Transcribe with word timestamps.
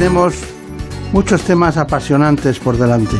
Tenemos 0.00 0.32
muchos 1.12 1.42
temas 1.42 1.76
apasionantes 1.76 2.58
por 2.58 2.78
delante. 2.78 3.16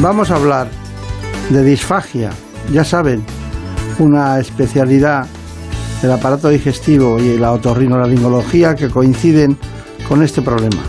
Vamos 0.00 0.30
a 0.30 0.36
hablar 0.36 0.70
de 1.50 1.62
disfagia, 1.62 2.30
ya 2.72 2.84
saben, 2.84 3.22
una 3.98 4.38
especialidad 4.38 5.26
del 6.00 6.12
aparato 6.12 6.48
digestivo 6.48 7.20
y 7.20 7.36
la 7.36 7.52
otorrinolaringología 7.52 8.74
que 8.74 8.88
coinciden 8.88 9.58
con 10.08 10.22
este 10.22 10.40
problema. 10.40 10.80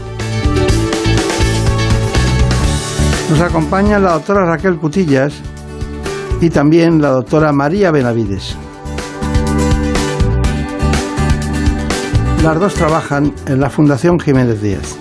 Nos 3.29 3.41
acompaña 3.41 3.99
la 3.99 4.13
doctora 4.13 4.45
Raquel 4.45 4.77
Cutillas 4.77 5.33
y 6.39 6.49
también 6.49 7.01
la 7.01 7.09
doctora 7.09 7.51
María 7.51 7.91
Benavides. 7.91 8.55
Las 12.43 12.57
dos 12.57 12.73
trabajan 12.73 13.33
en 13.47 13.59
la 13.59 13.69
Fundación 13.69 14.17
Jiménez 14.17 14.61
Díaz. 14.61 14.97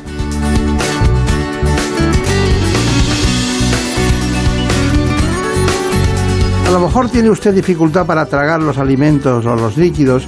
A 6.66 6.70
lo 6.70 6.80
mejor 6.80 7.08
tiene 7.08 7.30
usted 7.30 7.54
dificultad 7.54 8.06
para 8.06 8.26
tragar 8.26 8.60
los 8.60 8.76
alimentos 8.76 9.46
o 9.46 9.54
los 9.54 9.76
líquidos 9.76 10.26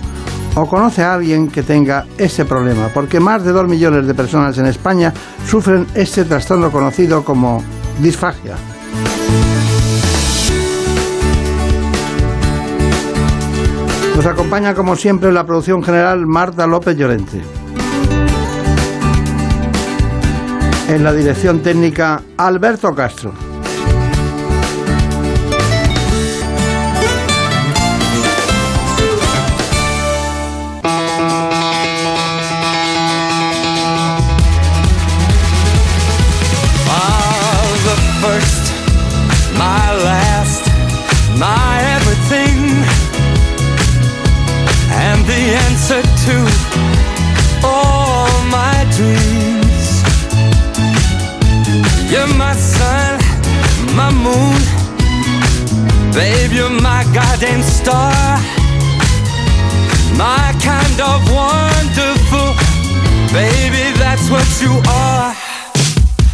o 0.54 0.66
conoce 0.66 1.02
a 1.02 1.14
alguien 1.14 1.48
que 1.48 1.64
tenga 1.64 2.06
ese 2.16 2.44
problema, 2.44 2.88
porque 2.94 3.18
más 3.18 3.42
de 3.44 3.52
dos 3.52 3.66
millones 3.68 4.06
de 4.06 4.14
personas 4.14 4.56
en 4.58 4.66
España 4.66 5.12
sufren 5.48 5.86
este 5.94 6.24
trastorno 6.24 6.70
conocido 6.70 7.24
como 7.24 7.62
disfagia. 8.00 8.54
Nos 14.20 14.26
acompaña 14.26 14.74
como 14.74 14.96
siempre 14.96 15.32
la 15.32 15.46
producción 15.46 15.82
general 15.82 16.26
Marta 16.26 16.66
López 16.66 16.94
Llorente. 16.94 17.40
En 20.88 21.02
la 21.02 21.14
dirección 21.14 21.62
técnica 21.62 22.20
Alberto 22.36 22.94
Castro. 22.94 23.32
to 46.26 46.36
all 47.64 48.28
my 48.50 48.76
dreams. 48.96 49.86
You're 52.12 52.34
my 52.36 52.54
sun, 52.54 53.18
my 53.96 54.10
moon. 54.10 54.60
Babe, 56.12 56.52
you're 56.52 56.76
my 56.88 57.04
guiding 57.14 57.62
star. 57.62 58.12
My 60.18 60.52
kind 60.60 60.98
of 61.10 61.18
wonderful. 61.32 62.50
Baby, 63.32 63.96
that's 63.98 64.28
what 64.28 64.48
you 64.60 64.72
are. 64.88 65.34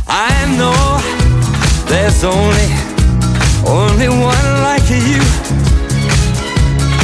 I 0.09 0.35
know 0.59 0.83
there's 1.87 2.25
only, 2.25 2.69
only 3.65 4.09
one 4.09 4.49
like 4.67 4.89
you. 4.91 5.56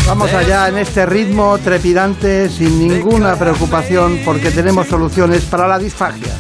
Vamos 0.06 0.32
allá 0.34 0.68
en 0.68 0.78
este 0.78 1.06
ritmo 1.06 1.58
trepidante 1.58 2.48
sin 2.48 2.88
ninguna 2.88 3.36
preocupación 3.36 4.20
porque 4.24 4.50
tenemos 4.50 4.88
soluciones 4.88 5.44
para 5.44 5.66
la 5.66 5.78
disfagia. 5.78 6.32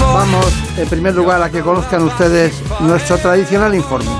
Vamos, 0.00 0.52
en 0.76 0.88
primer 0.88 1.14
lugar, 1.14 1.42
a 1.42 1.50
que 1.50 1.60
conozcan 1.62 2.02
ustedes 2.02 2.52
nuestro 2.80 3.18
tradicional 3.18 3.74
informe. 3.74 4.10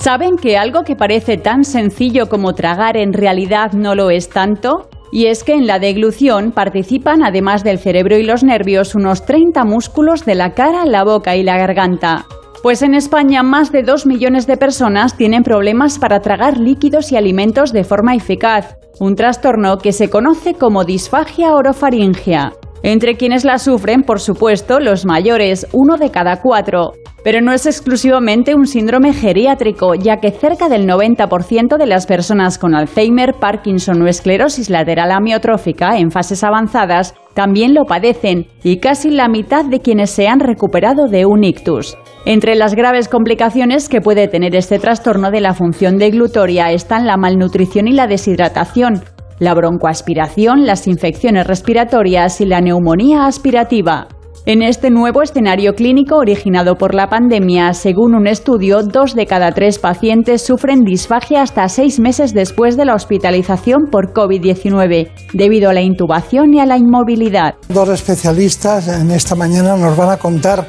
¿Saben 0.00 0.36
que 0.36 0.56
algo 0.56 0.84
que 0.84 0.96
parece 0.96 1.36
tan 1.36 1.64
sencillo 1.64 2.28
como 2.28 2.54
tragar 2.54 2.96
en 2.96 3.12
realidad 3.12 3.72
no 3.72 3.94
lo 3.94 4.10
es 4.10 4.30
tanto? 4.30 4.88
Y 5.10 5.26
es 5.26 5.44
que 5.44 5.54
en 5.54 5.66
la 5.66 5.78
deglución 5.78 6.52
participan, 6.52 7.22
además 7.22 7.64
del 7.64 7.78
cerebro 7.78 8.18
y 8.18 8.24
los 8.24 8.44
nervios, 8.44 8.94
unos 8.94 9.24
30 9.24 9.64
músculos 9.64 10.24
de 10.24 10.34
la 10.34 10.54
cara, 10.54 10.84
la 10.84 11.04
boca 11.04 11.36
y 11.36 11.42
la 11.42 11.56
garganta. 11.56 12.26
Pues 12.62 12.82
en 12.82 12.94
España 12.94 13.42
más 13.42 13.70
de 13.70 13.82
2 13.82 14.06
millones 14.06 14.46
de 14.46 14.56
personas 14.56 15.16
tienen 15.16 15.44
problemas 15.44 15.98
para 15.98 16.20
tragar 16.20 16.58
líquidos 16.58 17.12
y 17.12 17.16
alimentos 17.16 17.72
de 17.72 17.84
forma 17.84 18.14
eficaz, 18.14 18.76
un 18.98 19.14
trastorno 19.14 19.78
que 19.78 19.92
se 19.92 20.10
conoce 20.10 20.54
como 20.54 20.84
disfagia 20.84 21.52
orofaringia. 21.54 22.52
Entre 22.82 23.16
quienes 23.16 23.44
la 23.44 23.58
sufren, 23.58 24.02
por 24.02 24.20
supuesto, 24.20 24.78
los 24.80 25.04
mayores, 25.04 25.66
uno 25.72 25.96
de 25.96 26.10
cada 26.10 26.40
cuatro. 26.40 26.92
Pero 27.24 27.40
no 27.40 27.52
es 27.52 27.66
exclusivamente 27.66 28.54
un 28.54 28.66
síndrome 28.66 29.12
geriátrico, 29.12 29.94
ya 29.94 30.18
que 30.18 30.30
cerca 30.30 30.68
del 30.68 30.86
90% 30.86 31.76
de 31.76 31.86
las 31.86 32.06
personas 32.06 32.58
con 32.58 32.74
Alzheimer, 32.74 33.34
Parkinson 33.34 34.00
o 34.02 34.06
esclerosis 34.06 34.70
lateral 34.70 35.10
amiotrófica 35.10 35.98
en 35.98 36.10
fases 36.10 36.44
avanzadas 36.44 37.14
también 37.34 37.74
lo 37.74 37.84
padecen 37.84 38.46
y 38.64 38.78
casi 38.78 39.10
la 39.10 39.28
mitad 39.28 39.64
de 39.64 39.80
quienes 39.80 40.10
se 40.10 40.26
han 40.26 40.40
recuperado 40.40 41.06
de 41.08 41.26
un 41.26 41.44
ictus. 41.44 41.96
Entre 42.24 42.54
las 42.54 42.74
graves 42.74 43.08
complicaciones 43.08 43.88
que 43.88 44.00
puede 44.00 44.28
tener 44.28 44.54
este 44.56 44.78
trastorno 44.78 45.30
de 45.30 45.40
la 45.40 45.54
función 45.54 45.98
deglutoria 45.98 46.72
están 46.72 47.06
la 47.06 47.16
malnutrición 47.16 47.88
y 47.88 47.92
la 47.92 48.06
deshidratación, 48.06 49.02
la 49.38 49.54
broncoaspiración, 49.54 50.66
las 50.66 50.86
infecciones 50.86 51.46
respiratorias 51.46 52.40
y 52.40 52.46
la 52.46 52.60
neumonía 52.60 53.26
aspirativa. 53.26 54.08
En 54.46 54.62
este 54.62 54.88
nuevo 54.88 55.20
escenario 55.20 55.74
clínico 55.74 56.16
originado 56.16 56.76
por 56.76 56.94
la 56.94 57.10
pandemia, 57.10 57.74
según 57.74 58.14
un 58.14 58.26
estudio, 58.26 58.82
dos 58.82 59.14
de 59.14 59.26
cada 59.26 59.52
tres 59.52 59.78
pacientes 59.78 60.40
sufren 60.40 60.84
disfagia 60.84 61.42
hasta 61.42 61.68
seis 61.68 62.00
meses 62.00 62.32
después 62.32 62.76
de 62.78 62.86
la 62.86 62.94
hospitalización 62.94 63.90
por 63.90 64.14
COVID-19, 64.14 65.10
debido 65.34 65.68
a 65.68 65.74
la 65.74 65.82
intubación 65.82 66.54
y 66.54 66.60
a 66.60 66.66
la 66.66 66.78
inmovilidad. 66.78 67.56
Dos 67.68 67.90
especialistas 67.90 68.88
en 68.88 69.10
esta 69.10 69.34
mañana 69.34 69.76
nos 69.76 69.94
van 69.94 70.10
a 70.10 70.16
contar 70.16 70.66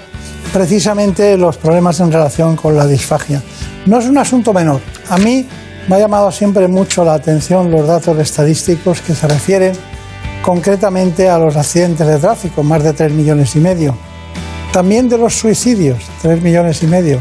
precisamente 0.52 1.38
los 1.38 1.56
problemas 1.56 2.02
en 2.02 2.12
relación 2.12 2.58
con 2.58 2.76
la 2.76 2.86
disfagia. 2.86 3.42
No 3.86 4.00
es 4.00 4.08
un 4.08 4.18
asunto 4.18 4.52
menor. 4.52 4.82
A 5.10 5.18
mí 5.18 5.46
me 5.90 5.96
ha 5.96 6.00
llamado 6.00 6.32
siempre 6.32 6.68
mucho 6.68 7.04
la 7.04 7.16
atención 7.16 7.72
los 7.72 7.88
datos 7.88 8.16
estadísticos 8.20 9.02
que 9.02 9.16
se 9.16 9.28
refieren 9.28 9.74
concretamente 10.44 11.28
a 11.28 11.40
los 11.40 11.58
accidentes 11.58 12.06
de 12.06 12.20
tráfico, 12.20 12.62
más 12.62 12.84
de 12.84 12.94
3 12.94 13.12
millones 13.12 13.56
y 13.56 13.60
medio. 13.60 13.98
También 14.72 15.10
de 15.10 15.18
los 15.18 15.34
suicidios, 15.34 16.04
3 16.22 16.44
millones 16.44 16.84
y 16.84 16.88
medio. 16.88 17.20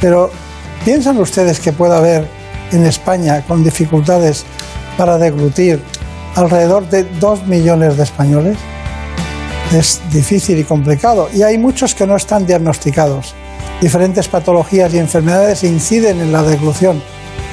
Pero 0.00 0.30
¿piensan 0.86 1.18
ustedes 1.18 1.60
que 1.60 1.72
puede 1.72 1.96
haber 1.96 2.26
en 2.72 2.86
España 2.86 3.44
con 3.46 3.62
dificultades 3.62 4.46
para 4.96 5.18
deglutir 5.18 5.82
alrededor 6.34 6.88
de 6.88 7.04
2 7.04 7.46
millones 7.46 7.98
de 7.98 8.04
españoles? 8.04 8.56
Es 9.70 10.00
difícil 10.10 10.58
y 10.58 10.64
complicado 10.64 11.28
y 11.34 11.42
hay 11.42 11.58
muchos 11.58 11.94
que 11.94 12.06
no 12.06 12.16
están 12.16 12.46
diagnosticados. 12.46 13.34
Diferentes 13.82 14.28
patologías 14.28 14.94
y 14.94 14.98
enfermedades 14.98 15.62
inciden 15.62 16.22
en 16.22 16.32
la 16.32 16.42
deglución 16.42 17.02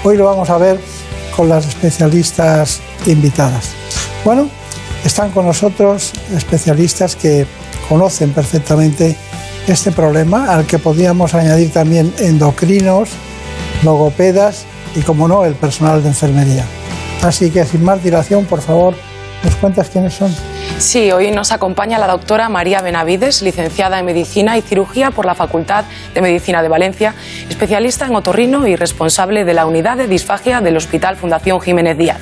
Hoy 0.07 0.17
lo 0.17 0.25
vamos 0.25 0.51
a 0.51 0.59
ver 0.59 0.79
con 1.35 1.49
las 1.49 1.65
especialistas 1.65 2.79
invitadas. 3.07 3.71
Bueno, 4.23 4.47
están 5.03 5.31
con 5.31 5.47
nosotros 5.47 6.13
especialistas 6.31 7.15
que 7.15 7.47
conocen 7.89 8.31
perfectamente 8.31 9.15
este 9.67 9.91
problema, 9.91 10.53
al 10.53 10.67
que 10.67 10.77
podríamos 10.77 11.33
añadir 11.33 11.73
también 11.73 12.13
endocrinos, 12.19 13.09
logopedas 13.83 14.65
y, 14.95 15.01
como 15.01 15.27
no, 15.27 15.43
el 15.43 15.55
personal 15.55 16.03
de 16.03 16.09
enfermería. 16.09 16.65
Así 17.23 17.49
que 17.49 17.65
sin 17.65 17.83
más 17.83 18.03
dilación, 18.03 18.45
por 18.45 18.61
favor, 18.61 18.93
¿nos 19.43 19.55
cuentas 19.55 19.89
quiénes 19.89 20.13
son? 20.13 20.31
Sí, 20.77 21.11
hoy 21.11 21.31
nos 21.31 21.53
acompaña 21.53 21.97
la 21.97 22.07
doctora 22.07 22.49
María 22.49 22.81
Benavides, 22.81 23.41
licenciada 23.41 23.97
en 23.97 24.05
Medicina 24.05 24.57
y 24.57 24.61
Cirugía 24.61 25.09
por 25.09 25.25
la 25.25 25.33
Facultad 25.33 25.85
de 26.13 26.21
Medicina 26.21 26.61
de 26.61 26.67
Valencia, 26.67 27.15
especialista 27.49 28.05
en 28.05 28.15
otorrino 28.15 28.67
y 28.67 28.75
responsable 28.75 29.45
de 29.45 29.53
la 29.53 29.65
unidad 29.65 29.95
de 29.95 30.07
disfagia 30.07 30.59
del 30.59 30.75
Hospital 30.75 31.15
Fundación 31.15 31.61
Jiménez 31.61 31.97
Díaz. 31.97 32.19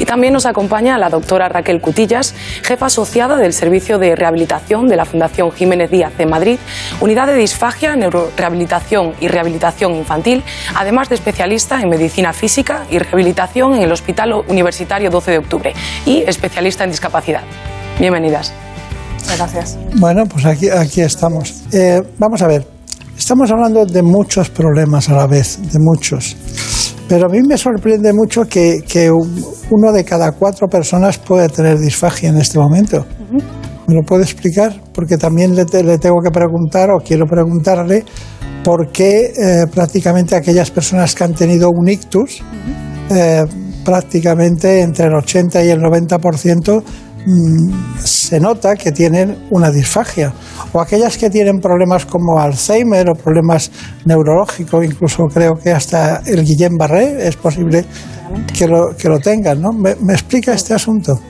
Y 0.00 0.04
también 0.04 0.32
nos 0.32 0.46
acompaña 0.46 0.98
la 0.98 1.10
doctora 1.10 1.48
Raquel 1.48 1.80
Cutillas, 1.80 2.34
jefa 2.62 2.86
asociada 2.86 3.36
del 3.36 3.52
Servicio 3.52 3.98
de 3.98 4.16
Rehabilitación 4.16 4.88
de 4.88 4.96
la 4.96 5.04
Fundación 5.04 5.52
Jiménez 5.52 5.90
Díaz 5.90 6.16
de 6.18 6.26
Madrid, 6.26 6.58
unidad 7.00 7.28
de 7.28 7.34
disfagia, 7.34 7.94
neurorehabilitación 7.94 9.14
y 9.20 9.28
rehabilitación 9.28 9.94
infantil, 9.94 10.42
además 10.74 11.08
de 11.08 11.14
especialista 11.14 11.80
en 11.80 11.88
Medicina 11.88 12.32
Física 12.32 12.84
y 12.90 12.98
Rehabilitación 12.98 13.74
en 13.76 13.82
el 13.82 13.92
Hospital 13.92 14.32
Universitario 14.48 15.08
12 15.08 15.30
de 15.30 15.38
Octubre 15.38 15.74
y 16.04 16.24
especialista 16.26 16.82
en 16.82 16.90
discapacidad. 16.90 17.42
Bienvenidas. 17.98 18.52
Gracias. 19.36 19.78
Bueno, 19.96 20.24
pues 20.26 20.44
aquí, 20.44 20.68
aquí 20.68 21.02
estamos. 21.02 21.62
Eh, 21.72 22.02
vamos 22.18 22.42
a 22.42 22.48
ver, 22.48 22.66
estamos 23.16 23.50
hablando 23.50 23.84
de 23.84 24.02
muchos 24.02 24.50
problemas 24.50 25.08
a 25.08 25.14
la 25.14 25.26
vez, 25.26 25.58
de 25.72 25.78
muchos. 25.78 26.36
Pero 27.08 27.26
a 27.26 27.28
mí 27.28 27.40
me 27.46 27.56
sorprende 27.58 28.12
mucho 28.12 28.44
que, 28.44 28.80
que 28.88 29.10
uno 29.10 29.92
de 29.92 30.04
cada 30.04 30.32
cuatro 30.32 30.66
personas 30.68 31.18
puede 31.18 31.48
tener 31.48 31.78
disfagia 31.78 32.30
en 32.30 32.38
este 32.38 32.58
momento. 32.58 33.06
¿Me 33.86 33.94
lo 33.94 34.02
puede 34.02 34.22
explicar? 34.22 34.80
Porque 34.94 35.18
también 35.18 35.54
le, 35.54 35.64
le, 35.64 35.98
tengo 35.98 36.20
que 36.22 36.30
preguntar 36.30 36.90
o 36.90 36.98
quiero 37.04 37.26
preguntarle 37.26 38.04
por 38.64 38.90
qué 38.90 39.32
eh, 39.36 39.66
prácticamente 39.72 40.34
aquellas 40.34 40.70
personas 40.70 41.14
que 41.14 41.24
han 41.24 41.34
tenido 41.34 41.68
un 41.70 41.88
ictus, 41.88 42.42
eh, 43.10 43.44
prácticamente 43.84 44.80
entre 44.80 45.06
el 45.06 45.14
80 45.14 45.64
y 45.64 45.70
el 45.70 45.80
90% 45.80 46.82
Mm, 46.82 47.11
se 48.02 48.40
nota 48.40 48.74
que 48.76 48.92
tienen 48.92 49.46
una 49.50 49.70
disfagia. 49.70 50.32
O 50.72 50.80
aquellas 50.80 51.16
que 51.16 51.30
tienen 51.30 51.60
problemas 51.60 52.06
como 52.06 52.38
Alzheimer 52.38 53.08
o 53.10 53.14
problemas 53.14 53.70
neurológicos, 54.04 54.84
incluso 54.84 55.28
creo 55.28 55.54
que 55.54 55.70
hasta 55.70 56.22
el 56.26 56.44
Guillain 56.44 56.76
Barré 56.76 57.28
es 57.28 57.36
posible 57.36 57.84
que 58.56 58.66
lo, 58.66 58.96
que 58.96 59.08
lo 59.08 59.18
tengan. 59.18 59.60
¿no? 59.60 59.72
¿Me, 59.72 59.94
¿Me 59.96 60.14
explica 60.14 60.52
este 60.52 60.74
asunto? 60.74 61.20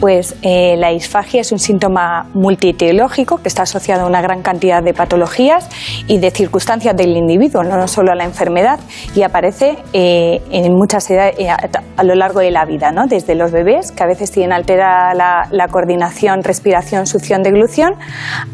Pues 0.00 0.34
eh, 0.40 0.76
la 0.78 0.88
disfagia 0.88 1.42
es 1.42 1.52
un 1.52 1.58
síntoma 1.58 2.26
multiteológico 2.32 3.36
que 3.36 3.48
está 3.48 3.62
asociado 3.64 4.04
a 4.04 4.06
una 4.06 4.22
gran 4.22 4.40
cantidad 4.40 4.82
de 4.82 4.94
patologías 4.94 5.68
y 6.06 6.18
de 6.18 6.30
circunstancias 6.30 6.96
del 6.96 7.14
individuo, 7.16 7.62
no 7.62 7.86
solo 7.86 8.10
a 8.12 8.14
la 8.14 8.24
enfermedad, 8.24 8.80
y 9.14 9.22
aparece 9.22 9.76
eh, 9.92 10.40
en 10.50 10.74
muchas 10.74 11.10
edades 11.10 11.34
eh, 11.38 11.50
a, 11.50 12.02
lo 12.02 12.14
largo 12.14 12.40
de 12.40 12.50
la 12.50 12.64
vida, 12.64 12.92
¿no? 12.92 13.06
desde 13.06 13.34
los 13.34 13.52
bebés, 13.52 13.92
que 13.92 14.02
a 14.02 14.06
veces 14.06 14.30
tienen 14.30 14.54
alterada 14.54 15.12
la, 15.12 15.46
la 15.50 15.68
coordinación, 15.68 16.42
respiración, 16.42 17.06
succión, 17.06 17.42
deglución, 17.42 17.92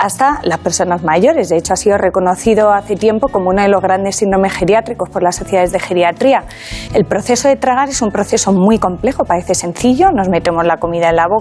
hasta 0.01 0.41
las 0.43 0.59
personas 0.59 1.05
mayores. 1.05 1.49
De 1.49 1.59
hecho, 1.59 1.75
ha 1.75 1.77
sido 1.77 1.97
reconocido 1.97 2.73
hace 2.73 2.97
tiempo 2.97 3.29
como 3.29 3.51
uno 3.51 3.63
de 3.63 3.69
los 3.69 3.81
grandes 3.81 4.17
síndromes 4.17 4.53
geriátricos 4.53 5.09
por 5.11 5.23
las 5.23 5.37
sociedades 5.37 5.71
de 5.71 5.79
geriatría. 5.79 6.43
El 6.93 7.05
proceso 7.05 7.47
de 7.47 7.55
tragar 7.55 7.89
es 7.89 8.03
un 8.03 8.11
proceso 8.11 8.53
muy 8.53 8.81
complejo, 8.81 9.25
parece 9.25 9.55
sencillo, 9.55 10.11
nos 10.11 10.29
metemos 10.29 10.67
la 10.67 10.79
comida 10.79 11.11
en 11.11 11.17
la 11.17 11.29
boca, 11.29 11.36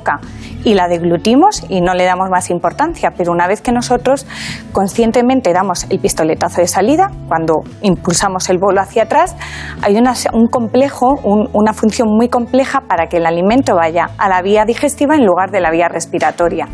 y 0.63 0.73
la 0.73 0.87
deglutimos 0.87 1.63
y 1.69 1.81
no 1.81 1.93
le 1.93 2.05
damos 2.05 2.29
más 2.29 2.49
importancia. 2.49 3.11
Pero 3.17 3.31
una 3.31 3.47
vez 3.47 3.61
que 3.61 3.71
nosotros 3.71 4.25
conscientemente 4.71 5.53
damos 5.53 5.85
el 5.89 5.99
pistoletazo 5.99 6.61
de 6.61 6.67
salida, 6.67 7.11
cuando 7.27 7.63
impulsamos 7.81 8.49
el 8.49 8.57
bolo 8.57 8.81
hacia 8.81 9.03
atrás, 9.03 9.35
hay 9.81 9.95
un 10.33 10.47
complejo, 10.47 11.19
una 11.53 11.73
función 11.73 12.09
muy 12.09 12.29
compleja 12.29 12.81
para 12.81 13.07
que 13.07 13.17
el 13.17 13.25
alimento 13.25 13.75
vaya 13.75 14.09
a 14.17 14.29
la 14.29 14.41
vía 14.41 14.65
digestiva 14.65 15.15
en 15.15 15.25
lugar 15.25 15.51
de 15.51 15.61
la 15.61 15.71
vía 15.71 15.87
respiratoria. 15.87 16.67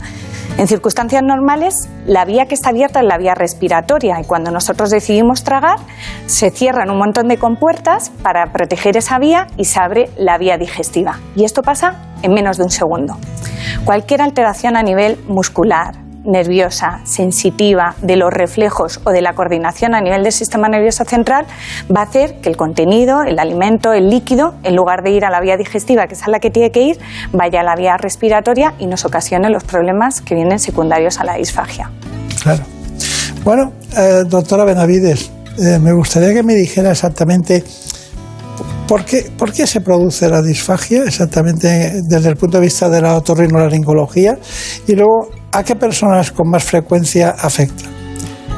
En 0.62 0.68
circunstancias 0.68 1.24
normales, 1.24 1.90
la 2.06 2.24
vía 2.24 2.46
que 2.46 2.54
está 2.54 2.70
abierta 2.70 3.00
es 3.00 3.06
la 3.08 3.18
vía 3.18 3.34
respiratoria 3.34 4.22
y 4.22 4.26
cuando 4.26 4.52
nosotros 4.52 4.92
decidimos 4.92 5.44
tragar, 5.44 5.80
se 6.28 6.52
cierran 6.52 6.92
un 6.92 7.00
montón 7.00 7.28
de 7.30 7.38
compuertas 7.38 8.12
para 8.22 8.54
proteger 8.54 8.96
esa 8.96 9.18
vía 9.18 9.48
y 9.58 9.66
se 9.66 9.80
abre 9.80 10.12
la 10.18 10.38
vía 10.38 10.60
digestiva. 10.60 11.18
Y 11.36 11.46
esto 11.46 11.64
pasa 11.64 12.14
en 12.22 12.36
menos 12.36 12.58
de 12.58 12.66
un 12.66 12.70
segundo. 12.70 13.18
Cualquier 13.86 14.22
alteración 14.22 14.78
a 14.78 14.84
nivel 14.84 15.18
muscular, 15.28 15.96
nerviosa, 16.24 17.02
sensitiva, 17.04 17.96
de 18.02 18.16
los 18.16 18.32
reflejos 18.32 19.02
o 19.04 19.12
de 19.12 19.22
la 19.22 19.34
coordinación 19.34 19.96
a 19.96 20.02
nivel 20.02 20.24
del 20.24 20.32
sistema 20.32 20.70
nervioso 20.70 21.04
central, 21.06 21.46
va 21.96 22.02
a 22.02 22.04
hacer 22.04 22.42
que 22.42 22.50
el 22.50 22.58
contenido, 22.58 23.24
el 23.24 23.40
alimento, 23.40 23.94
el 23.94 24.10
líquido, 24.10 24.56
en 24.64 24.76
lugar 24.76 25.04
de 25.04 25.12
ir 25.12 25.26
a 25.26 25.30
la 25.30 25.42
vía 25.42 25.58
digestiva, 25.58 26.08
que 26.08 26.14
es 26.14 26.24
a 26.24 26.30
la 26.30 26.40
que 26.40 26.52
tiene 26.52 26.72
que 26.72 26.82
ir, 26.82 27.00
vaya 27.32 27.62
a 27.62 27.64
la 27.64 27.76
vía 27.76 27.98
respiratoria 27.98 28.74
y 28.80 28.88
nos 28.88 29.06
ocasione 29.06 29.50
los 29.50 29.64
problemas 29.64 30.22
que 30.22 30.36
vienen 30.36 30.60
secundarios 30.60 31.20
a 31.20 31.24
la 31.24 31.36
disfagia. 31.36 31.92
Claro. 32.44 32.64
Bueno, 33.44 33.72
eh, 33.98 34.24
doctora 34.28 34.66
Benavides, 34.66 35.32
eh, 35.60 35.80
me 35.80 35.94
gustaría 35.94 36.34
que 36.34 36.44
me 36.44 36.54
dijera 36.54 36.92
exactamente 36.92 37.64
¿Por 38.92 39.06
qué, 39.06 39.32
¿Por 39.38 39.54
qué, 39.54 39.66
se 39.66 39.80
produce 39.80 40.28
la 40.28 40.42
disfagia 40.42 41.06
exactamente 41.06 42.02
desde 42.04 42.28
el 42.28 42.36
punto 42.36 42.58
de 42.58 42.66
vista 42.66 42.90
de 42.90 43.00
la 43.00 43.16
otorrinolaringología? 43.16 44.38
Y 44.86 44.96
luego, 44.96 45.30
¿a 45.52 45.64
qué 45.64 45.76
personas 45.76 46.32
con 46.32 46.50
más 46.50 46.64
frecuencia 46.64 47.36
afecta? 47.38 47.90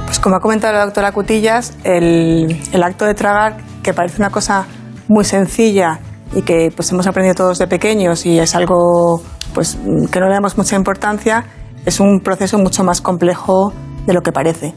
Pues 0.06 0.20
como 0.20 0.36
ha 0.36 0.40
comentado 0.40 0.74
la 0.74 0.86
doctora 0.86 1.12
Cutillas, 1.12 1.74
el, 1.84 2.60
acto 2.84 3.06
de 3.06 3.14
tragar, 3.14 3.58
que 3.82 3.94
parece 3.94 4.18
una 4.18 4.30
cosa 4.30 4.66
muy 5.08 5.26
sencilla 5.26 6.00
y 6.36 6.44
que 6.44 6.72
pues 6.76 6.92
hemos 6.92 7.08
aprendido 7.08 7.36
todos 7.36 7.60
de 7.60 7.68
pequeños 7.68 8.26
y 8.26 8.40
es 8.40 8.56
algo 8.56 9.22
pues 9.54 9.78
que 10.12 10.20
no 10.20 10.28
le 10.28 10.34
damos 10.34 10.58
mucha 10.58 10.76
importancia, 10.76 11.46
es 11.86 12.00
un 12.00 12.22
proceso 12.22 12.58
mucho 12.58 12.84
más 12.84 13.02
complejo 13.02 13.74
de 14.06 14.14
lo 14.14 14.22
que 14.22 14.32
parece. 14.32 14.74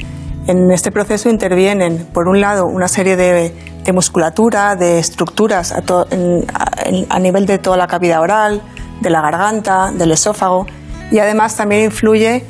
En 0.46 0.70
este 0.70 0.92
proceso 0.92 1.28
intervienen, 1.28 2.06
por 2.12 2.28
un 2.28 2.40
lado, 2.40 2.66
una 2.66 2.88
serie 2.88 3.16
de, 3.16 3.52
musculatura, 3.92 4.76
de 4.76 4.98
estructuras 4.98 5.72
a, 5.72 7.18
nivel 7.18 7.46
de 7.46 7.58
toda 7.58 7.76
la 7.76 7.86
cavidad 7.86 8.20
oral, 8.20 8.62
de 9.00 9.10
la 9.10 9.22
garganta, 9.22 9.90
del 9.92 10.12
esófago, 10.12 10.66
y 11.10 11.18
además 11.18 11.56
también 11.56 11.84
influye 11.84 12.44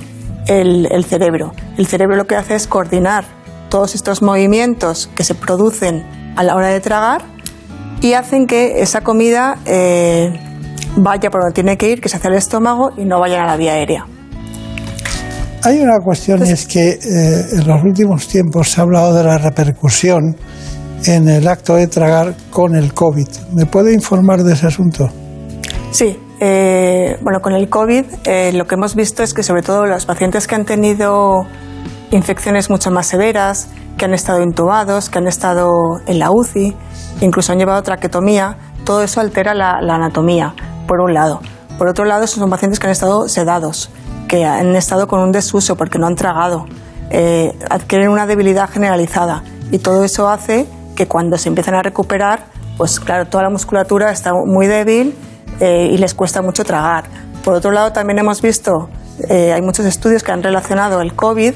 el, 0.47 0.87
el 0.91 1.05
cerebro. 1.05 1.53
El 1.77 1.87
cerebro 1.87 2.17
lo 2.17 2.27
que 2.27 2.37
hace 2.37 2.55
es 2.55 2.67
coordinar 2.67 3.25
todos 3.69 3.95
estos 3.95 4.23
movimientos 4.23 5.11
que 5.15 5.25
se 5.25 5.35
producen 5.35 6.05
a 6.37 6.43
la 6.43 6.55
hora 6.55 6.69
de 6.69 6.81
tragar 6.81 7.23
y 8.01 8.13
hacen 8.13 8.47
que 8.47 8.81
esa 8.83 9.01
comida 9.01 9.59
eh, 9.67 10.39
vaya 10.97 11.31
por 11.31 11.41
donde 11.41 11.55
tiene 11.55 11.77
que 11.77 11.91
ir, 11.91 12.01
que 12.01 12.09
es 12.09 12.15
hacia 12.15 12.29
el 12.29 12.37
estómago 12.37 12.91
y 12.97 13.05
no 13.05 13.21
vaya 13.21 13.43
a 13.43 13.47
la 13.47 13.57
vía 13.57 13.73
aérea. 13.73 14.07
Hay 15.63 15.81
una 15.81 15.99
cuestión 15.99 16.47
y 16.47 16.51
es 16.51 16.67
que 16.67 16.91
eh, 16.91 16.99
en 17.53 17.67
los 17.67 17.83
últimos 17.83 18.29
tiempos 18.29 18.71
se 18.71 18.81
ha 18.81 18.85
hablado 18.85 19.15
de 19.15 19.25
la 19.25 19.39
repercusión 19.39 20.37
en 21.07 21.29
el 21.29 21.49
acto 21.49 21.75
de 21.75 21.89
tragar 21.89 22.35
con 22.51 22.77
el 22.77 22.95
COVID. 22.95 23.29
¿Me 23.53 23.67
puede 23.67 23.93
informar 23.93 24.45
de 24.45 24.53
ese 24.53 24.67
asunto? 24.67 25.09
Sí, 25.91 26.19
eh, 26.41 27.19
bueno, 27.23 27.41
con 27.41 27.55
el 27.55 27.69
COVID 27.69 28.05
eh, 28.25 28.53
lo 28.53 28.67
que 28.67 28.75
hemos 28.75 28.95
visto 28.95 29.23
es 29.23 29.33
que 29.33 29.43
sobre 29.43 29.63
todo 29.63 29.87
los 29.87 30.05
pacientes 30.07 30.47
que 30.47 30.55
han 30.55 30.65
tenido 30.65 31.47
infecciones 32.11 32.71
mucho 32.71 32.91
más 32.91 33.07
severas, 33.07 33.69
que 33.97 34.05
han 34.05 34.15
estado 34.15 34.43
intubados, 34.43 35.09
que 35.09 35.19
han 35.19 35.27
estado 35.27 35.71
en 36.07 36.19
la 36.19 36.31
UCI, 36.31 36.77
incluso 37.21 37.53
han 37.53 37.59
llevado 37.59 37.83
traquetomía, 37.83 38.57
todo 38.85 39.03
eso 39.03 39.21
altera 39.21 39.55
la, 39.55 39.81
la 39.81 39.95
anatomía, 39.95 40.55
por 40.87 41.01
un 41.01 41.15
lado. 41.15 41.41
Por 41.79 41.89
otro 41.89 42.05
lado, 42.05 42.27
son 42.27 42.49
pacientes 42.51 42.79
que 42.79 42.87
han 42.87 42.93
estado 42.93 43.29
sedados, 43.29 43.91
que 44.29 44.45
han 44.45 44.77
estado 44.77 45.07
con 45.07 45.21
un 45.21 45.33
desuso 45.33 45.77
porque 45.77 45.99
no 45.99 46.07
han 46.07 46.17
tragado, 46.17 46.67
eh, 47.11 47.53
adquieren 47.71 48.09
una 48.09 48.27
debilidad 48.27 48.69
generalizada 48.69 49.43
y 49.71 49.79
todo 49.79 50.05
eso 50.05 50.29
hace 50.29 50.67
que 50.97 51.07
cuando 51.07 51.39
se 51.39 51.49
empiezan 51.49 51.75
a 51.75 51.83
recuperar, 51.83 52.47
pues 52.77 52.99
claro, 52.99 53.27
toda 53.27 53.45
la 53.45 53.51
musculatura 53.51 54.11
está 54.11 54.33
muy 54.33 54.67
débil 54.67 55.15
eh, 55.61 55.91
y 55.93 55.99
les 55.99 56.15
cuesta 56.15 56.43
mucho 56.43 56.65
tragar. 56.65 57.05
Por 57.45 57.55
otro 57.55 57.71
lado, 57.71 57.93
también 57.93 58.19
hemos 58.19 58.43
visto, 58.43 58.89
eh, 59.29 59.53
hay 59.53 59.63
muchos 59.63 59.87
estudios 59.87 60.23
que 60.23 60.33
han 60.33 60.43
relacionado 60.43 61.01
el 61.01 61.15
COVID, 61.15 61.55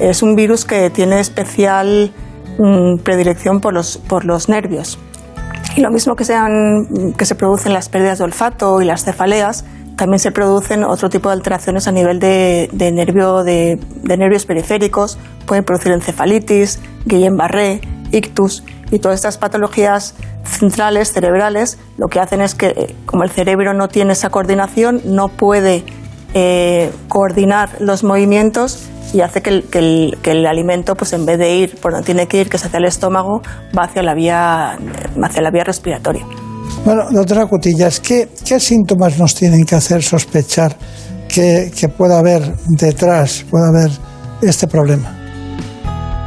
es 0.00 0.22
un 0.22 0.34
virus 0.34 0.64
que 0.64 0.90
tiene 0.90 1.20
especial 1.20 2.12
mmm, 2.58 2.98
predilección 3.02 3.60
por 3.60 3.74
los, 3.74 3.98
por 3.98 4.24
los 4.24 4.48
nervios. 4.48 4.98
Y 5.76 5.82
lo 5.82 5.90
mismo 5.90 6.16
que, 6.16 6.24
sean, 6.24 7.14
que 7.16 7.24
se 7.24 7.34
producen 7.34 7.72
las 7.72 7.88
pérdidas 7.88 8.18
de 8.18 8.24
olfato 8.24 8.80
y 8.82 8.84
las 8.84 9.04
cefaleas, 9.04 9.64
también 9.96 10.18
se 10.18 10.32
producen 10.32 10.82
otro 10.82 11.10
tipo 11.10 11.28
de 11.28 11.34
alteraciones 11.34 11.86
a 11.86 11.92
nivel 11.92 12.18
de, 12.18 12.70
de, 12.72 12.90
nervio, 12.90 13.44
de, 13.44 13.78
de, 14.02 14.16
nervios 14.16 14.46
periféricos, 14.46 15.18
pueden 15.46 15.62
producir 15.62 15.92
encefalitis, 15.92 16.80
Guillain-Barré, 17.04 17.80
ictus 18.10 18.64
y 18.90 18.98
todas 18.98 19.16
estas 19.16 19.38
patologías 19.38 20.14
centrales, 20.44 21.12
cerebrales, 21.12 21.78
lo 21.96 22.08
que 22.08 22.20
hacen 22.20 22.40
es 22.40 22.54
que 22.54 22.94
como 23.06 23.24
el 23.24 23.30
cerebro 23.30 23.74
no 23.74 23.88
tiene 23.88 24.12
esa 24.12 24.30
coordinación, 24.30 25.00
no 25.04 25.28
puede 25.28 25.84
eh, 26.34 26.92
coordinar 27.08 27.70
los 27.80 28.04
movimientos 28.04 28.88
y 29.12 29.20
hace 29.20 29.42
que 29.42 29.50
el, 29.50 30.18
que, 30.22 30.30
el, 30.30 30.46
alimento, 30.46 30.94
pues 30.94 31.12
en 31.12 31.26
vez 31.26 31.38
de 31.38 31.56
ir 31.56 31.76
por 31.80 31.92
donde 31.92 32.06
tiene 32.06 32.26
que 32.28 32.40
ir, 32.40 32.48
que 32.48 32.56
es 32.56 32.64
hacia 32.64 32.78
el 32.78 32.84
estómago, 32.84 33.42
va 33.76 33.84
hacia 33.84 34.02
la 34.02 34.14
vía, 34.14 34.78
hacia 35.22 35.42
la 35.42 35.50
vía 35.50 35.64
respiratoria. 35.64 36.24
Bueno, 36.84 37.02
doctora 37.10 37.46
Cutillas, 37.46 37.98
¿qué, 38.00 38.28
¿qué, 38.44 38.60
síntomas 38.60 39.18
nos 39.18 39.34
tienen 39.34 39.64
que 39.64 39.74
hacer 39.74 40.02
sospechar 40.02 40.76
que, 41.28 41.70
que 41.76 41.88
pueda 41.88 42.18
haber 42.18 42.54
detrás, 42.68 43.44
pueda 43.50 43.68
haber 43.68 43.90
este 44.42 44.68
problema? 44.68 45.16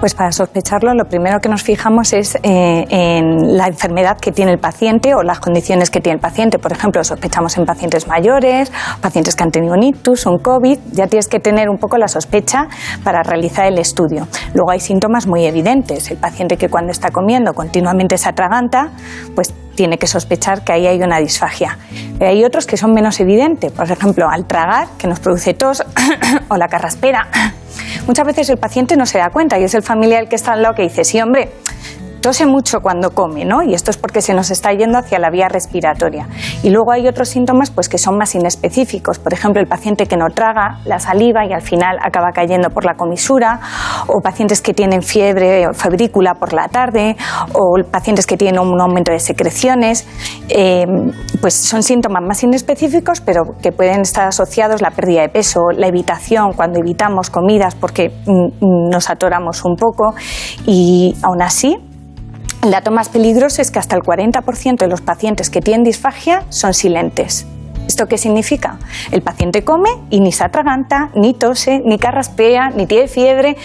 Pues 0.04 0.16
para 0.16 0.34
sospecharlo, 0.34 0.94
lo 0.94 1.06
primero 1.06 1.40
que 1.40 1.48
nos 1.48 1.64
fijamos 1.64 2.12
es 2.12 2.36
eh, 2.44 2.86
en 2.90 3.56
la 3.56 3.68
enfermedad 3.68 4.18
que 4.18 4.34
tiene 4.34 4.52
el 4.52 4.60
paciente 4.60 5.16
o 5.16 5.24
las 5.24 5.40
condiciones 5.40 5.90
que 5.90 6.02
tiene 6.02 6.16
el 6.16 6.20
paciente. 6.20 6.60
Por 6.60 6.74
ejemplo, 6.74 7.02
sospechamos 7.06 7.58
en 7.58 7.66
pacientes 7.66 8.06
mayores, 8.06 8.70
pacientes 9.00 9.34
que 9.34 9.44
han 9.44 9.52
tenido 9.52 9.76
un 9.76 9.82
ictus, 9.82 10.26
un 10.26 10.40
COVID. 10.40 10.78
Ya 10.92 11.08
tienes 11.08 11.30
que 11.30 11.40
tener 11.40 11.70
un 11.70 11.78
poco 11.78 11.98
la 11.98 12.10
sospecha 12.10 12.68
para 13.06 13.24
realizar 13.24 13.66
el 13.66 13.80
estudio. 13.80 14.28
Luego 14.54 14.72
hay 14.72 14.82
síntomas 14.82 15.26
muy 15.26 15.46
evidentes. 15.46 16.12
El 16.12 16.18
paciente 16.18 16.58
que 16.58 16.68
cuando 16.68 16.92
está 16.92 17.10
comiendo 17.10 17.54
continuamente 17.54 18.18
se 18.18 18.28
atraganta, 18.28 18.92
pues 19.36 19.54
tiene 19.74 19.98
que 19.98 20.08
sospechar 20.08 20.66
que 20.66 20.74
ahí 20.74 20.86
hay 20.86 21.02
una 21.02 21.20
disfagia. 21.20 21.78
Hay 22.20 22.44
otros 22.44 22.68
que 22.68 22.76
son 22.76 22.92
menos 22.92 23.22
evidentes. 23.22 23.72
Por 23.72 23.90
ejemplo, 23.90 24.28
al 24.30 24.48
tragar, 24.48 24.90
que 24.98 25.08
nos 25.08 25.22
produce 25.22 25.54
tos, 25.54 25.82
o 26.50 26.58
la 26.58 26.68
carraspera 26.68 27.30
Muchas 28.08 28.26
veces 28.26 28.50
el 28.50 28.58
paciente 28.58 28.98
no 28.98 29.06
se 29.06 29.18
da 29.18 29.30
cuenta 29.30 29.60
y 29.60 29.64
es 29.64 29.74
el 29.74 29.84
familiar 29.84 30.28
que 30.28 30.36
está 30.36 30.54
al 30.54 30.62
lado 30.62 30.76
que 30.76 30.84
dice, 30.84 31.04
sí, 31.04 31.22
hombre, 31.22 31.52
tose 32.24 32.46
mucho 32.46 32.80
cuando 32.80 33.12
come, 33.12 33.44
¿no? 33.44 33.62
Y 33.62 33.74
esto 33.74 33.92
es 33.92 33.98
porque 33.98 34.22
se 34.22 34.34
nos 34.34 34.50
está 34.50 34.72
yendo 34.72 34.98
hacia 34.98 35.20
la 35.20 35.30
vía 35.30 35.50
respiratoria. 35.50 36.28
Y 36.64 36.70
luego 36.70 36.94
hay 36.94 37.06
otros 37.08 37.28
síntomas 37.28 37.70
pues, 37.70 37.90
que 37.90 37.98
son 37.98 38.18
más 38.18 38.34
inespecíficos. 38.34 39.20
Por 39.20 39.34
ejemplo, 39.34 39.62
el 39.62 39.68
paciente 39.68 40.08
que 40.08 40.16
no 40.16 40.28
traga 40.34 40.80
la 40.86 41.00
saliva 41.00 41.46
y 41.46 41.52
al 41.52 41.62
final 41.62 41.98
acaba 42.02 42.32
cayendo 42.32 42.70
por 42.70 42.86
la 42.86 42.96
comisura, 42.96 43.60
o 44.08 44.22
pacientes 44.22 44.62
que 44.62 44.74
tienen 44.74 45.04
fiebre 45.04 45.68
o 45.68 45.74
febrícula 45.74 46.36
por 46.36 46.54
la 46.54 46.70
tarde, 46.70 47.18
o 47.54 47.76
pacientes 47.92 48.26
que 48.26 48.38
tienen 48.38 48.60
un 48.60 48.80
aumento 48.80 49.12
de 49.12 49.20
secreciones. 49.20 50.08
Eh, 50.48 50.86
pues 51.42 51.54
son 51.54 51.84
síntomas 51.84 52.24
más 52.24 52.42
inespecíficos, 52.42 53.20
pero 53.20 53.58
que 53.62 53.74
pueden 53.74 54.00
estar 54.00 54.28
asociados 54.30 54.82
la 54.82 54.92
pérdida 54.92 55.24
de 55.24 55.30
peso, 55.30 55.60
la 55.76 55.88
evitación 55.88 56.54
cuando 56.54 56.80
evitamos 56.80 57.30
comidas 57.30 57.76
porque 57.76 58.10
mm, 58.26 58.66
mm, 58.66 58.90
nos 58.90 59.10
atoramos 59.10 59.66
un 59.66 59.76
poco 59.76 60.16
y 60.66 61.18
aún 61.22 61.42
así 61.42 61.78
el 62.64 62.72
dato 62.72 62.92
más 62.92 63.10
peligroso 63.10 63.62
es 63.62 63.72
que 63.72 63.80
hasta 63.80 63.96
el 63.98 64.04
40% 64.04 64.78
de 64.78 64.88
los 64.88 65.02
pacientes 65.02 65.50
que 65.50 65.62
tienen 65.62 65.84
disfagia 65.84 66.46
son 66.50 66.74
silentes. 66.74 67.46
¿Esto 67.88 68.08
qué 68.08 68.18
significa? 68.18 68.78
El 69.12 69.22
paciente 69.22 69.64
come 69.64 69.90
y 70.10 70.20
ni 70.20 70.32
se 70.32 70.44
atraganta, 70.44 71.10
ni 71.16 71.34
tose, 71.34 71.82
ni 71.86 71.98
carraspea, 71.98 72.70
ni 72.70 72.88
tiene 72.88 73.08
fiebre, 73.08 73.58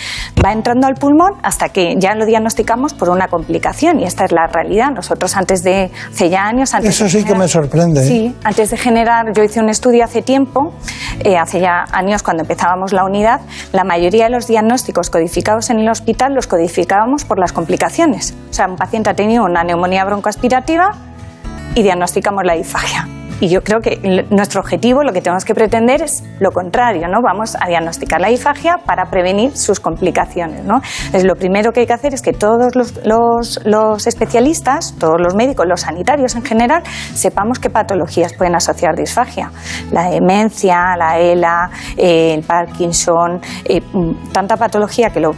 va 0.45 0.53
entrando 0.53 0.87
al 0.87 0.95
pulmón 0.95 1.35
hasta 1.43 1.69
que 1.69 1.95
ya 1.99 2.15
lo 2.15 2.27
diagnosticamos 2.27 2.95
por 2.95 3.11
una 3.11 3.29
complicación 3.29 4.01
y 4.01 4.05
esta 4.05 4.25
es 4.25 4.33
la 4.33 4.47
realidad. 4.47 4.91
Nosotros 4.91 5.37
antes 5.37 5.63
de, 5.63 5.91
hace 6.11 6.31
ya 6.31 6.47
años... 6.47 6.75
Antes 6.75 6.91
Eso 6.91 7.09
sí 7.09 7.25
que 7.25 7.35
me 7.35 7.49
sorprende. 7.49 8.03
¿eh? 8.03 8.09
Sí, 8.09 8.37
antes 8.45 8.71
de 8.71 8.77
generar, 8.77 9.33
yo 9.33 9.45
hice 9.45 9.61
un 9.61 9.69
estudio 9.69 10.05
hace 10.05 10.23
tiempo, 10.23 10.75
eh, 11.21 11.37
hace 11.37 11.61
ya 11.61 11.85
años 11.93 12.23
cuando 12.23 12.43
empezábamos 12.43 12.93
la 12.93 13.05
unidad, 13.05 13.41
la 13.73 13.85
mayoría 13.85 14.25
de 14.25 14.31
los 14.31 14.47
diagnósticos 14.47 15.11
codificados 15.11 15.71
en 15.71 15.79
el 15.79 15.89
hospital 15.89 16.35
los 16.35 16.47
codificábamos 16.47 17.25
por 17.25 17.39
las 17.39 17.53
complicaciones. 17.53 18.35
O 18.51 18.53
sea, 18.53 18.67
un 18.67 18.77
paciente 18.77 19.11
ha 19.11 19.15
tenido 19.15 19.45
una 19.45 19.63
neumonía 19.63 20.05
broncoaspirativa 20.05 20.91
y 21.75 21.83
diagnosticamos 21.83 22.45
la 22.45 22.55
disfagia 22.55 23.09
y 23.41 23.49
yo 23.49 23.63
creo 23.63 23.81
que 23.81 24.27
nuestro 24.31 24.61
objetivo, 24.61 25.03
lo 25.03 25.13
que 25.13 25.21
tenemos 25.21 25.45
que 25.45 25.55
pretender 25.55 26.03
es 26.03 26.25
lo 26.41 26.51
contrario, 26.51 27.07
¿no? 27.09 27.21
Vamos 27.23 27.57
a 27.61 27.69
diagnosticar 27.69 28.21
la 28.21 28.29
disfagia 28.29 28.79
para 28.85 29.07
prevenir 29.11 29.57
sus 29.57 29.81
complicaciones, 29.81 30.65
¿no? 30.65 30.81
Es 31.13 31.25
lo 31.25 31.37
primero 31.37 31.73
que 31.73 31.81
hay 31.81 31.87
que 31.87 31.93
hacer 31.93 32.15
es 32.15 32.23
que 32.23 32.33
todos 32.33 32.75
los, 32.75 34.07
especialistas, 34.07 34.95
todos 34.99 35.21
los 35.21 35.35
médicos, 35.35 35.67
los 35.67 35.83
sanitarios 35.83 36.35
en 36.35 36.45
general, 36.45 36.83
sepamos 37.15 37.59
qué 37.59 37.71
patologías 37.71 38.33
pueden 38.35 38.55
asociar 38.55 38.97
disfagia. 38.97 39.51
La 39.93 40.11
demencia, 40.11 40.97
la 40.97 41.19
ELA, 41.19 41.71
eh, 41.97 42.35
el 42.35 42.43
Parkinson, 42.43 43.41
eh, 43.65 43.81
mm, 43.81 44.33
tanta 44.33 44.57
patología 44.57 45.11
que 45.11 45.21
lo 45.21 45.35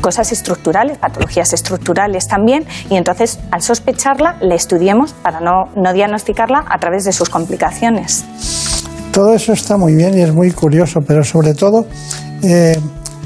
cosas 0.00 0.32
estructurales, 0.32 0.98
patologías 0.98 1.52
estructurales 1.52 2.26
también, 2.28 2.66
y 2.90 2.96
entonces 2.96 3.38
al 3.50 3.62
sospecharla 3.62 4.36
la 4.40 4.54
estudiemos 4.54 5.12
para 5.12 5.40
no, 5.40 5.68
no 5.74 5.92
diagnosticarla 5.92 6.64
a 6.68 6.78
través 6.78 7.04
de 7.04 7.12
sus 7.12 7.28
complicaciones. 7.36 8.24
Todo 9.12 9.34
eso 9.34 9.52
está 9.52 9.76
muy 9.76 9.94
bien 9.94 10.16
y 10.16 10.22
es 10.22 10.32
muy 10.32 10.50
curioso, 10.52 11.00
pero 11.06 11.22
sobre 11.22 11.52
todo 11.52 11.86
eh, 12.42 12.78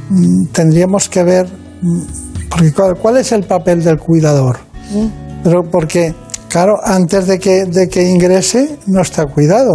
mm, 0.09 0.47
tendríamos 0.53 1.09
que 1.09 1.23
ver, 1.23 1.47
mm, 1.81 2.03
porque 2.49 2.73
¿cuál, 3.01 3.17
es 3.19 3.31
el 3.31 3.45
papel 3.45 3.85
del 3.85 3.99
cuidador? 3.99 4.59
Mm. 4.93 5.07
Pero 5.45 5.63
porque, 5.71 6.13
claro, 6.49 6.75
antes 6.85 7.29
de 7.29 7.39
que, 7.39 7.65
de 7.67 7.89
que 7.89 8.03
ingrese 8.03 8.79
no 8.87 9.01
está 9.01 9.27
cuidado, 9.27 9.73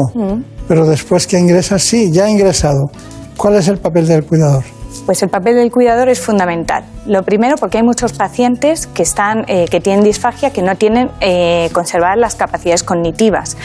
pero 0.67 0.85
después 0.85 1.27
que 1.27 1.39
ingresa 1.39 1.79
sí, 1.79 2.11
ya 2.11 2.25
ha 2.25 2.29
ingresado. 2.29 2.91
¿Cuál 3.37 3.55
es 3.55 3.67
el 3.69 3.77
papel 3.77 4.05
del 4.05 4.25
cuidador? 4.25 4.63
Pues 5.05 5.21
el 5.21 5.29
papel 5.29 5.55
del 5.55 5.71
cuidador 5.71 6.09
es 6.09 6.19
fundamental. 6.19 6.83
Lo 7.05 7.23
primero 7.23 7.55
porque 7.57 7.77
hay 7.77 7.83
muchos 7.83 8.13
pacientes 8.13 8.87
que, 8.87 9.03
están, 9.03 9.45
eh, 9.47 9.65
que 9.69 9.79
tienen 9.79 10.03
disfagia 10.03 10.51
que 10.51 10.61
no 10.61 10.75
tienen 10.75 11.09
eh, 11.19 11.69
conservadas 11.73 12.17
las 12.17 12.35
capacidades 12.35 12.83
cognitivas. 12.83 13.57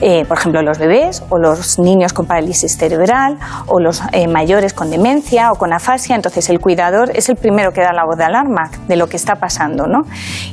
Eh, 0.00 0.24
por 0.24 0.38
ejemplo, 0.38 0.62
los 0.62 0.78
bebés 0.78 1.22
o 1.28 1.38
los 1.38 1.78
niños 1.78 2.12
con 2.12 2.26
parálisis 2.26 2.76
cerebral 2.76 3.38
o 3.66 3.80
los 3.80 4.02
eh, 4.12 4.28
mayores 4.28 4.72
con 4.72 4.90
demencia 4.90 5.52
o 5.52 5.56
con 5.56 5.72
afasia. 5.72 6.16
Entonces, 6.16 6.48
el 6.48 6.58
cuidador 6.58 7.10
es 7.14 7.28
el 7.28 7.36
primero 7.36 7.72
que 7.72 7.82
da 7.82 7.92
la 7.92 8.04
voz 8.04 8.16
de 8.16 8.24
alarma 8.24 8.70
de 8.88 8.96
lo 8.96 9.08
que 9.08 9.16
está 9.16 9.36
pasando. 9.36 9.86
¿no? 9.86 10.02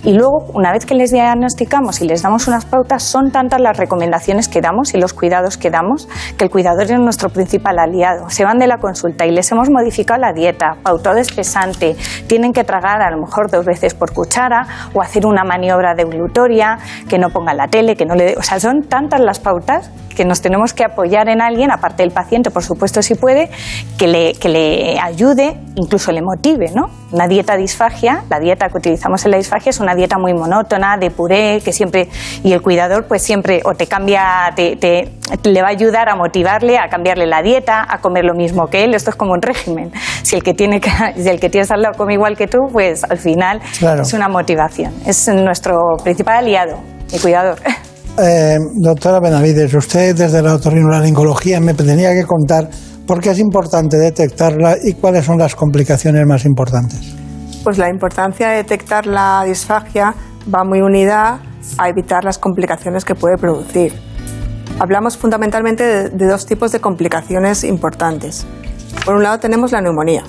Y 0.04 0.14
luego, 0.14 0.46
una 0.54 0.72
vez 0.72 0.86
que 0.86 0.96
les 0.96 1.12
diagnosticamos 1.12 2.02
y 2.02 2.08
les 2.08 2.22
damos 2.22 2.48
unas 2.48 2.66
pautas, 2.66 3.04
son 3.04 3.32
tantas 3.32 3.62
las 3.62 3.78
recomendaciones 3.78 4.48
que 4.48 4.62
damos 4.62 4.94
y 4.94 4.98
los 4.98 5.14
cuidados 5.14 5.58
que 5.58 5.70
damos 5.70 6.08
que 6.38 6.44
el 6.46 6.50
cuidador 6.50 6.84
es 6.84 7.00
nuestro 7.00 7.30
principal 7.30 7.80
aliado. 7.80 8.30
Se 8.30 8.44
van 8.44 8.58
de 8.58 8.68
la 8.68 8.78
consulta 8.78 9.26
y 9.26 9.32
les 9.32 9.52
hemos 9.52 9.70
modificado 9.70 10.20
la 10.20 10.34
dieta, 10.34 10.78
pautado 10.84 11.18
espesante, 11.18 11.96
tienen 12.28 12.54
que 12.54 12.64
tragar 12.64 13.02
a 13.02 13.12
lo 13.12 13.18
mejor 13.18 13.50
dos 13.50 13.66
veces 13.66 13.94
por 13.94 14.14
cuchara 14.14 14.68
o 14.94 15.02
hacer 15.02 15.26
una 15.26 15.44
maniobra 15.44 15.94
deglutoria, 15.96 16.78
que 17.10 17.18
no 17.18 17.30
ponga 17.30 17.54
la 17.54 17.68
tele, 17.68 17.96
que 17.96 18.06
no 18.06 18.16
le... 18.16 18.36
O 18.38 18.44
sea, 18.44 18.60
son 18.60 18.84
tantas 18.84 19.20
las 19.22 19.37
pautas 19.40 19.92
que 20.18 20.26
nos 20.26 20.42
tenemos 20.42 20.74
que 20.74 20.84
apoyar 20.84 21.30
en 21.30 21.42
alguien, 21.42 21.72
aparte 21.72 22.02
del 22.02 22.12
paciente, 22.12 22.50
por 22.50 22.64
supuesto, 22.64 23.04
si 23.04 23.14
puede, 23.14 23.52
que 24.00 24.08
le, 24.08 24.34
que 24.34 24.50
le 24.50 25.00
ayude, 25.00 25.56
incluso 25.76 26.12
le 26.12 26.24
motive, 26.24 26.72
¿no? 26.74 26.90
Una 27.12 27.28
dieta 27.28 27.56
disfagia, 27.56 28.24
la 28.28 28.40
dieta 28.40 28.68
que 28.68 28.80
utilizamos 28.80 29.24
en 29.26 29.32
la 29.32 29.38
disfagia 29.38 29.70
es 29.70 29.80
una 29.80 29.94
dieta 29.94 30.18
muy 30.18 30.34
monótona, 30.34 30.98
de 30.98 31.12
puré, 31.12 31.62
que 31.64 31.72
siempre, 31.72 32.10
y 32.44 32.52
el 32.52 32.64
cuidador 32.64 33.06
pues 33.08 33.22
siempre 33.22 33.62
o 33.64 33.76
te 33.76 33.86
cambia, 33.86 34.52
te, 34.56 34.76
te, 34.76 35.12
le 35.44 35.62
va 35.62 35.68
a 35.68 35.72
ayudar 35.72 36.10
a 36.10 36.16
motivarle, 36.16 36.80
a 36.80 36.90
cambiarle 36.90 37.28
la 37.28 37.44
dieta, 37.44 37.86
a 37.88 38.00
comer 38.00 38.26
lo 38.26 38.34
mismo 38.34 38.68
que 38.68 38.84
él, 38.84 38.96
esto 38.96 39.12
es 39.12 39.16
como 39.16 39.34
un 39.34 39.42
régimen. 39.44 39.92
Si 40.24 40.36
el 40.36 40.42
que 40.42 40.56
tiene 40.56 40.82
que, 40.82 40.90
si 41.16 41.30
el 41.30 41.40
que 41.40 41.50
tienes 41.50 41.70
al 41.70 41.84
lado 41.84 41.96
come 41.96 42.14
igual 42.14 42.36
que 42.36 42.48
tú, 42.48 42.68
pues 42.74 43.04
al 43.04 43.20
final 43.20 43.62
es 44.02 44.14
una 44.14 44.28
motivación. 44.30 44.94
Es 45.06 45.28
nuestro 45.28 45.98
principal 46.04 46.38
aliado, 46.38 46.80
el 47.14 47.22
cuidador. 47.22 47.60
Eh, 48.20 48.58
doctora 48.74 49.20
Benavides, 49.20 49.72
usted 49.76 50.16
desde 50.16 50.42
la 50.42 50.56
otorrinolaringología 50.56 51.60
me 51.60 51.76
tenía 51.76 52.14
que 52.14 52.26
contar 52.26 52.68
por 53.06 53.22
qué 53.22 53.30
es 53.30 53.40
importante 53.40 53.98
detectarla 53.98 54.76
y 54.84 54.94
cuáles 54.94 55.26
son 55.26 55.38
las 55.38 55.56
complicaciones 55.56 56.26
más 56.26 56.44
importantes. 56.46 57.16
Pues 57.64 57.78
la 57.78 57.90
importancia 57.90 58.50
de 58.50 58.56
detectar 58.58 59.06
la 59.06 59.44
disfagia 59.46 60.16
va 60.54 60.64
muy 60.64 60.82
unida 60.82 61.40
a 61.78 61.90
evitar 61.90 62.24
las 62.24 62.40
complicaciones 62.40 63.06
que 63.06 63.14
puede 63.14 63.38
producir. 63.38 63.94
Hablamos 64.80 65.16
fundamentalmente 65.16 66.10
de, 66.10 66.28
dos 66.28 66.46
tipos 66.48 66.72
de 66.72 66.80
complicaciones 66.80 67.64
importantes. 67.64 68.48
Por 69.06 69.16
un 69.16 69.24
lado 69.24 69.38
tenemos 69.38 69.72
la 69.72 69.82
neumonía. 69.82 70.24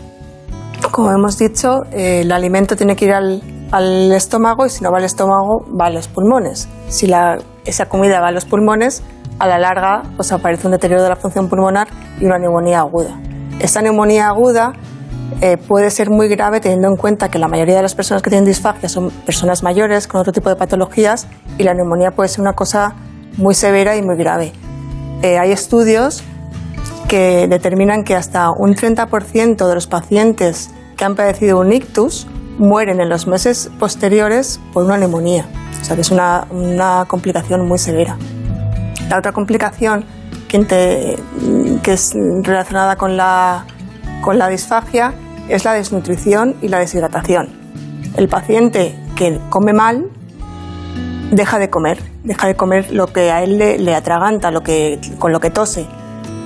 Como 0.90 1.11
hemos 1.11 1.38
dicho, 1.38 1.85
eh, 1.92 2.21
el 2.21 2.33
alimento 2.33 2.76
tiene 2.76 2.97
que 2.97 3.07
ir 3.07 3.12
al, 3.12 3.42
al 3.71 4.12
estómago 4.12 4.66
y 4.66 4.71
si 4.71 4.85
no 4.85 4.90
va 4.90 4.99
al 4.99 5.04
estómago 5.04 5.64
va 5.78 5.87
a 5.87 5.90
los 5.90 6.09
pulmones. 6.09 6.68
Si 6.88 7.07
la, 7.07 7.38
esa 7.68 7.87
comida 7.87 8.20
va 8.20 8.28
a 8.28 8.32
los 8.32 8.44
pulmones, 8.44 9.02
a 9.38 9.46
la 9.46 9.58
larga 9.58 10.02
pues 10.16 10.32
aparece 10.32 10.66
un 10.66 10.72
deterioro 10.72 11.02
de 11.02 11.08
la 11.08 11.16
función 11.16 11.48
pulmonar 11.48 11.88
y 12.20 12.25
una 12.25 12.38
neumonía 12.38 12.80
aguda. 12.80 13.20
Esta 13.60 13.82
neumonía 13.82 14.28
aguda 14.28 14.72
eh, 15.40 15.56
puede 15.56 15.90
ser 15.90 16.10
muy 16.10 16.28
grave 16.28 16.60
teniendo 16.60 16.88
en 16.88 16.96
cuenta 16.96 17.30
que 17.30 17.38
la 17.38 17.48
mayoría 17.48 17.76
de 17.76 17.82
las 17.82 17.94
personas 17.94 18.22
que 18.22 18.30
tienen 18.30 18.46
disfagia 18.46 18.88
son 18.88 19.10
personas 19.10 19.62
mayores 19.62 20.08
con 20.08 20.20
otro 20.20 20.32
tipo 20.32 20.48
de 20.48 20.56
patologías 20.56 21.26
y 21.58 21.62
la 21.62 21.75
neumonía 21.75 22.10
puede 22.10 22.28
ser 22.28 22.40
una 22.40 22.54
cosa 22.54 22.94
muy 23.37 23.54
severa 23.54 23.96
y 23.96 24.02
muy 24.02 24.16
grave. 24.16 24.52
Eh, 25.22 25.38
hay 25.38 25.52
estudios 25.52 26.22
que 27.08 27.46
determinan 27.48 28.04
que 28.04 28.14
hasta 28.14 28.50
un 28.50 28.75
30% 28.75 29.68
de 29.68 29.75
los 29.75 29.87
pacientes 29.87 30.70
que 30.96 31.04
han 31.04 31.14
padecido 31.14 31.60
un 31.60 31.72
ictus 31.72 32.26
mueren 32.58 33.00
en 33.00 33.08
los 33.08 33.26
meses 33.26 33.70
posteriores 33.78 34.60
por 34.72 34.84
una 34.84 34.98
neumonía. 34.98 35.46
O 35.80 35.84
sea 35.84 35.94
que 35.94 36.02
es 36.02 36.10
una, 36.10 36.46
una 36.50 37.04
complicación 37.06 37.66
muy 37.66 37.78
severa. 37.78 38.16
La 39.08 39.18
otra 39.18 39.32
complicación 39.32 40.04
que, 40.48 41.18
que 41.82 41.92
es 41.92 42.12
relacionada 42.42 42.96
con 42.96 43.16
la, 43.16 43.64
con 44.20 44.38
la 44.38 44.48
disfagia 44.48 45.14
es 45.48 45.64
la 45.64 45.72
desnutrición 45.72 46.56
y 46.60 46.68
la 46.68 46.78
deshidratación. 46.78 47.48
El 48.16 48.28
paciente 48.28 48.98
que 49.16 49.38
come 49.48 49.72
mal 49.72 50.10
deja 51.30 51.58
de 51.58 51.70
comer, 51.70 51.98
deja 52.24 52.48
de 52.48 52.54
comer 52.54 52.92
lo 52.92 53.06
que 53.06 53.30
a 53.30 53.42
él 53.42 53.58
le, 53.58 53.78
le 53.78 53.94
atraganta, 53.94 54.50
lo 54.50 54.62
que, 54.62 54.98
con 55.18 55.32
lo 55.32 55.40
que 55.40 55.50
tose. 55.50 55.86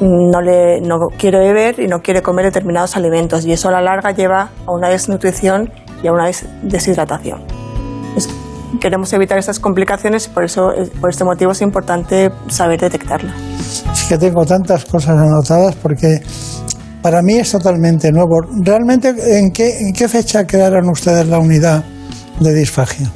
no, 0.01 0.41
le, 0.41 0.81
no 0.81 1.09
quiere 1.17 1.39
beber 1.39 1.79
y 1.81 1.87
no 1.87 2.03
quiere 2.03 2.23
comer 2.23 2.47
determinados 2.47 2.97
alimentos 2.97 3.45
y 3.47 3.53
eso 3.53 3.69
a 3.69 3.73
la 3.73 3.81
larga 3.81 4.11
lleva 4.11 4.51
a 4.67 4.73
una 4.73 4.89
desnutrición 4.89 5.71
y 6.03 6.09
a 6.09 6.13
una 6.13 6.31
deshidratación. 6.63 7.43
queremos 8.81 9.13
evitar 9.13 9.39
estas 9.39 9.61
complicaciones 9.61 10.27
y 10.27 10.31
por, 10.31 10.45
eso, 10.45 10.73
eh, 10.73 10.91
por 11.01 11.11
este 11.11 11.25
motivo 11.25 11.53
es 11.53 11.61
importante 11.61 12.31
saber 12.49 12.81
detectarla. 12.81 13.33
Es 13.93 14.05
que 14.09 14.19
tengo 14.19 14.45
tantas 14.45 14.85
cosas 14.85 15.19
anotadas 15.19 15.75
porque 15.77 16.21
para 17.03 17.21
mí 17.23 17.35
es 17.35 17.53
totalmente 17.53 18.11
nuevo. 18.11 18.41
¿Realmente 18.63 19.15
en 19.39 19.51
qué, 19.51 19.79
en 19.79 19.93
qué 19.93 20.09
fecha 20.09 20.47
crearon 20.47 20.89
ustedes 20.89 21.27
la 21.29 21.39
unidad 21.39 21.85
de 22.41 22.55
disfagia? 22.55 23.11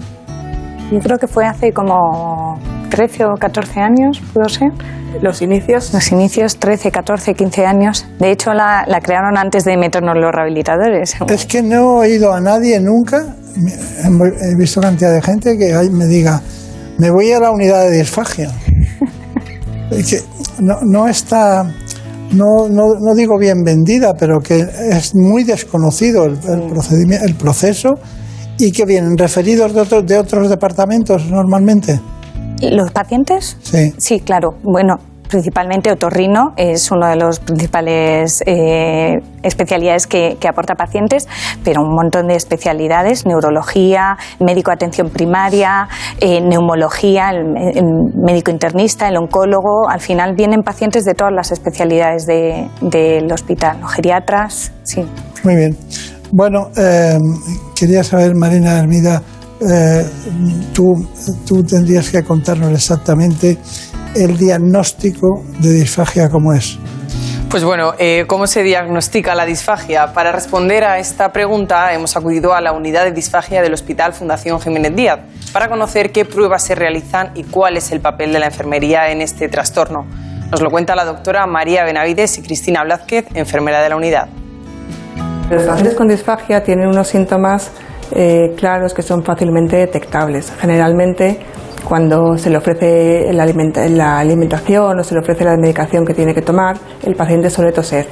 Yo 0.93 0.99
creo 1.01 1.19
que 1.19 1.27
fue 1.27 1.47
hace 1.47 1.73
como 1.73 2.59
13 2.97 3.27
o 3.27 3.35
14 3.35 3.81
años, 3.81 4.23
puedo 4.33 4.49
ser. 4.49 4.73
¿Los 5.21 5.43
inicios? 5.43 5.93
Los 5.93 6.11
inicios, 6.13 6.57
13, 6.57 6.91
14, 6.91 7.35
15 7.35 7.67
años. 7.67 8.07
De 8.19 8.31
hecho, 8.31 8.55
la, 8.55 8.87
la 8.89 9.01
crearon 9.03 9.37
antes 9.37 9.65
de 9.65 9.77
meternos 9.77 10.17
los 10.17 10.35
rehabilitadores. 10.35 11.15
Es 11.29 11.45
que 11.45 11.63
no 11.63 12.03
he 12.03 12.09
oído 12.09 12.33
a 12.33 12.41
nadie 12.41 12.81
nunca, 12.81 13.37
he 13.55 14.55
visto 14.57 14.81
cantidad 14.81 15.13
de 15.13 15.21
gente 15.21 15.59
que 15.59 15.75
me 15.91 16.07
diga, 16.07 16.41
me 16.97 17.11
voy 17.11 17.31
a 17.33 17.39
la 17.39 17.51
unidad 17.51 17.83
de 17.83 17.99
disfagia. 17.99 18.51
que 19.91 20.23
no, 20.63 20.79
no 20.81 21.07
está, 21.07 21.65
no, 22.33 22.67
no, 22.71 22.95
no, 22.99 23.15
digo 23.15 23.39
bien 23.39 23.63
vendida, 23.63 24.15
pero 24.19 24.41
que 24.41 24.59
es 24.91 25.15
muy 25.15 25.45
desconocido 25.45 26.25
el, 26.25 26.39
el, 26.49 26.71
procedimiento, 26.71 27.27
el 27.27 27.35
proceso 27.35 27.91
y 28.57 28.73
que 28.73 28.87
vienen 28.87 29.19
referidos 29.19 29.75
de, 29.75 29.81
otros 29.83 30.07
de 30.07 30.17
otros 30.17 30.49
departamentos 30.49 31.27
normalmente. 31.27 32.01
¿Los 32.63 32.91
pacientes? 32.91 33.57
Sí. 33.63 33.93
Sí, 33.99 34.21
claro. 34.21 34.55
Bueno, 34.63 34.99
principalmente 35.29 35.91
otorrino 35.91 36.53
es 36.57 36.91
uno 36.91 37.07
de 37.09 37.17
los 37.17 37.41
principales 37.41 38.43
eh, 38.47 39.21
especialidades 39.43 40.07
que, 40.07 40.37
aporta 40.49 40.75
pacientes, 40.75 41.27
pero 41.65 41.83
un 41.83 41.95
montón 41.95 42.29
de 42.29 42.37
especialidades, 42.37 43.27
neurología, 43.27 44.17
médico 44.39 44.71
de 44.71 44.75
atención 44.75 45.11
primaria, 45.11 45.89
eh, 46.21 46.41
neumología, 46.41 47.31
el, 47.31 47.45
médico 48.15 48.51
internista, 48.51 49.09
el 49.09 49.17
oncólogo, 49.17 49.89
al 49.89 50.01
final 50.01 50.35
vienen 50.37 50.63
pacientes 50.63 51.05
de 51.05 51.15
todas 51.15 51.33
las 51.33 51.51
especialidades 51.51 52.27
del 52.27 53.33
hospital, 53.33 53.79
geriatras, 53.89 54.73
sí. 54.85 55.05
Muy 55.43 55.57
bien. 55.57 55.77
Bueno, 56.33 56.71
eh, 56.77 57.19
quería 57.75 58.03
saber, 58.05 58.35
Marina 58.35 58.79
Hermida, 58.79 59.23
eh, 59.61 60.05
tú, 60.73 61.09
tú 61.47 61.63
tendrías 61.65 62.11
que 62.11 62.23
contarnos 62.23 62.73
exactamente 62.73 63.59
el 64.15 64.37
diagnóstico 64.37 65.45
de 65.61 65.73
disfagia 65.73 66.29
como 66.29 66.53
es. 66.53 66.79
Pues 67.51 67.65
bueno, 67.65 67.95
eh, 67.99 68.25
¿cómo 68.27 68.47
se 68.47 68.63
diagnostica 68.63 69.35
la 69.35 69.47
disfagia? 69.47 70.13
Para 70.13 70.33
responder 70.33 70.85
a 70.85 70.99
esta 70.99 71.33
pregunta 71.33 71.93
hemos 71.95 72.17
acudido 72.17 72.55
a 72.55 72.61
la 72.61 72.73
unidad 72.73 73.05
de 73.05 73.13
disfagia 73.13 73.63
del 73.63 73.73
Hospital 73.73 74.13
Fundación 74.13 74.61
Jiménez 74.61 74.95
Díaz 74.97 75.21
para 75.53 75.69
conocer 75.69 76.11
qué 76.11 76.25
pruebas 76.25 76.65
se 76.65 76.75
realizan 76.75 77.31
y 77.35 77.45
cuál 77.45 77.77
es 77.77 77.93
el 77.93 78.01
papel 78.01 78.33
de 78.33 78.41
la 78.41 78.47
enfermería 78.47 79.11
en 79.11 79.23
este 79.23 79.49
trastorno. 79.49 80.07
Nos 80.51 80.61
lo 80.61 80.71
cuenta 80.71 80.95
la 80.95 81.05
doctora 81.05 81.47
María 81.47 81.85
Benavides 81.85 82.37
y 82.39 82.43
Cristina 82.43 82.83
Blázquez, 82.85 83.27
enfermera 83.35 83.81
de 83.81 83.89
la 83.89 83.97
unidad. 83.97 84.29
Los 85.49 85.63
pacientes 85.63 85.95
con 85.95 86.09
disfagia 86.09 86.63
tienen 86.63 86.89
unos 86.89 87.09
síntomas 87.09 87.71
eh, 88.13 88.55
claros 88.57 88.95
que 88.95 89.03
son 89.03 89.23
fácilmente 89.23 89.77
detectables. 89.77 90.53
Generalmente, 90.61 91.39
cuando 91.87 92.37
se 92.37 92.51
le 92.51 92.57
ofrece 92.57 93.33
la, 93.33 94.19
alimentación 94.19 94.99
o 94.99 95.05
se 95.05 95.15
le 95.15 95.21
ofrece 95.21 95.45
la 95.45 95.57
medicación 95.57 96.05
que 96.05 96.15
tiene 96.15 96.35
que 96.35 96.43
tomar, 96.43 96.77
el 97.05 97.15
paciente 97.15 97.51
suele 97.51 97.73
toser. 97.73 98.07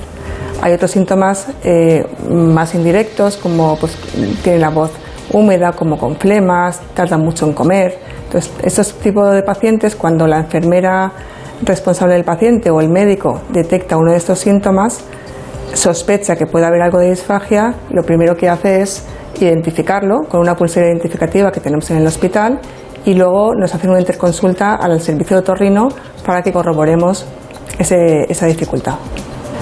Hay 0.63 0.73
otros 0.73 0.93
síntomas 0.93 1.49
eh, 1.65 2.07
más 2.31 2.75
indirectos, 2.75 3.37
como 3.37 3.77
pues, 3.77 3.97
tiene 4.43 4.59
la 4.59 4.71
voz 4.71 4.93
húmeda, 5.33 5.73
como 5.73 5.99
con 5.99 6.17
flemas, 6.17 6.81
tarda 6.95 7.19
mucho 7.19 7.47
en 7.47 7.53
comer. 7.53 7.99
Entonces, 8.27 8.53
estos 8.63 8.95
tipos 8.95 9.33
de 9.33 9.43
pacientes, 9.43 9.97
cuando 9.97 10.27
la 10.27 10.39
enfermera 10.39 11.13
responsable 11.63 12.15
del 12.15 12.25
paciente 12.25 12.71
o 12.71 12.81
el 12.81 12.89
médico 12.89 13.41
detecta 13.51 13.97
uno 13.97 14.13
de 14.13 14.19
estos 14.19 14.39
síntomas, 14.39 15.05
sospecha 15.75 16.37
que 16.37 16.47
puede 16.47 16.67
haber 16.67 16.83
algo 16.83 16.99
de 16.99 17.11
disfagia, 17.11 17.75
lo 17.91 18.03
primero 18.03 18.37
que 18.37 18.49
hace 18.49 18.81
es 18.81 19.05
identificarlo 19.41 20.23
con 20.29 20.41
una 20.41 20.55
pulsera 20.55 20.87
identificativa 20.87 21.51
que 21.51 21.61
tenemos 21.61 21.91
en 21.91 21.99
el 21.99 22.07
hospital 22.07 22.61
y 23.05 23.15
luego 23.15 23.55
nos 23.55 23.75
hacen 23.75 23.91
una 23.91 24.01
interconsulta 24.01 24.75
al 24.77 25.01
servicio 25.01 25.37
de 25.37 25.43
otorrino 25.43 25.89
para 26.25 26.43
que 26.43 26.53
corroboremos 26.53 27.27
esa 27.79 28.47
dificultad. 28.47 28.95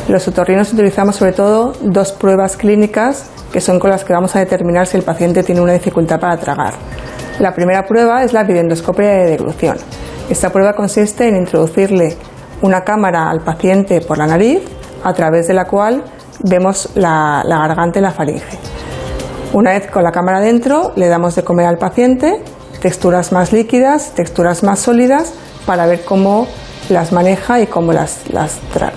Los 0.09 0.27
otorrinos 0.29 0.73
utilizamos 0.73 1.17
sobre 1.17 1.33
todo 1.33 1.73
dos 1.81 2.13
pruebas 2.13 2.57
clínicas 2.57 3.31
que 3.53 3.61
son 3.61 3.79
con 3.79 3.91
las 3.91 4.05
que 4.05 4.13
vamos 4.13 4.35
a 4.37 4.41
determinar 4.41 4.87
si 4.87 4.97
el 4.97 5.03
paciente 5.03 5.43
tiene 5.43 5.61
una 5.61 5.73
dificultad 5.73 6.19
para 6.21 6.37
tragar. 6.37 6.75
La 7.39 7.55
primera 7.55 7.85
prueba 7.87 8.23
es 8.23 8.33
la 8.33 8.45
videoendoscopia 8.45 9.09
de 9.09 9.27
deglución. 9.31 9.77
Esta 10.29 10.51
prueba 10.51 10.75
consiste 10.75 11.29
en 11.29 11.37
introducirle 11.37 12.17
una 12.63 12.83
cámara 12.83 13.31
al 13.31 13.41
paciente 13.41 14.01
por 14.01 14.19
la 14.19 14.27
nariz 14.27 14.63
a 15.05 15.13
través 15.13 15.49
de 15.49 15.55
la 15.55 15.65
cual 15.65 16.05
vemos 16.43 16.91
la, 16.95 17.43
garganta 17.47 17.99
y 17.99 18.03
la 18.03 18.11
faringe. 18.11 18.59
Una 19.53 19.73
vez 19.73 19.91
con 19.91 20.03
la 20.03 20.13
cámara 20.13 20.41
dentro, 20.41 20.93
le 20.97 21.09
damos 21.09 21.35
de 21.35 21.45
comer 21.45 21.67
al 21.67 21.79
paciente 21.79 22.43
texturas 22.81 23.31
más 23.31 23.53
líquidas, 23.53 24.13
texturas 24.15 24.65
más 24.65 24.81
sólidas, 24.81 25.35
para 25.67 25.87
ver 25.87 26.05
cómo 26.05 26.49
las 26.89 27.13
maneja 27.13 27.61
y 27.61 27.67
cómo 27.67 27.93
las, 27.93 28.29
las 28.31 28.59
traga. 28.73 28.97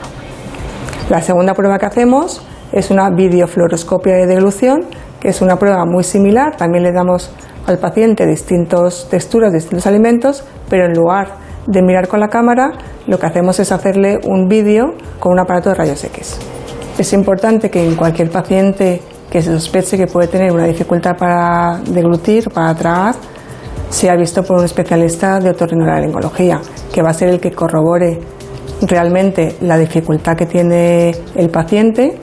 La 1.09 1.21
segunda 1.21 1.53
prueba 1.53 1.77
que 1.77 1.85
hacemos 1.85 2.41
es 2.71 2.89
una 2.89 3.11
videofluoroscopia 3.11 4.15
de 4.15 4.25
deglución, 4.25 4.87
que 5.19 5.29
es 5.29 5.41
una 5.41 5.57
prueba 5.57 5.85
muy 5.85 6.03
similar. 6.03 6.57
También 6.57 6.83
le 6.83 6.91
damos 6.91 7.29
al 7.67 7.77
paciente 7.77 8.25
distintas 8.25 9.07
texturas, 9.09 9.53
distintos 9.53 9.85
alimentos, 9.85 10.43
pero 10.67 10.85
en 10.85 10.93
lugar 10.93 11.44
de 11.67 11.81
mirar 11.81 12.07
con 12.07 12.19
la 12.19 12.27
cámara, 12.27 12.71
lo 13.07 13.19
que 13.19 13.25
hacemos 13.25 13.59
es 13.59 13.71
hacerle 13.71 14.19
un 14.23 14.47
vídeo 14.47 14.95
con 15.19 15.33
un 15.33 15.39
aparato 15.39 15.69
de 15.69 15.75
rayos 15.75 16.03
X. 16.03 16.37
Es 16.97 17.11
importante 17.13 17.69
que 17.69 17.85
en 17.85 17.95
cualquier 17.95 18.29
paciente 18.29 19.01
que 19.29 19.41
se 19.41 19.51
sospeche 19.51 19.97
que 19.97 20.07
puede 20.07 20.27
tener 20.27 20.51
una 20.51 20.65
dificultad 20.65 21.17
para 21.17 21.79
deglutir, 21.79 22.49
para 22.51 22.73
tragar, 22.75 23.15
sea 23.89 24.15
visto 24.15 24.43
por 24.43 24.59
un 24.59 24.65
especialista 24.65 25.39
de 25.39 25.49
otorrinolaringología, 25.49 26.61
que 26.93 27.01
va 27.01 27.09
a 27.09 27.13
ser 27.13 27.29
el 27.29 27.39
que 27.39 27.51
corrobore 27.51 28.19
realmente 28.81 29.55
la 29.61 29.77
dificultad 29.77 30.35
que 30.35 30.45
tiene 30.45 31.15
el 31.35 31.49
paciente 31.49 32.17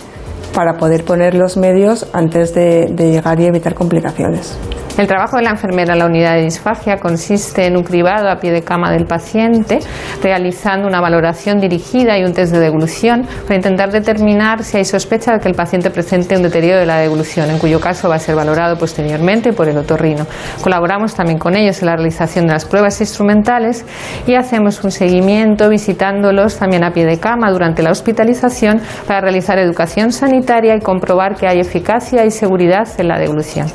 para 0.54 0.76
poder 0.76 1.04
poner 1.04 1.34
los 1.34 1.56
medios 1.56 2.06
antes 2.12 2.54
de 2.54 2.86
llegar 2.96 3.40
y 3.40 3.46
evitar 3.46 3.74
complicaciones. 3.74 4.56
El 4.98 5.06
trabajo 5.06 5.38
de 5.38 5.42
la 5.42 5.50
enfermera 5.50 5.94
en 5.94 6.00
la 6.00 6.06
unidad 6.06 6.34
de 6.34 6.42
disfagia 6.42 6.98
consiste 6.98 7.66
en 7.66 7.78
un 7.78 7.82
cribado 7.82 8.28
a 8.28 8.36
pie 8.36 8.52
de 8.52 8.62
cama 8.62 8.92
del 8.92 9.06
paciente, 9.06 9.78
realizando 10.22 10.86
una 10.86 11.00
valoración 11.00 11.60
dirigida 11.60 12.18
y 12.18 12.24
un 12.24 12.34
test 12.34 12.52
de 12.52 12.60
deglución 12.60 13.26
para 13.44 13.56
intentar 13.56 13.90
determinar 13.90 14.62
si 14.62 14.76
hay 14.76 14.84
sospecha 14.84 15.32
de 15.32 15.40
que 15.40 15.48
el 15.48 15.54
paciente 15.54 15.90
presente 15.90 16.36
un 16.36 16.42
deterioro 16.42 16.78
de 16.78 16.86
la 16.86 16.98
deglución, 16.98 17.50
en 17.50 17.58
cuyo 17.58 17.80
caso 17.80 18.10
va 18.10 18.16
a 18.16 18.18
ser 18.18 18.34
valorado 18.36 18.76
posteriormente 18.76 19.54
por 19.54 19.66
el 19.66 19.78
otorrino. 19.78 20.26
Colaboramos 20.62 21.14
también 21.14 21.38
con 21.38 21.56
ellos 21.56 21.80
en 21.80 21.86
la 21.86 21.96
realización 21.96 22.46
de 22.46 22.52
las 22.52 22.66
pruebas 22.66 23.00
instrumentales 23.00 23.86
y 24.26 24.34
hacemos 24.34 24.84
un 24.84 24.90
seguimiento 24.90 25.70
visitándolos 25.70 26.58
también 26.58 26.84
a 26.84 26.92
pie 26.92 27.06
de 27.06 27.18
cama 27.18 27.50
durante 27.50 27.82
la 27.82 27.92
hospitalización 27.92 28.82
para 29.06 29.22
realizar 29.22 29.58
educación 29.58 30.12
sanitaria 30.12 30.76
y 30.76 30.80
comprobar 30.80 31.36
que 31.36 31.48
hay 31.48 31.60
eficacia 31.60 32.26
y 32.26 32.30
seguridad 32.30 32.86
en 32.98 33.08
la 33.08 33.18
deglución. 33.18 33.68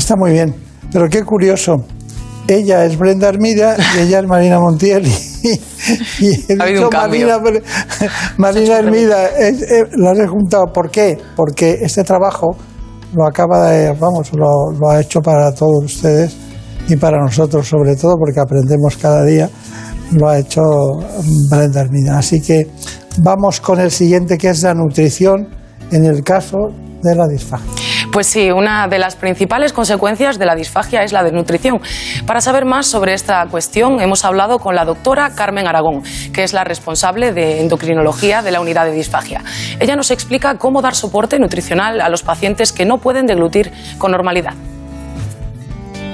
Está 0.00 0.16
muy 0.16 0.30
bien, 0.30 0.54
pero 0.90 1.10
qué 1.10 1.22
curioso. 1.24 1.84
Ella 2.48 2.86
es 2.86 2.96
Brenda 2.96 3.28
Armida 3.28 3.76
y 3.94 4.00
ella 4.00 4.20
es 4.20 4.26
Marina 4.26 4.58
Montiel. 4.58 5.06
Y, 6.20 6.52
ha 6.58 6.64
habido 6.64 6.88
un 6.88 6.94
Marina, 6.94 7.38
Marina 8.36 8.78
Hermida 8.78 9.28
eh, 9.38 9.86
la 9.96 10.12
he 10.12 10.26
juntado. 10.26 10.66
¿Por 10.72 10.90
qué? 10.90 11.18
Porque 11.36 11.78
este 11.80 12.02
trabajo 12.02 12.56
lo 13.14 13.26
acaba 13.26 13.70
de, 13.70 13.92
vamos, 13.92 14.30
lo, 14.32 14.72
lo 14.72 14.90
ha 14.90 15.00
hecho 15.00 15.20
para 15.20 15.52
todos 15.52 15.84
ustedes 15.84 16.36
y 16.88 16.96
para 16.96 17.18
nosotros 17.18 17.66
sobre 17.68 17.96
todo, 17.96 18.16
porque 18.16 18.40
aprendemos 18.40 18.96
cada 18.96 19.24
día. 19.24 19.50
Lo 20.12 20.28
ha 20.28 20.38
hecho 20.38 20.62
Brenda 21.50 21.82
Hermida. 21.82 22.18
Así 22.18 22.40
que 22.40 22.70
vamos 23.18 23.60
con 23.60 23.80
el 23.80 23.90
siguiente, 23.90 24.38
que 24.38 24.48
es 24.48 24.62
la 24.62 24.72
nutrición 24.72 25.48
en 25.90 26.04
el 26.04 26.22
caso 26.22 26.56
de 27.02 27.14
la 27.14 27.26
disfagia. 27.26 27.89
Pues 28.12 28.26
sí, 28.26 28.50
una 28.50 28.88
de 28.88 28.98
las 28.98 29.14
principales 29.14 29.72
consecuencias 29.72 30.36
de 30.36 30.44
la 30.44 30.56
disfagia 30.56 31.04
es 31.04 31.12
la 31.12 31.22
desnutrición. 31.22 31.80
Para 32.26 32.40
saber 32.40 32.64
más 32.64 32.88
sobre 32.88 33.14
esta 33.14 33.46
cuestión, 33.46 34.00
hemos 34.00 34.24
hablado 34.24 34.58
con 34.58 34.74
la 34.74 34.84
doctora 34.84 35.30
Carmen 35.36 35.68
Aragón, 35.68 36.02
que 36.32 36.42
es 36.42 36.52
la 36.52 36.64
responsable 36.64 37.32
de 37.32 37.60
endocrinología 37.60 38.42
de 38.42 38.50
la 38.50 38.60
unidad 38.60 38.86
de 38.86 38.92
disfagia. 38.92 39.44
Ella 39.78 39.94
nos 39.94 40.10
explica 40.10 40.58
cómo 40.58 40.82
dar 40.82 40.96
soporte 40.96 41.38
nutricional 41.38 42.00
a 42.00 42.08
los 42.08 42.24
pacientes 42.24 42.72
que 42.72 42.84
no 42.84 42.98
pueden 42.98 43.26
deglutir 43.26 43.70
con 43.98 44.10
normalidad. 44.10 44.54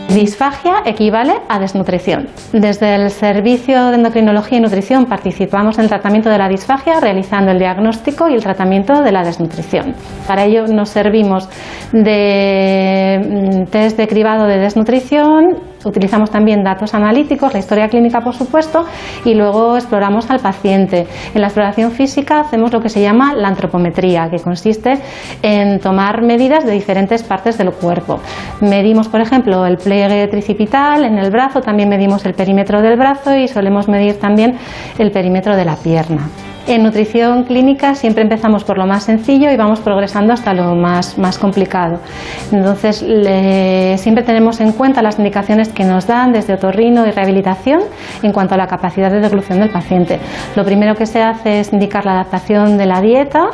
Disfagia 0.08 0.82
equivale 0.84 1.34
a 1.48 1.58
desnutrición. 1.58 2.28
Desde 2.52 2.94
el 2.94 3.10
Servicio 3.10 3.88
de 3.88 3.96
Endocrinología 3.96 4.58
y 4.58 4.60
Nutrición 4.60 5.06
participamos 5.06 5.78
en 5.78 5.84
el 5.84 5.88
tratamiento 5.88 6.30
de 6.30 6.38
la 6.38 6.48
disfagia 6.48 7.00
realizando 7.00 7.50
el 7.50 7.58
diagnóstico 7.58 8.28
y 8.28 8.34
el 8.34 8.42
tratamiento 8.42 9.02
de 9.02 9.10
la 9.10 9.24
desnutrición. 9.24 9.94
Para 10.26 10.44
ello 10.44 10.66
nos 10.68 10.90
servimos 10.90 11.48
de 11.92 13.64
mm, 13.66 13.70
test 13.70 13.96
de 13.96 14.06
cribado 14.06 14.46
de 14.46 14.58
desnutrición, 14.58 15.58
utilizamos 15.86 16.30
también 16.30 16.62
datos 16.62 16.94
analíticos, 16.94 17.52
la 17.52 17.60
historia 17.60 17.88
clínica 17.88 18.20
por 18.20 18.34
supuesto, 18.34 18.84
y 19.24 19.34
luego 19.34 19.76
exploramos 19.76 20.30
al 20.30 20.40
paciente. 20.40 21.06
En 21.34 21.40
la 21.40 21.46
exploración 21.46 21.92
física 21.92 22.40
hacemos 22.40 22.72
lo 22.72 22.80
que 22.80 22.88
se 22.88 23.00
llama 23.00 23.34
la 23.34 23.48
antropometría, 23.48 24.28
que 24.30 24.40
consiste 24.40 24.98
en 25.42 25.80
tomar 25.80 26.22
medidas 26.22 26.64
de 26.64 26.72
diferentes 26.72 27.22
partes 27.22 27.58
del 27.58 27.72
cuerpo. 27.72 28.20
Medimos, 28.60 29.08
por 29.08 29.20
ejemplo, 29.20 29.64
el 29.66 29.78
pliegue 29.78 30.26
tricipital 30.28 31.04
en 31.04 31.18
el 31.18 31.30
brazo, 31.30 31.60
también 31.60 31.88
medimos 31.88 32.24
el 32.26 32.34
perímetro 32.34 32.82
del 32.82 32.96
brazo 32.96 33.34
y 33.36 33.48
solemos 33.48 33.88
medir 33.88 34.18
también 34.18 34.58
el 34.98 35.10
perímetro 35.10 35.56
de 35.56 35.64
la 35.64 35.76
pierna. 35.76 36.28
En 36.68 36.82
nutrición 36.82 37.44
clínica 37.44 37.94
siempre 37.94 38.24
empezamos 38.24 38.64
por 38.64 38.76
lo 38.76 38.86
más 38.86 39.04
sencillo 39.04 39.52
y 39.52 39.56
vamos 39.56 39.78
progresando 39.78 40.32
hasta 40.32 40.52
lo 40.52 40.74
más, 40.74 41.16
más 41.16 41.38
complicado. 41.38 42.00
Entonces, 42.50 42.98
siempre 44.00 44.24
tenemos 44.24 44.60
en 44.60 44.72
cuenta 44.72 45.00
las 45.00 45.16
indicaciones 45.18 45.68
que 45.68 45.84
nos 45.84 46.08
dan 46.08 46.32
desde 46.32 46.54
otorrino 46.54 47.06
y 47.06 47.12
rehabilitación 47.12 47.82
en 48.20 48.32
cuanto 48.32 48.54
a 48.54 48.58
la 48.58 48.66
capacidad 48.66 49.12
de 49.12 49.20
deglución 49.20 49.60
del 49.60 49.70
paciente. 49.70 50.18
Lo 50.56 50.64
primero 50.64 50.96
que 50.96 51.06
se 51.06 51.22
hace 51.22 51.60
es 51.60 51.72
indicar 51.72 52.04
la 52.04 52.14
adaptación 52.14 52.76
de 52.76 52.86
la 52.86 53.00
dieta. 53.00 53.44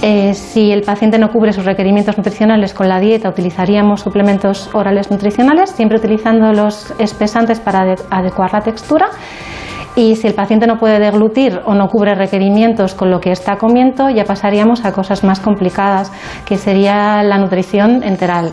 Eh, 0.00 0.34
si 0.34 0.70
el 0.70 0.82
paciente 0.82 1.18
no 1.18 1.30
cubre 1.32 1.52
sus 1.52 1.64
requerimientos 1.64 2.16
nutricionales 2.16 2.72
con 2.72 2.88
la 2.88 3.00
dieta, 3.00 3.30
utilizaríamos 3.30 4.02
suplementos 4.02 4.70
orales 4.74 5.10
nutricionales, 5.10 5.70
siempre 5.70 5.98
utilizando 5.98 6.52
los 6.52 6.94
espesantes 7.00 7.58
para 7.58 7.96
adecuar 8.10 8.52
la 8.52 8.60
textura. 8.60 9.06
Y 9.96 10.16
si 10.16 10.26
el 10.26 10.34
paciente 10.34 10.66
no 10.66 10.78
puede 10.78 10.98
deglutir 10.98 11.60
o 11.64 11.74
no 11.74 11.88
cubre 11.88 12.14
requerimientos 12.16 12.94
con 12.94 13.10
lo 13.10 13.20
que 13.20 13.30
está 13.30 13.56
comiendo, 13.56 14.10
ya 14.10 14.24
pasaríamos 14.24 14.84
a 14.84 14.92
cosas 14.92 15.22
más 15.22 15.38
complicadas, 15.38 16.10
que 16.44 16.58
sería 16.58 17.22
la 17.22 17.38
nutrición 17.38 18.02
enteral. 18.02 18.50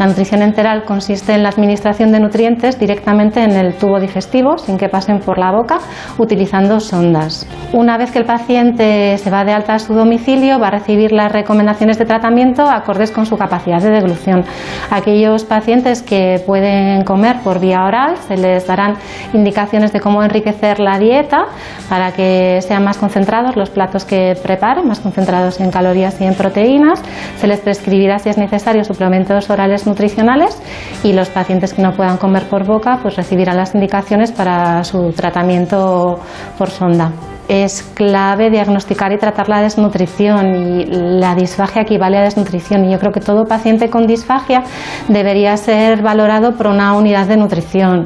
La 0.00 0.06
nutrición 0.06 0.40
enteral 0.40 0.84
consiste 0.84 1.34
en 1.34 1.42
la 1.42 1.50
administración 1.50 2.10
de 2.10 2.20
nutrientes 2.20 2.78
directamente 2.78 3.42
en 3.42 3.50
el 3.50 3.74
tubo 3.74 4.00
digestivo, 4.00 4.56
sin 4.56 4.78
que 4.78 4.88
pasen 4.88 5.18
por 5.20 5.36
la 5.36 5.52
boca, 5.52 5.78
utilizando 6.16 6.80
sondas. 6.80 7.46
Una 7.74 7.98
vez 7.98 8.10
que 8.10 8.18
el 8.18 8.24
paciente 8.24 9.18
se 9.18 9.30
va 9.30 9.44
de 9.44 9.52
alta 9.52 9.74
a 9.74 9.78
su 9.78 9.92
domicilio, 9.92 10.58
va 10.58 10.68
a 10.68 10.70
recibir 10.70 11.12
las 11.12 11.30
recomendaciones 11.30 11.98
de 11.98 12.06
tratamiento 12.06 12.62
acordes 12.62 13.10
con 13.10 13.26
su 13.26 13.36
capacidad 13.36 13.82
de 13.82 13.90
deglución. 13.90 14.42
Aquellos 14.90 15.44
pacientes 15.44 16.00
que 16.00 16.42
pueden 16.46 17.04
comer 17.04 17.36
por 17.44 17.60
vía 17.60 17.84
oral, 17.84 18.16
se 18.26 18.38
les 18.38 18.66
darán 18.66 18.94
indicaciones 19.34 19.92
de 19.92 20.00
cómo 20.00 20.22
enriquecer 20.22 20.80
la 20.80 20.98
dieta 20.98 21.44
para 21.90 22.12
que 22.12 22.60
sean 22.62 22.84
más 22.84 22.96
concentrados 22.96 23.54
los 23.54 23.68
platos 23.68 24.06
que 24.06 24.34
preparen, 24.42 24.88
más 24.88 25.00
concentrados 25.00 25.60
en 25.60 25.70
calorías 25.70 26.18
y 26.22 26.24
en 26.24 26.32
proteínas. 26.32 27.02
Se 27.36 27.46
les 27.46 27.60
prescribirá, 27.60 28.18
si 28.18 28.30
es 28.30 28.38
necesario, 28.38 28.82
suplementos 28.82 29.50
orales 29.50 29.89
nutricionales 29.90 30.56
y 31.02 31.12
los 31.12 31.28
pacientes 31.28 31.74
que 31.74 31.82
no 31.82 31.92
puedan 31.92 32.16
comer 32.16 32.48
por 32.48 32.64
boca 32.64 32.98
pues 33.02 33.16
recibirán 33.16 33.56
las 33.56 33.74
indicaciones 33.74 34.32
para 34.32 34.82
su 34.84 35.10
tratamiento 35.12 36.18
por 36.56 36.70
sonda. 36.70 37.12
Es 37.48 37.82
clave 37.94 38.48
diagnosticar 38.48 39.12
y 39.12 39.18
tratar 39.18 39.48
la 39.48 39.60
desnutrición 39.60 40.54
y 40.54 40.84
la 41.20 41.34
disfagia 41.34 41.82
equivale 41.82 42.18
a 42.18 42.22
desnutrición 42.22 42.84
y 42.84 42.92
yo 42.92 42.98
creo 42.98 43.12
que 43.12 43.20
todo 43.20 43.44
paciente 43.44 43.90
con 43.90 44.06
disfagia 44.06 44.62
debería 45.08 45.56
ser 45.56 46.00
valorado 46.00 46.56
por 46.56 46.68
una 46.68 46.92
unidad 46.96 47.26
de 47.26 47.36
nutrición. 47.36 48.04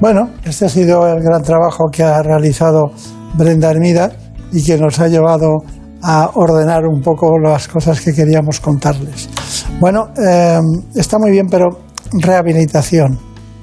Bueno, 0.00 0.30
este 0.44 0.66
ha 0.66 0.68
sido 0.68 1.06
el 1.06 1.20
gran 1.22 1.42
trabajo 1.42 1.90
que 1.92 2.02
ha 2.02 2.22
realizado 2.22 2.92
Brenda 3.34 3.70
Hermida 3.70 4.12
y 4.52 4.64
que 4.64 4.78
nos 4.78 4.98
ha 5.00 5.08
llevado 5.08 5.58
a 6.02 6.30
ordenar 6.34 6.86
un 6.86 7.00
poco 7.00 7.38
las 7.38 7.68
cosas 7.68 8.00
que 8.00 8.12
queríamos 8.12 8.60
contarles. 8.60 9.28
Bueno, 9.78 10.08
eh, 10.16 10.60
está 10.94 11.18
muy 11.18 11.30
bien, 11.30 11.46
pero 11.50 11.68
rehabilitación, 12.12 13.18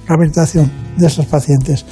rehabilitación 0.07 0.71
de 0.97 1.07
estos 1.07 1.25
pacientes. 1.25 1.85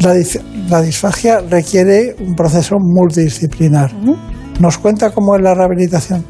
La, 0.00 0.80
disfagia 0.82 1.40
requiere 1.40 2.16
un 2.20 2.34
proceso 2.34 2.76
multidisciplinar. 2.78 3.92
¿Nos 4.60 4.78
cuenta 4.78 5.10
cómo 5.10 5.36
es 5.36 5.42
la 5.42 5.54
rehabilitación? 5.54 6.24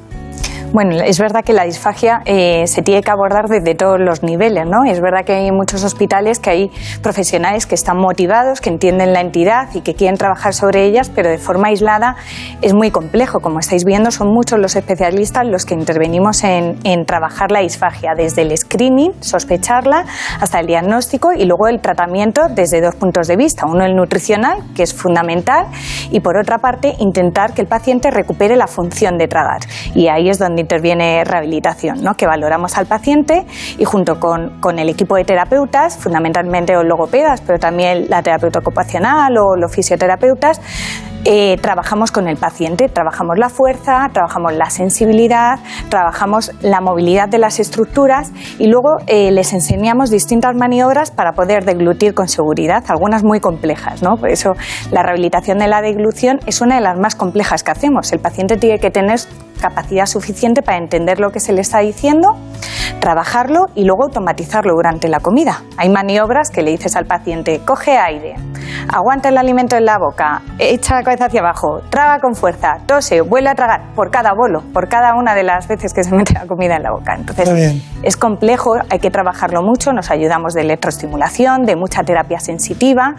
Bueno, 0.72 0.96
es 1.04 1.18
verdad 1.18 1.44
que 1.44 1.52
la 1.52 1.64
disfagia 1.64 2.22
eh, 2.24 2.66
se 2.66 2.80
tiene 2.80 3.02
que 3.02 3.10
abordar 3.10 3.46
desde 3.46 3.74
todos 3.74 4.00
los 4.00 4.22
niveles, 4.22 4.64
¿no? 4.66 4.84
Es 4.84 5.02
verdad 5.02 5.22
que 5.22 5.34
hay 5.34 5.52
muchos 5.52 5.84
hospitales 5.84 6.38
que 6.38 6.48
hay 6.48 6.70
profesionales 7.02 7.66
que 7.66 7.74
están 7.74 7.98
motivados, 7.98 8.62
que 8.62 8.70
entienden 8.70 9.12
la 9.12 9.20
entidad 9.20 9.68
y 9.74 9.82
que 9.82 9.94
quieren 9.94 10.16
trabajar 10.16 10.54
sobre 10.54 10.86
ellas, 10.86 11.10
pero 11.14 11.28
de 11.28 11.36
forma 11.36 11.68
aislada 11.68 12.16
es 12.62 12.72
muy 12.72 12.90
complejo. 12.90 13.40
Como 13.40 13.58
estáis 13.58 13.84
viendo, 13.84 14.10
son 14.10 14.28
muchos 14.28 14.58
los 14.58 14.74
especialistas 14.74 15.44
los 15.46 15.66
que 15.66 15.74
intervenimos 15.74 16.42
en, 16.42 16.78
en 16.84 17.04
trabajar 17.04 17.50
la 17.50 17.60
disfagia, 17.60 18.14
desde 18.16 18.40
el 18.40 18.56
screening, 18.56 19.12
sospecharla, 19.20 20.06
hasta 20.40 20.58
el 20.58 20.66
diagnóstico 20.66 21.32
y 21.34 21.44
luego 21.44 21.68
el 21.68 21.80
tratamiento 21.82 22.48
desde 22.48 22.80
dos 22.80 22.94
puntos 22.94 23.26
de 23.26 23.36
vista. 23.36 23.66
Uno, 23.66 23.84
el 23.84 23.94
nutricional, 23.94 24.60
que 24.74 24.84
es 24.84 24.94
fundamental, 24.94 25.66
y 26.10 26.20
por 26.20 26.38
otra 26.38 26.60
parte, 26.60 26.94
intentar 26.98 27.52
que 27.52 27.60
el 27.60 27.68
paciente 27.68 28.10
recupere 28.10 28.56
la 28.56 28.68
función 28.68 29.18
de 29.18 29.28
tragar. 29.28 29.60
Y 29.94 30.08
ahí 30.08 30.30
es 30.30 30.38
donde 30.38 30.61
interviene 30.62 31.22
rehabilitación, 31.24 32.02
¿no? 32.02 32.14
que 32.14 32.26
valoramos 32.26 32.76
al 32.78 32.86
paciente 32.86 33.44
y 33.78 33.84
junto 33.84 34.18
con, 34.18 34.60
con, 34.60 34.78
el 34.78 34.88
equipo 34.88 35.16
de 35.16 35.24
terapeutas, 35.24 35.98
fundamentalmente 35.98 36.72
los 36.72 36.84
logopedas, 36.84 37.42
pero 37.42 37.58
también 37.58 38.08
la 38.08 38.22
terapeuta 38.22 38.60
ocupacional 38.60 39.36
o 39.36 39.56
los 39.56 39.74
fisioterapeutas, 39.74 40.60
eh, 41.24 41.56
trabajamos 41.60 42.10
con 42.10 42.26
el 42.26 42.36
paciente, 42.36 42.88
trabajamos 42.88 43.38
la 43.38 43.48
fuerza, 43.48 44.08
trabajamos 44.12 44.54
la 44.54 44.70
sensibilidad, 44.70 45.60
trabajamos 45.88 46.50
la 46.62 46.80
movilidad 46.80 47.28
de 47.28 47.38
las 47.38 47.60
estructuras 47.60 48.32
y 48.58 48.66
luego 48.66 48.96
eh, 49.06 49.30
les 49.30 49.52
enseñamos 49.52 50.10
distintas 50.10 50.56
maniobras 50.56 51.10
para 51.10 51.32
poder 51.32 51.64
deglutir 51.64 52.14
con 52.14 52.28
seguridad, 52.28 52.82
algunas 52.88 53.22
muy 53.22 53.40
complejas. 53.40 54.02
¿no? 54.02 54.16
Por 54.16 54.30
eso 54.30 54.54
la 54.90 55.02
rehabilitación 55.02 55.58
de 55.58 55.68
la 55.68 55.80
deglución 55.80 56.40
es 56.46 56.60
una 56.60 56.76
de 56.76 56.80
las 56.80 56.98
más 56.98 57.14
complejas 57.14 57.62
que 57.62 57.70
hacemos. 57.70 58.12
El 58.12 58.18
paciente 58.18 58.56
tiene 58.56 58.78
que 58.80 58.90
tener 58.90 59.20
capacidad 59.60 60.06
suficiente 60.06 60.60
para 60.60 60.76
entender 60.76 61.20
lo 61.20 61.30
que 61.30 61.38
se 61.38 61.52
le 61.52 61.60
está 61.60 61.78
diciendo, 61.78 62.36
trabajarlo 63.00 63.66
y 63.74 63.84
luego 63.84 64.04
automatizarlo 64.04 64.74
durante 64.74 65.08
la 65.08 65.20
comida. 65.20 65.62
Hay 65.76 65.88
maniobras 65.88 66.50
que 66.50 66.62
le 66.62 66.72
dices 66.72 66.96
al 66.96 67.06
paciente, 67.06 67.60
coge 67.64 67.96
aire, 67.96 68.34
aguanta 68.92 69.28
el 69.28 69.38
alimento 69.38 69.76
en 69.76 69.84
la 69.84 69.98
boca, 69.98 70.42
echa 70.58 71.02
cabeza 71.12 71.26
hacia 71.26 71.40
abajo, 71.40 71.80
traga 71.90 72.20
con 72.20 72.34
fuerza, 72.34 72.78
tose, 72.86 73.20
vuelve 73.20 73.50
a 73.50 73.54
tragar 73.54 73.92
por 73.94 74.10
cada 74.10 74.32
bolo, 74.32 74.62
por 74.72 74.88
cada 74.88 75.14
una 75.14 75.34
de 75.34 75.42
las 75.42 75.68
veces 75.68 75.92
que 75.92 76.02
se 76.02 76.10
mete 76.16 76.32
la 76.32 76.46
comida 76.46 76.76
en 76.76 76.82
la 76.82 76.90
boca. 76.90 77.14
Entonces, 77.14 77.82
es 78.02 78.16
complejo, 78.16 78.76
hay 78.88 78.98
que 78.98 79.10
trabajarlo 79.10 79.62
mucho, 79.62 79.92
nos 79.92 80.10
ayudamos 80.10 80.54
de 80.54 80.62
electroestimulación, 80.62 81.64
de 81.64 81.76
mucha 81.76 82.02
terapia 82.02 82.40
sensitiva, 82.40 83.14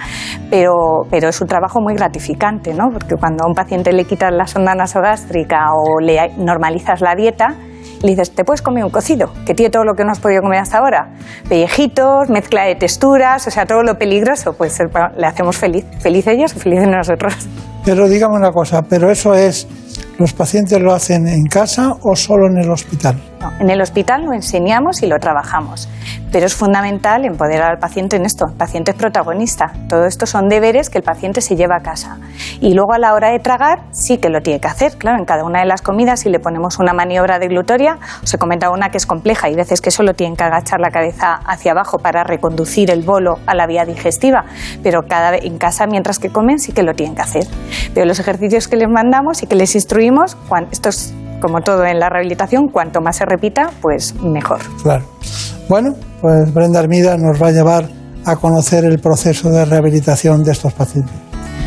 pero, 0.49 0.73
pero 1.11 1.29
es 1.29 1.39
un 1.39 1.47
trabajo 1.47 1.81
muy 1.81 1.93
gratificante, 1.93 2.73
¿no? 2.73 2.89
Porque 2.91 3.15
cuando 3.15 3.45
a 3.45 3.47
un 3.47 3.53
paciente 3.53 3.93
le 3.93 4.05
quitas 4.05 4.31
la 4.31 4.47
sonda 4.47 4.73
nasogástrica 4.73 5.67
o 5.75 5.99
le 5.99 6.33
normalizas 6.37 7.01
la 7.01 7.13
dieta, 7.15 7.55
le 8.03 8.09
dices, 8.09 8.35
te 8.35 8.43
puedes 8.43 8.61
comer 8.61 8.83
un 8.83 8.91
cocido, 8.91 9.31
que 9.45 9.53
tiene 9.53 9.69
todo 9.69 9.83
lo 9.83 9.93
que 9.93 10.03
no 10.03 10.11
has 10.11 10.19
podido 10.19 10.41
comer 10.41 10.59
hasta 10.59 10.77
ahora. 10.77 11.13
Pellejitos, 11.47 12.29
mezcla 12.29 12.65
de 12.65 12.75
texturas, 12.75 13.47
o 13.47 13.51
sea, 13.51 13.65
todo 13.65 13.81
lo 13.81 13.97
peligroso, 13.97 14.53
pues 14.57 14.77
le 15.17 15.25
hacemos 15.27 15.57
feliz. 15.57 15.85
Feliz 15.99 16.27
ellos 16.27 16.53
y 16.55 16.59
felices 16.59 16.87
nosotros. 16.87 17.47
Pero 17.85 18.07
dígame 18.07 18.35
una 18.35 18.51
cosa, 18.51 18.81
pero 18.81 19.11
eso 19.11 19.33
es 19.33 19.67
¿Los 20.19 20.31
pacientes 20.31 20.79
lo 20.79 20.93
hacen 20.93 21.27
en 21.27 21.45
casa 21.45 21.95
o 22.01 22.15
solo 22.15 22.47
en 22.47 22.57
el 22.57 22.69
hospital? 22.69 23.19
en 23.59 23.69
el 23.69 23.81
hospital 23.81 24.23
lo 24.23 24.31
enseñamos 24.31 25.03
y 25.03 25.05
lo 25.05 25.19
trabajamos, 25.19 25.89
pero 26.31 26.45
es 26.45 26.55
fundamental 26.55 27.25
empoderar 27.25 27.71
al 27.71 27.77
paciente 27.77 28.15
en 28.15 28.25
esto. 28.25 28.45
El 28.47 28.55
paciente 28.55 28.91
es 28.91 28.97
protagonista. 28.97 29.73
Todo 29.89 30.05
esto 30.05 30.25
son 30.25 30.47
deberes 30.47 30.89
que 30.89 30.97
el 30.97 31.03
paciente 31.03 31.41
se 31.41 31.57
lleva 31.57 31.75
a 31.75 31.81
casa. 31.81 32.19
Y 32.61 32.73
luego 32.73 32.93
a 32.93 32.99
la 32.99 33.13
hora 33.13 33.31
de 33.31 33.39
tragar 33.39 33.83
sí 33.91 34.17
que 34.17 34.29
lo 34.29 34.41
tiene 34.41 34.61
que 34.61 34.69
hacer. 34.69 34.93
Claro, 34.97 35.17
en 35.19 35.25
cada 35.25 35.43
una 35.43 35.59
de 35.59 35.65
las 35.65 35.81
comidas 35.81 36.21
si 36.21 36.29
le 36.29 36.39
ponemos 36.39 36.79
una 36.79 36.93
maniobra 36.93 37.37
deglutoria, 37.37 37.99
se 38.23 38.37
comenta 38.37 38.69
una 38.69 38.89
que 38.91 38.97
es 38.97 39.05
compleja 39.05 39.49
y 39.49 39.55
veces 39.55 39.81
que 39.81 39.91
solo 39.91 40.13
tienen 40.13 40.37
que 40.37 40.45
agachar 40.45 40.79
la 40.79 40.89
cabeza 40.89 41.41
hacia 41.45 41.73
abajo 41.73 41.99
para 41.99 42.23
reconducir 42.23 42.91
el 42.91 43.01
bolo 43.01 43.39
a 43.45 43.55
la 43.55 43.67
vía 43.67 43.83
digestiva, 43.83 44.45
pero 44.81 45.01
cada 45.05 45.35
en 45.35 45.57
casa 45.57 45.85
mientras 45.85 46.17
que 46.17 46.29
comen 46.29 46.59
sí 46.59 46.71
que 46.71 46.83
lo 46.83 46.93
tienen 46.93 47.15
que 47.15 47.23
hacer. 47.23 47.43
Pero 47.93 48.05
los 48.05 48.19
ejercicios 48.19 48.67
que 48.67 48.75
les 48.75 48.89
mandamos 48.89 49.43
y 49.43 49.47
que 49.47 49.55
les 49.55 49.75
instruimos 49.75 50.37
esto 50.71 50.89
es 50.89 51.13
como 51.39 51.61
todo 51.61 51.85
en 51.85 51.99
la 51.99 52.09
rehabilitación, 52.09 52.67
cuanto 52.71 53.01
más 53.01 53.17
se 53.17 53.25
repita, 53.25 53.69
pues 53.81 54.15
mejor. 54.21 54.59
Claro. 54.81 55.03
Bueno, 55.67 55.93
pues 56.21 56.53
Brenda 56.53 56.79
Armida 56.79 57.17
nos 57.17 57.41
va 57.41 57.47
a 57.47 57.51
llevar 57.51 57.89
a 58.25 58.35
conocer 58.37 58.85
el 58.85 58.99
proceso 58.99 59.49
de 59.49 59.65
rehabilitación 59.65 60.43
de 60.43 60.51
estos 60.51 60.73
pacientes. 60.73 61.13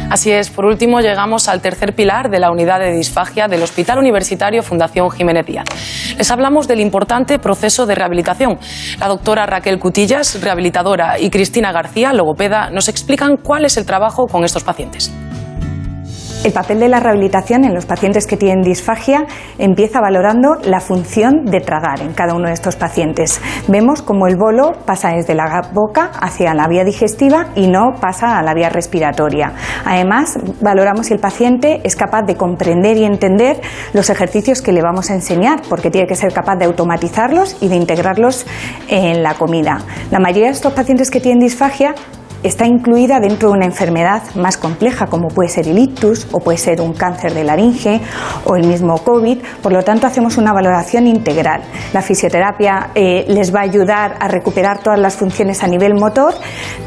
Así 0.08 0.30
es, 0.30 0.50
por 0.50 0.64
último 0.66 1.00
llegamos 1.00 1.48
al 1.48 1.60
tercer 1.60 1.94
pilar 1.94 2.30
de 2.30 2.38
la 2.38 2.52
unidad 2.52 2.78
de 2.78 2.92
disfagia 2.92 3.48
del 3.48 3.62
Hospital 3.62 3.98
Universitario 3.98 4.62
Fundación 4.62 5.10
Jiménez 5.10 5.44
Díaz. 5.44 5.64
Les 6.16 6.30
hablamos 6.30 6.68
del 6.68 6.80
importante 6.80 7.40
proceso 7.40 7.86
de 7.86 7.96
rehabilitación. 7.96 8.58
La 9.00 9.08
doctora 9.08 9.46
Raquel 9.46 9.80
Cutillas, 9.80 10.40
rehabilitadora, 10.40 11.18
y 11.18 11.28
Cristina 11.28 11.72
García, 11.72 12.12
logopeda, 12.12 12.70
nos 12.70 12.88
explican 12.88 13.36
cuál 13.36 13.64
es 13.64 13.76
el 13.76 13.84
trabajo 13.84 14.26
con 14.26 14.44
estos 14.44 14.62
pacientes. 14.62 15.12
El 16.46 16.52
papel 16.52 16.78
de 16.78 16.88
la 16.88 17.00
rehabilitación 17.00 17.64
en 17.64 17.74
los 17.74 17.86
pacientes 17.86 18.28
que 18.28 18.36
tienen 18.36 18.62
disfagia 18.62 19.26
empieza 19.58 20.00
valorando 20.00 20.54
la 20.62 20.78
función 20.78 21.44
de 21.44 21.58
tragar 21.58 22.00
en 22.00 22.12
cada 22.12 22.34
uno 22.34 22.46
de 22.46 22.54
estos 22.54 22.76
pacientes. 22.76 23.40
Vemos 23.66 24.00
cómo 24.00 24.28
el 24.28 24.36
bolo 24.36 24.70
pasa 24.84 25.08
desde 25.08 25.34
la 25.34 25.70
boca 25.72 26.12
hacia 26.20 26.54
la 26.54 26.68
vía 26.68 26.84
digestiva 26.84 27.48
y 27.56 27.66
no 27.66 27.94
pasa 28.00 28.38
a 28.38 28.44
la 28.44 28.54
vía 28.54 28.68
respiratoria. 28.68 29.54
Además, 29.84 30.38
valoramos 30.60 31.06
si 31.06 31.14
el 31.14 31.18
paciente 31.18 31.80
es 31.82 31.96
capaz 31.96 32.22
de 32.22 32.36
comprender 32.36 32.96
y 32.96 33.04
entender 33.04 33.60
los 33.92 34.08
ejercicios 34.08 34.62
que 34.62 34.70
le 34.70 34.82
vamos 34.82 35.10
a 35.10 35.14
enseñar, 35.14 35.62
porque 35.68 35.90
tiene 35.90 36.06
que 36.06 36.14
ser 36.14 36.32
capaz 36.32 36.54
de 36.54 36.66
automatizarlos 36.66 37.56
y 37.60 37.66
de 37.66 37.74
integrarlos 37.74 38.46
en 38.86 39.24
la 39.24 39.34
comida. 39.34 39.78
La 40.12 40.20
mayoría 40.20 40.46
de 40.46 40.52
estos 40.52 40.74
pacientes 40.74 41.10
que 41.10 41.18
tienen 41.18 41.40
disfagia 41.40 41.96
está 42.42 42.66
incluida 42.66 43.20
dentro 43.20 43.50
de 43.50 43.56
una 43.56 43.66
enfermedad 43.66 44.22
más 44.34 44.56
compleja 44.56 45.06
como 45.06 45.28
puede 45.28 45.48
ser 45.48 45.68
el 45.68 45.78
ictus 45.78 46.26
o 46.32 46.40
puede 46.40 46.58
ser 46.58 46.80
un 46.80 46.92
cáncer 46.92 47.34
de 47.34 47.44
laringe 47.44 48.00
o 48.44 48.56
el 48.56 48.66
mismo 48.66 48.98
COVID. 48.98 49.38
Por 49.62 49.72
lo 49.72 49.82
tanto, 49.82 50.06
hacemos 50.06 50.36
una 50.36 50.52
valoración 50.52 51.06
integral. 51.06 51.62
La 51.92 52.02
fisioterapia 52.02 52.90
eh, 52.94 53.24
les 53.28 53.54
va 53.54 53.60
a 53.60 53.64
ayudar 53.64 54.16
a 54.20 54.28
recuperar 54.28 54.82
todas 54.82 54.98
las 54.98 55.16
funciones 55.16 55.62
a 55.62 55.66
nivel 55.66 55.94
motor. 55.94 56.34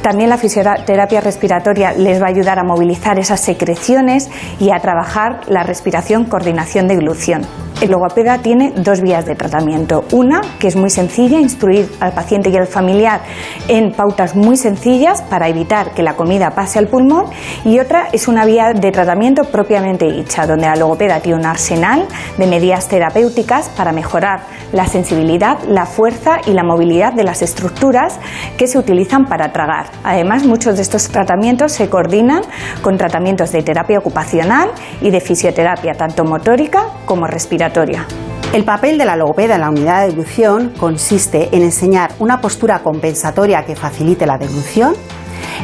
También 0.02 0.30
la 0.30 0.38
fisioterapia 0.38 1.22
respiratoria 1.22 1.94
les 1.94 2.22
va 2.22 2.28
a 2.28 2.30
ayudar 2.30 2.60
a 2.60 2.64
movilizar 2.64 3.20
esas 3.20 3.42
secreciones 3.42 4.30
y 4.60 4.72
a 4.72 4.80
trabajar 4.80 5.42
la 5.48 5.64
respiración, 5.64 6.26
coordinación 6.26 6.88
de 6.88 6.96
glución. 6.96 7.42
El 7.82 7.92
logopeda 7.92 8.40
tiene 8.40 8.74
dos 8.76 9.02
vías 9.02 9.26
de 9.26 9.36
tratamiento. 9.36 10.04
Una, 10.12 10.42
que 10.60 10.68
es 10.68 10.76
muy 10.76 10.90
sencilla, 10.90 11.40
instruir 11.40 11.90
al 12.02 12.12
paciente 12.12 12.50
y 12.50 12.58
al 12.58 12.68
familiar 12.68 13.22
en 13.70 13.94
pautas 13.94 14.36
muy 14.36 14.58
sencillas 14.58 15.22
para 15.22 15.49
evitar 15.50 15.92
que 15.92 16.04
la 16.04 16.16
comida 16.16 16.52
pase 16.52 16.80
al 16.80 16.88
pulmón. 16.88 17.26
Y 17.66 17.80
otra 17.80 18.08
es 18.12 18.28
una 18.28 18.46
vía 18.46 18.74
de 18.74 18.92
tratamiento 18.92 19.44
propiamente 19.46 20.12
dicha, 20.12 20.46
donde 20.46 20.68
la 20.68 20.76
logopeda 20.76 21.20
tiene 21.20 21.40
un 21.40 21.46
arsenal 21.46 22.08
de 22.38 22.48
medidas 22.48 22.88
terapéuticas 22.88 23.70
para 23.70 23.92
mejorar 23.92 24.42
la 24.72 24.86
sensibilidad, 24.86 25.60
la 25.68 25.86
fuerza 25.86 26.38
y 26.46 26.52
la 26.52 26.64
movilidad 26.64 27.14
de 27.14 27.24
las 27.24 27.42
estructuras 27.42 28.20
que 28.58 28.68
se 28.68 28.78
utilizan 28.78 29.26
para 29.26 29.52
tragar. 29.52 29.88
Además, 30.04 30.46
muchos 30.46 30.76
de 30.76 30.82
estos 30.82 31.10
tratamientos 31.10 31.72
se 31.72 31.90
coordinan 31.90 32.42
con 32.82 32.98
tratamientos 32.98 33.52
de 33.52 33.64
terapia 33.64 34.00
ocupacional 34.00 34.70
y 35.02 35.10
de 35.10 35.20
fisioterapia, 35.20 35.94
tanto 35.94 36.24
motórica 36.24 36.84
como 37.06 37.28
respiratoria 37.28 38.06
el 38.54 38.64
papel 38.64 38.98
de 38.98 39.06
la 39.06 39.16
logopeda 39.16 39.56
en 39.56 39.62
la 39.62 39.70
unidad 39.70 40.02
de 40.02 40.08
deglución 40.08 40.74
consiste 40.76 41.50
en 41.56 41.62
enseñar 41.62 42.12
una 42.18 42.42
postura 42.42 42.80
compensatoria 42.80 43.64
que 43.64 43.76
facilite 43.76 44.26
la 44.26 44.40
deglución, 44.40 44.96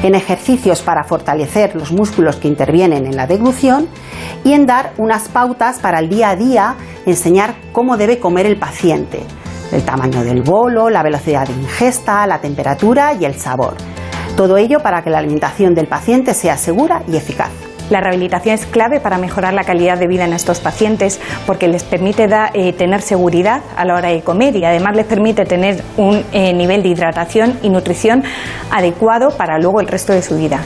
en 0.04 0.16
ejercicios 0.16 0.82
para 0.82 1.04
fortalecer 1.04 1.76
los 1.76 1.92
músculos 1.92 2.38
que 2.38 2.48
intervienen 2.48 3.06
en 3.06 3.16
la 3.16 3.28
deglución 3.28 3.88
y 4.44 4.54
en 4.54 4.66
dar 4.66 4.94
unas 4.98 5.28
pautas 5.28 5.80
para 5.80 6.00
el 6.00 6.10
día 6.10 6.32
a 6.32 6.36
día, 6.36 6.76
enseñar 7.06 7.56
cómo 7.72 7.98
debe 7.98 8.20
comer 8.20 8.46
el 8.46 8.58
paciente, 8.58 9.24
el 9.72 9.84
tamaño 9.84 10.24
del 10.24 10.42
bolo, 10.42 10.90
la 10.90 11.04
velocidad 11.04 11.48
de 11.48 11.54
ingesta, 11.54 12.26
la 12.28 12.40
temperatura 12.40 13.14
y 13.14 13.26
el 13.26 13.36
sabor. 13.36 13.76
Todo 14.36 14.58
ello 14.58 14.80
para 14.82 15.02
que 15.02 15.10
la 15.10 15.20
alimentación 15.20 15.74
del 15.74 15.88
paciente 15.88 16.34
sea 16.34 16.58
segura 16.58 17.04
y 17.08 17.16
eficaz. 17.16 17.64
La 17.89 18.02
rehabilitación 18.02 18.56
es 18.56 18.65
clave 18.65 19.00
para 19.00 19.19
mejorar 19.19 19.54
la 19.54 19.63
calidad 19.63 20.00
de 20.00 20.08
vida 20.08 20.26
en 20.26 20.34
estos 20.34 20.60
pacientes 20.60 21.19
porque 21.45 21.67
les 21.67 21.84
permite 21.84 22.28
eh, 22.54 22.74
tener 22.74 23.02
seguridad 23.02 23.62
a 23.78 23.86
la 23.86 23.93
hora 23.93 24.10
de 24.10 24.21
comer 24.21 24.56
y 24.56 24.65
además 24.65 24.95
les 24.95 25.06
permite 25.06 25.45
tener 25.45 25.84
un 25.98 26.24
eh, 26.32 26.52
nivel 26.54 26.82
de 26.82 26.89
hidratación 26.89 27.60
y 27.62 27.69
nutrición 27.69 28.24
adecuado 28.71 29.30
para 29.38 29.60
luego 29.60 29.82
el 29.82 29.88
resto 29.88 30.13
de 30.13 30.24
su 30.24 30.36
vida. 30.36 30.62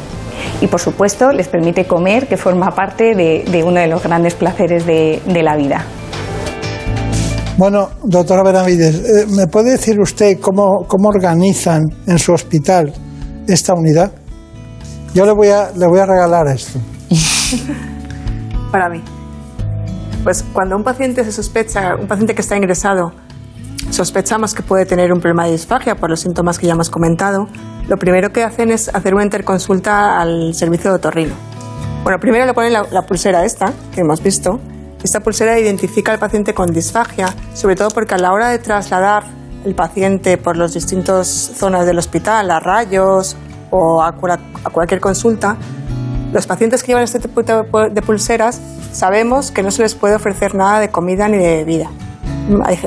Y 0.62 0.68
por 0.68 0.80
supuesto 0.80 1.34
les 1.34 1.50
permite 1.50 1.86
comer, 1.86 2.28
que 2.28 2.38
forma 2.38 2.72
parte 2.72 3.14
de, 3.16 3.64
uno 3.66 3.82
de 3.82 3.88
los 3.88 4.02
grandes 4.02 4.36
placeres 4.36 4.86
de, 4.86 5.20
la 5.44 5.58
vida. 5.58 5.84
Bueno, 7.58 7.90
doctora 8.04 8.44
Benavides, 8.44 8.96
eh, 8.96 9.26
¿me 9.36 9.48
puede 9.48 9.72
decir 9.72 10.00
usted 10.00 10.40
cómo, 10.40 10.86
organizan 10.90 11.82
en 12.08 12.18
su 12.18 12.32
hospital 12.32 12.94
esta 13.46 13.74
unidad? 13.74 14.14
Yo 15.14 15.26
le 15.26 15.34
voy 15.34 15.50
a, 15.50 15.72
le 15.76 15.86
voy 15.86 16.00
a 16.00 16.06
regalar 16.06 16.48
esto. 16.48 16.80
Para 18.72 18.90
mí. 18.90 19.02
Pues 20.24 20.44
cuando 20.54 20.76
un 20.76 20.84
paciente 20.84 21.24
se 21.24 21.32
sospecha, 21.32 21.96
un 21.96 22.08
paciente 22.08 22.36
que 22.36 22.42
está 22.42 22.58
ingresado, 22.58 23.14
sospechamos 23.90 24.54
que 24.54 24.62
puede 24.62 24.86
tener 24.86 25.12
un 25.14 25.20
problema 25.20 25.46
de 25.46 25.52
disfagia 25.54 25.96
por 25.96 26.10
los 26.10 26.20
síntomas 26.20 26.60
que 26.60 26.68
ya 26.68 26.74
hemos 26.74 26.90
comentado, 26.90 27.48
lo 27.88 27.98
primero 27.98 28.32
que 28.32 28.44
hacen 28.44 28.72
es 28.72 28.94
hacer 28.94 29.14
una 29.14 29.24
interconsulta 29.24 30.20
al 30.20 30.54
servicio 30.54 30.92
de 30.92 30.98
otorrino. 30.98 31.34
Bueno, 32.04 32.20
primero 32.20 32.46
le 32.46 32.54
ponen 32.54 32.74
la, 32.74 32.86
la 32.92 33.06
pulsera 33.06 33.46
esta, 33.46 33.74
que 33.94 34.02
hemos 34.02 34.22
visto. 34.22 34.60
Esta 35.04 35.22
pulsera 35.22 35.58
identifica 35.58 36.12
al 36.12 36.20
paciente 36.20 36.54
con 36.54 36.72
disfagia, 36.72 37.34
sobre 37.54 37.76
todo 37.76 37.90
porque 37.90 38.16
a 38.16 38.18
la 38.18 38.32
hora 38.34 38.50
de 38.50 38.60
trasladar 38.60 39.24
el 39.66 39.76
paciente 39.76 40.38
por 40.38 40.58
las 40.58 40.74
distintas 40.74 41.28
zonas 41.28 41.86
del 41.86 41.98
hospital, 41.98 42.52
a 42.52 42.60
rayos 42.60 43.36
o 43.72 44.02
a, 44.02 44.14
cualquier 44.14 45.00
consulta, 45.00 45.58
los 46.32 46.46
pacientes 46.46 46.84
que 46.84 46.88
llevan 46.88 47.04
este 47.04 47.20
tipo 47.20 47.42
de 47.42 48.02
pulseras 48.02 48.62
sabemos 48.92 49.52
que 49.52 49.64
no 49.64 49.72
se 49.72 49.82
les 49.82 49.96
puede 49.96 50.16
ofrecer 50.16 50.56
nada 50.56 50.80
de 50.80 50.90
comida 50.90 51.28
ni 51.28 51.38
de 51.38 51.58
bebida. 51.58 51.90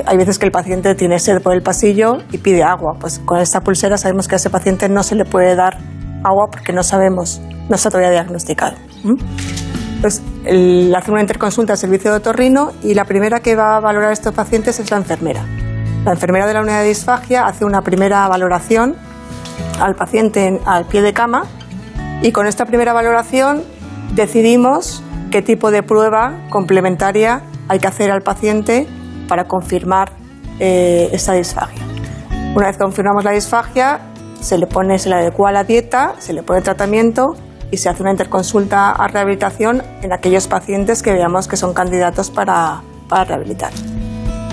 Hay, 0.05 0.17
veces 0.17 0.39
que 0.39 0.45
el 0.45 0.51
paciente 0.51 0.93
tiene 0.95 1.19
sed 1.19 1.41
por 1.41 1.53
el 1.53 1.61
pasillo 1.61 2.17
y 2.31 2.37
pide 2.37 2.63
agua. 2.63 2.97
Pues 2.99 3.19
con 3.19 3.39
esta 3.39 3.61
pulsera 3.61 3.97
sabemos 3.97 4.27
que 4.27 4.35
a 4.35 4.37
ese 4.37 4.49
paciente 4.49 4.89
no 4.89 5.03
se 5.03 5.15
le 5.15 5.25
puede 5.25 5.55
dar 5.55 5.77
agua 6.23 6.47
porque 6.51 6.73
no 6.73 6.83
sabemos, 6.83 7.41
no 7.69 7.75
está 7.75 7.89
todavía 7.89 8.11
diagnosticado. 8.11 8.75
Pues 10.01 10.21
el, 10.45 10.93
una 11.07 11.21
interconsulta 11.21 11.73
al 11.73 11.79
servicio 11.79 12.11
de 12.11 12.17
otorrino 12.17 12.71
y 12.81 12.93
la 12.93 13.05
primera 13.05 13.39
que 13.39 13.55
va 13.55 13.77
a 13.77 13.79
valorar 13.79 14.09
a 14.09 14.13
estos 14.13 14.33
pacientes 14.33 14.79
es 14.79 14.91
la 14.91 14.97
enfermera. 14.97 15.45
La 16.05 16.11
enfermera 16.11 16.45
de 16.45 16.53
la 16.53 16.61
unidad 16.61 16.81
de 16.81 16.89
disfagia 16.89 17.45
hace 17.45 17.63
una 17.63 17.81
primera 17.81 18.27
valoración 18.27 18.95
al 19.79 19.95
paciente 19.95 20.59
al 20.65 20.85
pie 20.85 21.01
de 21.01 21.13
cama 21.13 21.43
y 22.23 22.31
con 22.31 22.47
esta 22.47 22.65
primera 22.65 22.93
valoración 22.93 23.63
decidimos 24.15 25.03
qué 25.29 25.41
tipo 25.41 25.71
de 25.71 25.83
prueba 25.83 26.39
complementaria 26.49 27.41
hay 27.67 27.79
que 27.79 27.87
hacer 27.87 28.09
al 28.11 28.21
paciente 28.21 28.87
para 29.27 29.45
confirmar 29.45 30.13
eh, 30.59 31.09
esta 31.11 31.33
disfagia. 31.33 31.81
Una 32.55 32.67
vez 32.67 32.77
confirmamos 32.77 33.25
la 33.25 33.31
disfagia, 33.31 33.99
se 34.39 34.57
le 34.57 34.67
pone, 34.67 34.99
se 34.99 35.09
le 35.09 35.15
adecua 35.15 35.51
la 35.51 35.65
dieta, 35.65 36.15
se 36.19 36.33
le 36.33 36.43
pone 36.43 36.61
tratamiento 36.61 37.35
y 37.71 37.77
se 37.77 37.89
hace 37.89 38.01
una 38.01 38.11
interconsulta 38.11 38.91
a 38.91 39.07
rehabilitación 39.07 39.83
en 40.01 40.13
aquellos 40.13 40.47
pacientes 40.47 41.03
que 41.03 41.11
veamos 41.11 41.47
que 41.47 41.57
son 41.57 41.73
candidatos 41.73 42.29
para, 42.29 42.83
para 43.09 43.25
rehabilitar. 43.25 43.73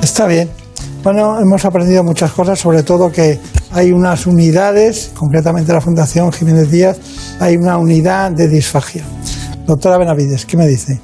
Está 0.03 0.27
bien. 0.27 0.51
Bueno, 1.05 1.39
hemos 1.39 1.65
aprendido 1.65 2.03
muchas 2.03 2.33
cosas, 2.33 2.59
sobre 2.59 2.83
todo 2.83 3.13
que 3.13 3.39
hay 3.73 3.93
unas 3.93 4.27
unidades, 4.27 5.13
concretamente 5.17 5.73
la 5.73 5.81
Fundación 5.81 6.33
Jiménez 6.33 6.71
Díaz, 6.71 6.99
hay 7.39 7.57
una 7.57 7.79
unidad 7.79 8.33
de 8.33 8.49
disfagia. 8.49 9.05
Doctora 9.67 9.99
Benavides, 9.99 10.45
¿qué 10.45 10.57
me 10.57 10.67
dice? 10.67 11.01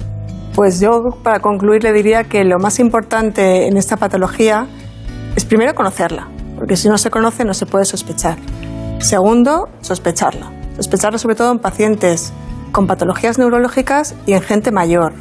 Pues 0.53 0.79
yo, 0.79 1.03
para 1.23 1.39
concluir, 1.39 1.83
le 1.83 1.93
diría 1.93 2.23
que 2.23 2.43
lo 2.43 2.57
más 2.59 2.79
importante 2.79 3.67
en 3.67 3.77
esta 3.77 3.95
patología 3.95 4.67
es 5.35 5.45
primero 5.45 5.75
conocerla, 5.75 6.27
porque 6.57 6.75
si 6.75 6.89
no 6.89 6.97
se 6.97 7.09
conoce 7.09 7.45
no 7.45 7.53
se 7.53 7.65
puede 7.65 7.85
sospechar. 7.85 8.37
Segundo, 8.99 9.69
sospecharla. 9.81 10.51
Sospecharla 10.75 11.19
sobre 11.19 11.35
todo 11.35 11.51
en 11.51 11.59
pacientes 11.59 12.33
con 12.71 12.87
patologías 12.87 13.37
neurológicas 13.37 14.15
y 14.25 14.33
en 14.33 14.41
gente 14.41 14.71
mayor, 14.71 15.13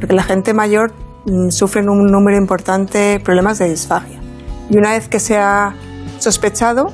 porque 0.00 0.14
la 0.14 0.22
gente 0.22 0.54
mayor 0.54 0.92
mm, 1.26 1.50
sufre 1.50 1.82
un 1.82 2.06
número 2.06 2.36
importante 2.38 2.98
de 2.98 3.20
problemas 3.20 3.58
de 3.58 3.68
disfagia. 3.68 4.20
Y 4.70 4.78
una 4.78 4.92
vez 4.92 5.08
que 5.08 5.20
se 5.20 5.36
sospechado, 6.26 6.88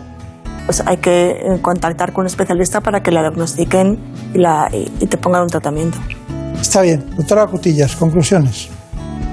pues 0.67 0.83
hay 0.87 0.99
que 0.99 1.31
eh, 1.31 1.59
contactar 1.63 2.13
con 2.13 2.23
un 2.23 2.27
especialista 2.27 2.83
para 2.83 3.03
que 3.03 3.11
la 3.11 3.23
diagnostiquen 3.23 3.99
y, 4.35 4.39
la, 4.39 4.69
y, 4.71 5.07
te 5.07 5.17
pongan 5.17 5.43
un 5.43 5.49
tratamiento. 5.49 5.97
Está 6.61 6.83
bien. 6.83 7.03
Doctora 7.17 7.47
Cutillas, 7.47 7.97
conclusiones 7.97 8.69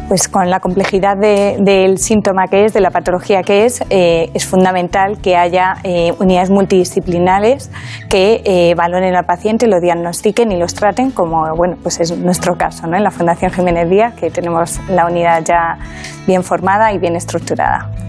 pues 0.07 0.27
con 0.27 0.49
la 0.49 0.59
complejidad 0.59 1.17
del 1.17 1.99
síntoma 1.99 2.47
que 2.47 2.65
es, 2.65 2.73
de 2.73 2.81
la 2.81 2.89
patología 2.89 3.43
que 3.43 3.65
es, 3.65 3.83
eh, 3.91 4.31
es 4.33 4.43
fundamental 4.43 5.19
que 5.21 5.35
haya 5.35 5.75
eh, 5.83 6.15
unidades 6.17 6.49
multidisciplinares 6.49 7.69
que 8.09 8.73
valoren 8.75 9.15
al 9.15 9.25
paciente, 9.25 9.67
lo 9.67 9.79
diagnostiquen 9.79 10.51
y 10.51 10.57
los 10.57 10.73
traten, 10.73 11.11
como 11.11 11.55
bueno, 11.55 11.77
pues 11.83 11.99
es 11.99 12.17
nuestro 12.17 12.57
caso, 12.57 12.87
¿no? 12.87 12.97
en 12.97 13.03
la 13.03 13.11
Fundación 13.11 13.51
Jiménez 13.51 13.87
Díaz, 13.87 14.15
que 14.15 14.31
tenemos 14.31 14.79
la 14.89 15.05
unidad 15.05 15.43
ya 15.45 15.77
bien 16.25 16.41
formada 16.41 16.91
y 16.91 16.97
bien 16.97 17.15
estructurada. 17.15 18.08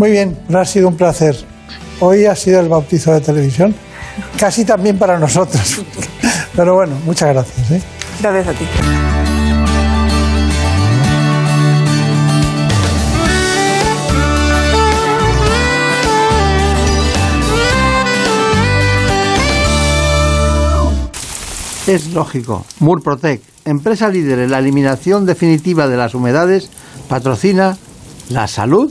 Muy 0.00 0.12
bien, 0.12 0.34
ha 0.54 0.64
sido 0.64 0.88
un 0.88 0.96
placer. 0.96 1.36
Hoy 2.00 2.24
ha 2.24 2.34
sido 2.34 2.58
el 2.60 2.70
bautizo 2.70 3.12
de 3.12 3.20
televisión, 3.20 3.74
casi 4.38 4.64
también 4.64 4.98
para 4.98 5.18
nosotros. 5.18 5.82
Pero 6.56 6.74
bueno, 6.74 6.94
muchas 7.04 7.34
gracias. 7.34 7.70
¿eh? 7.70 7.82
Gracias 8.18 8.48
a 8.48 8.52
ti. 8.58 8.64
Es 21.86 22.06
lógico. 22.14 22.64
Murprotec, 22.78 23.42
empresa 23.66 24.08
líder 24.08 24.38
en 24.38 24.50
la 24.50 24.60
eliminación 24.60 25.26
definitiva 25.26 25.88
de 25.88 25.98
las 25.98 26.14
humedades, 26.14 26.70
patrocina 27.06 27.76
la 28.30 28.48
salud 28.48 28.90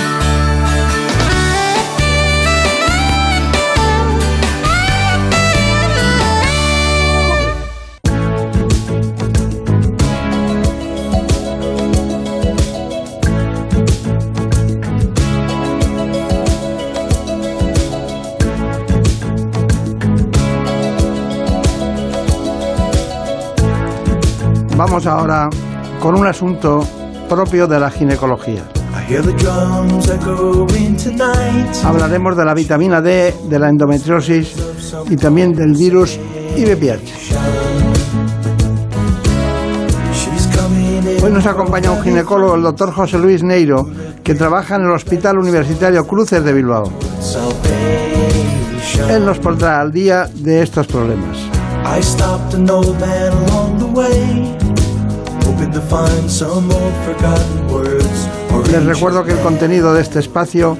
Vamos 25.03 25.19
ahora 25.19 25.49
con 25.99 26.13
un 26.13 26.27
asunto 26.27 26.85
propio 27.27 27.65
de 27.65 27.79
la 27.79 27.89
ginecología. 27.89 28.61
Hablaremos 31.83 32.37
de 32.37 32.45
la 32.45 32.53
vitamina 32.53 33.01
D, 33.01 33.33
de 33.49 33.57
la 33.57 33.69
endometriosis 33.69 34.53
y 35.09 35.15
también 35.15 35.53
del 35.53 35.73
virus 35.73 36.19
IBPH. 36.55 37.33
Hoy 41.23 41.31
nos 41.31 41.47
acompaña 41.47 41.89
un 41.89 42.03
ginecólogo, 42.03 42.53
el 42.53 42.61
doctor 42.61 42.93
José 42.93 43.17
Luis 43.17 43.41
Neiro, 43.41 43.89
que 44.23 44.35
trabaja 44.35 44.75
en 44.75 44.83
el 44.83 44.91
Hospital 44.91 45.39
Universitario 45.39 46.05
Cruces 46.05 46.43
de 46.43 46.53
Bilbao. 46.53 46.91
Él 49.09 49.25
nos 49.25 49.39
pondrá 49.39 49.81
al 49.81 49.91
día 49.91 50.29
de 50.31 50.61
estos 50.61 50.85
problemas. 50.85 51.39
Les 58.71 58.85
recuerdo 58.85 59.23
que 59.23 59.31
el 59.33 59.39
contenido 59.39 59.93
de 59.93 60.01
este 60.01 60.19
espacio 60.19 60.77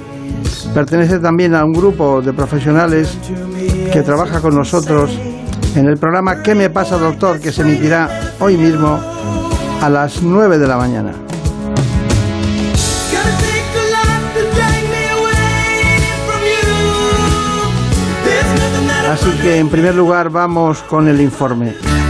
pertenece 0.74 1.18
también 1.18 1.54
a 1.54 1.64
un 1.64 1.72
grupo 1.72 2.22
de 2.22 2.32
profesionales 2.32 3.16
que 3.92 4.02
trabaja 4.02 4.40
con 4.40 4.54
nosotros 4.54 5.10
en 5.74 5.86
el 5.86 5.98
programa 5.98 6.42
¿Qué 6.42 6.54
me 6.54 6.70
pasa, 6.70 6.96
doctor? 6.96 7.40
que 7.40 7.52
se 7.52 7.62
emitirá 7.62 8.34
hoy 8.40 8.56
mismo 8.56 8.98
a 9.80 9.88
las 9.88 10.22
9 10.22 10.58
de 10.58 10.66
la 10.66 10.76
mañana. 10.76 11.12
Así 19.12 19.30
que 19.42 19.58
en 19.58 19.68
primer 19.68 19.94
lugar 19.94 20.30
vamos 20.30 20.82
con 20.82 21.06
el 21.08 21.20
informe. 21.20 22.01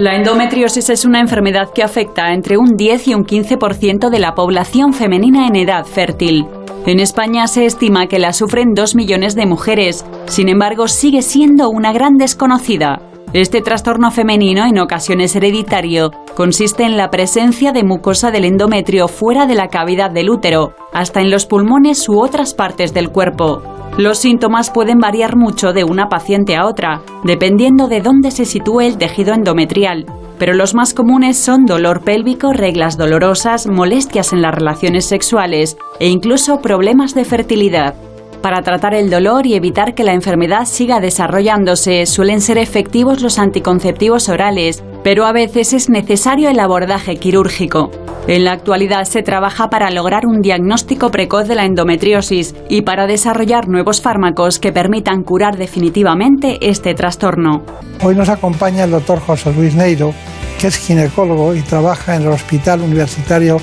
La 0.00 0.16
endometriosis 0.16 0.88
es 0.88 1.04
una 1.04 1.20
enfermedad 1.20 1.74
que 1.74 1.82
afecta 1.82 2.32
entre 2.32 2.56
un 2.56 2.74
10 2.74 3.08
y 3.08 3.14
un 3.14 3.26
15% 3.26 4.08
de 4.08 4.18
la 4.18 4.34
población 4.34 4.94
femenina 4.94 5.46
en 5.46 5.56
edad 5.56 5.84
fértil. 5.84 6.46
En 6.86 7.00
España 7.00 7.46
se 7.48 7.66
estima 7.66 8.06
que 8.06 8.18
la 8.18 8.32
sufren 8.32 8.72
2 8.74 8.94
millones 8.94 9.34
de 9.34 9.44
mujeres, 9.44 10.06
sin 10.24 10.48
embargo 10.48 10.88
sigue 10.88 11.20
siendo 11.20 11.68
una 11.68 11.92
gran 11.92 12.16
desconocida. 12.16 13.09
Este 13.32 13.62
trastorno 13.62 14.10
femenino, 14.10 14.66
en 14.66 14.80
ocasiones 14.80 15.36
hereditario, 15.36 16.10
consiste 16.34 16.82
en 16.82 16.96
la 16.96 17.10
presencia 17.10 17.70
de 17.70 17.84
mucosa 17.84 18.32
del 18.32 18.44
endometrio 18.44 19.06
fuera 19.06 19.46
de 19.46 19.54
la 19.54 19.68
cavidad 19.68 20.10
del 20.10 20.30
útero, 20.30 20.74
hasta 20.92 21.20
en 21.20 21.30
los 21.30 21.46
pulmones 21.46 22.08
u 22.08 22.20
otras 22.20 22.54
partes 22.54 22.92
del 22.92 23.10
cuerpo. 23.10 23.62
Los 23.96 24.18
síntomas 24.18 24.70
pueden 24.70 24.98
variar 24.98 25.36
mucho 25.36 25.72
de 25.72 25.84
una 25.84 26.08
paciente 26.08 26.56
a 26.56 26.66
otra, 26.66 27.02
dependiendo 27.22 27.86
de 27.86 28.00
dónde 28.00 28.32
se 28.32 28.44
sitúe 28.44 28.80
el 28.80 28.98
tejido 28.98 29.32
endometrial, 29.32 30.06
pero 30.40 30.52
los 30.52 30.74
más 30.74 30.92
comunes 30.92 31.38
son 31.38 31.66
dolor 31.66 32.02
pélvico, 32.02 32.52
reglas 32.52 32.98
dolorosas, 32.98 33.68
molestias 33.68 34.32
en 34.32 34.42
las 34.42 34.56
relaciones 34.56 35.04
sexuales 35.04 35.76
e 36.00 36.08
incluso 36.08 36.60
problemas 36.60 37.14
de 37.14 37.24
fertilidad. 37.24 37.94
Para 38.42 38.62
tratar 38.62 38.94
el 38.94 39.10
dolor 39.10 39.46
y 39.46 39.54
evitar 39.54 39.94
que 39.94 40.02
la 40.02 40.14
enfermedad 40.14 40.64
siga 40.64 40.98
desarrollándose, 40.98 42.06
suelen 42.06 42.40
ser 42.40 42.56
efectivos 42.56 43.20
los 43.20 43.38
anticonceptivos 43.38 44.30
orales, 44.30 44.82
pero 45.04 45.26
a 45.26 45.32
veces 45.32 45.74
es 45.74 45.90
necesario 45.90 46.48
el 46.48 46.58
abordaje 46.58 47.16
quirúrgico. 47.16 47.90
En 48.28 48.44
la 48.44 48.52
actualidad 48.52 49.04
se 49.04 49.22
trabaja 49.22 49.68
para 49.68 49.90
lograr 49.90 50.24
un 50.26 50.40
diagnóstico 50.40 51.10
precoz 51.10 51.48
de 51.48 51.54
la 51.54 51.66
endometriosis 51.66 52.54
y 52.70 52.80
para 52.80 53.06
desarrollar 53.06 53.68
nuevos 53.68 54.00
fármacos 54.00 54.58
que 54.58 54.72
permitan 54.72 55.22
curar 55.22 55.58
definitivamente 55.58 56.58
este 56.62 56.94
trastorno. 56.94 57.62
Hoy 58.02 58.14
nos 58.14 58.30
acompaña 58.30 58.84
el 58.84 58.90
doctor 58.92 59.20
José 59.20 59.52
Luis 59.52 59.74
Neiro, 59.74 60.14
que 60.58 60.68
es 60.68 60.78
ginecólogo 60.78 61.54
y 61.54 61.60
trabaja 61.60 62.16
en 62.16 62.22
el 62.22 62.28
Hospital 62.28 62.80
Universitario 62.80 63.58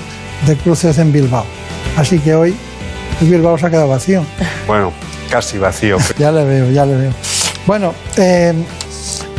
de 0.46 0.54
Cruces 0.54 0.98
en 0.98 1.12
Bilbao. 1.12 1.44
Así 1.96 2.20
que 2.20 2.34
hoy 2.36 2.54
Bilbao 3.26 3.58
se 3.58 3.66
ha 3.66 3.70
quedado 3.70 3.88
vacío. 3.88 4.22
Bueno, 4.66 4.92
casi 5.30 5.58
vacío. 5.58 5.96
ya 6.18 6.32
le 6.32 6.44
veo, 6.44 6.70
ya 6.70 6.86
le 6.86 6.96
veo. 6.96 7.12
Bueno, 7.66 7.92
eh, 8.16 8.52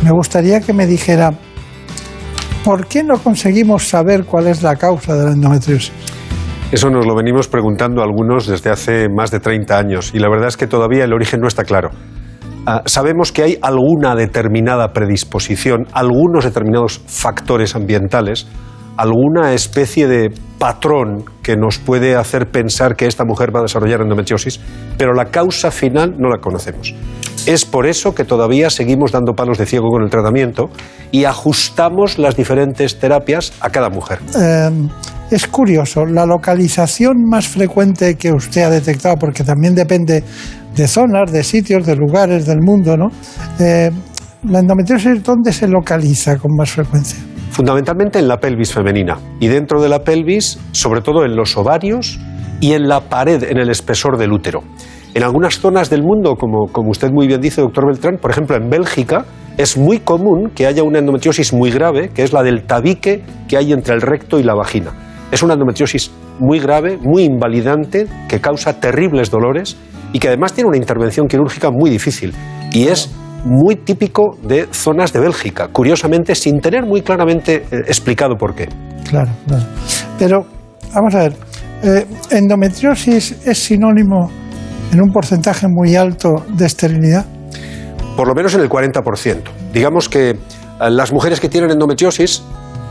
me 0.04 0.10
gustaría 0.10 0.60
que 0.60 0.72
me 0.72 0.86
dijera, 0.86 1.32
¿por 2.64 2.86
qué 2.86 3.02
no 3.02 3.18
conseguimos 3.18 3.88
saber 3.88 4.24
cuál 4.24 4.46
es 4.46 4.62
la 4.62 4.76
causa 4.76 5.14
de 5.14 5.24
la 5.24 5.32
endometriosis? 5.32 5.92
Eso 6.72 6.88
nos 6.88 7.04
lo 7.04 7.16
venimos 7.16 7.48
preguntando 7.48 8.00
algunos 8.00 8.46
desde 8.46 8.70
hace 8.70 9.08
más 9.08 9.32
de 9.32 9.40
30 9.40 9.76
años 9.76 10.12
y 10.14 10.20
la 10.20 10.28
verdad 10.28 10.46
es 10.46 10.56
que 10.56 10.68
todavía 10.68 11.02
el 11.02 11.12
origen 11.12 11.40
no 11.40 11.48
está 11.48 11.64
claro. 11.64 11.90
Ah, 12.64 12.82
sabemos 12.86 13.32
que 13.32 13.42
hay 13.42 13.58
alguna 13.60 14.14
determinada 14.14 14.92
predisposición, 14.92 15.86
algunos 15.92 16.44
determinados 16.44 17.00
factores 17.06 17.74
ambientales, 17.74 18.46
alguna 19.00 19.54
especie 19.54 20.06
de 20.06 20.30
patrón 20.58 21.24
que 21.42 21.56
nos 21.56 21.78
puede 21.78 22.16
hacer 22.16 22.50
pensar 22.50 22.96
que 22.96 23.06
esta 23.06 23.24
mujer 23.24 23.54
va 23.54 23.60
a 23.60 23.62
desarrollar 23.62 24.02
endometriosis, 24.02 24.60
pero 24.98 25.14
la 25.14 25.30
causa 25.30 25.70
final 25.70 26.16
no 26.18 26.28
la 26.28 26.38
conocemos. 26.38 26.94
Es 27.46 27.64
por 27.64 27.86
eso 27.86 28.14
que 28.14 28.24
todavía 28.24 28.68
seguimos 28.68 29.12
dando 29.12 29.32
palos 29.32 29.56
de 29.56 29.64
ciego 29.64 29.88
con 29.88 30.02
el 30.02 30.10
tratamiento 30.10 30.68
y 31.10 31.24
ajustamos 31.24 32.18
las 32.18 32.36
diferentes 32.36 32.98
terapias 32.98 33.54
a 33.60 33.70
cada 33.70 33.88
mujer. 33.88 34.18
Eh, 34.38 34.70
es 35.30 35.46
curioso, 35.46 36.04
la 36.04 36.26
localización 36.26 37.24
más 37.26 37.48
frecuente 37.48 38.16
que 38.16 38.32
usted 38.32 38.64
ha 38.64 38.70
detectado, 38.70 39.16
porque 39.16 39.44
también 39.44 39.74
depende 39.74 40.22
de 40.76 40.88
zonas, 40.88 41.32
de 41.32 41.42
sitios, 41.42 41.86
de 41.86 41.96
lugares 41.96 42.44
del 42.44 42.58
mundo, 42.60 42.98
¿no? 42.98 43.08
Eh, 43.58 43.90
¿La 44.44 44.58
endometriosis 44.58 45.22
dónde 45.22 45.52
se 45.52 45.68
localiza 45.68 46.36
con 46.36 46.54
más 46.54 46.70
frecuencia? 46.70 47.18
Fundamentalmente 47.50 48.18
en 48.18 48.28
la 48.28 48.38
pelvis 48.38 48.72
femenina 48.72 49.18
y 49.40 49.48
dentro 49.48 49.82
de 49.82 49.88
la 49.88 50.04
pelvis, 50.04 50.58
sobre 50.72 51.00
todo 51.00 51.24
en 51.24 51.34
los 51.34 51.56
ovarios 51.56 52.18
y 52.60 52.72
en 52.72 52.88
la 52.88 53.00
pared, 53.00 53.42
en 53.42 53.58
el 53.58 53.70
espesor 53.70 54.16
del 54.16 54.32
útero. 54.32 54.62
En 55.14 55.24
algunas 55.24 55.58
zonas 55.58 55.90
del 55.90 56.02
mundo, 56.04 56.36
como, 56.36 56.68
como 56.68 56.90
usted 56.90 57.10
muy 57.10 57.26
bien 57.26 57.40
dice, 57.40 57.60
doctor 57.60 57.86
Beltrán, 57.86 58.18
por 58.18 58.30
ejemplo 58.30 58.56
en 58.56 58.70
Bélgica, 58.70 59.24
es 59.56 59.76
muy 59.76 59.98
común 59.98 60.50
que 60.54 60.66
haya 60.66 60.84
una 60.84 61.00
endometriosis 61.00 61.52
muy 61.52 61.72
grave, 61.72 62.10
que 62.14 62.22
es 62.22 62.32
la 62.32 62.44
del 62.44 62.62
tabique 62.62 63.24
que 63.48 63.56
hay 63.56 63.72
entre 63.72 63.94
el 63.94 64.00
recto 64.00 64.38
y 64.38 64.44
la 64.44 64.54
vagina. 64.54 64.92
Es 65.32 65.42
una 65.42 65.54
endometriosis 65.54 66.12
muy 66.38 66.60
grave, 66.60 66.96
muy 66.96 67.24
invalidante, 67.24 68.06
que 68.28 68.40
causa 68.40 68.78
terribles 68.78 69.30
dolores 69.30 69.76
y 70.12 70.20
que 70.20 70.28
además 70.28 70.52
tiene 70.52 70.68
una 70.68 70.76
intervención 70.76 71.26
quirúrgica 71.26 71.70
muy 71.70 71.90
difícil. 71.90 72.32
Y 72.72 72.86
es 72.86 73.10
muy 73.44 73.76
típico 73.76 74.36
de 74.42 74.68
zonas 74.72 75.12
de 75.12 75.20
Bélgica, 75.20 75.68
curiosamente 75.68 76.34
sin 76.34 76.60
tener 76.60 76.84
muy 76.84 77.02
claramente 77.02 77.64
eh, 77.70 77.82
explicado 77.86 78.36
por 78.36 78.54
qué. 78.54 78.68
Claro, 79.08 79.30
claro. 79.46 79.64
Pero, 80.18 80.46
vamos 80.94 81.14
a 81.14 81.18
ver, 81.20 81.36
eh, 81.82 82.06
endometriosis 82.30 83.46
es 83.46 83.58
sinónimo 83.58 84.30
en 84.92 85.00
un 85.00 85.10
porcentaje 85.10 85.66
muy 85.68 85.96
alto 85.96 86.44
de 86.48 86.66
esterilidad. 86.66 87.24
Por 88.16 88.28
lo 88.28 88.34
menos 88.34 88.54
en 88.54 88.60
el 88.60 88.68
40%. 88.68 89.42
Digamos 89.72 90.08
que 90.08 90.30
eh, 90.30 90.36
las 90.90 91.12
mujeres 91.12 91.40
que 91.40 91.48
tienen 91.48 91.70
endometriosis, 91.70 92.42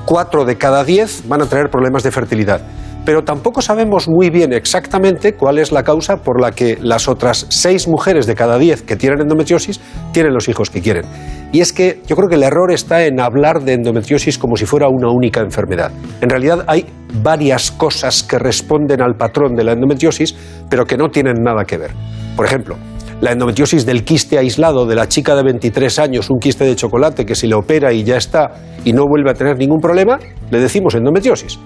4 0.06 0.46
de 0.46 0.58
cada 0.58 0.84
10 0.84 1.28
van 1.28 1.42
a 1.42 1.46
tener 1.46 1.70
problemas 1.70 2.04
de 2.04 2.12
fertilidad. 2.12 2.62
Pero 3.10 3.24
tampoco 3.24 3.64
sabemos 3.64 4.08
muy 4.08 4.30
bien 4.30 4.54
exactamente 4.54 5.34
cuál 5.34 5.58
es 5.58 5.72
la 5.72 5.82
causa 5.82 6.18
por 6.18 6.40
la 6.40 6.52
que 6.52 6.78
las 6.80 7.08
otras 7.08 7.48
seis 7.50 7.88
mujeres 7.88 8.28
de 8.28 8.36
cada 8.36 8.60
diez 8.60 8.84
que 8.84 8.96
tienen 8.96 9.22
endometriosis 9.22 9.82
tienen 10.12 10.32
los 10.32 10.48
hijos 10.48 10.70
que 10.70 10.80
quieren. 10.80 11.06
Y 11.52 11.62
es 11.62 11.74
que 11.74 12.04
yo 12.06 12.16
creo 12.16 12.30
que 12.30 12.36
el 12.36 12.44
error 12.44 12.72
está 12.72 13.04
en 13.08 13.20
hablar 13.20 13.64
de 13.64 13.74
endometriosis 13.74 14.38
como 14.38 14.58
si 14.58 14.68
fuera 14.68 14.90
una 14.90 15.10
única 15.10 15.40
enfermedad. 15.42 15.92
En 16.22 16.30
realidad 16.30 16.64
hay 16.68 16.86
varias 17.24 17.72
cosas 17.72 18.22
que 18.22 18.38
responden 18.38 19.02
al 19.02 19.16
patrón 19.16 19.56
de 19.56 19.64
la 19.64 19.72
endometriosis, 19.72 20.36
pero 20.70 20.86
que 20.86 20.96
no 20.96 21.10
tienen 21.10 21.42
nada 21.42 21.66
que 21.66 21.80
ver. 21.80 21.90
Por 22.36 22.46
ejemplo, 22.46 22.76
la 23.22 23.32
endometriosis 23.32 23.88
del 23.88 24.04
quiste 24.04 24.38
aislado 24.38 24.86
de 24.86 24.94
la 24.94 25.08
chica 25.08 25.34
de 25.34 25.42
23 25.42 25.98
años, 25.98 26.30
un 26.30 26.38
quiste 26.38 26.64
de 26.64 26.76
chocolate 26.76 27.26
que 27.26 27.34
se 27.34 27.48
le 27.48 27.56
opera 27.56 27.92
y 27.92 28.04
ya 28.04 28.18
está 28.18 28.52
y 28.86 28.94
no 28.94 29.08
vuelve 29.08 29.32
a 29.32 29.34
tener 29.34 29.58
ningún 29.58 29.80
problema, 29.80 30.20
le 30.52 30.60
decimos 30.60 30.94
endometriosis. 30.94 31.58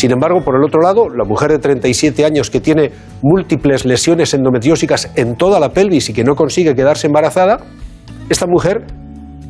Sin 0.00 0.12
embargo, 0.12 0.40
por 0.42 0.56
el 0.56 0.64
otro 0.64 0.80
lado, 0.80 1.10
la 1.10 1.24
mujer 1.24 1.50
de 1.50 1.58
37 1.58 2.24
años 2.24 2.48
que 2.48 2.58
tiene 2.58 2.90
múltiples 3.20 3.84
lesiones 3.84 4.32
endometriósicas 4.32 5.10
en 5.14 5.36
toda 5.36 5.60
la 5.60 5.74
pelvis 5.74 6.08
y 6.08 6.14
que 6.14 6.24
no 6.24 6.34
consigue 6.34 6.74
quedarse 6.74 7.06
embarazada, 7.06 7.58
esta 8.30 8.46
mujer 8.46 8.86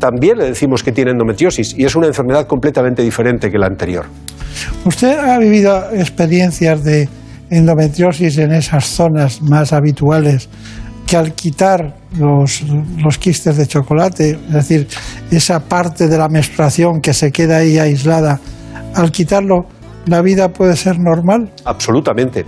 también 0.01 0.39
le 0.39 0.47
decimos 0.47 0.83
que 0.83 0.91
tiene 0.91 1.13
endometriosis 1.13 1.79
y 1.79 1.85
es 1.85 1.95
una 1.95 2.09
enfermedad 2.09 2.49
completamente 2.49 3.01
diferente 3.01 3.49
que 3.49 3.59
la 3.59 3.69
anterior. 3.69 4.07
¿Usted 4.85 5.21
ha 5.21 5.39
vivido 5.39 5.89
experiencias 5.93 6.83
de 6.83 7.09
endometriosis 7.49 8.37
en 8.39 8.51
esas 8.51 8.87
zonas 8.87 9.41
más 9.43 9.73
habituales 9.73 10.49
que 11.07 11.17
al 11.17 11.33
quitar 11.35 11.95
los, 12.19 12.65
los, 12.99 13.19
quistes 13.19 13.57
de 13.57 13.69
chocolate, 13.69 14.31
es 14.49 14.53
decir, 14.53 14.89
esa 15.31 15.61
parte 15.61 16.09
de 16.09 16.19
la 16.19 16.27
menstruación 16.29 17.01
que 17.01 17.15
se 17.15 17.31
queda 17.31 17.59
ahí 17.59 17.79
aislada, 17.79 18.41
al 18.97 19.13
quitarlo 19.13 19.79
la 20.11 20.23
vida 20.23 20.49
puede 20.49 20.77
ser 20.77 20.99
normal? 20.99 21.51
Absolutamente. 21.65 22.45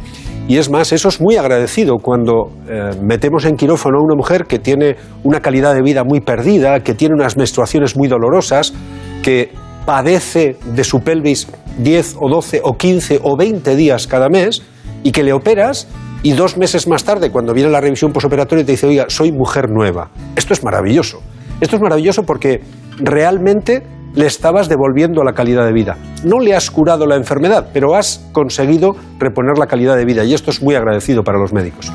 Y 0.48 0.58
es 0.58 0.68
más, 0.70 0.92
eso 0.92 1.08
es 1.08 1.20
muy 1.20 1.36
agradecido 1.36 1.98
cuando 1.98 2.50
eh, 2.68 2.90
metemos 3.00 3.44
en 3.44 3.56
quirófano 3.56 3.98
a 3.98 4.02
una 4.02 4.16
mujer 4.16 4.46
que 4.46 4.58
tiene 4.58 4.96
una 5.22 5.40
calidad 5.40 5.74
de 5.74 5.82
vida 5.82 6.02
muy 6.04 6.20
perdida, 6.20 6.80
que 6.80 6.94
tiene 6.94 7.14
unas 7.14 7.36
menstruaciones 7.36 7.96
muy 7.96 8.08
dolorosas, 8.08 8.74
que 9.22 9.52
padece 9.86 10.56
de 10.74 10.84
su 10.84 11.00
pelvis 11.00 11.48
10 11.78 12.16
o 12.20 12.28
12 12.28 12.60
o 12.64 12.76
15 12.76 13.20
o 13.22 13.36
20 13.36 13.76
días 13.76 14.06
cada 14.06 14.28
mes 14.28 14.62
y 15.02 15.12
que 15.12 15.22
le 15.22 15.32
operas 15.32 15.88
y 16.24 16.32
dos 16.32 16.56
meses 16.56 16.86
más 16.86 17.04
tarde, 17.04 17.30
cuando 17.30 17.52
viene 17.52 17.70
la 17.70 17.80
revisión 17.80 18.12
posoperatoria, 18.12 18.64
te 18.64 18.72
dice, 18.72 18.86
oiga, 18.86 19.06
soy 19.08 19.32
mujer 19.32 19.68
nueva. 19.70 20.10
Esto 20.36 20.52
es 20.52 20.62
maravilloso. 20.62 21.20
Esto 21.60 21.76
es 21.76 21.82
maravilloso 21.82 22.22
porque 22.22 22.60
realmente 22.98 23.82
le 24.14 24.26
estabas 24.26 24.68
devolviendo 24.68 25.22
la 25.24 25.32
calidad 25.32 25.64
de 25.64 25.72
vida. 25.72 25.96
No 26.24 26.38
le 26.40 26.54
has 26.54 26.70
curado 26.70 27.06
la 27.06 27.16
enfermedad, 27.16 27.68
pero 27.72 27.94
has 27.94 28.26
conseguido 28.32 28.94
reponer 29.18 29.58
la 29.58 29.66
calidad 29.66 29.96
de 29.96 30.04
vida 30.04 30.24
y 30.24 30.34
esto 30.34 30.50
es 30.50 30.62
muy 30.62 30.74
agradecido 30.74 31.22
para 31.22 31.38
los 31.38 31.52
médicos. 31.52 31.92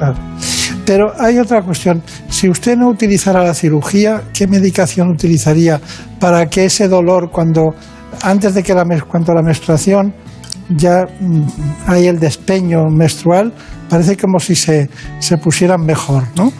Pero 0.85 1.11
hay 1.19 1.37
otra 1.37 1.61
cuestión. 1.61 2.01
Si 2.29 2.49
usted 2.49 2.77
no 2.77 2.87
utilizara 2.89 3.43
la 3.43 3.53
cirugía, 3.53 4.23
¿qué 4.33 4.47
medicación 4.47 5.09
utilizaría 5.09 5.79
para 6.19 6.47
que 6.47 6.65
ese 6.65 6.87
dolor, 6.87 7.29
cuando 7.29 7.75
antes 8.21 8.53
de 8.53 8.63
que 8.63 8.73
la, 8.73 8.85
cuando 9.07 9.33
la 9.33 9.41
menstruación 9.41 10.13
ya 10.69 11.05
mm, 11.19 11.41
hay 11.87 12.07
el 12.07 12.19
despeño 12.19 12.85
menstrual, 12.89 13.53
parece 13.89 14.17
como 14.17 14.39
si 14.39 14.55
se, 14.55 14.89
se 15.19 15.37
pusieran 15.37 15.85
mejor, 15.85 16.23
¿no? 16.35 16.51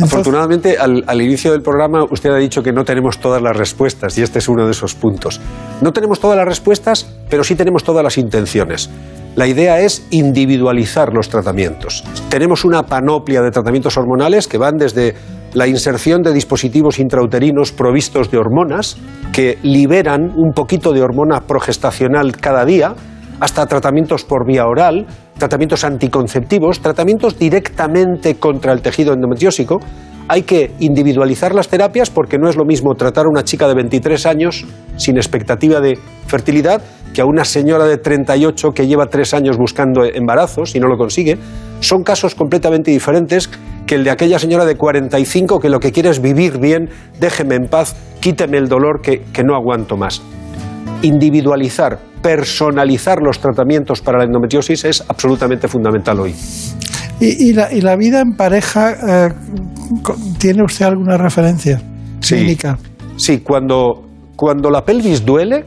Afortunadamente, 0.00 0.76
al, 0.78 1.20
inicio 1.20 1.52
del 1.52 1.62
programa 1.62 2.04
usted 2.10 2.30
ha 2.30 2.36
dicho 2.36 2.62
que 2.62 2.72
no 2.72 2.84
tenemos 2.84 3.18
todas 3.18 3.40
las 3.40 3.56
respuestas 3.56 4.18
y 4.18 4.22
este 4.22 4.40
es 4.40 4.48
uno 4.48 4.64
de 4.64 4.72
esos 4.72 4.94
puntos. 4.94 5.40
No 5.80 5.92
tenemos 5.92 6.20
todas 6.20 6.36
las 6.36 6.46
respuestas, 6.46 7.06
pero 7.30 7.44
sí 7.44 7.54
tenemos 7.54 7.84
todas 7.84 8.02
las 8.02 8.18
intenciones. 8.18 8.90
La 9.36 9.46
idea 9.46 9.80
es 9.80 10.06
individualizar 10.10 11.12
los 11.12 11.28
tratamientos. 11.28 12.04
Tenemos 12.28 12.64
una 12.64 12.84
panoplia 12.84 13.42
de 13.42 13.50
tratamientos 13.50 13.96
hormonales 13.96 14.46
que 14.46 14.58
van 14.58 14.76
desde 14.76 15.14
la 15.54 15.66
inserción 15.66 16.22
de 16.22 16.32
dispositivos 16.32 16.98
intrauterinos 16.98 17.72
provistos 17.72 18.30
de 18.30 18.38
hormonas 18.38 18.96
que 19.32 19.58
liberan 19.62 20.32
un 20.36 20.52
poquito 20.52 20.92
de 20.92 21.02
hormona 21.02 21.40
progestacional 21.40 22.36
cada 22.36 22.64
día, 22.64 22.94
hasta 23.40 23.66
tratamientos 23.66 24.24
por 24.24 24.46
vía 24.46 24.66
oral, 24.66 25.06
tratamientos 25.38 25.84
anticonceptivos, 25.84 26.80
tratamientos 26.80 27.38
directamente 27.38 28.36
contra 28.36 28.72
el 28.72 28.82
tejido 28.82 29.12
endometriósico. 29.12 29.80
Hay 30.26 30.42
que 30.42 30.72
individualizar 30.80 31.54
las 31.54 31.68
terapias 31.68 32.08
porque 32.08 32.38
no 32.38 32.48
es 32.48 32.56
lo 32.56 32.64
mismo 32.64 32.94
tratar 32.94 33.26
a 33.26 33.28
una 33.28 33.44
chica 33.44 33.68
de 33.68 33.74
23 33.74 34.26
años 34.26 34.64
sin 34.96 35.16
expectativa 35.16 35.80
de 35.80 35.98
fertilidad 36.26 36.80
que 37.12 37.20
a 37.20 37.26
una 37.26 37.44
señora 37.44 37.84
de 37.84 37.98
38 37.98 38.72
que 38.72 38.86
lleva 38.86 39.06
tres 39.06 39.34
años 39.34 39.56
buscando 39.56 40.04
embarazos 40.04 40.74
y 40.74 40.80
no 40.80 40.88
lo 40.88 40.96
consigue. 40.96 41.38
Son 41.80 42.02
casos 42.02 42.34
completamente 42.34 42.90
diferentes 42.90 43.50
que 43.86 43.96
el 43.96 44.04
de 44.04 44.10
aquella 44.10 44.38
señora 44.38 44.64
de 44.64 44.76
45 44.76 45.60
que 45.60 45.68
lo 45.68 45.78
que 45.78 45.92
quiere 45.92 46.08
es 46.08 46.20
vivir 46.20 46.58
bien, 46.58 46.88
déjeme 47.20 47.56
en 47.56 47.68
paz, 47.68 47.94
quíteme 48.20 48.56
el 48.56 48.68
dolor 48.68 49.02
que, 49.02 49.22
que 49.32 49.44
no 49.44 49.54
aguanto 49.54 49.96
más. 49.96 50.22
Individualizar 51.04 51.98
personalizar 52.24 53.20
los 53.20 53.38
tratamientos 53.38 54.00
para 54.00 54.16
la 54.16 54.24
endometriosis 54.24 54.86
es 54.86 55.04
absolutamente 55.06 55.68
fundamental 55.68 56.18
hoy. 56.20 56.34
¿Y, 57.20 57.52
la, 57.52 57.96
vida 57.96 58.20
en 58.20 58.34
pareja, 58.34 59.26
eh, 59.26 59.32
tiene 60.38 60.64
usted 60.64 60.86
alguna 60.86 61.18
referencia 61.18 61.80
sí, 62.20 62.56
Sí, 63.16 63.40
cuando, 63.40 64.04
cuando 64.36 64.70
la 64.70 64.84
pelvis 64.86 65.24
duele, 65.24 65.66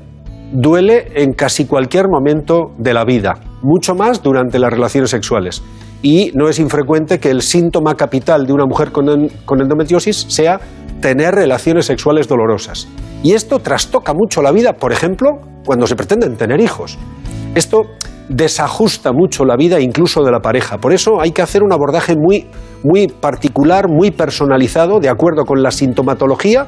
duele 0.51 1.09
en 1.15 1.33
casi 1.33 1.65
cualquier 1.65 2.07
momento 2.09 2.73
de 2.79 2.93
la 2.95 3.05
vida, 3.05 3.35
mucho 3.61 3.93
más 3.93 4.23
durante 4.23 4.57
las 4.57 4.71
relaciones 4.71 5.11
sexuales. 5.11 5.61
Y 6.01 6.31
no 6.33 6.49
es 6.49 6.57
infrecuente 6.57 7.19
que 7.19 7.29
el 7.29 7.43
síntoma 7.43 7.95
capital 7.95 8.47
de 8.47 8.53
una 8.53 8.65
mujer 8.65 8.91
con, 8.91 9.29
con 9.45 9.61
endometriosis 9.61 10.25
sea 10.27 10.59
tener 11.02 11.36
relaciones 11.36 11.86
sexuales 11.86 12.28
dolorosas. 12.28 12.88
Y 13.24 13.34
esto 13.34 13.60
trastoca 13.60 14.14
mucho 14.14 14.41
la 14.41 14.52
vida, 14.52 14.74
por 14.74 14.91
ejemplo, 14.91 15.39
cuando 15.66 15.88
se 15.88 15.95
pretenden 15.95 16.38
tener 16.38 16.62
hijos. 16.62 16.98
Esto 17.56 17.84
desajusta 18.30 19.14
mucho 19.14 19.45
la 19.45 19.56
vida 19.56 19.80
incluso 19.80 20.24
de 20.24 20.32
la 20.32 20.39
pareja. 20.39 20.78
Por 20.78 20.93
eso 20.93 21.22
hay 21.22 21.32
que 21.32 21.41
hacer 21.41 21.64
un 21.64 21.72
abordaje 21.72 22.16
muy, 22.16 22.48
muy 22.84 23.08
particular, 23.08 23.88
muy 23.89 24.12
personalizado, 24.12 25.00
de 25.00 25.10
acuerdo 25.10 25.45
con 25.45 25.64
la 25.64 25.72
sintomatología 25.72 26.68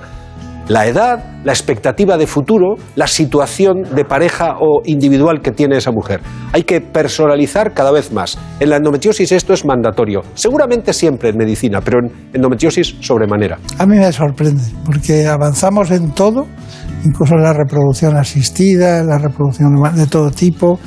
la 0.70 0.86
edad, 0.86 1.24
la 1.44 1.52
expectativa 1.52 2.16
de 2.16 2.28
futuro, 2.28 2.76
la 2.96 3.08
situación 3.08 3.84
de 3.96 4.06
pareja 4.06 4.56
o 4.62 4.82
individual 4.86 5.42
que 5.42 5.52
tiene 5.52 5.78
esa 5.78 5.92
mujer. 5.92 6.22
Hay 6.54 6.64
que 6.64 6.80
personalizar 6.80 7.74
cada 7.74 7.92
vez 7.92 8.14
más. 8.14 8.38
En 8.60 8.70
la 8.70 8.78
endometriosis 8.78 9.32
esto 9.32 9.54
es 9.54 9.66
mandatorio. 9.66 10.22
Seguramente 10.36 10.94
siempre 10.94 11.30
en 11.30 11.38
medicina, 11.38 11.82
pero 11.82 12.00
en 12.00 12.12
endometriosis 12.34 12.96
sobremanera. 13.02 13.58
A 13.80 13.86
mí 13.86 13.98
me 13.98 14.12
sorprende, 14.12 14.62
porque 14.86 15.28
avanzamos 15.28 15.90
en 15.90 16.12
todo, 16.12 16.46
incluso 17.04 17.34
en 17.34 17.44
la 17.44 17.54
reproducción 17.54 18.16
asistida, 18.16 19.00
en 19.00 19.08
la 19.08 19.18
reproducción 19.18 19.74
de 19.96 20.06
todo 20.06 20.30
tipo, 20.30 20.80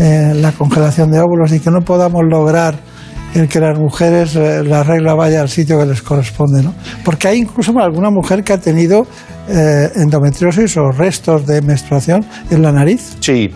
eh, 0.00 0.32
la 0.34 0.50
congelación 0.52 1.10
de 1.12 1.20
óvulos, 1.20 1.52
y 1.52 1.60
que 1.60 1.70
no 1.70 1.82
podamos 1.82 2.22
lograr 2.28 2.89
el 3.34 3.48
que 3.48 3.60
las 3.60 3.78
mujeres 3.78 4.34
eh, 4.36 4.62
la 4.64 4.82
regla 4.82 5.14
vaya 5.14 5.40
al 5.40 5.48
sitio 5.48 5.78
que 5.78 5.86
les 5.86 6.02
corresponde, 6.02 6.62
¿no? 6.62 6.74
Porque 7.04 7.28
hay 7.28 7.38
incluso 7.38 7.78
alguna 7.78 8.10
mujer 8.10 8.42
que 8.42 8.52
ha 8.52 8.58
tenido 8.58 9.06
eh, 9.48 9.88
endometriosis 9.96 10.76
o 10.76 10.90
restos 10.90 11.46
de 11.46 11.62
menstruación 11.62 12.24
en 12.50 12.62
la 12.62 12.72
nariz. 12.72 13.16
Sí. 13.20 13.50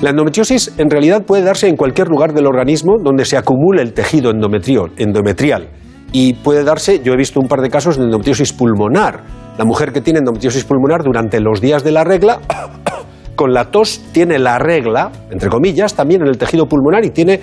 La 0.00 0.10
endometriosis 0.10 0.72
en 0.76 0.90
realidad 0.90 1.24
puede 1.24 1.42
darse 1.42 1.68
en 1.68 1.76
cualquier 1.76 2.08
lugar 2.08 2.34
del 2.34 2.46
organismo 2.46 2.96
donde 3.02 3.24
se 3.24 3.36
acumule 3.36 3.80
el 3.80 3.94
tejido 3.94 4.30
endometrial 4.30 5.70
y 6.12 6.34
puede 6.34 6.62
darse, 6.62 7.00
yo 7.02 7.12
he 7.12 7.16
visto 7.16 7.40
un 7.40 7.48
par 7.48 7.60
de 7.60 7.70
casos 7.70 7.96
de 7.96 8.04
endometriosis 8.04 8.52
pulmonar. 8.52 9.22
La 9.56 9.64
mujer 9.64 9.92
que 9.92 10.00
tiene 10.00 10.18
endometriosis 10.18 10.64
pulmonar 10.64 11.02
durante 11.02 11.40
los 11.40 11.60
días 11.60 11.82
de 11.82 11.92
la 11.92 12.04
regla 12.04 12.40
con 13.36 13.52
la 13.52 13.70
tos 13.70 14.00
tiene 14.12 14.38
la 14.38 14.58
regla, 14.58 15.10
entre 15.30 15.48
comillas, 15.48 15.94
también 15.94 16.22
en 16.22 16.28
el 16.28 16.38
tejido 16.38 16.66
pulmonar 16.66 17.04
y 17.04 17.10
tiene 17.10 17.40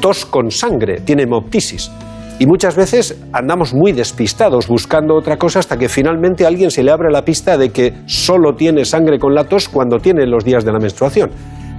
tos 0.00 0.26
con 0.26 0.50
sangre, 0.50 1.00
tiene 1.00 1.24
hemoptisis. 1.24 1.90
Y 2.38 2.46
muchas 2.46 2.74
veces 2.74 3.16
andamos 3.32 3.74
muy 3.74 3.92
despistados 3.92 4.66
buscando 4.66 5.14
otra 5.14 5.36
cosa 5.36 5.58
hasta 5.58 5.76
que 5.76 5.90
finalmente 5.90 6.44
a 6.44 6.48
alguien 6.48 6.70
se 6.70 6.82
le 6.82 6.90
abre 6.90 7.10
la 7.12 7.22
pista 7.22 7.58
de 7.58 7.68
que 7.68 7.92
solo 8.06 8.54
tiene 8.54 8.86
sangre 8.86 9.18
con 9.18 9.34
la 9.34 9.44
tos 9.44 9.68
cuando 9.68 9.98
tiene 9.98 10.26
los 10.26 10.42
días 10.42 10.64
de 10.64 10.72
la 10.72 10.78
menstruación. 10.78 11.30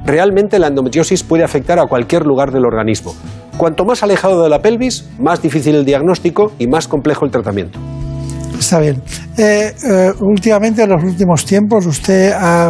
Realmente 0.05 0.59
la 0.59 0.67
endometriosis 0.67 1.23
puede 1.23 1.43
afectar 1.43 1.79
a 1.79 1.87
cualquier 1.87 2.25
lugar 2.25 2.51
del 2.51 2.65
organismo. 2.65 3.15
Cuanto 3.57 3.85
más 3.85 4.03
alejado 4.03 4.43
de 4.43 4.49
la 4.49 4.61
pelvis, 4.61 5.09
más 5.19 5.41
difícil 5.41 5.75
el 5.75 5.85
diagnóstico 5.85 6.51
y 6.59 6.67
más 6.67 6.87
complejo 6.87 7.25
el 7.25 7.31
tratamiento. 7.31 7.79
Está 8.57 8.79
bien. 8.79 9.01
Eh, 9.37 9.73
eh, 9.83 10.11
últimamente, 10.19 10.83
en 10.83 10.89
los 10.89 11.03
últimos 11.03 11.43
tiempos, 11.43 11.87
usted 11.87 12.31
ha 12.35 12.69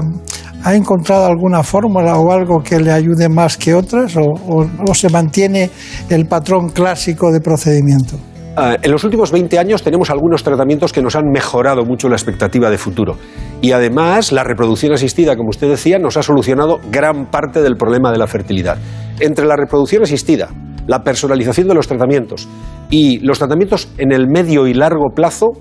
¿Ha 0.63 0.75
encontrado 0.75 1.25
alguna 1.25 1.63
fórmula 1.63 2.17
o 2.17 2.31
algo 2.31 2.61
que 2.61 2.79
le 2.79 2.91
ayude 2.91 3.27
más 3.29 3.57
que 3.57 3.73
otras 3.73 4.15
o, 4.15 4.93
se 4.93 5.09
mantiene 5.09 5.71
el 6.07 6.27
patrón 6.27 6.69
clásico 6.69 7.31
de 7.31 7.41
procedimiento? 7.41 8.17
Ah, 8.55 8.77
en 8.79 8.91
los 8.91 9.03
últimos 9.03 9.31
20 9.31 9.57
años 9.57 9.81
tenemos 9.81 10.11
algunos 10.11 10.43
tratamientos 10.43 10.93
que 10.93 11.01
nos 11.01 11.15
han 11.15 11.25
mejorado 11.31 11.83
mucho 11.83 12.09
la 12.09 12.15
expectativa 12.15 12.69
de 12.69 12.77
futuro. 12.77 13.17
Y 13.59 13.71
además, 13.71 14.31
la 14.31 14.43
reproducción 14.43 14.93
asistida, 14.93 15.35
como 15.35 15.49
usted 15.49 15.67
decía, 15.67 15.97
nos 15.97 16.17
ha 16.17 16.21
solucionado 16.21 16.79
gran 16.91 17.31
parte 17.31 17.61
del 17.63 17.75
problema 17.75 18.11
de 18.11 18.19
la 18.19 18.27
fertilidad. 18.27 18.77
Entre 19.19 19.45
la 19.45 19.55
reproducción 19.55 20.03
asistida, 20.03 20.49
la 20.85 21.03
personalización 21.03 21.69
de 21.69 21.73
los 21.73 21.87
tratamientos 21.87 22.47
y 22.91 23.17
los 23.19 23.39
tratamientos 23.39 23.89
en 23.97 24.11
el 24.11 24.27
medio 24.27 24.67
y 24.67 24.75
largo 24.75 25.09
plazo, 25.15 25.53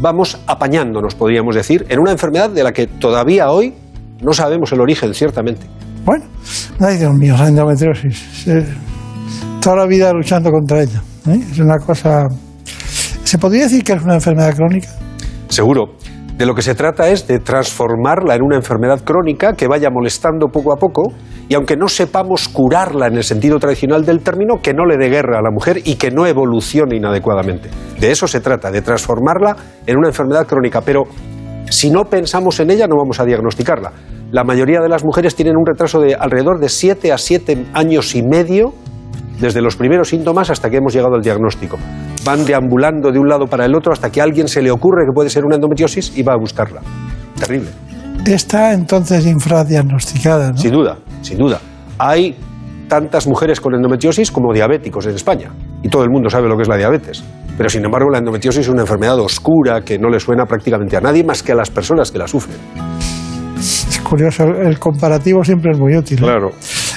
vamos 0.00 0.40
apañándonos, 0.48 1.14
podríamos 1.14 1.54
decir, 1.54 1.86
en 1.88 2.00
una 2.00 2.10
enfermedad 2.10 2.50
de 2.50 2.64
la 2.64 2.72
que 2.72 2.88
todavía 2.88 3.50
hoy 3.50 3.74
no 4.22 4.32
sabemos 4.32 4.72
el 4.72 4.80
origen, 4.80 5.14
ciertamente. 5.14 5.66
Bueno, 6.04 6.24
ay 6.80 6.96
Dios 6.96 7.14
mío, 7.14 7.36
la 7.36 7.48
endometriosis. 7.48 8.48
Eh, 8.48 8.66
toda 9.60 9.76
la 9.76 9.86
vida 9.86 10.12
luchando 10.12 10.50
contra 10.50 10.82
ella. 10.82 11.02
¿eh? 11.28 11.40
Es 11.50 11.58
una 11.58 11.78
cosa... 11.78 12.26
¿Se 13.24 13.38
podría 13.38 13.64
decir 13.64 13.84
que 13.84 13.92
es 13.92 14.02
una 14.02 14.14
enfermedad 14.14 14.54
crónica? 14.54 14.88
Seguro. 15.48 15.94
De 16.36 16.46
lo 16.46 16.54
que 16.54 16.62
se 16.62 16.74
trata 16.74 17.10
es 17.10 17.26
de 17.26 17.38
transformarla 17.38 18.34
en 18.34 18.42
una 18.42 18.56
enfermedad 18.56 19.04
crónica 19.04 19.52
que 19.52 19.68
vaya 19.68 19.90
molestando 19.90 20.46
poco 20.48 20.72
a 20.72 20.76
poco 20.76 21.12
y 21.50 21.54
aunque 21.54 21.76
no 21.76 21.86
sepamos 21.86 22.48
curarla 22.48 23.08
en 23.08 23.16
el 23.16 23.24
sentido 23.24 23.58
tradicional 23.58 24.06
del 24.06 24.20
término, 24.20 24.62
que 24.62 24.72
no 24.72 24.86
le 24.86 24.96
dé 24.96 25.10
guerra 25.10 25.38
a 25.38 25.42
la 25.42 25.50
mujer 25.50 25.82
y 25.84 25.96
que 25.96 26.10
no 26.10 26.26
evolucione 26.26 26.96
inadecuadamente. 26.96 27.68
De 27.98 28.10
eso 28.10 28.26
se 28.26 28.40
trata, 28.40 28.70
de 28.70 28.80
transformarla 28.80 29.54
en 29.86 29.98
una 29.98 30.08
enfermedad 30.08 30.46
crónica. 30.46 30.80
Pero 30.80 31.02
si 31.68 31.90
no 31.90 32.04
pensamos 32.04 32.60
en 32.60 32.70
ella, 32.70 32.86
no 32.86 32.96
vamos 32.96 33.20
a 33.20 33.24
diagnosticarla. 33.24 33.92
La 34.32 34.44
mayoría 34.44 34.80
de 34.80 34.88
las 34.88 35.04
mujeres 35.04 35.34
tienen 35.34 35.56
un 35.56 35.66
retraso 35.66 36.00
de 36.00 36.14
alrededor 36.14 36.60
de 36.60 36.68
7 36.68 37.12
a 37.12 37.18
7 37.18 37.66
años 37.74 38.14
y 38.14 38.22
medio 38.22 38.72
desde 39.40 39.60
los 39.60 39.76
primeros 39.76 40.08
síntomas 40.08 40.50
hasta 40.50 40.70
que 40.70 40.76
hemos 40.76 40.92
llegado 40.92 41.14
al 41.14 41.22
diagnóstico 41.22 41.78
van 42.24 42.44
deambulando 42.44 43.10
de 43.10 43.18
un 43.18 43.28
lado 43.28 43.46
para 43.46 43.64
el 43.64 43.74
otro 43.74 43.92
hasta 43.92 44.10
que 44.10 44.20
a 44.20 44.24
alguien 44.24 44.48
se 44.48 44.62
le 44.62 44.70
ocurre 44.70 45.04
que 45.06 45.12
puede 45.14 45.30
ser 45.30 45.44
una 45.44 45.56
endometriosis 45.56 46.16
y 46.16 46.22
va 46.22 46.34
a 46.34 46.36
buscarla. 46.36 46.80
Terrible. 47.38 47.70
Está 48.26 48.72
entonces 48.72 49.26
infradiagnosticada, 49.26 50.52
¿no? 50.52 50.58
Sin 50.58 50.72
duda, 50.72 50.98
sin 51.22 51.38
duda. 51.38 51.58
Hay 51.98 52.36
tantas 52.88 53.26
mujeres 53.26 53.60
con 53.60 53.74
endometriosis 53.74 54.30
como 54.30 54.52
diabéticos 54.52 55.06
en 55.06 55.14
España. 55.14 55.50
Y 55.82 55.88
todo 55.88 56.04
el 56.04 56.10
mundo 56.10 56.28
sabe 56.28 56.48
lo 56.48 56.56
que 56.56 56.62
es 56.62 56.68
la 56.68 56.76
diabetes. 56.76 57.24
Pero 57.60 57.68
sin 57.68 57.84
embargo 57.84 58.08
la 58.08 58.16
endometriosis 58.16 58.62
es 58.62 58.68
una 58.70 58.80
enfermedad 58.80 59.20
oscura 59.20 59.82
que 59.82 59.98
no 59.98 60.08
le 60.08 60.18
suena 60.18 60.46
prácticamente 60.46 60.96
a 60.96 61.02
nadie 61.02 61.22
más 61.22 61.42
que 61.42 61.52
a 61.52 61.54
las 61.54 61.68
personas 61.68 62.10
que 62.10 62.16
la 62.16 62.26
sufren. 62.26 62.56
Es 63.58 64.00
curioso, 64.02 64.44
el 64.44 64.78
comparativo 64.78 65.44
siempre 65.44 65.72
es 65.72 65.78
muy 65.78 65.94
útil. 65.94 66.20
¿eh? 66.20 66.22
Claro. 66.22 66.52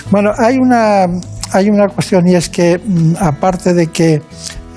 Bueno, 0.09 0.31
hay 0.37 0.55
una, 0.55 1.03
hay 1.51 1.69
una 1.69 1.89
cuestión 1.89 2.25
y 2.29 2.35
es 2.35 2.47
que, 2.47 2.79
mm, 2.81 3.15
aparte 3.19 3.73
de 3.73 3.87
que 3.87 4.21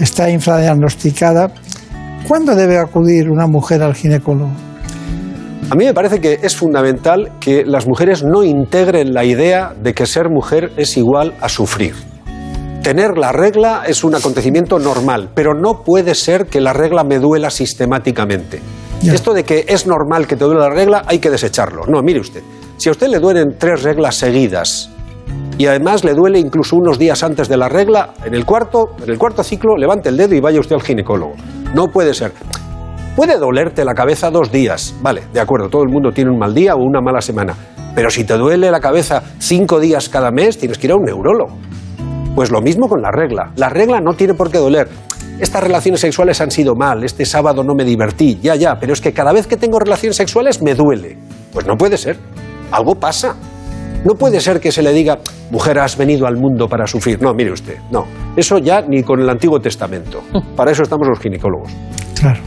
está 0.00 0.28
infradiagnosticada, 0.28 1.52
¿cuándo 2.26 2.56
debe 2.56 2.78
acudir 2.78 3.30
una 3.30 3.46
mujer 3.46 3.80
al 3.84 3.94
ginecólogo? 3.94 4.50
A 5.70 5.76
mí 5.76 5.84
me 5.84 5.94
parece 5.94 6.20
que 6.20 6.40
es 6.42 6.56
fundamental 6.56 7.30
que 7.38 7.64
las 7.64 7.86
mujeres 7.86 8.24
no 8.24 8.42
integren 8.42 9.14
la 9.14 9.22
idea 9.22 9.72
de 9.80 9.94
que 9.94 10.06
ser 10.06 10.30
mujer 10.30 10.72
es 10.76 10.96
igual 10.96 11.34
a 11.40 11.48
sufrir. 11.48 11.94
Tener 12.86 13.18
la 13.18 13.32
regla 13.32 13.82
es 13.84 14.04
un 14.04 14.14
acontecimiento 14.14 14.78
normal, 14.78 15.30
pero 15.34 15.54
no 15.54 15.82
puede 15.82 16.14
ser 16.14 16.46
que 16.46 16.60
la 16.60 16.72
regla 16.72 17.02
me 17.02 17.18
duela 17.18 17.50
sistemáticamente. 17.50 18.60
Esto 19.02 19.34
de 19.34 19.42
que 19.42 19.64
es 19.66 19.88
normal 19.88 20.28
que 20.28 20.36
te 20.36 20.44
duele 20.44 20.60
la 20.60 20.70
regla 20.70 21.02
hay 21.04 21.18
que 21.18 21.28
desecharlo. 21.28 21.84
No, 21.88 22.00
mire 22.02 22.20
usted, 22.20 22.44
si 22.76 22.88
a 22.88 22.92
usted 22.92 23.08
le 23.08 23.18
duelen 23.18 23.56
tres 23.58 23.82
reglas 23.82 24.14
seguidas 24.14 24.88
y 25.58 25.66
además 25.66 26.04
le 26.04 26.14
duele 26.14 26.38
incluso 26.38 26.76
unos 26.76 26.96
días 26.96 27.24
antes 27.24 27.48
de 27.48 27.56
la 27.56 27.68
regla, 27.68 28.14
en 28.24 28.36
el 28.36 28.44
cuarto, 28.44 28.90
en 29.02 29.10
el 29.10 29.18
cuarto 29.18 29.42
ciclo, 29.42 29.76
levante 29.76 30.10
el 30.10 30.16
dedo 30.16 30.36
y 30.36 30.40
vaya 30.40 30.60
usted 30.60 30.76
al 30.76 30.82
ginecólogo. 30.82 31.34
No 31.74 31.88
puede 31.88 32.14
ser. 32.14 32.34
Puede 33.16 33.36
dolerte 33.36 33.84
la 33.84 33.94
cabeza 33.94 34.30
dos 34.30 34.52
días, 34.52 34.94
vale, 35.00 35.24
de 35.32 35.40
acuerdo, 35.40 35.68
todo 35.68 35.82
el 35.82 35.88
mundo 35.88 36.12
tiene 36.12 36.30
un 36.30 36.38
mal 36.38 36.54
día 36.54 36.76
o 36.76 36.84
una 36.84 37.00
mala 37.00 37.20
semana, 37.20 37.52
pero 37.96 38.10
si 38.10 38.22
te 38.22 38.34
duele 38.34 38.70
la 38.70 38.78
cabeza 38.78 39.24
cinco 39.40 39.80
días 39.80 40.08
cada 40.08 40.30
mes, 40.30 40.56
tienes 40.56 40.78
que 40.78 40.86
ir 40.86 40.92
a 40.92 40.96
un 40.96 41.02
neurólogo. 41.02 41.56
Pues 42.36 42.50
lo 42.50 42.60
mismo 42.60 42.86
con 42.86 43.00
la 43.00 43.10
regla. 43.10 43.50
La 43.56 43.70
regla 43.70 43.98
no 44.02 44.12
tiene 44.12 44.34
por 44.34 44.50
qué 44.50 44.58
doler. 44.58 44.88
Estas 45.40 45.62
relaciones 45.62 46.02
sexuales 46.02 46.38
han 46.42 46.50
sido 46.50 46.74
mal, 46.74 47.02
este 47.02 47.24
sábado 47.24 47.64
no 47.64 47.74
me 47.74 47.82
divertí, 47.82 48.38
ya, 48.42 48.54
ya, 48.54 48.78
pero 48.78 48.92
es 48.92 49.00
que 49.00 49.14
cada 49.14 49.32
vez 49.32 49.46
que 49.46 49.56
tengo 49.56 49.78
relaciones 49.78 50.16
sexuales 50.16 50.60
me 50.60 50.74
duele. 50.74 51.16
Pues 51.50 51.66
no 51.66 51.78
puede 51.78 51.96
ser. 51.96 52.18
Algo 52.70 52.94
pasa. 52.94 53.36
No 54.04 54.16
puede 54.16 54.40
ser 54.40 54.60
que 54.60 54.70
se 54.70 54.82
le 54.82 54.92
diga, 54.92 55.18
mujer, 55.50 55.78
has 55.78 55.96
venido 55.96 56.26
al 56.26 56.36
mundo 56.36 56.68
para 56.68 56.86
sufrir. 56.86 57.22
No, 57.22 57.32
mire 57.32 57.52
usted, 57.52 57.78
no. 57.90 58.04
Eso 58.36 58.58
ya 58.58 58.82
ni 58.82 59.02
con 59.02 59.18
el 59.18 59.30
Antiguo 59.30 59.58
Testamento. 59.58 60.20
Para 60.54 60.72
eso 60.72 60.82
estamos 60.82 61.08
los 61.08 61.18
ginecólogos. 61.18 61.72
Claro. 62.20 62.40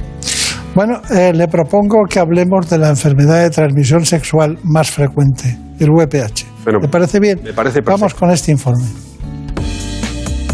Bueno, 0.75 1.01
eh, 1.09 1.33
le 1.33 1.47
propongo 1.47 2.03
que 2.07 2.19
hablemos 2.19 2.69
de 2.69 2.77
la 2.77 2.89
enfermedad 2.89 3.41
de 3.41 3.49
transmisión 3.49 4.05
sexual 4.05 4.59
más 4.63 4.91
frecuente, 4.91 5.57
el 5.79 5.89
VPH. 5.89 6.45
¿Le 6.79 6.87
parece 6.89 7.19
bien? 7.19 7.39
Me 7.43 7.53
parece 7.53 7.81
perfecto. 7.81 7.91
Vamos 7.91 8.13
con 8.13 8.29
este 8.29 8.51
informe. 8.51 9.08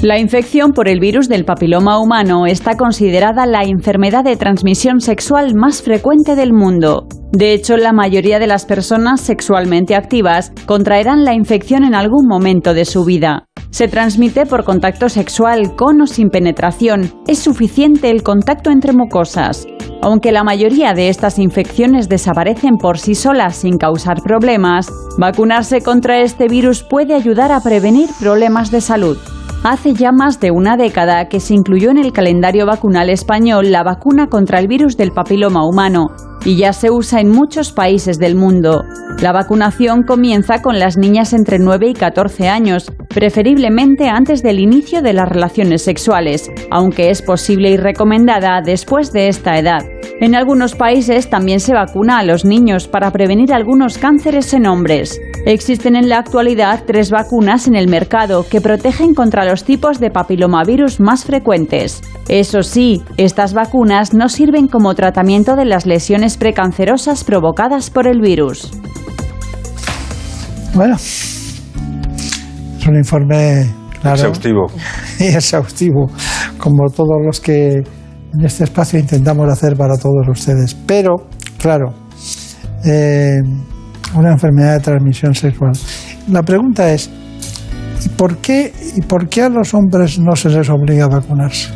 La 0.06 0.20
infección 0.20 0.74
por 0.74 0.88
el 0.88 1.00
virus 1.00 1.28
del 1.28 1.46
papiloma 1.46 2.00
humano 2.00 2.46
está 2.46 2.78
considerada 2.78 3.48
la 3.48 3.64
enfermedad 3.64 4.24
de 4.24 4.38
transmisión 4.38 5.02
sexual 5.02 5.56
más 5.56 5.82
frecuente 5.82 6.36
del 6.36 6.54
mundo. 6.54 7.08
De 7.32 7.54
hecho, 7.54 7.76
la 7.76 7.92
mayoría 7.92 8.38
de 8.38 8.46
las 8.46 8.68
personas 8.68 9.20
sexualmente 9.22 9.96
activas 9.96 10.52
contraerán 10.68 11.26
la 11.26 11.34
infección 11.34 11.84
en 11.84 11.96
algún 11.96 12.28
momento 12.28 12.76
de 12.76 12.86
su 12.86 13.04
vida. 13.04 13.46
Se 13.72 13.88
transmite 13.88 14.46
por 14.46 14.64
contacto 14.64 15.10
sexual 15.10 15.76
con 15.76 16.00
o 16.00 16.06
sin 16.06 16.30
penetración. 16.30 17.12
Es 17.26 17.40
suficiente 17.40 18.12
el 18.12 18.22
contacto 18.22 18.70
entre 18.70 18.94
mucosas. 18.94 19.66
Aunque 20.04 20.32
la 20.32 20.44
mayoría 20.44 20.94
de 20.94 21.10
estas 21.10 21.40
infecciones 21.40 22.10
desaparecen 22.10 22.78
por 22.78 23.00
sí 23.00 23.16
solas 23.16 23.56
sin 23.56 23.80
causar 23.80 24.22
problemas, 24.22 24.88
vacunarse 25.18 25.82
contra 25.82 26.22
este 26.22 26.48
virus 26.48 26.84
puede 26.84 27.16
ayudar 27.16 27.52
a 27.52 27.60
prevenir 27.60 28.10
problemas 28.20 28.70
de 28.70 28.82
salud. 28.82 29.18
Hace 29.68 29.96
ya 29.96 30.12
más 30.12 30.40
de 30.40 30.52
una 30.52 30.78
década 30.78 31.28
que 31.28 31.40
se 31.40 31.56
incluyó 31.56 31.90
en 31.90 31.98
el 31.98 32.14
calendario 32.14 32.68
vacunal 32.68 33.10
español 33.10 33.72
la 33.72 33.82
vacuna 33.82 34.28
contra 34.28 34.60
el 34.60 34.68
virus 34.68 34.96
del 34.96 35.10
papiloma 35.10 35.68
humano 35.68 36.12
y 36.46 36.56
ya 36.56 36.72
se 36.72 36.92
usa 36.92 37.20
en 37.20 37.32
muchos 37.32 37.72
países 37.72 38.20
del 38.20 38.36
mundo. 38.36 38.84
La 39.20 39.32
vacunación 39.32 40.04
comienza 40.04 40.62
con 40.62 40.78
las 40.78 40.98
niñas 40.98 41.34
entre 41.34 41.58
9 41.58 41.88
y 41.90 41.94
14 41.96 42.48
años, 42.48 42.94
preferiblemente 43.10 44.08
antes 44.08 44.44
del 44.44 44.60
inicio 44.60 45.02
de 45.02 45.14
las 45.14 45.28
relaciones 45.28 45.82
sexuales, 45.82 46.52
aunque 46.70 47.10
es 47.10 47.24
posible 47.24 47.72
y 47.72 47.78
recomendada 47.78 48.62
después 48.64 49.12
de 49.14 49.30
esta 49.30 49.58
edad. 49.58 49.80
En 50.22 50.34
algunos 50.34 50.76
países 50.76 51.30
también 51.30 51.60
se 51.60 51.74
vacuna 51.74 52.20
a 52.20 52.24
los 52.24 52.46
niños 52.46 52.88
para 52.88 53.12
prevenir 53.12 53.54
algunos 53.54 53.98
cánceres 53.98 54.54
en 54.54 54.66
hombres. 54.66 55.20
Existen 55.46 55.98
en 55.98 56.08
la 56.08 56.20
actualidad 56.20 56.84
tres 56.88 57.12
vacunas 57.12 57.68
en 57.68 57.76
el 57.76 57.90
mercado 57.90 58.46
que 58.50 58.62
protegen 58.62 59.14
contra 59.14 59.44
los 59.44 59.66
tipos 59.66 60.00
de 60.00 60.12
papilomavirus 60.12 61.02
más 61.02 61.26
frecuentes. 61.26 62.02
Eso 62.30 62.64
sí, 62.64 63.04
estas 63.18 63.54
vacunas 63.54 64.14
no 64.14 64.30
sirven 64.30 64.68
como 64.68 64.96
tratamiento 64.96 65.58
de 65.58 65.66
las 65.66 65.86
lesiones 65.86 66.38
precancerosas 66.38 67.26
provocadas 67.26 67.90
por 67.90 68.08
el 68.08 68.22
virus. 68.22 68.72
Bueno, 70.74 70.96
es 70.96 72.88
un 72.88 72.96
informe 72.96 73.68
claro 74.00 74.16
Exhaustivo. 74.16 74.66
y 75.20 75.26
exhaustivo, 75.26 76.06
como 76.58 76.90
todos 76.90 77.18
los 77.26 77.42
que 77.42 77.84
en 78.38 78.46
este 78.46 78.66
espacio 78.66 79.00
intentamos 79.00 79.50
hacer 79.50 79.76
para 79.76 79.98
todos 79.98 80.28
ustedes. 80.28 80.74
Pero, 80.74 81.16
claro, 81.58 81.94
eh, 82.86 83.40
una 84.16 84.32
enfermedad 84.32 84.74
de 84.74 84.80
transmisión 84.80 85.34
sexual. 85.34 85.72
La 86.30 86.44
pregunta 86.44 86.92
es, 86.92 87.10
¿y 88.06 88.10
por 88.10 88.38
qué, 88.38 88.74
y 88.96 89.02
por 89.02 89.28
qué 89.30 89.44
a 89.44 89.50
los 89.50 89.74
hombres 89.74 90.20
no 90.20 90.36
se 90.36 90.50
les 90.50 90.70
obliga 90.70 91.06
a 91.06 91.10
vacunarse? 91.10 91.70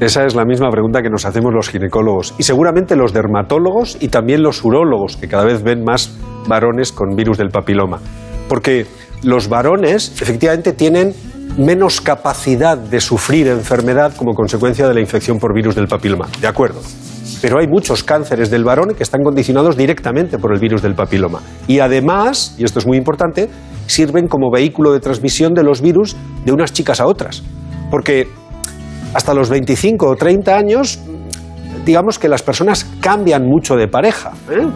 Esa 0.00 0.24
es 0.24 0.36
la 0.36 0.44
misma 0.44 0.70
pregunta 0.70 1.02
que 1.02 1.10
nos 1.10 1.24
hacemos 1.24 1.52
los 1.52 1.68
ginecólogos 1.70 2.34
y 2.38 2.44
seguramente 2.44 2.94
los 2.94 3.12
dermatólogos 3.12 3.98
y 4.00 4.08
también 4.08 4.42
los 4.42 4.64
urólogos, 4.64 5.16
que 5.16 5.26
cada 5.26 5.44
vez 5.44 5.64
ven 5.64 5.82
más 5.82 6.16
varones 6.46 6.92
con 6.92 7.16
virus 7.16 7.36
del 7.36 7.48
papiloma. 7.48 7.98
Porque 8.48 8.86
los 9.24 9.48
varones 9.48 10.12
efectivamente 10.22 10.72
tienen 10.72 11.14
menos 11.56 12.00
capacidad 12.00 12.76
de 12.76 13.00
sufrir 13.00 13.48
enfermedad 13.48 14.14
como 14.16 14.34
consecuencia 14.34 14.86
de 14.86 14.94
la 14.94 15.00
infección 15.00 15.38
por 15.38 15.54
virus 15.54 15.74
del 15.74 15.86
papiloma. 15.86 16.28
De 16.40 16.46
acuerdo. 16.46 16.80
Pero 17.40 17.58
hay 17.60 17.66
muchos 17.68 18.02
cánceres 18.02 18.50
del 18.50 18.64
varón 18.64 18.94
que 18.96 19.02
están 19.02 19.22
condicionados 19.22 19.76
directamente 19.76 20.38
por 20.38 20.52
el 20.52 20.60
virus 20.60 20.82
del 20.82 20.94
papiloma. 20.94 21.40
Y 21.66 21.78
además, 21.78 22.54
y 22.58 22.64
esto 22.64 22.78
es 22.78 22.86
muy 22.86 22.96
importante, 22.96 23.48
sirven 23.86 24.26
como 24.26 24.50
vehículo 24.50 24.92
de 24.92 25.00
transmisión 25.00 25.54
de 25.54 25.62
los 25.62 25.80
virus 25.80 26.16
de 26.44 26.52
unas 26.52 26.72
chicas 26.72 27.00
a 27.00 27.06
otras. 27.06 27.42
Porque 27.90 28.28
hasta 29.14 29.34
los 29.34 29.48
25 29.48 30.06
o 30.06 30.16
30 30.16 30.56
años, 30.56 30.98
digamos 31.84 32.18
que 32.18 32.28
las 32.28 32.42
personas 32.42 32.86
cambian 33.00 33.46
mucho 33.46 33.76
de 33.76 33.88
pareja. 33.88 34.32
¿eh? 34.50 34.66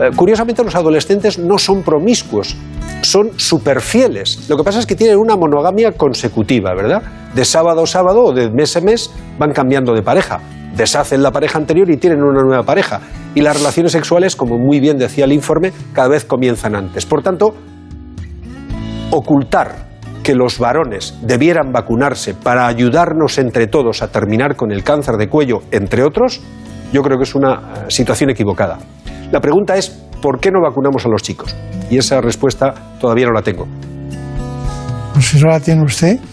Eh, 0.00 0.10
Curiosamente, 0.16 0.64
los 0.64 0.74
adolescentes 0.74 1.38
no 1.38 1.58
son 1.58 1.82
promiscuos, 1.82 2.56
son 3.02 3.38
superfieles. 3.38 4.48
Lo 4.48 4.56
que 4.56 4.64
pasa 4.64 4.78
es 4.78 4.86
que 4.86 4.96
tienen 4.96 5.18
una 5.18 5.36
monogamia 5.36 5.92
consecutiva, 5.92 6.74
¿verdad? 6.74 7.02
De 7.34 7.44
sábado 7.44 7.82
a 7.82 7.86
sábado 7.86 8.24
o 8.24 8.32
de 8.32 8.50
mes 8.50 8.76
a 8.76 8.80
mes 8.80 9.10
van 9.38 9.52
cambiando 9.52 9.94
de 9.94 10.02
pareja. 10.02 10.40
deshacen 10.74 11.22
la 11.22 11.32
pareja 11.32 11.58
anterior 11.58 11.90
y 11.90 11.96
tienen 11.96 12.22
una 12.22 12.42
nueva 12.42 12.62
pareja. 12.62 13.00
Y 13.34 13.42
las 13.42 13.56
relaciones 13.56 13.92
sexuales, 13.92 14.36
como 14.36 14.56
muy 14.56 14.80
bien 14.80 14.98
decía 14.98 15.24
el 15.24 15.32
informe, 15.32 15.72
cada 15.92 16.08
vez 16.08 16.24
comienzan 16.24 16.74
antes. 16.74 17.04
Por 17.04 17.22
tanto, 17.22 17.54
ocultar 19.10 19.90
que 20.22 20.34
los 20.34 20.58
varones 20.58 21.14
debieran 21.22 21.72
vacunarse 21.72 22.34
para 22.34 22.66
ayudarnos 22.66 23.38
entre 23.38 23.66
todos 23.66 24.02
a 24.02 24.12
terminar 24.12 24.54
con 24.54 24.70
el 24.70 24.84
cáncer 24.84 25.16
de 25.16 25.28
cuello, 25.28 25.62
entre 25.70 26.04
otros, 26.04 26.40
yo 26.92 27.02
creo 27.02 27.16
que 27.18 27.24
es 27.24 27.34
una 27.34 27.54
eh, 27.54 27.84
situación 27.88 28.30
equivocada. 28.30 28.78
La 29.30 29.40
pregunta 29.40 29.76
es, 29.76 29.88
¿por 30.20 30.40
qué 30.40 30.50
no 30.50 30.60
vacunamos 30.60 31.04
a 31.06 31.08
los 31.08 31.22
chicos? 31.22 31.54
Y 31.90 31.98
esa 31.98 32.20
respuesta 32.20 32.74
todavía 33.00 33.26
no 33.26 33.32
la 33.32 33.42
tengo. 33.42 33.66
Pues 35.14 35.26
si 35.26 35.40
no 35.40 35.48
la 35.48 35.60
tiene 35.60 35.82
usted. 35.82 36.18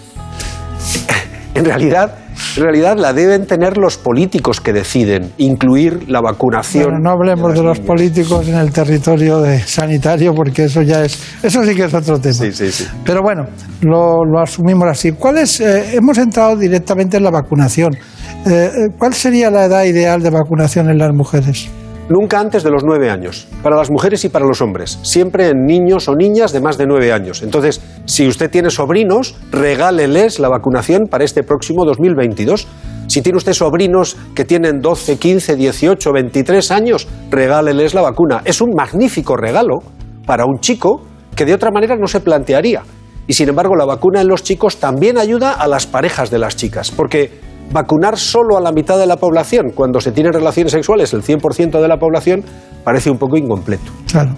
En 1.54 1.66
realidad, 1.66 2.14
en 2.56 2.64
realidad 2.64 2.98
la 2.98 3.14
deben 3.14 3.46
tener 3.46 3.78
los 3.78 3.98
políticos 3.98 4.62
que 4.62 4.74
deciden 4.74 5.32
incluir 5.38 6.10
la 6.10 6.22
vacunación. 6.22 6.86
Bueno, 6.86 7.00
no 7.00 7.12
hablemos 7.12 7.54
de, 7.54 7.64
los 7.64 7.80
políticos 7.80 8.48
en 8.48 8.56
el 8.56 8.72
territorio 8.72 9.42
de 9.42 9.60
sanitario 9.60 10.34
porque 10.34 10.66
eso 10.66 10.82
ya 10.82 11.04
es, 11.04 11.20
eso 11.44 11.64
sí 11.64 11.76
que 11.76 11.86
es 11.86 11.94
otro 11.94 12.20
tema. 12.20 12.34
Sí, 12.34 12.52
sí, 12.52 12.72
sí. 12.72 12.88
Pero 13.06 13.22
bueno, 13.22 13.46
lo, 13.82 14.24
lo 14.26 14.40
asumimos 14.40 14.88
así. 14.90 15.12
¿Cuál 15.12 15.40
es, 15.40 15.60
eh, 15.60 15.96
hemos 15.96 16.18
entrado 16.18 16.56
directamente 16.56 17.18
en 17.18 17.24
la 17.24 17.32
vacunación. 17.32 17.94
Eh, 17.94 18.50
eh, 18.50 18.70
¿Cuál 18.98 19.14
sería 19.14 19.50
la 19.50 19.66
edad 19.66 19.84
ideal 19.84 20.22
de 20.22 20.30
vacunación 20.30 20.90
en 20.90 20.98
las 20.98 21.14
mujeres? 21.14 21.70
Nunca 22.10 22.40
antes 22.40 22.64
de 22.64 22.72
los 22.72 22.84
nueve 22.86 23.10
años, 23.10 23.50
para 23.62 23.76
las 23.76 23.92
mujeres 23.92 24.24
y 24.24 24.30
para 24.30 24.46
los 24.46 24.62
hombres, 24.62 24.98
siempre 25.04 25.50
en 25.50 25.66
niños 25.66 26.08
o 26.08 26.16
niñas 26.16 26.54
de 26.54 26.62
más 26.62 26.78
de 26.78 26.86
nueve 26.86 27.12
años. 27.12 27.44
Entonces, 27.44 27.82
si 28.06 28.26
usted 28.26 28.50
tiene 28.50 28.70
sobrinos, 28.70 29.36
regáleles 29.52 30.40
la 30.40 30.48
vacunación 30.48 31.08
para 31.10 31.26
este 31.26 31.44
próximo 31.44 31.84
2022. 31.84 32.66
Si 33.08 33.22
tiene 33.22 33.38
usted 33.38 33.52
sobrinos 33.52 34.16
que 34.34 34.46
tienen 34.46 34.80
12, 34.80 35.18
15, 35.18 35.58
18, 35.58 36.12
23 36.14 36.72
años, 36.72 37.10
regáleles 37.30 37.94
la 37.94 38.02
vacuna. 38.02 38.42
Es 38.46 38.62
un 38.62 38.70
magnífico 38.74 39.36
regalo 39.36 39.80
para 40.26 40.46
un 40.46 40.60
chico 40.60 41.02
que 41.36 41.44
de 41.44 41.54
otra 41.54 41.72
manera 41.72 41.98
no 41.98 42.08
se 42.08 42.22
plantearía. 42.22 42.84
Y 43.28 43.34
sin 43.34 43.50
embargo, 43.50 43.76
la 43.76 43.84
vacuna 43.84 44.22
en 44.22 44.30
los 44.30 44.44
chicos 44.44 44.78
también 44.78 45.18
ayuda 45.18 45.52
a 45.52 45.68
las 45.68 45.86
parejas 45.86 46.32
de 46.32 46.40
las 46.40 46.56
chicas, 46.56 46.90
porque 46.90 47.48
vacunar 47.72 48.18
solo 48.18 48.58
a 48.58 48.62
la 48.62 48.72
mitad 48.72 48.98
de 48.98 49.06
la 49.06 49.18
población 49.18 49.72
cuando 49.74 50.00
se 50.00 50.12
tienen 50.12 50.34
relaciones 50.34 50.72
sexuales, 50.72 51.14
el 51.14 51.24
100% 51.24 51.82
de 51.82 51.88
la 51.88 51.98
población, 51.98 52.44
parece 52.84 53.10
un 53.10 53.18
poco 53.18 53.38
incompleto. 53.38 53.92
Claro. 54.12 54.32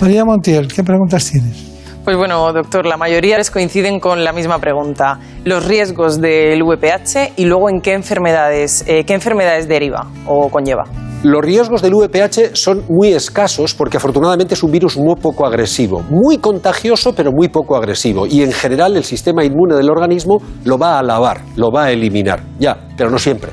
María 0.00 0.24
Montiel, 0.24 0.72
¿qué 0.72 0.82
preguntas 0.82 1.30
tienes? 1.30 1.70
Pues 2.04 2.16
bueno, 2.16 2.50
doctor, 2.52 2.86
la 2.86 2.96
mayoría 2.96 3.36
les 3.36 3.50
coinciden 3.50 4.00
con 4.00 4.24
la 4.24 4.32
misma 4.32 4.58
pregunta. 4.58 5.18
Los 5.44 5.66
riesgos 5.66 6.20
del 6.20 6.62
VPH 6.62 7.34
y 7.36 7.44
luego 7.44 7.68
en 7.68 7.82
qué 7.82 7.92
enfermedades, 7.92 8.84
eh, 8.86 9.04
qué 9.04 9.12
enfermedades 9.12 9.68
deriva 9.68 10.06
o 10.26 10.48
conlleva. 10.48 10.84
Los 11.22 11.42
riesgos 11.42 11.82
del 11.82 11.94
VPH 11.94 12.54
son 12.56 12.84
muy 12.88 13.08
escasos 13.08 13.74
porque 13.74 13.98
afortunadamente 13.98 14.54
es 14.54 14.62
un 14.62 14.70
virus 14.70 14.96
muy 14.96 15.16
poco 15.16 15.46
agresivo, 15.46 16.02
muy 16.08 16.38
contagioso 16.38 17.12
pero 17.14 17.30
muy 17.30 17.48
poco 17.48 17.76
agresivo 17.76 18.26
y 18.26 18.42
en 18.42 18.52
general 18.52 18.96
el 18.96 19.04
sistema 19.04 19.44
inmune 19.44 19.74
del 19.74 19.90
organismo 19.90 20.38
lo 20.64 20.78
va 20.78 20.98
a 20.98 21.02
lavar, 21.02 21.42
lo 21.56 21.70
va 21.70 21.84
a 21.84 21.90
eliminar, 21.90 22.40
ya, 22.58 22.88
pero 22.96 23.10
no 23.10 23.18
siempre. 23.18 23.50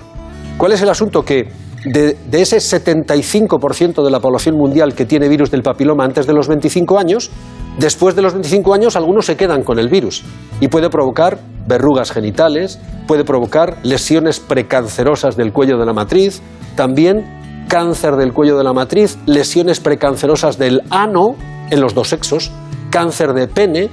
¿Cuál 0.57 0.72
es 0.72 0.82
el 0.82 0.88
asunto? 0.88 1.26
Que 1.26 1.49
de, 1.84 2.18
de 2.32 2.41
ese 2.41 2.55
75% 2.55 4.01
de 4.01 4.11
la 4.11 4.22
población 4.22 4.55
mundial 4.55 4.93
que 4.93 5.03
tiene 5.03 5.28
virus 5.28 5.51
del 5.51 5.61
papiloma 5.61 6.05
antes 6.05 6.26
de 6.26 6.32
los 6.32 6.47
25 6.47 6.97
años, 6.97 7.30
después 7.78 8.15
de 8.15 8.22
los 8.22 8.32
25 8.32 8.74
años 8.74 8.95
algunos 8.95 9.26
se 9.26 9.36
quedan 9.36 9.63
con 9.63 9.78
el 9.78 9.89
virus 9.89 10.24
y 10.61 10.70
puede 10.70 10.89
provocar 10.89 11.39
verrugas 11.68 12.11
genitales, 12.11 12.80
puede 13.07 13.26
provocar 13.26 13.76
lesiones 13.84 14.39
precancerosas 14.39 15.36
del 15.36 15.51
cuello 15.51 15.78
de 15.78 15.86
la 15.86 15.91
matriz, 15.91 16.41
también 16.78 17.45
cáncer 17.68 18.15
del 18.15 18.34
cuello 18.34 18.57
de 18.57 18.63
la 18.63 18.74
matriz, 18.74 19.18
lesiones 19.26 19.80
precancerosas 19.80 20.57
del 20.57 20.82
ano 20.89 21.36
en 21.70 21.82
los 21.82 21.93
dos 21.93 22.09
sexos, 22.09 22.51
cáncer 22.89 23.34
de 23.34 23.47
pene, 23.47 23.89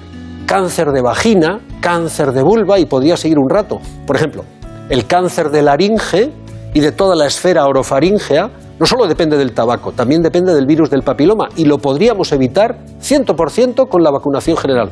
cáncer 0.47 0.93
de 0.93 1.03
vagina, 1.03 1.61
cáncer 1.81 2.33
de 2.33 2.43
vulva 2.43 2.79
y 2.79 2.87
podría 2.87 3.17
seguir 3.17 3.39
un 3.39 3.51
rato. 3.51 3.81
Por 4.07 4.17
ejemplo, 4.17 4.45
el 4.89 5.07
cáncer 5.07 5.51
de 5.51 5.63
laringe 5.63 6.31
y 6.73 6.81
de 6.81 6.93
toda 6.93 7.17
la 7.17 7.27
esfera 7.27 7.67
orofaringea 7.67 8.51
no 8.79 8.87
solo 8.87 9.07
depende 9.07 9.37
del 9.37 9.53
tabaco, 9.53 9.93
también 9.93 10.23
depende 10.23 10.53
del 10.53 10.67
virus 10.67 10.91
del 10.91 11.03
papiloma 11.03 11.49
y 11.57 11.65
lo 11.65 11.79
podríamos 11.79 12.33
evitar 12.33 12.79
100% 13.01 13.89
con 13.89 14.03
la 14.03 14.11
vacunación 14.11 14.57
general. 14.57 14.91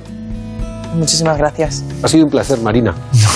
Muchísimas 0.94 1.38
gracias. 1.38 1.84
Ha 2.02 2.08
sido 2.08 2.24
un 2.24 2.30
placer, 2.30 2.60
Marina. 2.60 2.94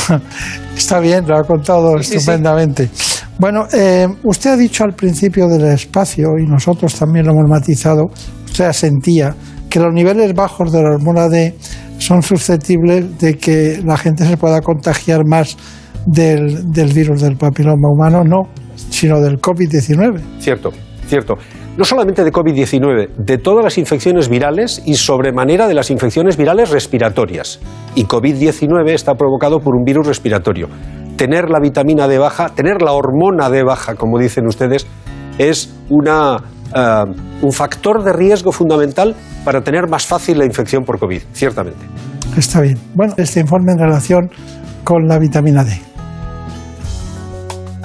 Está 0.76 1.00
bien, 1.00 1.26
lo 1.26 1.36
ha 1.36 1.42
contado 1.42 1.96
Sí, 1.98 2.04
sí, 2.04 2.16
estupendamente. 2.16 2.90
Bueno, 3.38 3.66
eh, 3.72 4.06
usted 4.24 4.50
ha 4.50 4.56
dicho 4.56 4.84
al 4.84 4.94
principio 4.94 5.46
del 5.48 5.66
espacio, 5.66 6.38
y 6.38 6.46
nosotros 6.46 6.94
también 6.94 7.26
lo 7.26 7.32
hemos 7.32 7.48
matizado, 7.48 8.06
usted 8.44 8.64
asentía 8.64 9.34
que 9.68 9.80
los 9.80 9.92
niveles 9.92 10.32
bajos 10.34 10.72
de 10.72 10.82
la 10.82 10.90
hormona 10.94 11.28
D 11.28 11.54
son 11.98 12.22
susceptibles 12.22 13.18
de 13.18 13.36
que 13.36 13.82
la 13.84 13.96
gente 13.96 14.26
se 14.26 14.36
pueda 14.36 14.60
contagiar 14.60 15.26
más 15.26 15.56
del, 16.06 16.70
del 16.72 16.92
virus 16.92 17.20
del 17.20 17.36
papiloma 17.36 17.88
humano, 17.90 18.22
no, 18.24 18.48
sino 18.90 19.20
del 19.20 19.38
COVID-19. 19.38 20.40
Cierto, 20.40 20.70
cierto. 21.06 21.34
No 21.76 21.84
solamente 21.84 22.24
de 22.24 22.32
COVID-19, 22.32 23.16
de 23.18 23.36
todas 23.36 23.62
las 23.62 23.76
infecciones 23.76 24.30
virales 24.30 24.82
y 24.86 24.94
sobremanera 24.94 25.68
de 25.68 25.74
las 25.74 25.90
infecciones 25.90 26.38
virales 26.38 26.70
respiratorias. 26.70 27.60
Y 27.94 28.04
COVID-19 28.06 28.92
está 28.92 29.14
provocado 29.14 29.60
por 29.60 29.76
un 29.76 29.84
virus 29.84 30.06
respiratorio. 30.06 30.68
Tener 31.16 31.50
la 31.50 31.60
vitamina 31.60 32.08
D 32.08 32.16
baja, 32.16 32.48
tener 32.48 32.80
la 32.80 32.92
hormona 32.92 33.50
D 33.50 33.62
baja, 33.62 33.94
como 33.94 34.18
dicen 34.18 34.46
ustedes, 34.46 34.86
es 35.36 35.74
una, 35.90 36.38
eh, 36.74 37.04
un 37.42 37.52
factor 37.52 38.02
de 38.02 38.14
riesgo 38.14 38.52
fundamental 38.52 39.14
para 39.44 39.60
tener 39.60 39.86
más 39.86 40.06
fácil 40.06 40.38
la 40.38 40.46
infección 40.46 40.82
por 40.82 40.98
COVID, 40.98 41.20
ciertamente. 41.32 41.84
Está 42.38 42.62
bien. 42.62 42.78
Bueno, 42.94 43.12
este 43.18 43.40
informe 43.40 43.72
en 43.72 43.78
relación 43.78 44.30
con 44.82 45.06
la 45.06 45.18
vitamina 45.18 45.62
D. 45.62 45.78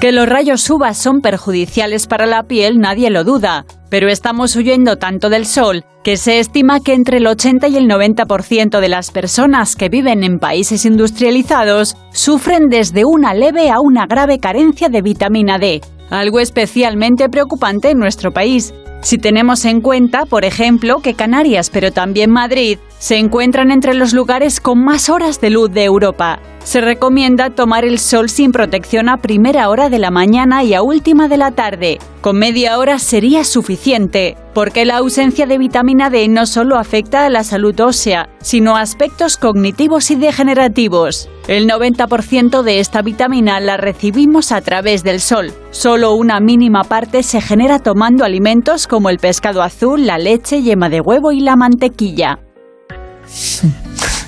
Que 0.01 0.11
los 0.11 0.27
rayos 0.27 0.67
UVA 0.67 0.95
son 0.95 1.21
perjudiciales 1.21 2.07
para 2.07 2.25
la 2.25 2.41
piel 2.41 2.79
nadie 2.79 3.11
lo 3.11 3.23
duda, 3.23 3.67
pero 3.91 4.09
estamos 4.09 4.55
huyendo 4.55 4.97
tanto 4.97 5.29
del 5.29 5.45
sol 5.45 5.85
que 6.03 6.17
se 6.17 6.39
estima 6.39 6.79
que 6.79 6.95
entre 6.95 7.17
el 7.17 7.27
80 7.27 7.67
y 7.67 7.77
el 7.77 7.87
90% 7.87 8.79
de 8.79 8.89
las 8.89 9.11
personas 9.11 9.75
que 9.75 9.89
viven 9.89 10.23
en 10.23 10.39
países 10.39 10.85
industrializados 10.85 11.95
sufren 12.11 12.67
desde 12.67 13.05
una 13.05 13.35
leve 13.35 13.69
a 13.69 13.79
una 13.79 14.07
grave 14.07 14.39
carencia 14.39 14.89
de 14.89 15.03
vitamina 15.03 15.59
D, 15.59 15.81
algo 16.09 16.39
especialmente 16.39 17.29
preocupante 17.29 17.91
en 17.91 17.99
nuestro 17.99 18.31
país. 18.31 18.73
Si 19.01 19.17
tenemos 19.17 19.65
en 19.65 19.81
cuenta, 19.81 20.25
por 20.25 20.45
ejemplo, 20.45 20.99
que 20.99 21.15
Canarias, 21.15 21.71
pero 21.71 21.91
también 21.91 22.29
Madrid, 22.29 22.77
se 22.99 23.17
encuentran 23.17 23.71
entre 23.71 23.95
los 23.95 24.13
lugares 24.13 24.59
con 24.61 24.83
más 24.83 25.09
horas 25.09 25.41
de 25.41 25.49
luz 25.49 25.71
de 25.71 25.83
Europa. 25.83 26.39
Se 26.63 26.79
recomienda 26.79 27.49
tomar 27.49 27.83
el 27.83 27.97
sol 27.97 28.29
sin 28.29 28.51
protección 28.51 29.09
a 29.09 29.17
primera 29.17 29.67
hora 29.69 29.89
de 29.89 29.97
la 29.97 30.11
mañana 30.11 30.63
y 30.63 30.75
a 30.75 30.83
última 30.83 31.27
de 31.27 31.37
la 31.37 31.49
tarde. 31.49 31.97
Con 32.21 32.37
media 32.37 32.77
hora 32.77 32.99
sería 32.99 33.43
suficiente, 33.43 34.37
porque 34.53 34.85
la 34.85 34.97
ausencia 34.97 35.47
de 35.47 35.57
vitamina 35.57 36.11
D 36.11 36.27
no 36.27 36.45
solo 36.45 36.77
afecta 36.77 37.25
a 37.25 37.31
la 37.31 37.43
salud 37.43 37.79
ósea, 37.79 38.29
sino 38.41 38.75
a 38.75 38.81
aspectos 38.81 39.37
cognitivos 39.37 40.11
y 40.11 40.15
degenerativos. 40.15 41.27
El 41.47 41.67
90% 41.67 42.61
de 42.61 42.79
esta 42.79 43.01
vitamina 43.01 43.59
la 43.59 43.77
recibimos 43.77 44.51
a 44.51 44.61
través 44.61 45.03
del 45.03 45.19
sol. 45.19 45.51
Solo 45.71 46.13
una 46.13 46.39
mínima 46.39 46.83
parte 46.83 47.23
se 47.23 47.41
genera 47.41 47.79
tomando 47.79 48.23
alimentos 48.23 48.85
como 48.91 49.09
el 49.09 49.19
pescado 49.19 49.61
azul, 49.61 50.05
la 50.05 50.17
leche, 50.17 50.61
yema 50.63 50.89
de 50.89 50.99
huevo 50.99 51.31
y 51.31 51.39
la 51.39 51.55
mantequilla. 51.55 52.39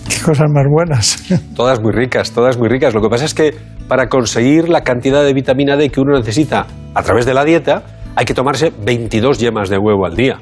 Qué 0.07 0.21
cosas 0.23 0.49
más 0.49 0.63
buenas. 0.71 1.21
Todas 1.53 1.81
muy 1.81 1.91
ricas, 1.91 2.31
todas 2.31 2.57
muy 2.57 2.69
ricas. 2.69 2.93
Lo 2.93 3.01
que 3.01 3.09
pasa 3.09 3.25
es 3.25 3.33
que 3.33 3.53
para 3.89 4.07
conseguir 4.07 4.69
la 4.69 4.81
cantidad 4.85 5.21
de 5.21 5.33
vitamina 5.33 5.75
D 5.75 5.89
que 5.89 5.99
uno 5.99 6.17
necesita 6.17 6.65
a 6.93 7.03
través 7.03 7.25
de 7.25 7.33
la 7.33 7.43
dieta, 7.43 7.83
hay 8.15 8.23
que 8.23 8.33
tomarse 8.33 8.71
22 8.85 9.37
yemas 9.37 9.67
de 9.67 9.77
huevo 9.77 10.05
al 10.05 10.15
día 10.15 10.39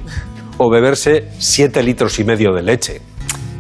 o 0.60 0.70
beberse 0.70 1.30
7 1.40 1.82
litros 1.82 2.20
y 2.20 2.24
medio 2.24 2.54
de 2.54 2.62
leche. 2.62 3.02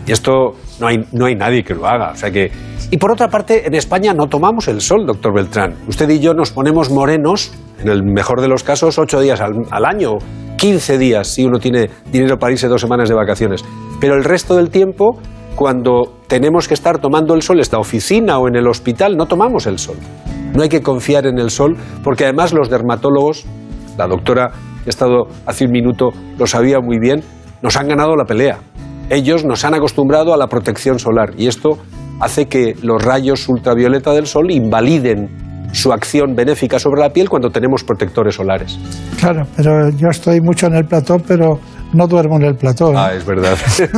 Y 0.05 0.11
esto 0.11 0.51
no 0.79 0.85
hay, 0.85 1.03
no 1.11 1.25
hay 1.25 1.33
nadie 1.33 1.63
que 1.63 1.73
lo 1.73 1.87
haga. 1.87 2.11
O 2.11 2.15
sea 2.15 2.29
que... 2.29 2.51
Y 2.91 2.97
por 2.97 3.11
otra 3.11 3.29
parte, 3.29 3.65
en 3.65 3.73
España 3.73 4.13
no 4.13 4.27
tomamos 4.27 4.67
el 4.67 4.79
sol, 4.81 5.07
doctor 5.07 5.33
Beltrán. 5.33 5.73
Usted 5.87 6.07
y 6.09 6.19
yo 6.19 6.35
nos 6.35 6.51
ponemos 6.51 6.91
morenos, 6.91 7.51
en 7.79 7.87
el 7.87 8.03
mejor 8.03 8.41
de 8.41 8.47
los 8.47 8.63
casos, 8.63 8.99
8 8.99 9.21
días 9.21 9.41
al, 9.41 9.53
al 9.71 9.85
año, 9.85 10.17
15 10.61 10.99
días 10.99 11.27
si 11.27 11.43
uno 11.43 11.57
tiene 11.57 11.89
dinero 12.11 12.37
para 12.37 12.53
irse 12.53 12.67
dos 12.67 12.81
semanas 12.81 13.09
de 13.09 13.15
vacaciones. 13.15 13.65
Pero 13.99 14.13
el 14.13 14.23
resto 14.23 14.55
del 14.55 14.69
tiempo, 14.69 15.17
cuando 15.55 16.19
tenemos 16.27 16.67
que 16.67 16.75
estar 16.75 16.99
tomando 16.99 17.33
el 17.33 17.41
sol, 17.41 17.55
en 17.55 17.61
esta 17.61 17.79
oficina 17.79 18.37
o 18.37 18.47
en 18.47 18.55
el 18.55 18.67
hospital, 18.67 19.17
no 19.17 19.25
tomamos 19.25 19.65
el 19.65 19.79
sol. 19.79 19.95
No 20.53 20.61
hay 20.61 20.69
que 20.69 20.83
confiar 20.83 21.25
en 21.25 21.39
el 21.39 21.49
sol, 21.49 21.77
porque 22.03 22.25
además 22.25 22.53
los 22.53 22.69
dermatólogos, 22.69 23.43
la 23.97 24.05
doctora 24.05 24.51
que 24.83 24.89
ha 24.89 24.91
estado 24.91 25.23
hace 25.47 25.65
un 25.65 25.71
minuto 25.71 26.11
lo 26.37 26.45
sabía 26.45 26.79
muy 26.79 26.99
bien, 26.99 27.23
nos 27.63 27.75
han 27.75 27.87
ganado 27.87 28.15
la 28.15 28.25
pelea. 28.25 28.59
Ellos 29.09 29.43
nos 29.43 29.65
han 29.65 29.73
acostumbrado 29.73 30.31
a 30.31 30.37
la 30.37 30.45
protección 30.45 30.99
solar 30.99 31.31
y 31.39 31.47
esto 31.47 31.79
hace 32.19 32.45
que 32.45 32.75
los 32.83 33.03
rayos 33.03 33.49
ultravioleta 33.49 34.13
del 34.13 34.27
sol 34.27 34.51
invaliden 34.51 35.40
su 35.71 35.91
acción 35.91 36.35
benéfica 36.35 36.79
sobre 36.79 37.01
la 37.01 37.09
piel 37.09 37.29
cuando 37.29 37.49
tenemos 37.49 37.83
protectores 37.83 38.35
solares. 38.35 38.77
Claro, 39.19 39.43
pero 39.55 39.89
yo 39.89 40.09
estoy 40.09 40.41
mucho 40.41 40.67
en 40.67 40.75
el 40.75 40.85
plató, 40.85 41.17
pero 41.19 41.59
no 41.93 42.07
duermo 42.07 42.37
en 42.37 42.43
el 42.43 42.55
plató. 42.55 42.91
¿eh? 42.91 42.95
Ah, 42.97 43.13
es 43.13 43.25
verdad. 43.25 43.57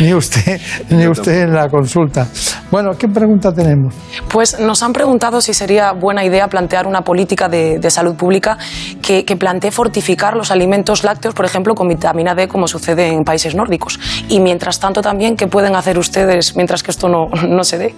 ni 0.00 0.14
usted, 0.14 0.60
ni 0.90 1.06
usted 1.08 1.42
en 1.42 1.54
la 1.54 1.68
consulta. 1.68 2.26
Bueno, 2.70 2.92
¿qué 2.98 3.08
pregunta 3.08 3.52
tenemos? 3.52 3.94
Pues 4.28 4.58
nos 4.60 4.82
han 4.82 4.92
preguntado 4.92 5.40
si 5.40 5.54
sería 5.54 5.92
buena 5.92 6.24
idea 6.24 6.48
plantear 6.48 6.86
una 6.86 7.02
política 7.02 7.48
de, 7.48 7.78
de 7.78 7.90
salud 7.90 8.14
pública 8.14 8.58
que, 9.02 9.24
que, 9.24 9.36
plantee 9.36 9.70
fortificar 9.70 10.36
los 10.36 10.50
alimentos 10.50 11.04
lácteos, 11.04 11.34
por 11.34 11.44
ejemplo, 11.44 11.74
con 11.74 11.88
vitamina 11.88 12.34
D, 12.34 12.48
como 12.48 12.68
sucede 12.68 13.08
en 13.08 13.24
países 13.24 13.54
nórdicos. 13.54 13.98
Y 14.28 14.40
mientras 14.40 14.80
tanto 14.80 15.02
también, 15.02 15.36
¿qué 15.36 15.46
pueden 15.46 15.74
hacer 15.74 15.98
ustedes 15.98 16.56
mientras 16.56 16.82
que 16.82 16.90
esto 16.90 17.08
no, 17.08 17.26
no 17.48 17.64
se 17.64 17.78
dé? 17.78 17.94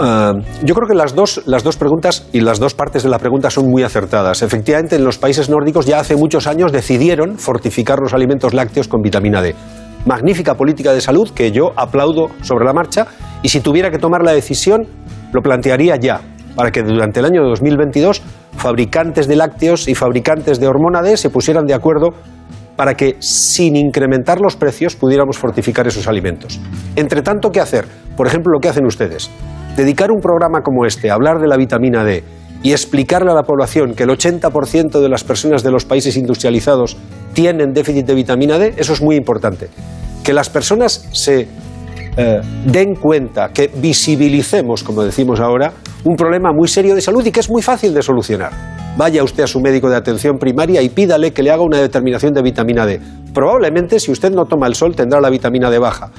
Uh, 0.00 0.40
yo 0.64 0.74
creo 0.74 0.88
que 0.88 0.94
las 0.94 1.14
dos, 1.14 1.42
las 1.44 1.62
dos 1.62 1.76
preguntas 1.76 2.26
y 2.32 2.40
las 2.40 2.58
dos 2.58 2.72
partes 2.72 3.02
de 3.02 3.10
la 3.10 3.18
pregunta 3.18 3.50
son 3.50 3.68
muy 3.68 3.82
acertadas. 3.82 4.40
Efectivamente, 4.40 4.96
en 4.96 5.04
los 5.04 5.18
países 5.18 5.50
nórdicos 5.50 5.84
ya 5.84 6.00
hace 6.00 6.16
muchos 6.16 6.46
años 6.46 6.72
decidieron 6.72 7.36
fortificar 7.36 7.98
los 8.00 8.14
alimentos 8.14 8.54
lácteos 8.54 8.88
con 8.88 9.02
vitamina 9.02 9.42
D. 9.42 9.54
Magnífica 10.06 10.54
política 10.54 10.94
de 10.94 11.02
salud 11.02 11.28
que 11.34 11.52
yo 11.52 11.72
aplaudo 11.76 12.28
sobre 12.40 12.64
la 12.64 12.72
marcha 12.72 13.08
y 13.42 13.50
si 13.50 13.60
tuviera 13.60 13.90
que 13.90 13.98
tomar 13.98 14.22
la 14.22 14.32
decisión 14.32 14.86
lo 15.34 15.42
plantearía 15.42 15.96
ya, 15.96 16.22
para 16.56 16.70
que 16.70 16.82
durante 16.82 17.20
el 17.20 17.26
año 17.26 17.42
2022 17.42 18.22
fabricantes 18.56 19.28
de 19.28 19.36
lácteos 19.36 19.86
y 19.86 19.94
fabricantes 19.94 20.58
de 20.58 20.66
hormona 20.66 21.02
D 21.02 21.18
se 21.18 21.28
pusieran 21.28 21.66
de 21.66 21.74
acuerdo 21.74 22.14
para 22.74 22.94
que, 22.94 23.16
sin 23.18 23.76
incrementar 23.76 24.40
los 24.40 24.56
precios, 24.56 24.96
pudiéramos 24.96 25.36
fortificar 25.36 25.86
esos 25.86 26.08
alimentos. 26.08 26.58
Entre 26.96 27.20
tanto, 27.20 27.50
¿qué 27.50 27.60
hacer? 27.60 27.84
Por 28.16 28.26
ejemplo, 28.26 28.54
lo 28.54 28.60
que 28.60 28.70
hacen 28.70 28.86
ustedes 28.86 29.30
dedicar 29.76 30.10
un 30.10 30.20
programa 30.20 30.62
como 30.62 30.86
este 30.86 31.10
a 31.10 31.14
hablar 31.14 31.40
de 31.40 31.48
la 31.48 31.56
vitamina 31.56 32.04
D 32.04 32.22
y 32.62 32.72
explicarle 32.72 33.30
a 33.30 33.34
la 33.34 33.42
población 33.42 33.94
que 33.94 34.02
el 34.02 34.10
80% 34.10 35.00
de 35.00 35.08
las 35.08 35.24
personas 35.24 35.62
de 35.62 35.70
los 35.70 35.84
países 35.84 36.16
industrializados 36.16 36.96
tienen 37.32 37.72
déficit 37.72 38.06
de 38.06 38.14
vitamina 38.14 38.58
D, 38.58 38.74
eso 38.76 38.92
es 38.92 39.00
muy 39.00 39.16
importante. 39.16 39.68
Que 40.22 40.32
las 40.34 40.50
personas 40.50 41.08
se 41.12 41.48
eh, 42.16 42.40
den 42.66 42.94
cuenta, 42.96 43.48
que 43.48 43.70
visibilicemos, 43.74 44.82
como 44.82 45.02
decimos 45.02 45.40
ahora, 45.40 45.72
un 46.04 46.16
problema 46.16 46.52
muy 46.52 46.68
serio 46.68 46.94
de 46.94 47.00
salud 47.00 47.24
y 47.24 47.30
que 47.30 47.40
es 47.40 47.48
muy 47.48 47.62
fácil 47.62 47.94
de 47.94 48.02
solucionar. 48.02 48.52
Vaya 48.96 49.22
usted 49.22 49.44
a 49.44 49.46
su 49.46 49.60
médico 49.60 49.88
de 49.88 49.96
atención 49.96 50.36
primaria 50.36 50.82
y 50.82 50.88
pídale 50.90 51.32
que 51.32 51.42
le 51.42 51.50
haga 51.50 51.62
una 51.62 51.78
determinación 51.78 52.34
de 52.34 52.42
vitamina 52.42 52.84
D. 52.84 53.00
Probablemente 53.32 54.00
si 54.00 54.10
usted 54.10 54.32
no 54.32 54.44
toma 54.44 54.66
el 54.66 54.74
sol 54.74 54.94
tendrá 54.94 55.20
la 55.20 55.30
vitamina 55.30 55.70
D 55.70 55.78
baja 55.78 56.10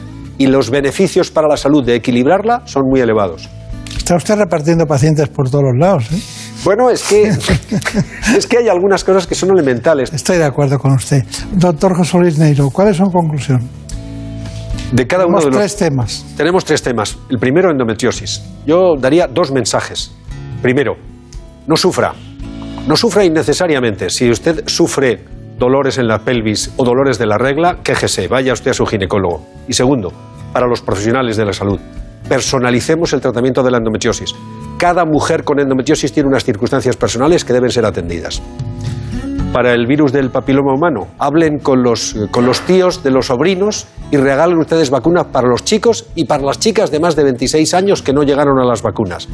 y 0.41 0.47
los 0.47 0.71
beneficios 0.71 1.29
para 1.29 1.47
la 1.47 1.55
salud 1.55 1.85
de 1.85 1.93
equilibrarla 1.93 2.63
son 2.65 2.81
muy 2.89 2.99
elevados. 2.99 3.47
Está 3.95 4.15
usted 4.15 4.35
repartiendo 4.35 4.87
pacientes 4.87 5.29
por 5.29 5.51
todos 5.51 5.65
los 5.65 5.77
lados. 5.79 6.11
¿eh? 6.11 6.19
Bueno, 6.63 6.89
es 6.89 7.03
que, 7.03 7.29
es 8.37 8.47
que 8.47 8.57
hay 8.57 8.67
algunas 8.67 9.03
cosas 9.03 9.27
que 9.27 9.35
son 9.35 9.51
elementales. 9.51 10.11
Estoy 10.11 10.39
de 10.39 10.45
acuerdo 10.45 10.79
con 10.79 10.93
usted. 10.93 11.23
Doctor 11.51 11.95
José 11.95 12.17
Luis 12.17 12.39
Neiro, 12.39 12.71
¿cuáles 12.71 12.97
son 12.97 13.11
conclusión? 13.11 13.61
De 14.91 15.05
cada 15.05 15.25
Tenemos 15.25 15.45
uno 15.45 15.51
de 15.57 15.61
los 15.61 15.75
tres 15.75 15.89
temas. 15.89 16.25
Tenemos 16.35 16.65
tres 16.65 16.81
temas. 16.81 17.19
El 17.29 17.37
primero, 17.37 17.69
endometriosis. 17.69 18.41
Yo 18.65 18.95
daría 18.99 19.27
dos 19.27 19.51
mensajes. 19.51 20.11
Primero, 20.63 20.95
no 21.67 21.77
sufra. 21.77 22.13
No 22.87 22.97
sufra 22.97 23.23
innecesariamente. 23.23 24.09
Si 24.09 24.27
usted 24.31 24.63
sufre 24.65 25.23
dolores 25.61 25.99
en 25.99 26.07
la 26.07 26.17
pelvis 26.17 26.73
o 26.77 26.83
dolores 26.83 27.19
de 27.19 27.27
la 27.27 27.37
regla, 27.37 27.77
quéjese, 27.83 28.27
vaya 28.27 28.53
usted 28.53 28.71
a 28.71 28.73
su 28.73 28.83
ginecólogo. 28.87 29.45
Y 29.67 29.73
segundo, 29.73 30.11
para 30.51 30.67
los 30.67 30.81
profesionales 30.81 31.37
de 31.37 31.45
la 31.45 31.53
salud, 31.53 31.79
personalicemos 32.27 33.13
el 33.13 33.21
tratamiento 33.21 33.63
de 33.63 33.71
la 33.71 33.77
endometriosis. 33.77 34.33
Cada 34.77 35.05
mujer 35.05 35.43
con 35.43 35.59
endometriosis 35.59 36.11
tiene 36.11 36.29
unas 36.29 36.43
circunstancias 36.43 36.95
personales 36.95 37.45
que 37.45 37.53
deben 37.53 37.69
ser 37.69 37.85
atendidas. 37.85 38.41
Para 39.53 39.73
el 39.73 39.85
virus 39.85 40.13
del 40.13 40.31
papiloma 40.31 40.73
humano, 40.73 41.09
hablen 41.19 41.59
con 41.59 41.83
los, 41.83 42.15
con 42.31 42.45
los 42.45 42.61
tíos 42.61 43.03
de 43.03 43.11
los 43.11 43.27
sobrinos 43.27 43.85
y 44.09 44.15
regalen 44.15 44.57
ustedes 44.57 44.89
vacunas 44.89 45.25
para 45.25 45.49
los 45.49 45.65
chicos 45.65 46.05
y 46.15 46.23
para 46.23 46.41
las 46.43 46.57
chicas 46.57 46.89
de 46.89 47.01
más 47.01 47.17
de 47.17 47.25
26 47.25 47.73
años 47.73 48.01
que 48.01 48.13
no 48.13 48.23
llegaron 48.23 48.59
a 48.59 48.65
las 48.65 48.81
vacunas. 48.81 49.27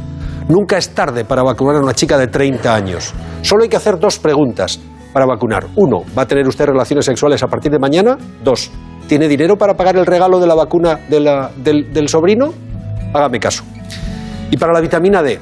Nunca 0.50 0.78
es 0.78 0.90
tarde 0.90 1.24
para 1.24 1.44
vacunar 1.44 1.76
a 1.76 1.82
una 1.82 1.94
chica 1.94 2.18
de 2.18 2.28
30 2.28 2.74
años. 2.74 3.14
Solo 3.44 3.64
hay 3.64 3.70
que 3.70 3.78
hacer 3.78 4.00
dos 4.00 4.18
preguntas 4.18 4.80
para 5.14 5.28
vacunar. 5.28 5.68
Uno, 5.76 6.02
¿va 6.18 6.24
a 6.24 6.28
tener 6.28 6.48
usted 6.48 6.66
relaciones 6.66 7.06
sexuales 7.06 7.44
a 7.44 7.48
partir 7.48 7.72
de 7.72 7.78
mañana? 7.78 8.18
Dos, 8.44 8.72
¿tiene 9.08 9.28
dinero 9.28 9.58
para 9.58 9.76
pagar 9.76 9.98
el 9.98 10.06
regalo 10.06 10.40
de 10.40 10.48
la 10.48 10.56
vacuna 10.56 11.00
del, 11.10 11.94
del 11.94 12.10
sobrino? 12.10 12.54
Hágame 13.14 13.40
caso. 13.40 13.64
Y 14.52 14.58
para 14.58 14.74
la 14.74 14.82
vitamina 14.82 15.24
D, 15.24 15.40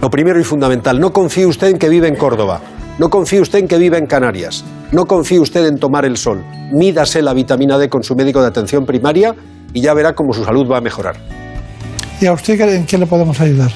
lo 0.00 0.10
primero 0.10 0.40
y 0.40 0.44
fundamental, 0.44 0.98
no 1.00 1.12
confíe 1.12 1.46
usted 1.46 1.68
en 1.68 1.78
que 1.78 1.88
vive 1.88 2.08
en 2.08 2.16
Córdoba, 2.16 2.60
no 2.98 3.10
confíe 3.10 3.40
usted 3.40 3.60
en 3.60 3.68
que 3.68 3.78
vive 3.78 3.98
en 3.98 4.06
Canarias, 4.06 4.64
no 4.92 5.06
confíe 5.06 5.40
usted 5.40 5.66
en 5.66 5.78
tomar 5.78 6.04
el 6.04 6.16
sol. 6.16 6.44
Mídase 6.72 7.22
la 7.22 7.34
vitamina 7.34 7.78
D 7.78 7.88
con 7.88 8.02
su 8.02 8.14
médico 8.14 8.40
de 8.40 8.48
atención 8.48 8.86
primaria 8.86 9.34
y 9.72 9.80
ya 9.80 9.94
verá 9.94 10.14
cómo 10.14 10.32
su 10.32 10.44
salud 10.44 10.68
va 10.70 10.78
a 10.78 10.80
mejorar. 10.80 11.16
¿Y 12.20 12.26
a 12.26 12.32
usted 12.32 12.60
en 12.60 12.86
qué 12.86 12.98
le 12.98 13.06
podemos 13.06 13.40
ayudar? 13.40 13.70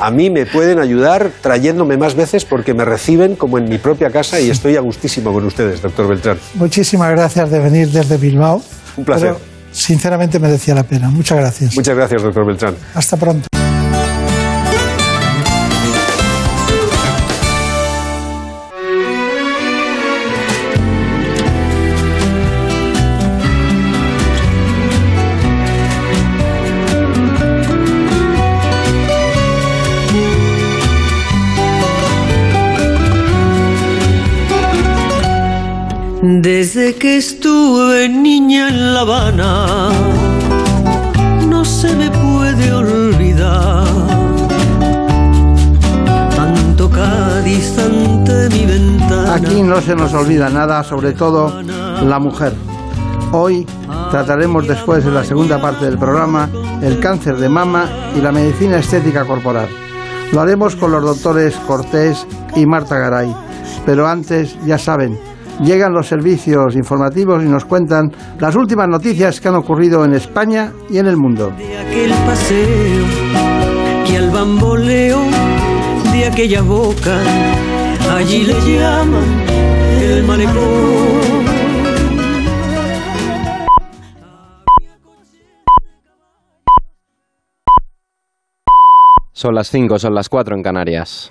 A 0.00 0.12
mí 0.12 0.30
me 0.30 0.46
pueden 0.46 0.78
ayudar 0.78 1.30
trayéndome 1.40 1.96
más 1.96 2.14
veces 2.14 2.44
porque 2.44 2.72
me 2.72 2.84
reciben 2.84 3.34
como 3.34 3.58
en 3.58 3.68
mi 3.68 3.78
propia 3.78 4.10
casa 4.10 4.40
y 4.40 4.48
estoy 4.48 4.76
a 4.76 4.80
gustísimo 4.80 5.32
con 5.32 5.44
ustedes, 5.44 5.82
doctor 5.82 6.06
Beltrán. 6.06 6.38
Muchísimas 6.54 7.10
gracias 7.10 7.50
de 7.50 7.58
venir 7.58 7.88
desde 7.90 8.16
Bilbao. 8.16 8.62
Un 8.96 9.04
placer. 9.04 9.34
Pero, 9.34 9.40
sinceramente 9.72 10.38
merecía 10.38 10.74
la 10.74 10.84
pena. 10.84 11.08
Muchas 11.10 11.38
gracias. 11.38 11.74
Muchas 11.74 11.96
gracias, 11.96 12.22
doctor 12.22 12.46
Beltrán. 12.46 12.76
Hasta 12.94 13.16
pronto. 13.16 13.57
Desde 36.30 36.94
que 36.96 37.16
estuve 37.16 38.06
niña 38.06 38.68
en 38.68 38.92
La 38.92 39.00
Habana, 39.00 39.88
no 41.48 41.64
se 41.64 41.96
me 41.96 42.10
puede 42.10 42.70
olvidar. 42.70 43.86
Tanto 46.36 46.90
Cádiz 46.90 47.78
ante 47.78 48.50
mi 48.50 48.66
ventana. 48.66 49.34
Aquí 49.36 49.62
no 49.62 49.80
se 49.80 49.96
nos 49.96 50.12
olvida 50.12 50.50
nada, 50.50 50.84
sobre 50.84 51.12
todo 51.12 51.62
la 51.62 52.18
mujer. 52.18 52.52
Hoy 53.32 53.66
trataremos 54.10 54.68
después 54.68 55.06
en 55.06 55.14
la 55.14 55.24
segunda 55.24 55.58
parte 55.58 55.86
del 55.86 55.96
programa 55.96 56.50
el 56.82 57.00
cáncer 57.00 57.38
de 57.38 57.48
mama 57.48 57.88
y 58.14 58.20
la 58.20 58.32
medicina 58.32 58.76
estética 58.76 59.24
corporal. 59.24 59.68
Lo 60.32 60.42
haremos 60.42 60.76
con 60.76 60.92
los 60.92 61.02
doctores 61.02 61.56
Cortés 61.66 62.26
y 62.54 62.66
Marta 62.66 62.98
Garay. 62.98 63.34
Pero 63.86 64.06
antes, 64.06 64.58
ya 64.66 64.76
saben, 64.76 65.18
llegan 65.60 65.92
los 65.92 66.06
servicios 66.06 66.76
informativos 66.76 67.42
y 67.42 67.46
nos 67.46 67.64
cuentan 67.64 68.12
las 68.38 68.54
últimas 68.56 68.88
noticias 68.88 69.40
que 69.40 69.48
han 69.48 69.56
ocurrido 69.56 70.04
en 70.04 70.14
España 70.14 70.72
y 70.88 70.98
en 70.98 71.06
el 71.06 71.16
mundo. 71.16 71.52
De 71.56 71.78
aquel 71.78 72.10
paseo 72.26 73.04
y 74.10 74.16
al 74.16 74.30
bamboleo 74.30 75.20
de 76.12 76.26
aquella 76.26 76.62
boca, 76.62 77.18
allí 78.10 78.44
le 78.44 78.54
llaman 78.54 79.42
el 80.00 80.24
malecón. 80.24 81.28
Son 89.32 89.54
las 89.54 89.70
5, 89.70 90.00
son 90.00 90.14
las 90.14 90.28
4 90.28 90.56
en 90.56 90.62
Canarias. 90.64 91.30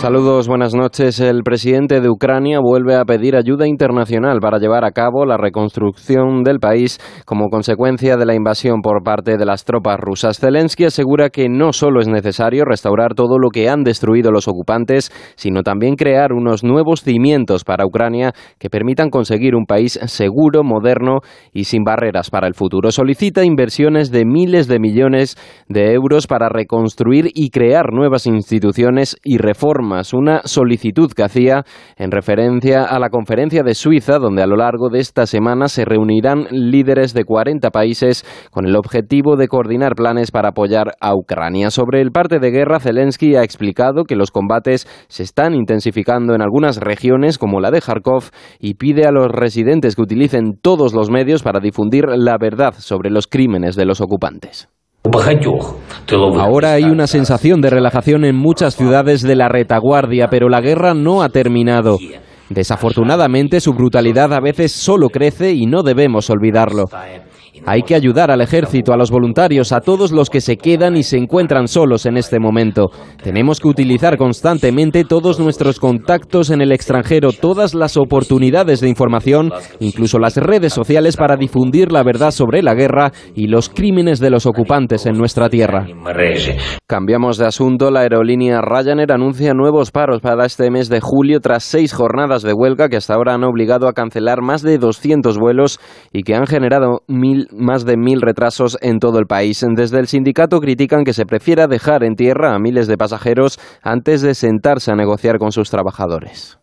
Saludos, 0.00 0.46
buenas 0.46 0.76
noches. 0.76 1.18
El 1.18 1.42
presidente 1.42 2.00
de 2.00 2.08
Ucrania 2.08 2.60
vuelve 2.62 2.94
a 2.94 3.04
pedir 3.04 3.34
ayuda 3.34 3.66
internacional 3.66 4.38
para 4.38 4.58
llevar 4.58 4.84
a 4.84 4.92
cabo 4.92 5.26
la 5.26 5.36
reconstrucción 5.36 6.44
del 6.44 6.60
país 6.60 7.00
como 7.26 7.48
consecuencia 7.48 8.16
de 8.16 8.24
la 8.24 8.36
invasión 8.36 8.80
por 8.80 9.02
parte 9.02 9.36
de 9.36 9.44
las 9.44 9.64
tropas 9.64 9.98
rusas. 9.98 10.38
Zelensky 10.38 10.84
asegura 10.84 11.30
que 11.30 11.48
no 11.48 11.72
solo 11.72 12.00
es 12.00 12.06
necesario 12.06 12.64
restaurar 12.64 13.14
todo 13.14 13.40
lo 13.40 13.48
que 13.50 13.68
han 13.68 13.82
destruido 13.82 14.30
los 14.30 14.46
ocupantes, 14.46 15.10
sino 15.34 15.64
también 15.64 15.96
crear 15.96 16.32
unos 16.32 16.62
nuevos 16.62 17.02
cimientos 17.02 17.64
para 17.64 17.84
Ucrania 17.84 18.32
que 18.60 18.70
permitan 18.70 19.10
conseguir 19.10 19.56
un 19.56 19.66
país 19.66 19.98
seguro, 20.06 20.62
moderno 20.62 21.22
y 21.52 21.64
sin 21.64 21.82
barreras 21.82 22.30
para 22.30 22.46
el 22.46 22.54
futuro. 22.54 22.92
Solicita 22.92 23.44
inversiones 23.44 24.12
de 24.12 24.24
miles 24.24 24.68
de 24.68 24.78
millones 24.78 25.36
de 25.68 25.92
euros 25.92 26.28
para 26.28 26.48
reconstruir 26.48 27.32
y 27.34 27.50
crear 27.50 27.92
nuevas 27.92 28.26
instituciones 28.26 29.16
y 29.24 29.38
reformas 29.38 29.87
armas, 29.88 30.12
una 30.12 30.42
solicitud 30.44 31.10
que 31.12 31.22
hacía 31.22 31.64
en 31.96 32.10
referencia 32.10 32.84
a 32.84 32.98
la 32.98 33.08
conferencia 33.08 33.62
de 33.62 33.74
Suiza, 33.74 34.18
donde 34.18 34.42
a 34.42 34.46
lo 34.46 34.56
largo 34.56 34.88
de 34.90 35.00
esta 35.00 35.26
semana 35.26 35.68
se 35.68 35.84
reunirán 35.84 36.46
líderes 36.50 37.14
de 37.14 37.24
40 37.24 37.70
países 37.70 38.24
con 38.50 38.66
el 38.66 38.76
objetivo 38.76 39.36
de 39.36 39.48
coordinar 39.48 39.94
planes 39.94 40.30
para 40.30 40.50
apoyar 40.50 40.94
a 41.00 41.14
Ucrania. 41.14 41.70
Sobre 41.70 42.00
el 42.00 42.10
parte 42.10 42.38
de 42.38 42.50
guerra, 42.50 42.80
Zelensky 42.80 43.36
ha 43.36 43.42
explicado 43.42 44.04
que 44.04 44.16
los 44.16 44.30
combates 44.30 44.86
se 45.08 45.22
están 45.22 45.54
intensificando 45.54 46.34
en 46.34 46.42
algunas 46.42 46.78
regiones 46.78 47.38
como 47.38 47.60
la 47.60 47.70
de 47.70 47.80
Kharkov 47.80 48.24
y 48.58 48.74
pide 48.74 49.06
a 49.06 49.12
los 49.12 49.28
residentes 49.28 49.96
que 49.96 50.02
utilicen 50.02 50.58
todos 50.60 50.92
los 50.94 51.10
medios 51.10 51.42
para 51.42 51.60
difundir 51.60 52.04
la 52.08 52.36
verdad 52.38 52.74
sobre 52.76 53.10
los 53.10 53.26
crímenes 53.26 53.76
de 53.76 53.86
los 53.86 54.00
ocupantes. 54.00 54.68
Ahora 56.38 56.72
hay 56.72 56.84
una 56.84 57.06
sensación 57.06 57.60
de 57.60 57.70
relajación 57.70 58.24
en 58.24 58.36
muchas 58.36 58.74
ciudades 58.74 59.22
de 59.22 59.36
la 59.36 59.48
retaguardia, 59.48 60.28
pero 60.28 60.48
la 60.48 60.60
guerra 60.60 60.94
no 60.94 61.22
ha 61.22 61.28
terminado. 61.28 61.98
Desafortunadamente, 62.48 63.60
su 63.60 63.74
brutalidad 63.74 64.32
a 64.32 64.40
veces 64.40 64.72
solo 64.72 65.08
crece 65.08 65.52
y 65.52 65.66
no 65.66 65.82
debemos 65.82 66.30
olvidarlo. 66.30 66.86
Hay 67.66 67.82
que 67.82 67.94
ayudar 67.94 68.30
al 68.30 68.40
ejército, 68.40 68.92
a 68.92 68.96
los 68.96 69.10
voluntarios, 69.10 69.72
a 69.72 69.80
todos 69.80 70.12
los 70.12 70.30
que 70.30 70.40
se 70.40 70.56
quedan 70.56 70.96
y 70.96 71.02
se 71.02 71.18
encuentran 71.18 71.68
solos 71.68 72.06
en 72.06 72.16
este 72.16 72.38
momento. 72.38 72.90
Tenemos 73.22 73.60
que 73.60 73.68
utilizar 73.68 74.16
constantemente 74.16 75.04
todos 75.04 75.38
nuestros 75.38 75.78
contactos 75.78 76.50
en 76.50 76.60
el 76.60 76.72
extranjero, 76.72 77.32
todas 77.32 77.74
las 77.74 77.96
oportunidades 77.96 78.80
de 78.80 78.88
información, 78.88 79.52
incluso 79.80 80.18
las 80.18 80.36
redes 80.36 80.72
sociales 80.72 81.16
para 81.16 81.36
difundir 81.36 81.92
la 81.92 82.02
verdad 82.02 82.30
sobre 82.30 82.62
la 82.62 82.74
guerra 82.74 83.12
y 83.34 83.46
los 83.48 83.68
crímenes 83.68 84.20
de 84.20 84.30
los 84.30 84.46
ocupantes 84.46 85.06
en 85.06 85.16
nuestra 85.16 85.48
tierra. 85.48 85.86
Cambiamos 86.86 87.38
de 87.38 87.46
asunto. 87.46 87.90
La 87.90 88.00
aerolínea 88.00 88.60
Ryanair 88.60 89.12
anuncia 89.12 89.54
nuevos 89.54 89.90
paros 89.90 90.20
para 90.20 90.46
este 90.46 90.70
mes 90.70 90.88
de 90.88 91.00
julio 91.00 91.40
tras 91.40 91.64
seis 91.64 91.92
jornadas 91.92 92.42
de 92.42 92.52
huelga 92.52 92.88
que 92.88 92.96
hasta 92.96 93.14
ahora 93.14 93.34
han 93.34 93.44
obligado 93.44 93.88
a 93.88 93.92
cancelar 93.92 94.42
más 94.42 94.62
de 94.62 94.78
200 94.78 95.38
vuelos 95.38 95.80
y 96.12 96.22
que 96.22 96.34
han 96.34 96.46
generado 96.46 97.02
mil 97.06 97.47
más 97.52 97.84
de 97.84 97.96
mil 97.96 98.20
retrasos 98.20 98.76
en 98.80 98.98
todo 98.98 99.18
el 99.18 99.26
país. 99.26 99.64
Desde 99.74 99.98
el 99.98 100.06
sindicato 100.06 100.60
critican 100.60 101.04
que 101.04 101.12
se 101.12 101.26
prefiera 101.26 101.66
dejar 101.66 102.04
en 102.04 102.14
tierra 102.14 102.54
a 102.54 102.58
miles 102.58 102.86
de 102.86 102.96
pasajeros 102.96 103.58
antes 103.82 104.22
de 104.22 104.34
sentarse 104.34 104.90
a 104.90 104.96
negociar 104.96 105.38
con 105.38 105.52
sus 105.52 105.70
trabajadores 105.70 106.58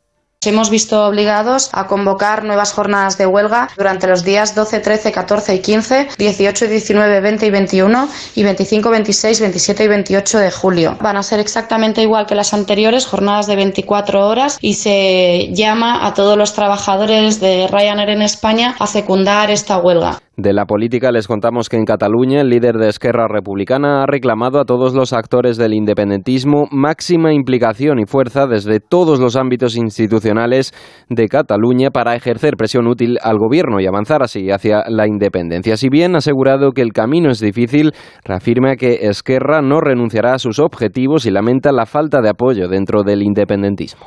hemos 0.48 0.70
visto 0.70 1.06
obligados 1.06 1.70
a 1.74 1.88
convocar 1.88 2.44
nuevas 2.44 2.74
jornadas 2.74 3.18
de 3.18 3.26
huelga 3.26 3.70
durante 3.78 4.08
los 4.08 4.24
días 4.24 4.56
12, 4.56 4.80
13, 4.80 5.12
14 5.12 5.56
y 5.56 5.60
15, 5.60 6.08
18, 6.18 6.68
19, 6.68 7.22
20 7.22 7.46
y 7.46 7.50
21 7.50 8.10
y 8.36 8.44
25, 8.44 8.90
26, 8.90 9.42
27 9.42 9.84
y 9.84 9.88
28 9.88 10.40
de 10.40 10.52
julio. 10.52 10.98
Van 11.02 11.18
a 11.18 11.24
ser 11.24 11.40
exactamente 11.40 12.02
igual 12.02 12.26
que 12.26 12.36
las 12.36 12.54
anteriores, 12.54 13.06
jornadas 13.06 13.48
de 13.48 13.56
24 13.56 14.28
horas 14.28 14.58
y 14.62 14.76
se 14.76 15.50
llama 15.54 16.06
a 16.06 16.14
todos 16.14 16.38
los 16.38 16.54
trabajadores 16.54 17.40
de 17.40 17.68
Ryanair 17.68 18.10
en 18.10 18.22
España 18.22 18.76
a 18.80 18.88
secundar 18.88 19.50
esta 19.52 19.78
huelga. 19.78 20.20
De 20.38 20.52
la 20.52 20.66
política 20.66 21.14
les 21.14 21.28
contamos 21.28 21.70
que 21.70 21.78
en 21.78 21.86
Cataluña 21.86 22.42
el 22.42 22.50
líder 22.50 22.76
de 22.76 22.90
Esquerra 22.90 23.26
Republicana 23.30 24.04
ha 24.04 24.06
reclamado 24.06 24.60
a 24.60 24.66
todos 24.66 24.94
los 24.94 25.14
actores 25.14 25.56
del 25.56 25.74
independentismo 25.74 26.68
máxima 26.72 27.34
implicación 27.34 28.00
y 28.00 28.06
fuerza 28.06 28.46
desde 28.46 28.82
todos 28.82 29.22
los 29.22 29.38
ámbitos 29.38 29.78
institucionales 29.78 30.74
de 31.10 31.30
Cataluña 31.30 31.90
para 31.90 32.18
ejercer 32.18 32.58
presión 32.58 32.86
útil 32.88 33.18
al 33.22 33.38
gobierno 33.38 33.80
y 33.80 33.88
avanzar 33.88 34.24
así 34.24 34.52
hacia 34.52 34.84
la 34.90 35.08
independencia. 35.08 35.78
Si 35.78 35.88
bien 35.88 36.16
ha 36.16 36.18
asegurado 36.18 36.74
que 36.74 36.82
el 36.82 36.92
camino 36.92 37.32
es 37.32 37.40
difícil, 37.40 37.94
reafirma 38.26 38.76
que 38.76 39.08
Esquerra 39.08 39.62
no 39.62 39.80
renunciará 39.80 40.34
a 40.34 40.40
sus 40.40 40.60
objetivos 40.60 41.26
y 41.26 41.32
lamenta 41.32 41.72
la 41.72 41.86
falta 41.86 42.22
de 42.22 42.30
apoyo 42.30 42.68
dentro 42.68 43.04
del 43.04 43.24
independentismo. 43.24 44.06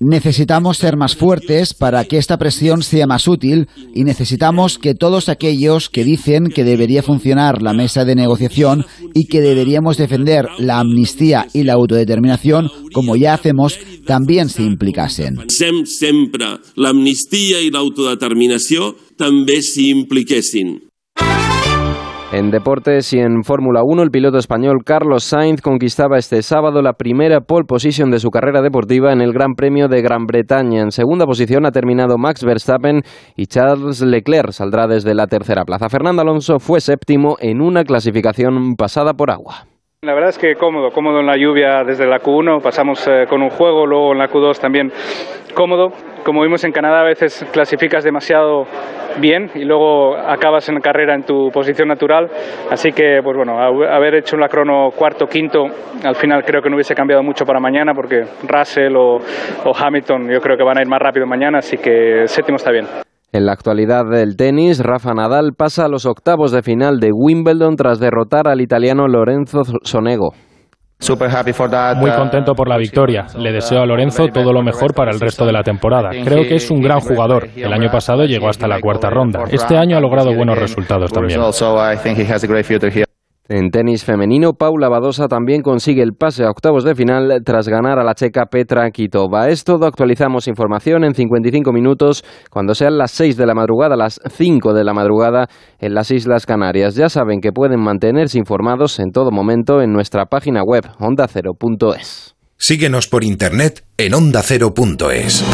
Necesitamos 0.00 0.78
ser 0.78 0.96
más 0.96 1.16
fuertes 1.16 1.74
para 1.74 2.04
que 2.04 2.18
esta 2.18 2.38
presión 2.38 2.82
sea 2.82 3.06
más 3.06 3.26
útil 3.28 3.68
y 3.94 4.04
necesitamos 4.04 4.78
que 4.78 4.94
todos 4.94 5.28
aquellos 5.28 5.88
que 5.88 6.04
dicen 6.04 6.48
que 6.48 6.64
debería 6.64 7.02
funcionar 7.02 7.62
la 7.62 7.72
mesa 7.72 8.04
de 8.04 8.14
negociación 8.14 8.84
y 9.14 9.26
que 9.26 9.40
deberíamos 9.40 9.96
defender 9.96 10.46
la 10.58 10.80
amnistía 10.80 11.46
y 11.52 11.64
la 11.64 11.74
autodeterminación, 11.74 12.70
como 12.92 13.16
ya 13.16 13.34
hacemos, 13.34 13.78
también 14.06 14.48
se 14.48 14.62
implicasen. 14.62 15.36
Siempre 15.48 16.44
la 16.76 16.90
amnistía 16.90 17.60
y 17.60 17.70
la 17.70 17.78
autodeterminación 17.80 18.96
también 19.16 19.62
se 19.62 19.82
impliquessin. 19.82 20.82
En 22.32 22.50
deportes 22.50 23.12
y 23.12 23.18
en 23.18 23.44
Fórmula 23.44 23.82
1, 23.84 24.04
el 24.04 24.10
piloto 24.10 24.38
español 24.38 24.84
Carlos 24.86 25.22
Sainz 25.22 25.60
conquistaba 25.60 26.16
este 26.16 26.40
sábado 26.40 26.80
la 26.80 26.94
primera 26.94 27.42
pole 27.42 27.66
position 27.66 28.10
de 28.10 28.20
su 28.20 28.30
carrera 28.30 28.62
deportiva 28.62 29.12
en 29.12 29.20
el 29.20 29.34
Gran 29.34 29.52
Premio 29.54 29.86
de 29.86 30.00
Gran 30.00 30.24
Bretaña. 30.24 30.80
En 30.80 30.92
segunda 30.92 31.26
posición 31.26 31.66
ha 31.66 31.72
terminado 31.72 32.16
Max 32.16 32.42
Verstappen 32.42 33.02
y 33.36 33.48
Charles 33.48 34.00
Leclerc 34.00 34.52
saldrá 34.52 34.86
desde 34.86 35.14
la 35.14 35.26
tercera 35.26 35.66
plaza. 35.66 35.90
Fernando 35.90 36.22
Alonso 36.22 36.58
fue 36.58 36.80
séptimo 36.80 37.36
en 37.38 37.60
una 37.60 37.84
clasificación 37.84 38.76
pasada 38.76 39.12
por 39.12 39.30
agua. 39.30 39.66
La 40.04 40.14
verdad 40.14 40.30
es 40.30 40.38
que 40.38 40.56
cómodo, 40.56 40.90
cómodo 40.90 41.20
en 41.20 41.26
la 41.26 41.36
lluvia 41.36 41.84
desde 41.84 42.08
la 42.08 42.18
Q1, 42.18 42.60
pasamos 42.60 43.06
eh, 43.06 43.24
con 43.28 43.40
un 43.40 43.50
juego, 43.50 43.86
luego 43.86 44.10
en 44.10 44.18
la 44.18 44.28
Q2 44.28 44.58
también 44.58 44.90
cómodo. 45.54 45.92
Como 46.24 46.42
vimos 46.42 46.64
en 46.64 46.72
Canadá, 46.72 47.02
a 47.02 47.04
veces 47.04 47.46
clasificas 47.52 48.02
demasiado 48.02 48.66
bien 49.18 49.52
y 49.54 49.64
luego 49.64 50.16
acabas 50.16 50.68
en 50.68 50.80
carrera 50.80 51.14
en 51.14 51.22
tu 51.22 51.52
posición 51.52 51.86
natural. 51.86 52.28
Así 52.68 52.90
que, 52.90 53.20
pues 53.22 53.36
bueno, 53.36 53.60
haber 53.60 54.16
hecho 54.16 54.36
la 54.36 54.48
crono 54.48 54.90
cuarto, 54.90 55.28
quinto, 55.28 55.66
al 56.02 56.16
final 56.16 56.44
creo 56.44 56.60
que 56.60 56.68
no 56.68 56.74
hubiese 56.74 56.96
cambiado 56.96 57.22
mucho 57.22 57.46
para 57.46 57.60
mañana 57.60 57.94
porque 57.94 58.24
Russell 58.48 58.96
o, 58.96 59.20
o 59.64 59.72
Hamilton 59.72 60.28
yo 60.28 60.40
creo 60.40 60.56
que 60.56 60.64
van 60.64 60.78
a 60.78 60.82
ir 60.82 60.88
más 60.88 61.00
rápido 61.00 61.28
mañana, 61.28 61.58
así 61.58 61.76
que 61.76 62.26
séptimo 62.26 62.56
está 62.56 62.72
bien. 62.72 62.88
En 63.34 63.46
la 63.46 63.52
actualidad 63.52 64.04
del 64.04 64.36
tenis, 64.36 64.80
Rafa 64.80 65.14
Nadal 65.14 65.52
pasa 65.56 65.86
a 65.86 65.88
los 65.88 66.04
octavos 66.04 66.52
de 66.52 66.62
final 66.62 67.00
de 67.00 67.12
Wimbledon 67.14 67.76
tras 67.76 67.98
derrotar 67.98 68.46
al 68.46 68.60
italiano 68.60 69.08
Lorenzo 69.08 69.62
Sonego. 69.84 70.34
Muy 71.96 72.10
uh, 72.10 72.14
contento 72.14 72.54
por 72.54 72.68
la 72.68 72.76
victoria. 72.76 73.24
Le 73.38 73.52
deseo 73.52 73.80
a 73.80 73.86
Lorenzo 73.86 74.28
todo 74.28 74.52
lo 74.52 74.62
mejor 74.62 74.92
para 74.92 75.12
el 75.12 75.18
resto 75.18 75.46
de 75.46 75.52
la 75.52 75.62
temporada. 75.62 76.10
Creo 76.10 76.42
que 76.42 76.56
es 76.56 76.70
un 76.70 76.82
gran 76.82 77.00
jugador. 77.00 77.48
El 77.56 77.72
año 77.72 77.90
pasado 77.90 78.26
llegó 78.26 78.50
hasta 78.50 78.68
la 78.68 78.78
cuarta 78.80 79.08
ronda. 79.08 79.44
Este 79.50 79.78
año 79.78 79.96
ha 79.96 80.00
logrado 80.00 80.34
buenos 80.34 80.58
resultados 80.58 81.10
también. 81.10 81.40
En 83.48 83.70
tenis 83.70 84.04
femenino, 84.04 84.52
Paula 84.52 84.88
Badosa 84.88 85.26
también 85.26 85.62
consigue 85.62 86.02
el 86.02 86.12
pase 86.12 86.44
a 86.44 86.50
octavos 86.50 86.84
de 86.84 86.94
final 86.94 87.42
tras 87.44 87.68
ganar 87.68 87.98
a 87.98 88.04
la 88.04 88.14
checa 88.14 88.46
Petra 88.46 88.88
Kitova. 88.92 89.48
Es 89.48 89.64
todo, 89.64 89.84
actualizamos 89.84 90.46
información 90.46 91.02
en 91.02 91.14
55 91.14 91.72
minutos 91.72 92.24
cuando 92.50 92.74
sean 92.74 92.98
las 92.98 93.10
6 93.10 93.36
de 93.36 93.46
la 93.46 93.54
madrugada, 93.54 93.96
las 93.96 94.20
5 94.24 94.72
de 94.72 94.84
la 94.84 94.94
madrugada 94.94 95.48
en 95.80 95.92
las 95.92 96.12
Islas 96.12 96.46
Canarias. 96.46 96.94
Ya 96.94 97.08
saben 97.08 97.40
que 97.40 97.50
pueden 97.50 97.80
mantenerse 97.80 98.38
informados 98.38 99.00
en 99.00 99.10
todo 99.10 99.32
momento 99.32 99.82
en 99.82 99.92
nuestra 99.92 100.26
página 100.26 100.62
web 100.62 100.84
ondacero.es. 101.00 102.36
Síguenos 102.56 103.08
por 103.08 103.24
internet 103.24 103.84
en 103.96 104.14
ondacero.es. 104.14 105.44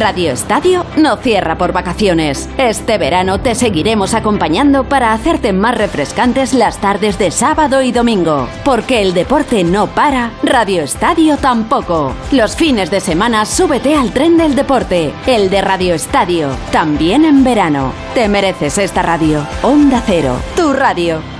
Radio 0.00 0.32
Estadio 0.32 0.86
no 0.96 1.18
cierra 1.18 1.58
por 1.58 1.74
vacaciones. 1.74 2.48
Este 2.56 2.96
verano 2.96 3.38
te 3.38 3.54
seguiremos 3.54 4.14
acompañando 4.14 4.84
para 4.84 5.12
hacerte 5.12 5.52
más 5.52 5.76
refrescantes 5.76 6.54
las 6.54 6.78
tardes 6.78 7.18
de 7.18 7.30
sábado 7.30 7.82
y 7.82 7.92
domingo. 7.92 8.48
Porque 8.64 9.02
el 9.02 9.12
deporte 9.12 9.62
no 9.62 9.88
para, 9.88 10.30
Radio 10.42 10.82
Estadio 10.82 11.36
tampoco. 11.36 12.14
Los 12.32 12.56
fines 12.56 12.90
de 12.90 13.00
semana 13.00 13.44
súbete 13.44 13.94
al 13.94 14.10
tren 14.10 14.38
del 14.38 14.54
deporte, 14.54 15.12
el 15.26 15.50
de 15.50 15.60
Radio 15.60 15.92
Estadio, 15.92 16.48
también 16.72 17.26
en 17.26 17.44
verano. 17.44 17.92
Te 18.14 18.26
mereces 18.26 18.78
esta 18.78 19.02
radio. 19.02 19.46
Onda 19.62 20.02
Cero, 20.06 20.34
tu 20.56 20.72
radio. 20.72 21.39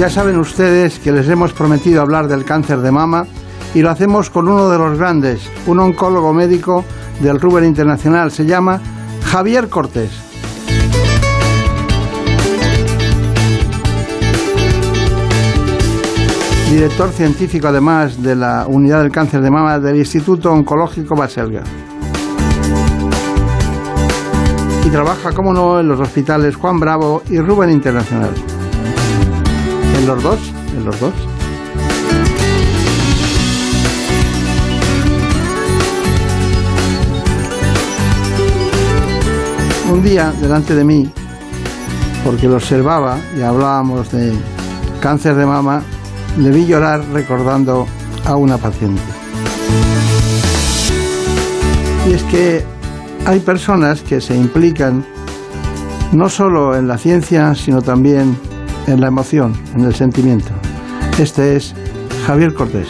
Ya 0.00 0.08
saben 0.08 0.38
ustedes 0.38 0.98
que 0.98 1.12
les 1.12 1.28
hemos 1.28 1.52
prometido 1.52 2.00
hablar 2.00 2.26
del 2.26 2.46
cáncer 2.46 2.80
de 2.80 2.90
mama 2.90 3.26
y 3.74 3.82
lo 3.82 3.90
hacemos 3.90 4.30
con 4.30 4.48
uno 4.48 4.70
de 4.70 4.78
los 4.78 4.96
grandes, 4.96 5.42
un 5.66 5.78
oncólogo 5.78 6.32
médico 6.32 6.86
del 7.20 7.38
Ruber 7.38 7.64
Internacional. 7.64 8.30
Se 8.30 8.46
llama 8.46 8.80
Javier 9.26 9.68
Cortés. 9.68 10.10
Director 16.70 17.10
científico 17.10 17.68
además 17.68 18.22
de 18.22 18.36
la 18.36 18.64
Unidad 18.66 19.02
del 19.02 19.12
Cáncer 19.12 19.42
de 19.42 19.50
Mama 19.50 19.78
del 19.78 19.96
Instituto 19.96 20.50
Oncológico 20.50 21.14
Baselga. 21.14 21.62
Y 24.82 24.88
trabaja, 24.88 25.32
como 25.32 25.52
no, 25.52 25.78
en 25.78 25.88
los 25.88 26.00
hospitales 26.00 26.56
Juan 26.56 26.80
Bravo 26.80 27.22
y 27.28 27.38
Ruben 27.38 27.68
Internacional. 27.68 28.30
En 29.96 30.06
los 30.06 30.22
dos, 30.22 30.38
en 30.76 30.84
los 30.84 31.00
dos. 31.00 31.12
Un 39.90 40.02
día, 40.02 40.32
delante 40.40 40.74
de 40.74 40.84
mí, 40.84 41.10
porque 42.24 42.46
lo 42.46 42.56
observaba 42.56 43.18
y 43.36 43.42
hablábamos 43.42 44.12
de 44.12 44.32
cáncer 45.00 45.34
de 45.34 45.46
mama, 45.46 45.82
le 46.38 46.50
vi 46.50 46.66
llorar 46.66 47.02
recordando 47.12 47.86
a 48.24 48.36
una 48.36 48.56
paciente. 48.56 49.02
Y 52.08 52.12
es 52.12 52.22
que 52.24 52.64
hay 53.26 53.40
personas 53.40 54.02
que 54.02 54.20
se 54.20 54.34
implican 54.36 55.04
no 56.12 56.28
solo 56.28 56.76
en 56.76 56.88
la 56.88 56.98
ciencia, 56.98 57.54
sino 57.54 57.82
también 57.82 58.36
en 58.86 59.00
la 59.00 59.08
emoción, 59.08 59.54
en 59.74 59.84
el 59.84 59.94
sentimiento. 59.94 60.50
Este 61.18 61.56
es 61.56 61.74
Javier 62.26 62.54
Cortés. 62.54 62.88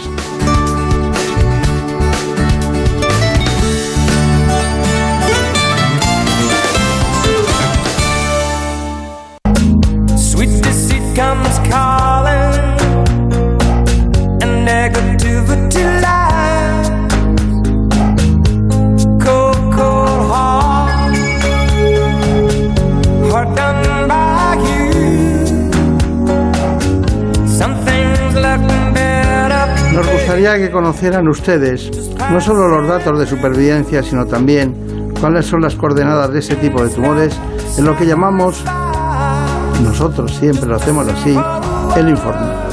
Conocieran 30.71 31.29
ustedes 31.29 31.91
no 32.31 32.41
solo 32.41 32.69
los 32.69 32.89
datos 32.89 33.19
de 33.19 33.27
supervivencia, 33.27 34.03
sino 34.03 34.27
también 34.27 35.13
cuáles 35.21 35.47
son 35.47 35.61
las 35.61 35.75
coordenadas 35.75 36.33
de 36.33 36.39
ese 36.39 36.57
tipo 36.57 36.83
de 36.83 36.91
tumores 36.91 37.39
en 37.79 37.85
lo 37.85 37.97
que 37.97 38.07
llamamos, 38.07 38.65
nosotros 39.83 40.33
siempre 40.33 40.67
lo 40.67 40.77
hacemos 40.77 41.07
así, 41.09 41.37
el 41.97 42.09
informe. 42.09 42.71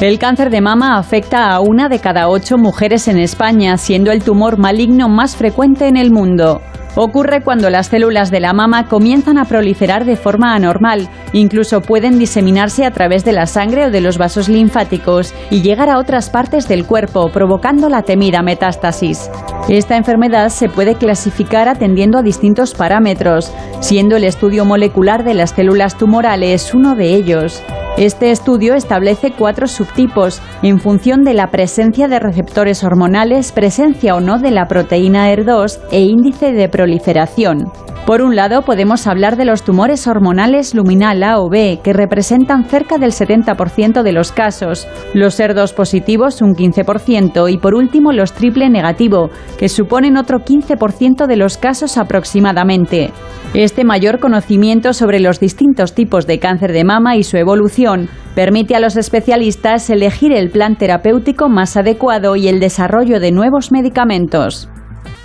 El 0.00 0.20
cáncer 0.20 0.50
de 0.50 0.60
mama 0.60 0.96
afecta 0.96 1.50
a 1.50 1.58
una 1.58 1.88
de 1.88 1.98
cada 1.98 2.28
ocho 2.28 2.56
mujeres 2.56 3.08
en 3.08 3.18
España, 3.18 3.76
siendo 3.78 4.12
el 4.12 4.22
tumor 4.22 4.56
maligno 4.56 5.08
más 5.08 5.34
frecuente 5.34 5.88
en 5.88 5.96
el 5.96 6.12
mundo. 6.12 6.60
Ocurre 7.00 7.42
cuando 7.42 7.70
las 7.70 7.86
células 7.86 8.32
de 8.32 8.40
la 8.40 8.52
mama 8.52 8.88
comienzan 8.88 9.38
a 9.38 9.44
proliferar 9.44 10.04
de 10.04 10.16
forma 10.16 10.56
anormal, 10.56 11.08
incluso 11.32 11.80
pueden 11.80 12.18
diseminarse 12.18 12.84
a 12.84 12.90
través 12.90 13.24
de 13.24 13.30
la 13.30 13.46
sangre 13.46 13.86
o 13.86 13.90
de 13.92 14.00
los 14.00 14.18
vasos 14.18 14.48
linfáticos 14.48 15.32
y 15.48 15.62
llegar 15.62 15.90
a 15.90 15.98
otras 15.98 16.28
partes 16.28 16.66
del 16.66 16.86
cuerpo, 16.86 17.28
provocando 17.28 17.88
la 17.88 18.02
temida 18.02 18.42
metástasis. 18.42 19.30
Esta 19.68 19.96
enfermedad 19.96 20.48
se 20.48 20.68
puede 20.68 20.96
clasificar 20.96 21.68
atendiendo 21.68 22.18
a 22.18 22.22
distintos 22.22 22.74
parámetros, 22.74 23.52
siendo 23.78 24.16
el 24.16 24.24
estudio 24.24 24.64
molecular 24.64 25.22
de 25.22 25.34
las 25.34 25.50
células 25.50 25.96
tumorales 25.96 26.74
uno 26.74 26.96
de 26.96 27.14
ellos. 27.14 27.62
Este 27.98 28.30
estudio 28.30 28.74
establece 28.74 29.32
cuatro 29.32 29.66
subtipos 29.66 30.40
en 30.62 30.78
función 30.78 31.24
de 31.24 31.34
la 31.34 31.48
presencia 31.50 32.06
de 32.06 32.20
receptores 32.20 32.84
hormonales, 32.84 33.50
presencia 33.50 34.14
o 34.14 34.20
no 34.20 34.38
de 34.38 34.52
la 34.52 34.68
proteína 34.68 35.32
ER2 35.32 35.80
e 35.90 36.02
índice 36.02 36.52
de 36.52 36.68
proliferación. 36.68 37.72
Por 38.06 38.22
un 38.22 38.36
lado, 38.36 38.62
podemos 38.62 39.08
hablar 39.08 39.36
de 39.36 39.44
los 39.44 39.64
tumores 39.64 40.06
hormonales 40.06 40.74
luminal 40.74 41.22
A 41.24 41.40
o 41.40 41.50
B, 41.50 41.80
que 41.82 41.92
representan 41.92 42.64
cerca 42.64 42.98
del 42.98 43.10
70% 43.10 44.02
de 44.02 44.12
los 44.12 44.30
casos, 44.30 44.86
los 45.12 45.38
ER2 45.40 45.74
positivos 45.74 46.40
un 46.40 46.54
15% 46.54 47.52
y 47.52 47.58
por 47.58 47.74
último 47.74 48.12
los 48.12 48.32
triple 48.32 48.70
negativo, 48.70 49.28
que 49.58 49.68
suponen 49.68 50.16
otro 50.16 50.38
15% 50.38 51.26
de 51.26 51.36
los 51.36 51.58
casos 51.58 51.98
aproximadamente. 51.98 53.10
Este 53.54 53.82
mayor 53.82 54.20
conocimiento 54.20 54.92
sobre 54.92 55.20
los 55.20 55.40
distintos 55.40 55.94
tipos 55.94 56.26
de 56.26 56.38
cáncer 56.38 56.72
de 56.72 56.84
mama 56.84 57.16
y 57.16 57.24
su 57.24 57.38
evolución 57.38 57.87
permite 58.34 58.76
a 58.76 58.80
los 58.80 58.96
especialistas 58.96 59.90
elegir 59.90 60.32
el 60.32 60.50
plan 60.50 60.76
terapéutico 60.76 61.48
más 61.48 61.76
adecuado 61.76 62.36
y 62.36 62.48
el 62.48 62.60
desarrollo 62.60 63.20
de 63.20 63.32
nuevos 63.32 63.72
medicamentos. 63.72 64.68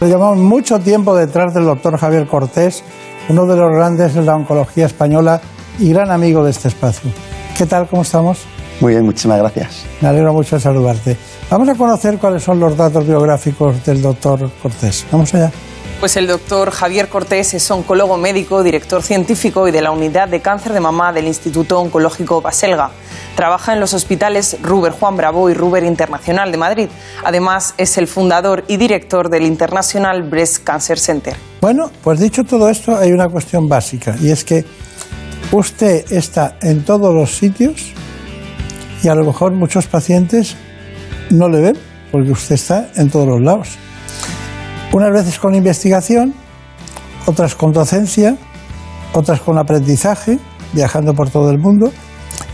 Llevamos 0.01 0.37
mucho 0.37 0.79
tiempo 0.79 1.15
detrás 1.15 1.53
del 1.53 1.65
doctor 1.65 1.97
Javier 1.97 2.27
Cortés, 2.27 2.83
uno 3.29 3.45
de 3.45 3.55
los 3.55 3.71
grandes 3.71 4.13
de 4.13 4.21
la 4.21 4.35
oncología 4.35 4.85
española 4.85 5.41
y 5.79 5.91
gran 5.93 6.11
amigo 6.11 6.43
de 6.43 6.51
este 6.51 6.67
espacio. 6.67 7.09
¿Qué 7.57 7.65
tal? 7.65 7.87
¿Cómo 7.87 8.01
estamos? 8.01 8.39
Muy 8.81 8.93
bien, 8.93 9.05
muchísimas 9.05 9.39
gracias. 9.39 9.85
Me 10.01 10.09
alegro 10.09 10.33
mucho 10.33 10.55
de 10.55 10.61
saludarte. 10.61 11.17
Vamos 11.49 11.69
a 11.69 11.75
conocer 11.75 12.17
cuáles 12.17 12.43
son 12.43 12.59
los 12.59 12.75
datos 12.75 13.05
biográficos 13.05 13.85
del 13.85 14.01
doctor 14.01 14.49
Cortés. 14.61 15.05
Vamos 15.11 15.33
allá. 15.33 15.51
Pues 16.03 16.17
el 16.17 16.27
doctor 16.27 16.71
Javier 16.71 17.07
Cortés 17.07 17.53
es 17.53 17.71
oncólogo 17.71 18.17
médico, 18.17 18.61
director 18.61 19.01
científico 19.01 19.69
y 19.69 19.71
de 19.71 19.81
la 19.81 19.91
unidad 19.91 20.27
de 20.27 20.41
cáncer 20.41 20.73
de 20.73 20.81
mamá 20.81 21.13
del 21.13 21.27
Instituto 21.27 21.79
Oncológico 21.79 22.41
Baselga. 22.41 22.91
Trabaja 23.37 23.71
en 23.71 23.79
los 23.79 23.93
hospitales 23.93 24.57
Ruber 24.61 24.91
Juan 24.91 25.15
Bravo 25.15 25.49
y 25.49 25.53
Ruber 25.53 25.85
Internacional 25.85 26.51
de 26.51 26.57
Madrid. 26.57 26.89
Además, 27.23 27.73
es 27.77 27.97
el 27.97 28.07
fundador 28.07 28.65
y 28.67 28.75
director 28.75 29.29
del 29.29 29.43
International 29.43 30.23
Breast 30.23 30.65
Cancer 30.65 30.99
Center. 30.99 31.37
Bueno, 31.61 31.89
pues 32.03 32.19
dicho 32.19 32.43
todo 32.43 32.67
esto, 32.67 32.97
hay 32.97 33.13
una 33.13 33.29
cuestión 33.29 33.69
básica 33.69 34.13
y 34.21 34.29
es 34.29 34.43
que 34.43 34.65
usted 35.53 36.11
está 36.11 36.57
en 36.61 36.83
todos 36.83 37.15
los 37.15 37.37
sitios 37.37 37.93
y 39.01 39.07
a 39.07 39.15
lo 39.15 39.23
mejor 39.23 39.53
muchos 39.53 39.87
pacientes 39.87 40.57
no 41.29 41.47
le 41.47 41.61
ven 41.61 41.77
porque 42.11 42.31
usted 42.31 42.55
está 42.55 42.89
en 42.97 43.09
todos 43.09 43.25
los 43.25 43.39
lados. 43.39 43.77
Unas 44.93 45.11
veces 45.11 45.39
con 45.39 45.55
investigación, 45.55 46.35
otras 47.25 47.55
con 47.55 47.73
docencia, 47.73 48.37
otras 49.11 49.41
con 49.41 49.57
aprendizaje, 49.57 50.37
viajando 50.71 51.15
por 51.15 51.31
todo 51.31 51.49
el 51.49 51.57
mundo, 51.57 51.91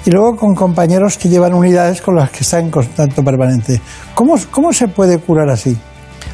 y 0.06 0.12
luego 0.12 0.38
con 0.38 0.56
compañeros 0.56 1.18
que 1.18 1.28
llevan 1.28 1.54
unidades 1.54 2.02
con 2.02 2.16
las 2.16 2.30
que 2.32 2.40
están 2.40 2.66
en 2.66 2.72
contacto 2.72 3.24
permanente. 3.26 3.82
¿Cómo, 4.16 4.36
cómo 4.52 4.72
se 4.72 4.88
puede 4.88 5.18
curar 5.18 5.50
así? 5.50 5.78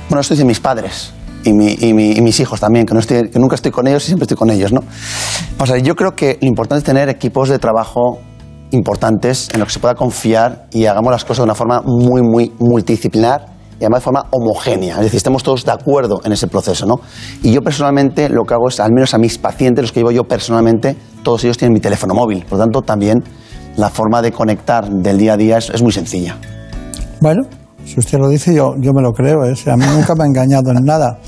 Bueno, 0.07 0.21
esto 0.21 0.35
dicen 0.35 0.45
mis 0.45 0.59
padres 0.59 1.11
y, 1.43 1.51
mis 1.53 2.39
hijos 2.39 2.59
también, 2.59 2.85
que, 2.85 2.93
no 2.93 2.99
estoy, 2.99 3.31
que 3.31 3.39
nunca 3.39 3.55
estoy 3.55 3.71
con 3.71 3.87
ellos 3.87 4.03
y 4.03 4.05
siempre 4.07 4.25
estoy 4.25 4.37
con 4.37 4.51
ellos. 4.51 4.71
¿no? 4.71 4.81
O 5.57 5.65
sea, 5.65 5.79
yo 5.79 5.95
creo 5.95 6.15
que 6.15 6.37
lo 6.39 6.47
importante 6.47 6.81
es 6.81 6.83
tener 6.83 7.09
equipos 7.09 7.49
de 7.49 7.57
trabajo 7.57 8.19
importantes 8.69 9.49
en 9.53 9.59
los 9.59 9.69
que 9.69 9.73
se 9.73 9.79
pueda 9.79 9.95
confiar 9.95 10.67
y 10.71 10.85
hagamos 10.85 11.11
las 11.11 11.23
cosas 11.23 11.37
de 11.37 11.43
una 11.45 11.55
forma 11.55 11.81
muy, 11.83 12.21
muy 12.21 12.53
multidisciplinar 12.59 13.54
y 13.79 13.83
además 13.83 14.01
de 14.01 14.03
forma 14.03 14.25
homogénea, 14.31 14.95
es 14.95 15.01
decir, 15.01 15.17
estemos 15.17 15.43
todos 15.43 15.65
de 15.65 15.71
acuerdo 15.71 16.21
en 16.23 16.31
ese 16.31 16.47
proceso. 16.47 16.85
¿no? 16.85 16.95
Y 17.43 17.51
yo 17.51 17.61
personalmente 17.61 18.29
lo 18.29 18.43
que 18.43 18.53
hago 18.53 18.69
es, 18.69 18.79
al 18.79 18.93
menos 18.93 19.13
a 19.13 19.17
mis 19.17 19.37
pacientes, 19.37 19.83
los 19.83 19.91
que 19.91 19.99
llevo 19.99 20.11
yo 20.11 20.23
personalmente, 20.23 20.95
todos 21.23 21.43
ellos 21.43 21.57
tienen 21.57 21.73
mi 21.73 21.79
teléfono 21.79 22.13
móvil, 22.13 22.43
por 22.43 22.57
lo 22.57 22.65
tanto 22.65 22.81
también 22.81 23.23
la 23.75 23.89
forma 23.89 24.21
de 24.21 24.31
conectar 24.31 24.89
del 24.89 25.17
día 25.17 25.33
a 25.33 25.37
día 25.37 25.57
es, 25.57 25.81
muy 25.81 25.91
sencilla. 25.91 26.37
Bueno, 27.19 27.43
si 27.83 27.99
usted 27.99 28.17
lo 28.17 28.29
dice, 28.29 28.53
yo, 28.53 28.75
yo 28.79 28.93
me 28.93 29.01
lo 29.01 29.11
creo, 29.11 29.43
¿eh? 29.45 29.53
a 29.69 29.75
mí 29.75 29.85
nunca 29.93 30.15
me 30.15 30.23
ha 30.23 30.27
engañado 30.27 30.71
en 30.71 30.83
nada. 30.85 31.19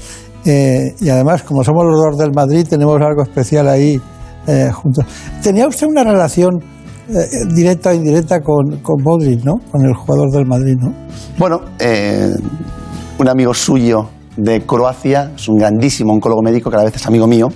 Eh, 0.45 0.93
y 1.01 1.09
además, 1.09 1.43
como 1.43 1.63
somos 1.63 1.83
los 1.85 1.99
dos 1.99 2.17
del 2.17 2.31
Madrid, 2.33 2.65
tenemos 2.69 3.01
algo 3.01 3.23
especial 3.23 3.67
ahí 3.67 3.99
eh, 4.47 4.71
juntos. 4.71 5.05
¿Tenía 5.43 5.67
usted 5.67 5.87
una 5.87 6.05
relación 6.05 6.63
eh, 7.09 7.45
directa 7.53 7.91
o 7.91 7.93
indirecta 7.93 8.41
con, 8.41 8.81
con 8.81 9.01
Modric, 9.01 9.43
¿no? 9.43 9.55
Con 9.71 9.85
el 9.85 9.93
jugador 9.93 10.31
del 10.31 10.45
Madrid, 10.45 10.75
¿no? 10.77 10.93
Bueno, 11.37 11.61
eh, 11.79 12.33
un 13.17 13.29
amigo 13.29 13.53
suyo 13.53 14.09
de 14.35 14.65
Croacia, 14.65 15.31
es 15.35 15.47
un 15.47 15.57
grandísimo 15.57 16.13
oncólogo 16.13 16.41
médico 16.43 16.69
que 16.69 16.75
a 16.75 16.79
la 16.79 16.85
vez 16.85 16.95
es 16.95 17.07
amigo 17.07 17.25
mío, 17.25 17.47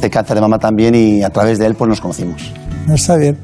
de 0.00 0.10
cáncer 0.10 0.34
de 0.34 0.40
mama 0.40 0.58
también, 0.58 0.94
y 0.94 1.22
a 1.22 1.30
través 1.30 1.58
de 1.58 1.66
él 1.66 1.74
pues 1.74 1.88
nos 1.88 2.00
conocimos. 2.00 2.52
Está 2.92 3.16
bien. 3.16 3.38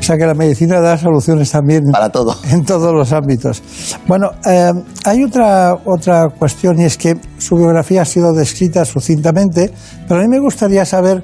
O 0.00 0.02
sea 0.02 0.16
que 0.16 0.24
la 0.24 0.34
medicina 0.34 0.80
da 0.80 0.96
soluciones 0.96 1.50
también 1.50 1.84
Para 1.92 2.08
todo. 2.08 2.34
en 2.50 2.64
todos 2.64 2.92
los 2.92 3.12
ámbitos. 3.12 3.62
Bueno, 4.08 4.30
eh, 4.46 4.72
hay 5.04 5.22
otra, 5.22 5.74
otra 5.84 6.28
cuestión 6.30 6.80
y 6.80 6.84
es 6.84 6.96
que 6.96 7.16
su 7.38 7.56
biografía 7.56 8.02
ha 8.02 8.06
sido 8.06 8.32
descrita 8.32 8.84
sucintamente, 8.84 9.70
pero 10.08 10.20
a 10.20 10.22
mí 10.22 10.28
me 10.28 10.40
gustaría 10.40 10.84
saber, 10.84 11.22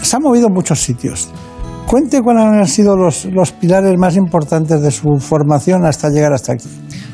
se 0.00 0.16
ha 0.16 0.20
movido 0.20 0.46
en 0.46 0.54
muchos 0.54 0.80
sitios. 0.80 1.28
Cuente 1.88 2.20
cuáles 2.20 2.44
han 2.44 2.66
sido 2.66 2.96
los, 2.98 3.24
los 3.24 3.52
pilares 3.52 3.96
más 3.96 4.14
importantes 4.14 4.82
de 4.82 4.90
su 4.90 5.08
formación 5.20 5.86
hasta 5.86 6.10
llegar 6.10 6.34
hasta 6.34 6.52
aquí. 6.52 6.68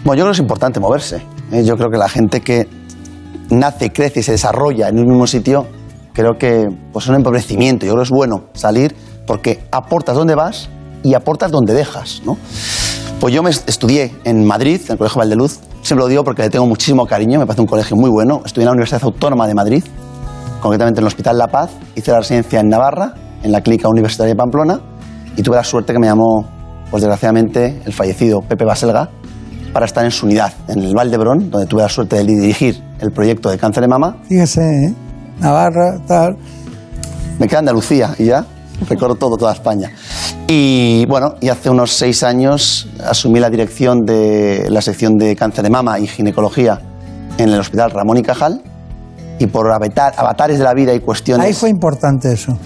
Bueno, 0.05 0.19
yo 0.19 0.25
creo 0.25 0.27
que 0.27 0.33
es 0.33 0.41
importante 0.41 0.81
moverse. 0.81 1.23
¿eh? 1.53 1.63
Yo 1.65 1.77
creo 1.77 1.91
que 1.91 1.97
la 1.97 2.09
gente 2.09 2.41
que 2.41 2.67
nace, 3.51 3.93
crece 3.93 4.19
y 4.19 4.23
se 4.25 4.33
desarrolla 4.33 4.89
en 4.89 4.99
un 4.99 5.07
mismo 5.07 5.29
sitio, 5.29 5.69
creo 6.13 6.33
que 6.41 6.67
pues, 6.93 7.05
es 7.05 7.09
un 7.09 7.15
empobrecimiento. 7.15 7.87
Yo 7.87 7.93
creo 7.93 8.03
que 8.03 8.09
es 8.09 8.11
bueno 8.11 8.47
salir 8.55 8.97
porque 9.29 9.63
aportas 9.71 10.17
donde 10.17 10.35
vas 10.35 10.69
y 11.05 11.15
aportas 11.15 11.53
donde 11.53 11.73
dejas. 11.73 12.23
¿no? 12.27 12.37
Pues 13.21 13.33
yo 13.33 13.45
me 13.45 13.51
estudié 13.51 14.13
en 14.25 14.45
Madrid, 14.45 14.81
en 14.87 14.93
el 14.93 14.99
Colegio 14.99 15.21
Valdeluz. 15.21 15.61
Siempre 15.83 16.03
lo 16.03 16.09
digo 16.09 16.25
porque 16.25 16.43
le 16.43 16.51
tengo 16.51 16.67
muchísimo 16.67 17.07
cariño, 17.07 17.39
me 17.39 17.47
parece 17.47 17.61
un 17.61 17.69
colegio 17.69 17.97
muy 17.97 18.11
bueno. 18.11 18.43
Estudié 18.45 18.65
en 18.65 18.67
la 18.67 18.73
Universidad 18.73 19.05
Autónoma 19.05 19.47
de 19.47 19.55
Madrid, 19.55 19.85
concretamente 20.61 20.99
en 20.99 21.05
el 21.05 21.07
Hospital 21.07 21.39
La 21.39 21.47
Paz. 21.47 21.71
Hice 21.95 22.11
la 22.11 22.19
residencia 22.19 22.59
en 22.59 22.69
Navarra, 22.69 23.15
en 23.45 23.53
la 23.53 23.61
Clínica 23.61 23.89
Universitaria 23.89 24.33
de 24.35 24.37
Pamplona, 24.37 24.81
y 25.37 25.43
tuve 25.43 25.55
la 25.57 25.65
suerte 25.65 25.93
que 25.93 25.99
me 26.01 26.09
llamó, 26.09 26.45
pues 26.91 27.03
desgraciadamente, 27.03 27.81
el 27.85 27.93
fallecido 27.93 28.41
Pepe 28.43 28.65
Baselga 28.65 29.09
para 29.73 29.87
estar 29.87 30.05
en 30.05 30.11
su 30.11 30.27
unidad, 30.27 30.53
en 30.69 30.81
el 30.81 30.95
Valdebrón, 30.95 31.51
donde 31.51 31.67
tuve 31.67 31.83
la 31.83 31.89
suerte 31.89 32.17
de 32.17 32.25
dirigir 32.25 32.83
el 33.01 33.11
proyecto 33.13 33.51
de 33.51 33.59
cáncer 33.59 33.83
de 33.83 33.89
mama. 33.89 34.17
Fíjese, 34.29 34.61
¿eh? 34.61 34.95
Navarra, 35.41 35.99
tal. 36.07 36.37
Me 37.39 37.49
queda 37.49 37.59
Andalucía 37.59 38.15
y 38.19 38.27
ya 38.27 38.45
recorro 38.89 39.17
todo, 39.17 39.37
toda 39.37 39.53
España. 39.53 39.91
Y 40.47 41.05
bueno, 41.07 41.35
y 41.41 41.49
hace 41.49 41.71
unos 41.71 41.93
seis 41.93 42.23
años 42.23 42.89
asumí 43.05 43.41
la 43.41 43.51
dirección 43.51 44.03
de 44.05 44.67
la 44.71 44.81
sección 44.81 45.17
de 45.17 45.35
cáncer 45.35 45.65
de 45.65 45.71
mama 45.71 45.99
y 45.99 46.07
ginecología 46.07 46.81
en 47.39 47.49
el 47.49 47.59
Hospital 47.59 47.91
Ramón 47.91 48.19
y 48.19 48.23
Cajal. 48.23 48.63
Y 49.41 49.49
por 49.49 49.67
avatar- 49.73 50.15
avatares 50.17 50.59
de 50.59 50.65
la 50.65 50.75
vida 50.75 50.95
y 50.95 51.01
cuestiones, 51.01 51.45
Ahí 51.45 51.53
fue 51.53 51.69
importante 51.71 52.33
eso. 52.33 52.57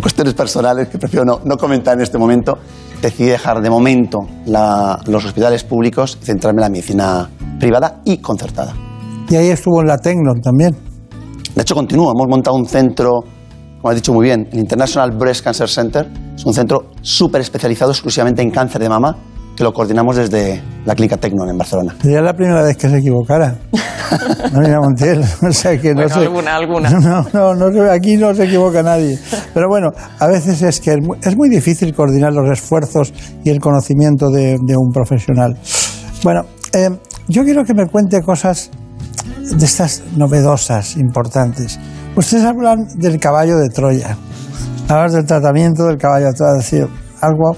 Cuestiones 0.00 0.34
personales 0.34 0.88
que 0.88 0.98
prefiero 0.98 1.24
no, 1.24 1.40
no 1.44 1.56
comentar 1.56 1.94
en 1.94 2.02
este 2.02 2.18
momento, 2.18 2.58
decidí 3.00 3.28
dejar 3.28 3.60
de 3.60 3.68
momento 3.70 4.20
la- 4.46 4.98
los 5.06 5.24
hospitales 5.24 5.64
públicos 5.64 6.18
y 6.22 6.24
centrarme 6.24 6.60
en 6.60 6.62
la 6.62 6.70
medicina 6.70 7.28
privada 7.58 8.00
y 8.04 8.18
concertada. 8.18 8.74
Y 9.28 9.36
ahí 9.36 9.48
estuvo 9.48 9.80
en 9.80 9.86
la 9.88 9.98
Tecnon 9.98 10.40
también. 10.40 10.76
De 11.54 11.62
hecho, 11.62 11.74
continúa. 11.74 12.12
Hemos 12.12 12.28
montado 12.28 12.56
un 12.56 12.66
centro, 12.66 13.20
como 13.80 13.88
has 13.90 13.94
dicho 13.96 14.12
muy 14.12 14.24
bien, 14.26 14.48
el 14.52 14.58
International 14.58 15.10
Breast 15.12 15.44
Cancer 15.44 15.68
Center. 15.68 16.08
Es 16.34 16.44
un 16.46 16.54
centro 16.54 16.90
súper 17.02 17.40
especializado 17.40 17.90
exclusivamente 17.92 18.42
en 18.42 18.50
cáncer 18.50 18.80
de 18.80 18.88
mama, 18.88 19.16
que 19.56 19.64
lo 19.64 19.72
coordinamos 19.72 20.16
desde 20.16 20.62
la 20.84 20.94
Clínica 20.94 21.16
Tecnon 21.16 21.48
en 21.48 21.58
Barcelona. 21.58 21.94
Sería 22.00 22.22
la 22.22 22.34
primera 22.34 22.62
vez 22.62 22.76
que 22.76 22.88
se 22.88 22.98
equivocara. 22.98 23.56
Marina 24.52 24.78
Montiel. 24.80 25.22
O 25.48 25.52
sea 25.52 25.78
que 25.80 25.90
no 25.94 26.02
Bueno, 26.02 26.14
sé. 26.14 26.20
alguna, 26.20 26.56
alguna. 26.56 26.90
No, 27.32 27.54
no, 27.54 27.54
no 27.54 27.72
se- 27.72 27.90
aquí 27.90 28.16
no 28.16 28.34
se 28.34 28.44
equivoca 28.44 28.82
nadie. 28.82 29.18
Pero 29.54 29.68
bueno, 29.68 29.90
a 30.18 30.26
veces 30.26 30.60
es 30.62 30.80
que 30.80 30.92
es 30.92 30.98
muy, 31.02 31.18
es 31.22 31.36
muy 31.36 31.48
difícil 31.48 31.94
coordinar 31.94 32.32
los 32.32 32.50
esfuerzos 32.50 33.12
y 33.44 33.50
el 33.50 33.60
conocimiento 33.60 34.30
de, 34.30 34.58
de 34.64 34.76
un 34.76 34.90
profesional. 34.92 35.56
Bueno, 36.24 36.42
eh, 36.72 36.90
yo 37.28 37.44
quiero 37.44 37.64
que 37.64 37.74
me 37.74 37.86
cuente 37.86 38.20
cosas 38.22 38.70
de 39.56 39.64
estas 39.64 40.02
novedosas, 40.16 40.96
importantes. 40.96 41.78
Ustedes 42.16 42.44
hablan 42.44 42.86
del 42.96 43.18
caballo 43.18 43.58
de 43.58 43.68
Troya. 43.68 44.16
Hablan 44.88 45.12
del 45.12 45.26
tratamiento 45.26 45.84
del 45.86 45.96
caballo 45.98 46.26
de 46.26 46.32
Troya, 46.32 46.58
es 46.58 46.64
decir, 46.70 46.88
algo 47.20 47.56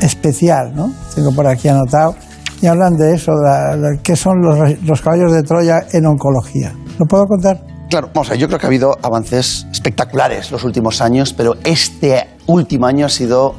especial, 0.00 0.74
¿no? 0.74 0.92
Tengo 1.14 1.32
por 1.32 1.46
aquí 1.46 1.68
anotado. 1.68 2.14
Y 2.62 2.66
hablan 2.66 2.96
de 2.96 3.14
eso, 3.14 3.32
de, 3.32 4.00
qué 4.02 4.16
son 4.16 4.40
los, 4.40 4.82
los 4.82 5.02
caballos 5.02 5.32
de 5.32 5.42
Troya 5.42 5.80
en 5.92 6.06
oncología. 6.06 6.72
¿Lo 6.98 7.04
puedo 7.04 7.26
contar? 7.26 7.60
Claro, 7.90 8.08
vamos 8.14 8.28
a 8.28 8.30
ver, 8.32 8.40
yo 8.40 8.48
creo 8.48 8.58
que 8.58 8.66
ha 8.66 8.68
habido 8.68 8.96
avances 9.02 9.66
espectaculares 9.70 10.50
los 10.50 10.64
últimos 10.64 11.00
años, 11.00 11.32
pero 11.32 11.54
este 11.64 12.26
último 12.46 12.86
año 12.86 13.06
ha 13.06 13.08
sido, 13.08 13.54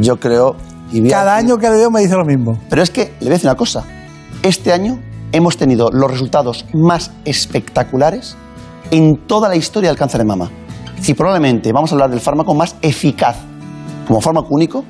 yo 0.00 0.18
creo... 0.18 0.56
y 0.90 1.06
Cada 1.08 1.36
año 1.36 1.58
que 1.58 1.68
le 1.68 1.76
veo 1.76 1.90
me 1.90 2.00
dice 2.00 2.14
lo 2.16 2.24
mismo. 2.24 2.58
Pero 2.70 2.82
es 2.82 2.90
que 2.90 3.12
le 3.20 3.26
voy 3.26 3.28
a 3.28 3.32
decir 3.32 3.48
una 3.48 3.56
cosa. 3.56 3.84
Este 4.42 4.72
año 4.72 4.98
hemos 5.30 5.56
tenido 5.56 5.90
los 5.92 6.10
resultados 6.10 6.66
más 6.72 7.12
espectaculares 7.24 8.36
en 8.90 9.26
toda 9.26 9.48
la 9.48 9.56
historia 9.56 9.90
del 9.90 9.98
cáncer 9.98 10.20
de 10.20 10.26
mama. 10.26 10.50
Y 11.06 11.14
probablemente 11.14 11.72
vamos 11.72 11.92
a 11.92 11.94
hablar 11.94 12.10
del 12.10 12.20
fármaco 12.20 12.54
más 12.54 12.76
eficaz 12.80 13.36
como 14.06 14.20
fármaco 14.20 14.48
único 14.50 14.84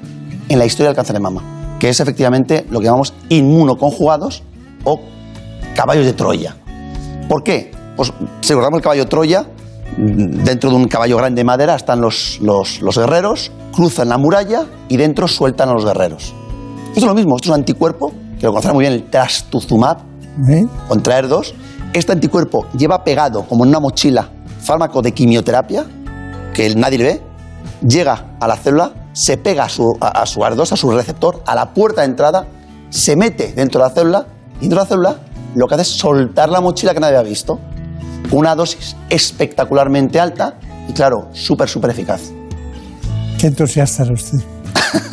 en 0.52 0.58
la 0.58 0.66
historia 0.66 0.88
del 0.88 0.96
cáncer 0.96 1.14
de 1.14 1.20
mama, 1.20 1.42
que 1.78 1.88
es 1.88 1.98
efectivamente 1.98 2.66
lo 2.70 2.78
que 2.78 2.86
llamamos 2.86 3.14
inmunoconjugados 3.30 4.42
o 4.84 5.00
caballos 5.74 6.04
de 6.04 6.12
Troya. 6.12 6.56
¿Por 7.28 7.42
qué? 7.42 7.70
Pues 7.96 8.12
si 8.42 8.50
recordamos 8.50 8.78
el 8.78 8.82
caballo 8.82 9.04
de 9.04 9.10
Troya, 9.10 9.46
dentro 9.96 10.70
de 10.70 10.76
un 10.76 10.88
caballo 10.88 11.16
grande 11.16 11.40
de 11.40 11.44
madera 11.44 11.74
están 11.74 12.00
los, 12.00 12.38
los, 12.42 12.82
los 12.82 12.98
guerreros, 12.98 13.50
cruzan 13.72 14.10
la 14.10 14.18
muralla 14.18 14.66
y 14.88 14.98
dentro 14.98 15.26
sueltan 15.26 15.70
a 15.70 15.72
los 15.72 15.84
guerreros. 15.84 16.34
Esto 16.88 17.00
es 17.00 17.06
lo 17.06 17.14
mismo, 17.14 17.36
esto 17.36 17.46
es 17.46 17.50
un 17.50 17.60
anticuerpo, 17.60 18.12
que 18.38 18.44
lo 18.44 18.52
conocerá 18.52 18.74
muy 18.74 18.82
bien 18.82 18.92
el 18.92 19.08
trastuzumab, 19.08 19.98
¿Eh? 20.50 20.66
contra 20.88 21.20
ER2. 21.20 21.54
Este 21.94 22.12
anticuerpo 22.12 22.66
lleva 22.76 23.04
pegado, 23.04 23.44
como 23.44 23.64
en 23.64 23.70
una 23.70 23.80
mochila, 23.80 24.28
fármaco 24.60 25.00
de 25.00 25.12
quimioterapia, 25.12 25.86
que 26.52 26.74
nadie 26.74 26.98
le 26.98 27.04
ve, 27.04 27.22
llega 27.86 28.36
a 28.38 28.46
la 28.46 28.56
célula, 28.56 28.92
se 29.12 29.36
pega 29.36 29.64
a 29.64 29.68
su, 29.68 29.96
a, 30.00 30.22
a 30.22 30.26
su 30.26 30.40
AR2, 30.40 30.72
a 30.72 30.76
su 30.76 30.90
receptor, 30.90 31.42
a 31.46 31.54
la 31.54 31.72
puerta 31.72 32.02
de 32.02 32.08
entrada, 32.08 32.46
se 32.90 33.16
mete 33.16 33.52
dentro 33.52 33.82
de 33.82 33.88
la 33.88 33.94
célula, 33.94 34.26
y 34.58 34.68
dentro 34.68 34.78
de 34.78 34.84
la 34.84 34.88
célula 34.88 35.16
lo 35.54 35.66
que 35.66 35.74
hace 35.74 35.82
es 35.82 35.88
soltar 35.88 36.48
la 36.48 36.60
mochila 36.60 36.94
que 36.94 37.00
nadie 37.00 37.16
había 37.16 37.28
visto. 37.28 37.58
Una 38.30 38.54
dosis 38.54 38.96
espectacularmente 39.10 40.18
alta 40.18 40.54
y, 40.88 40.92
claro, 40.92 41.28
súper, 41.32 41.68
súper 41.68 41.90
eficaz. 41.90 42.30
Qué 43.38 43.48
entusiasta 43.48 44.04
es 44.04 44.10
usted. 44.10 44.38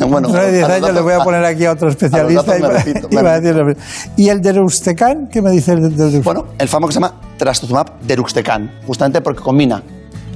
bueno, 0.08 0.28
Dentro 0.28 0.42
de 0.42 0.52
10 0.52 0.64
a 0.64 0.68
los 0.68 0.76
años 0.76 0.94
le 0.94 1.00
voy 1.00 1.12
a 1.12 1.24
poner 1.24 1.44
aquí 1.44 1.64
a 1.66 1.72
otro 1.72 1.88
especialista. 1.88 2.58
datos 2.58 2.84
y 2.84 2.90
repito, 2.90 3.08
y 3.10 3.16
a 3.16 3.40
decir 3.40 3.56
lo 3.56 3.66
mismo. 3.66 3.82
¿Y 4.16 4.28
el 4.28 4.40
de 4.40 4.52
Rustecan? 4.52 5.28
¿Qué 5.30 5.42
me 5.42 5.50
dice 5.50 5.72
el 5.72 5.82
del 5.82 5.98
Rustecan? 5.98 6.22
Bueno, 6.22 6.44
el 6.58 6.68
fármaco 6.68 6.92
se 6.92 7.00
llama 7.00 7.20
trastuzumab 7.36 8.00
deruxtecan, 8.00 8.80
justamente 8.86 9.20
porque 9.20 9.42
combina 9.42 9.82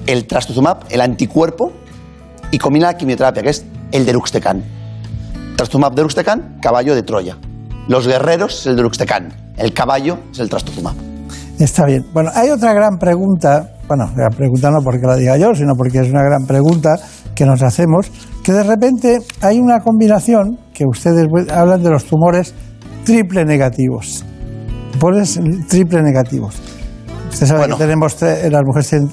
el 0.06 0.26
trastuzumab, 0.26 0.84
el 0.90 1.00
anticuerpo, 1.00 1.72
y 2.50 2.58
combina 2.58 2.86
la 2.86 2.96
quimioterapia, 2.96 3.42
que 3.42 3.50
es 3.50 3.64
el 3.92 4.06
deruxtecan. 4.06 4.62
Trastuzumab 5.56 5.94
deruxtecan, 5.94 6.58
caballo 6.60 6.94
de 6.94 7.02
Troya. 7.02 7.36
Los 7.88 8.06
guerreros 8.06 8.60
es 8.60 8.66
el 8.66 8.76
deruxtecan, 8.76 9.28
el 9.56 9.72
caballo 9.72 10.18
es 10.32 10.38
el 10.38 10.48
trastuzumab. 10.48 10.94
Está 11.58 11.86
bien. 11.86 12.04
Bueno, 12.12 12.30
hay 12.34 12.50
otra 12.50 12.72
gran 12.72 12.98
pregunta, 12.98 13.70
bueno, 13.86 14.10
gran 14.14 14.32
pregunta 14.32 14.70
no 14.70 14.82
porque 14.82 15.06
la 15.06 15.16
diga 15.16 15.36
yo, 15.36 15.54
sino 15.54 15.74
porque 15.76 15.98
es 16.00 16.08
una 16.10 16.22
gran 16.22 16.46
pregunta 16.46 16.96
que 17.34 17.44
nos 17.44 17.62
hacemos, 17.62 18.10
que 18.42 18.52
de 18.52 18.62
repente 18.62 19.20
hay 19.40 19.58
una 19.58 19.80
combinación 19.80 20.58
que 20.72 20.84
ustedes 20.86 21.28
hablan 21.52 21.82
de 21.82 21.90
los 21.90 22.04
tumores 22.04 22.54
triple 23.04 23.44
negativos. 23.44 24.24
Tumores 24.92 25.38
triple 25.68 26.02
negativos. 26.02 26.56
Usted 27.30 27.46
sabe 27.46 27.66
que 27.68 27.74
tenemos 27.74 28.20
las 28.22 28.62
mujeres 28.64 28.88
tienen 28.88 29.08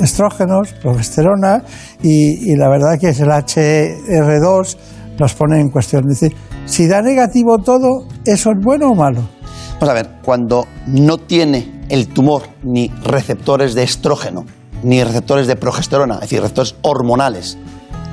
estrógenos, 0.00 0.72
progesterona 0.74 1.62
y, 2.02 2.56
la 2.56 2.68
verdad 2.68 2.98
que 3.00 3.08
es 3.10 3.20
el 3.20 3.28
HR2 3.28 4.76
nos 5.18 5.34
pone 5.34 5.60
en 5.60 5.70
cuestión. 5.70 6.04
Dice, 6.08 6.32
si 6.64 6.86
da 6.86 7.02
negativo 7.02 7.58
todo, 7.58 8.06
¿eso 8.24 8.50
es 8.50 8.56
bueno 8.62 8.90
o 8.90 8.94
malo? 8.94 9.28
Vamos 9.74 9.88
a 9.88 9.94
ver, 9.94 10.08
cuando 10.22 10.66
no 10.86 11.18
tiene 11.18 11.82
el 11.88 12.08
tumor 12.08 12.42
ni 12.62 12.88
receptores 13.02 13.74
de 13.74 13.82
estrógeno, 13.82 14.44
ni 14.82 15.02
receptores 15.02 15.46
de 15.46 15.56
progesterona, 15.56 16.14
es 16.16 16.20
decir, 16.22 16.40
receptores 16.40 16.76
hormonales, 16.82 17.58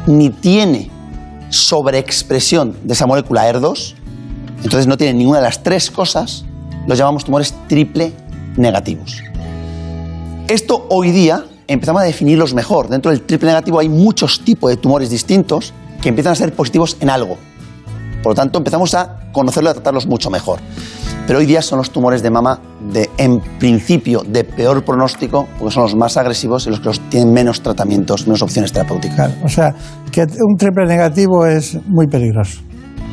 ni 0.08 0.30
tiene 0.30 0.90
sobreexpresión 1.50 2.76
de 2.84 2.94
esa 2.94 3.06
molécula 3.06 3.52
ER2, 3.52 3.96
entonces 4.64 4.88
no 4.88 4.98
tiene 4.98 5.14
ninguna 5.14 5.40
de 5.40 5.46
las 5.46 5.64
tres 5.64 5.92
cosas, 5.92 6.46
los 6.88 6.98
llamamos 6.98 7.26
tumores 7.26 7.54
triple 7.68 8.14
negativos. 8.58 9.22
Esto 10.48 10.86
hoy 10.90 11.12
día 11.12 11.44
empezamos 11.68 12.02
a 12.02 12.06
definirlos 12.06 12.54
mejor. 12.54 12.90
Dentro 12.90 13.12
del 13.12 13.22
triple 13.22 13.50
negativo 13.50 13.80
hay 13.80 13.90
muchos 13.90 14.42
tipos 14.42 14.70
de 14.70 14.78
tumores 14.78 15.10
distintos 15.10 15.74
que 16.02 16.10
empiezan 16.10 16.34
a 16.34 16.36
ser 16.36 16.54
positivos 16.54 16.98
en 17.00 17.10
algo. 17.10 17.38
Por 18.22 18.32
lo 18.32 18.36
tanto, 18.36 18.58
empezamos 18.58 18.94
a 18.96 19.32
conocerlos 19.32 19.70
y 19.70 19.72
a 19.72 19.74
tratarlos 19.76 20.08
mucho 20.08 20.30
mejor. 20.30 20.60
Pero 21.28 21.40
hoy 21.40 21.46
día 21.46 21.62
son 21.62 21.80
los 21.80 21.90
tumores 21.90 22.22
de 22.22 22.30
mama 22.30 22.60
de, 22.92 23.10
en 23.18 23.40
principio, 23.60 24.22
de 24.28 24.44
peor 24.44 24.84
pronóstico, 24.84 25.48
porque 25.58 25.74
son 25.74 25.84
los 25.84 25.96
más 25.96 26.18
agresivos 26.18 26.68
y 26.68 26.70
los 26.70 26.80
que 26.80 26.86
los 26.86 27.00
tienen 27.10 27.34
menos 27.34 27.62
tratamientos, 27.62 28.28
menos 28.28 28.42
opciones 28.42 28.72
terapéuticas. 28.72 29.32
O 29.44 29.50
sea, 29.50 29.74
que 30.12 30.22
un 30.22 30.56
triple 30.58 30.86
negativo 30.86 31.46
es 31.46 31.78
muy 31.88 32.08
peligroso. 32.08 32.62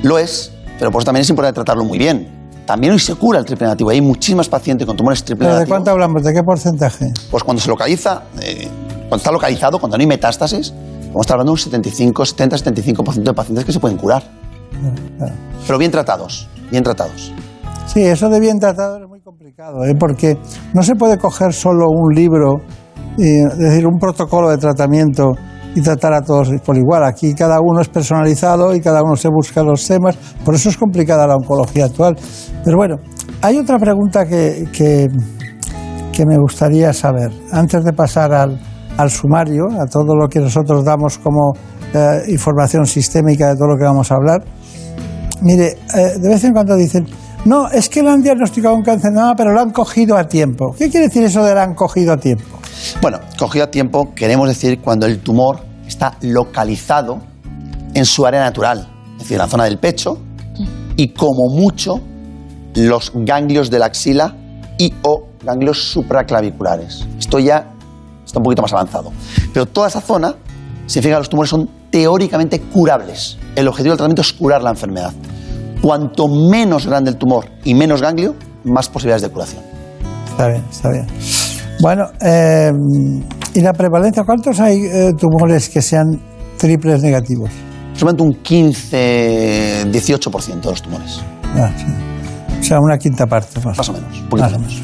Lo 0.03 0.19
es, 0.19 0.53
pero 0.79 0.91
por 0.91 1.01
eso 1.01 1.07
también 1.07 1.23
es 1.23 1.31
importante 1.31 1.55
tratarlo 1.55 1.85
muy 1.85 1.99
bien. 1.99 2.42
También 2.67 2.93
hoy 2.93 2.99
se 2.99 3.15
cura 3.15 3.41
el 3.41 3.45
triple 3.45 3.67
negativo. 3.67 3.91
Hay 3.91 4.01
muchísimas 4.01 4.49
pacientes 4.49 4.87
con 4.87 4.97
tumores 4.97 5.25
triple 5.25 5.47
¿Pero 5.47 5.55
¿De 5.55 5.61
negativos. 5.61 5.77
cuánto 5.77 5.91
hablamos? 5.91 6.23
¿De 6.23 6.33
qué 6.33 6.43
porcentaje? 6.43 7.13
Pues 7.31 7.43
cuando 7.43 7.61
se 7.61 7.69
localiza, 7.69 8.23
eh, 8.41 8.69
cuando 9.01 9.17
está 9.17 9.33
localizado, 9.33 9.79
cuando 9.79 9.97
no 9.97 10.01
hay 10.01 10.07
metástasis, 10.07 10.73
vamos 10.73 11.17
a 11.17 11.21
estar 11.21 11.35
hablando 11.35 11.51
de 11.51 11.55
un 11.55 11.59
75, 11.59 12.25
70, 12.25 12.57
75% 12.57 13.23
de 13.23 13.35
pacientes 13.35 13.65
que 13.65 13.73
se 13.73 13.81
pueden 13.81 13.99
curar. 13.99 14.23
Pero 15.67 15.79
bien 15.79 15.91
tratados, 15.91 16.49
bien 16.71 16.83
tratados. 16.83 17.33
Sí, 17.87 18.01
eso 18.01 18.29
de 18.29 18.41
bien 18.41 18.59
tratado 18.59 18.99
es 19.03 19.09
muy 19.09 19.21
complicado, 19.21 19.85
¿eh? 19.85 19.95
porque 19.99 20.39
no 20.73 20.83
se 20.83 20.95
puede 20.95 21.19
coger 21.19 21.53
solo 21.53 21.89
un 21.91 22.15
libro, 22.15 22.63
es 23.19 23.59
decir, 23.59 23.87
un 23.87 23.99
protocolo 23.99 24.51
de 24.51 24.57
tratamiento 24.57 25.33
y 25.75 25.81
tratar 25.81 26.13
a 26.15 26.23
todos 26.23 26.49
por 26.65 26.77
igual. 26.77 27.05
Aquí 27.05 27.35
cada 27.35 27.59
uno 27.61 27.81
es 27.81 27.89
personalizado 27.89 28.75
y 28.75 28.81
cada 28.81 29.03
uno 29.03 29.17
se 29.17 29.29
busca 29.29 29.63
los 29.63 29.87
temas, 29.87 30.17
por 30.45 30.55
eso 30.55 30.69
es 30.69 30.77
complicada 30.77 31.27
la 31.27 31.37
oncología 31.37 31.87
actual. 31.87 32.17
Pero 32.65 32.77
bueno, 32.77 32.97
hay 33.41 33.59
otra 33.59 33.79
pregunta 33.79 34.27
que, 34.27 34.67
que, 34.73 35.09
me 36.27 36.37
gustaría 36.39 36.93
saber, 36.93 37.33
antes 37.51 37.85
de 37.85 37.93
pasar 37.93 38.33
al, 38.33 38.61
al 38.97 39.11
sumario, 39.11 39.65
a 39.81 39.87
todo 39.87 40.15
lo 40.15 40.29
que 40.29 40.39
nosotros 40.39 40.85
damos 40.85 41.19
como 41.19 41.53
eh, 41.95 42.23
información 42.29 42.87
sistémica 42.87 43.49
de 43.49 43.57
todo 43.57 43.69
lo 43.69 43.77
que 43.77 43.85
vamos 43.85 44.13
a 44.13 44.15
hablar. 44.15 44.45
Mire, 45.41 45.79
eh, 45.97 46.19
de 46.21 46.29
vez 46.29 46.45
en 46.45 46.53
cuando 46.53 46.77
dicen, 46.77 47.07
no, 47.45 47.69
es 47.69 47.89
que 47.89 48.03
le 48.03 48.11
han 48.11 48.23
diagnosticado 48.23 48.75
un 48.77 48.83
cáncer 48.83 49.11
de 49.11 49.17
mama, 49.17 49.35
pero 49.37 49.53
lo 49.53 49.61
han 49.61 49.71
cogido 49.71 50.17
a 50.17 50.29
tiempo. 50.29 50.73
¿Qué 50.79 50.89
quiere 50.89 51.09
decir 51.09 51.25
eso 51.25 51.45
de 51.45 51.55
lo 51.55 51.61
han 51.61 51.75
cogido 51.75 52.13
a 52.13 52.17
tiempo? 52.17 52.62
Bueno, 53.01 53.21
cogido 53.39 53.65
a 53.65 53.71
tiempo 53.71 54.13
queremos 54.15 54.49
decir 54.49 54.81
cuando 54.81 55.07
el 55.07 55.21
tumor 55.21 55.61
está 55.87 56.17
localizado 56.21 57.21
en 57.95 58.05
su 58.05 58.27
área 58.27 58.41
natural, 58.41 58.89
es 59.13 59.19
decir, 59.25 59.39
la 59.39 59.47
zona 59.47 59.65
del 59.65 59.79
pecho 59.79 60.19
y 60.97 61.09
como 61.09 61.49
mucho 61.49 62.01
los 62.75 63.13
ganglios 63.15 63.71
de 63.71 63.79
la 63.79 63.87
axila 63.87 64.35
y 64.79 64.93
o 65.03 65.29
ganglios 65.43 65.91
supraclaviculares. 65.93 67.07
Esto 67.19 67.39
ya 67.39 67.73
está 68.25 68.39
un 68.39 68.45
poquito 68.45 68.63
más 68.63 68.73
avanzado. 68.73 69.13
Pero 69.53 69.67
toda 69.67 69.89
esa 69.89 70.01
zona 70.01 70.35
significa 70.87 71.17
que 71.17 71.21
los 71.21 71.29
tumores 71.29 71.51
son 71.51 71.69
teóricamente 71.91 72.61
curables. 72.61 73.39
El 73.55 73.69
objetivo 73.69 73.93
del 73.93 73.99
tratamiento 73.99 74.23
es 74.23 74.33
curar 74.33 74.63
la 74.63 74.71
enfermedad. 74.71 75.13
Cuanto 75.83 76.29
menos 76.29 76.87
grande 76.87 77.11
el 77.11 77.17
tumor 77.17 77.47
y 77.65 77.75
menos 77.75 78.01
ganglio, 78.01 78.35
más 78.65 78.89
posibilidades 78.89 79.23
de 79.23 79.29
curación. 79.29 79.63
Está 80.31 80.49
bien, 80.49 80.65
está 80.71 80.91
bien. 80.91 81.07
Bueno, 81.83 82.05
eh, 82.21 82.71
¿y 83.55 83.61
la 83.61 83.73
prevalencia? 83.73 84.23
¿Cuántos 84.25 84.61
hay 84.61 84.79
eh, 84.85 85.11
tumores 85.19 85.69
que 85.69 85.83
sean 85.83 86.07
triples 86.57 87.03
negativos? 87.03 87.51
Solamente 87.95 88.23
un 88.23 88.35
15-18% 88.43 90.61
de 90.61 90.71
los 90.71 90.81
tumores. 90.83 91.21
Ah, 91.57 91.71
sí. 91.77 91.87
O 92.61 92.63
sea, 92.63 92.79
una 92.81 92.97
quinta 92.99 93.27
parte 93.27 93.59
más. 93.65 93.77
Más 93.77 93.89
o 93.89 93.93
menos. 93.95 94.19
poquito 94.31 94.49
Más 94.49 94.53
o 94.55 94.59
menos. 94.61 94.81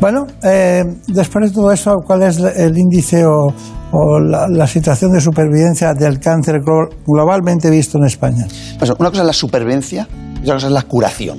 Bueno, 0.00 0.26
eh, 0.42 0.84
después 1.08 1.48
de 1.48 1.54
todo 1.54 1.72
eso, 1.72 1.96
¿cuál 2.06 2.22
es 2.24 2.36
el 2.38 2.76
índice 2.76 3.24
o, 3.24 3.46
o 3.92 4.20
la, 4.20 4.48
la 4.48 4.66
situación 4.66 5.12
de 5.12 5.20
supervivencia 5.20 5.94
del 5.94 6.18
cáncer 6.20 6.56
glo- 6.56 6.90
globalmente 7.06 7.70
visto 7.70 7.96
en 7.98 8.04
España? 8.04 8.46
Pues 8.78 8.90
una 8.90 9.08
cosa 9.10 9.22
es 9.22 9.26
la 9.26 9.32
supervivencia 9.32 10.06
y 10.36 10.40
otra 10.42 10.54
cosa 10.56 10.66
es 10.66 10.72
la 10.72 10.82
curación. 10.82 11.38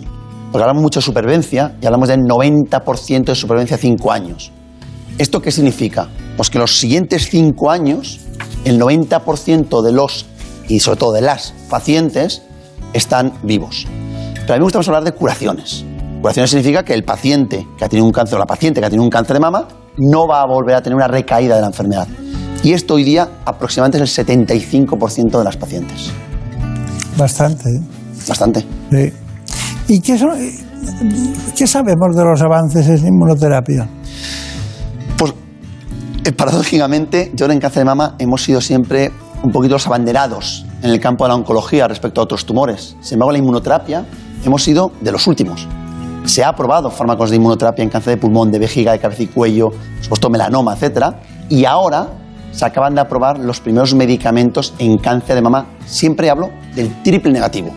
Porque 0.52 0.64
hablamos 0.64 0.82
mucho 0.82 1.00
de 1.00 1.06
supervivencia 1.06 1.76
y 1.82 1.86
hablamos 1.86 2.08
del 2.10 2.22
90% 2.22 3.26
de 3.26 3.36
supervivencia 3.36 3.76
a 3.76 3.80
5 3.80 4.12
años. 4.12 4.52
¿Esto 5.18 5.42
qué 5.42 5.52
significa? 5.52 6.10
Pues 6.36 6.50
que 6.50 6.58
los 6.60 6.80
siguientes 6.80 7.28
5 7.30 7.70
años, 7.70 8.20
el 8.66 8.80
90% 8.80 9.82
de 9.84 9.92
los, 9.92 10.26
y 10.68 10.80
sobre 10.80 10.98
todo 11.00 11.12
de 11.14 11.22
las 11.22 11.54
pacientes, 11.70 12.42
están 12.94 13.34
vivos. 13.44 13.86
Pero 14.42 14.54
a 14.54 14.56
mí 14.56 14.60
me 14.60 14.64
gusta 14.64 14.80
más 14.80 14.88
hablar 14.88 15.04
de 15.04 15.12
curaciones. 15.14 15.86
Curaciones 16.22 16.50
significa 16.52 16.84
que 16.84 16.94
el 16.94 17.04
paciente 17.04 17.68
que 17.78 17.86
ha 17.86 17.90
tenido 17.90 18.06
un 18.06 18.12
cáncer 18.12 18.36
o 18.36 18.40
la 18.40 18.46
paciente 18.46 18.80
que 18.80 18.86
ha 18.88 18.90
tenido 18.90 19.04
un 19.04 19.10
cáncer 19.10 19.36
de 19.36 19.40
mama 19.40 19.68
no 19.98 20.28
va 20.28 20.42
a 20.42 20.46
volver 20.48 20.76
a 20.76 20.82
tener 20.82 20.96
una 20.96 21.08
recaída 21.08 21.56
de 21.56 21.62
la 21.62 21.68
enfermedad. 21.68 22.08
Y 22.64 22.72
esto 22.74 22.96
hoy 22.96 23.04
día 23.04 23.30
aproximadamente 23.46 24.02
es 24.04 24.18
el 24.18 24.26
75% 24.26 25.38
de 25.38 25.44
las 25.44 25.58
pacientes. 25.58 26.12
Bastante. 27.18 27.70
¿eh? 27.70 27.82
Bastante. 28.28 28.66
Sí. 28.90 29.14
¿Y 29.90 30.00
qué, 30.00 30.18
son- 30.18 30.38
qué 31.56 31.68
sabemos 31.68 32.16
de 32.16 32.24
los 32.24 32.42
avances 32.42 32.88
en 32.88 33.06
inmunoterapia? 33.06 33.88
Eh, 36.26 36.32
paradójicamente, 36.32 37.32
yo 37.36 37.48
en 37.48 37.60
cáncer 37.60 37.82
de 37.82 37.86
mama 37.86 38.16
hemos 38.18 38.44
sido 38.44 38.62
siempre 38.62 39.12
un 39.44 39.52
poquito 39.52 39.74
los 39.74 39.88
abanderados 39.88 40.66
en 40.82 40.90
el 40.90 41.02
campo 41.02 41.26
de 41.26 41.30
la 41.30 41.36
oncología 41.36 41.86
respecto 41.90 42.22
a 42.22 42.24
otros 42.24 42.46
tumores. 42.46 42.96
Sin 43.02 43.16
embargo, 43.16 43.34
la 43.34 43.40
inmunoterapia 43.40 44.06
hemos 44.46 44.64
sido 44.64 44.94
de 45.02 45.12
los 45.12 45.28
últimos. 45.28 45.68
Se 46.24 46.42
ha 46.42 46.48
aprobado 46.48 46.90
fármacos 46.90 47.30
de 47.30 47.36
inmunoterapia 47.36 47.84
en 47.84 47.90
cáncer 47.90 48.16
de 48.16 48.22
pulmón, 48.22 48.54
de 48.54 48.60
vejiga, 48.60 48.94
de 48.94 49.00
cabeza 49.00 49.24
y 49.24 49.28
cuello, 49.28 49.74
supuesto 50.00 50.30
melanoma, 50.30 50.78
etc. 50.78 51.14
Y 51.50 51.66
ahora 51.66 52.08
se 52.54 52.64
acaban 52.64 52.96
de 52.96 53.02
aprobar 53.02 53.38
los 53.38 53.60
primeros 53.60 53.94
medicamentos 53.94 54.74
en 54.80 54.98
cáncer 55.00 55.36
de 55.36 55.42
mama. 55.42 55.66
Siempre 55.86 56.30
hablo 56.30 56.52
del 56.74 57.04
triple 57.04 57.34
negativo, 57.34 57.72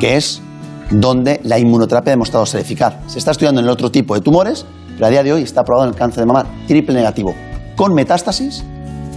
que 0.00 0.16
es 0.16 0.42
donde 0.90 1.40
la 1.44 1.56
inmunoterapia 1.56 2.10
ha 2.10 2.14
demostrado 2.16 2.46
ser 2.46 2.62
eficaz. 2.62 2.94
Se 3.06 3.20
está 3.20 3.30
estudiando 3.30 3.60
en 3.60 3.66
el 3.66 3.70
otro 3.70 3.92
tipo 3.92 4.16
de 4.16 4.22
tumores, 4.22 4.66
pero 4.94 5.06
a 5.06 5.10
día 5.10 5.22
de 5.22 5.32
hoy 5.32 5.42
está 5.42 5.60
aprobado 5.60 5.86
en 5.86 5.94
el 5.94 5.96
cáncer 5.96 6.20
de 6.22 6.26
mama 6.26 6.46
triple 6.66 6.94
negativo, 6.96 7.32
con 7.76 7.94
metástasis, 7.94 8.64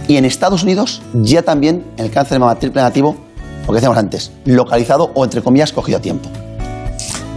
y 0.06 0.16
en 0.16 0.24
Estados 0.24 0.62
Unidos 0.62 1.02
ya 1.14 1.42
también 1.42 1.84
el 1.96 2.10
cáncer 2.10 2.34
de 2.34 2.38
mama 2.40 2.56
triple 2.56 2.80
negativo, 2.80 3.16
lo 3.62 3.68
que 3.68 3.74
decíamos 3.74 3.98
antes, 3.98 4.32
localizado 4.44 5.10
o 5.14 5.24
entre 5.24 5.42
comillas 5.42 5.72
cogido 5.72 5.98
a 5.98 6.00
tiempo. 6.00 6.28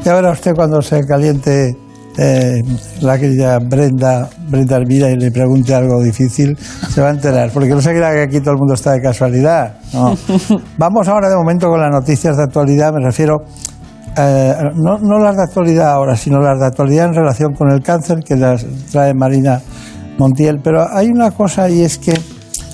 Ya 0.03 0.15
verá 0.15 0.31
usted 0.31 0.53
cuando 0.55 0.81
se 0.81 1.05
caliente 1.05 1.77
eh, 2.17 2.61
la 3.01 3.17
querida 3.17 3.59
Brenda, 3.59 4.29
Brenda 4.49 4.77
Hermida 4.77 5.09
y 5.09 5.15
le 5.15 5.31
pregunte 5.31 5.73
algo 5.73 6.01
difícil, 6.01 6.57
se 6.57 7.01
va 7.01 7.07
a 7.07 7.11
enterar, 7.11 7.51
porque 7.51 7.69
no 7.69 7.81
se 7.81 7.91
crea 7.91 8.11
que 8.11 8.21
aquí 8.23 8.39
todo 8.39 8.51
el 8.51 8.57
mundo 8.57 8.73
está 8.73 8.91
de 8.91 9.01
casualidad. 9.01 9.77
No. 9.93 10.15
Vamos 10.77 11.07
ahora 11.07 11.29
de 11.29 11.35
momento 11.35 11.69
con 11.69 11.79
las 11.79 11.91
noticias 11.91 12.37
de 12.37 12.43
actualidad, 12.43 12.91
me 12.91 13.03
refiero, 13.03 13.43
eh, 14.17 14.53
no, 14.75 14.97
no 14.99 15.19
las 15.19 15.37
de 15.37 15.43
actualidad 15.43 15.91
ahora, 15.91 16.15
sino 16.15 16.39
las 16.39 16.59
de 16.59 16.65
actualidad 16.65 17.05
en 17.05 17.13
relación 17.13 17.53
con 17.53 17.71
el 17.71 17.81
cáncer 17.81 18.19
que 18.23 18.35
las 18.35 18.65
trae 18.91 19.13
Marina 19.13 19.61
Montiel. 20.17 20.59
Pero 20.63 20.85
hay 20.89 21.07
una 21.07 21.31
cosa 21.31 21.69
y 21.69 21.81
es 21.81 21.97
que, 21.97 22.13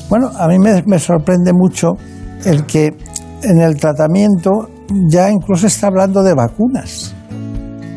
bueno, 0.10 0.30
a 0.38 0.48
mí 0.48 0.57
me, 0.60 0.99
sorprende 0.99 1.52
mucho 1.53 1.94
el 2.45 2.66
que 2.66 2.95
en 3.44 3.60
el 3.60 3.78
tratamiento 3.78 4.70
ya 5.10 5.30
incluso 5.30 5.68
está 5.68 5.88
hablando 5.88 6.24
de 6.24 6.34
vacunas. 6.34 7.16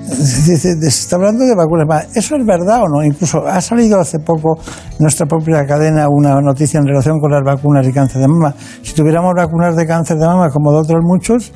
Se 0.13 0.87
está 0.87 1.17
hablando 1.17 1.45
de 1.45 1.55
vacunas. 1.55 1.87
Va, 1.91 2.05
¿Eso 2.15 2.37
es 2.37 2.45
verdad 2.45 2.83
o 2.83 2.89
no? 2.89 3.05
Incluso 3.05 3.47
ha 3.47 3.61
salido 3.61 3.99
hace 3.99 4.19
poco 4.19 4.59
en 4.91 4.99
nuestra 5.01 5.27
propia 5.27 5.65
cadena 5.65 6.07
una 6.11 6.41
noticia 6.41 6.79
en 6.79 6.87
relación 6.87 7.19
con 7.19 7.31
las 7.31 7.43
vacunas 7.43 7.87
y 7.87 7.93
cáncer 7.93 8.21
de 8.21 8.29
mama. 8.29 8.55
Si 8.83 8.95
tuviéramos 8.95 9.33
vacunas 9.35 9.75
de 9.75 9.87
cáncer 9.87 10.19
de 10.19 10.27
mama 10.27 10.51
como 10.51 10.73
de 10.73 10.79
otros 10.79 11.01
muchos, 11.03 11.53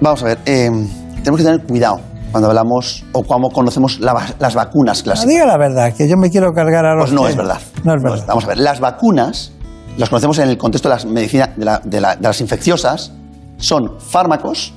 Vamos 0.00 0.22
a 0.22 0.26
ver, 0.26 0.38
eh, 0.46 0.70
tenemos 1.18 1.40
que 1.40 1.44
tener 1.44 1.66
cuidado 1.66 2.00
cuando 2.30 2.48
hablamos 2.48 3.04
o 3.12 3.22
cuando 3.22 3.48
conocemos 3.50 4.00
la 4.00 4.14
las 4.38 4.54
vacunas 4.54 4.98
no, 4.98 5.04
clásicas. 5.04 5.28
diga 5.28 5.46
la 5.46 5.56
verdad, 5.58 5.92
que 5.94 6.08
yo 6.08 6.16
me 6.16 6.30
quiero 6.30 6.52
cargar 6.52 6.84
a 6.86 6.94
los 6.94 7.04
Pues 7.04 7.12
no 7.12 7.24
que- 7.24 7.30
es 7.30 7.36
verdad. 7.36 7.58
No 7.84 7.94
es 7.94 8.02
verdad. 8.02 8.24
Vamos 8.26 8.44
a 8.44 8.48
ver, 8.48 8.58
las 8.58 8.80
vacunas, 8.80 9.52
las 9.96 10.08
conocemos 10.08 10.38
en 10.38 10.48
el 10.48 10.56
contexto 10.58 10.88
de 10.88 10.94
las 10.94 11.04
medicina, 11.04 11.52
de, 11.56 11.64
la- 11.64 11.80
de 11.84 12.00
la- 12.00 12.16
de 12.16 12.22
las 12.22 12.40
infecciosas, 12.40 13.12
son 13.58 13.98
fármacos 14.00 14.72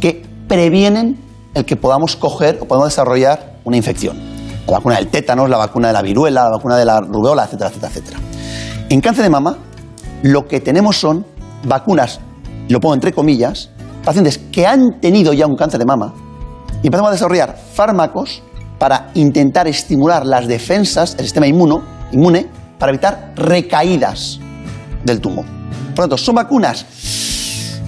que 0.00 0.24
previenen 0.46 1.18
el 1.54 1.64
que 1.64 1.76
podamos 1.76 2.14
coger 2.16 2.58
o 2.60 2.66
podamos 2.66 2.88
desarrollar 2.90 3.54
una 3.64 3.76
infección. 3.76 4.16
La 4.66 4.74
vacuna 4.74 4.96
del 4.96 5.08
tétanos, 5.08 5.48
la 5.48 5.56
vacuna 5.56 5.88
de 5.88 5.94
la 5.94 6.02
viruela, 6.02 6.44
la 6.44 6.50
vacuna 6.50 6.76
de 6.76 6.84
la 6.84 7.00
rubeola, 7.00 7.44
etcétera, 7.44 7.70
etcétera, 7.70 7.90
etcétera. 7.92 8.18
En 8.90 9.00
cáncer 9.00 9.24
de 9.24 9.30
mama, 9.30 9.56
lo 10.22 10.46
que 10.46 10.60
tenemos 10.60 10.98
son 11.00 11.24
vacunas, 11.64 12.20
lo 12.68 12.78
pongo 12.80 12.94
entre 12.94 13.12
comillas, 13.12 13.70
pacientes 14.04 14.38
que 14.38 14.66
han 14.66 15.00
tenido 15.00 15.32
ya 15.32 15.46
un 15.46 15.56
cáncer 15.56 15.80
de 15.80 15.86
mama 15.86 16.12
y 16.82 16.86
empezamos 16.86 17.10
a 17.10 17.12
desarrollar 17.12 17.56
fármacos 17.74 18.42
para 18.78 19.10
intentar 19.14 19.66
estimular 19.66 20.24
las 20.24 20.46
defensas, 20.46 21.16
el 21.18 21.24
sistema 21.24 21.46
inmuno, 21.46 21.82
inmune, 22.12 22.48
para 22.78 22.90
evitar 22.90 23.32
recaídas 23.36 24.38
del 25.04 25.20
tumor. 25.20 25.44
Por 25.94 25.98
lo 25.98 26.02
tanto, 26.04 26.16
son 26.18 26.36
vacunas, 26.36 26.86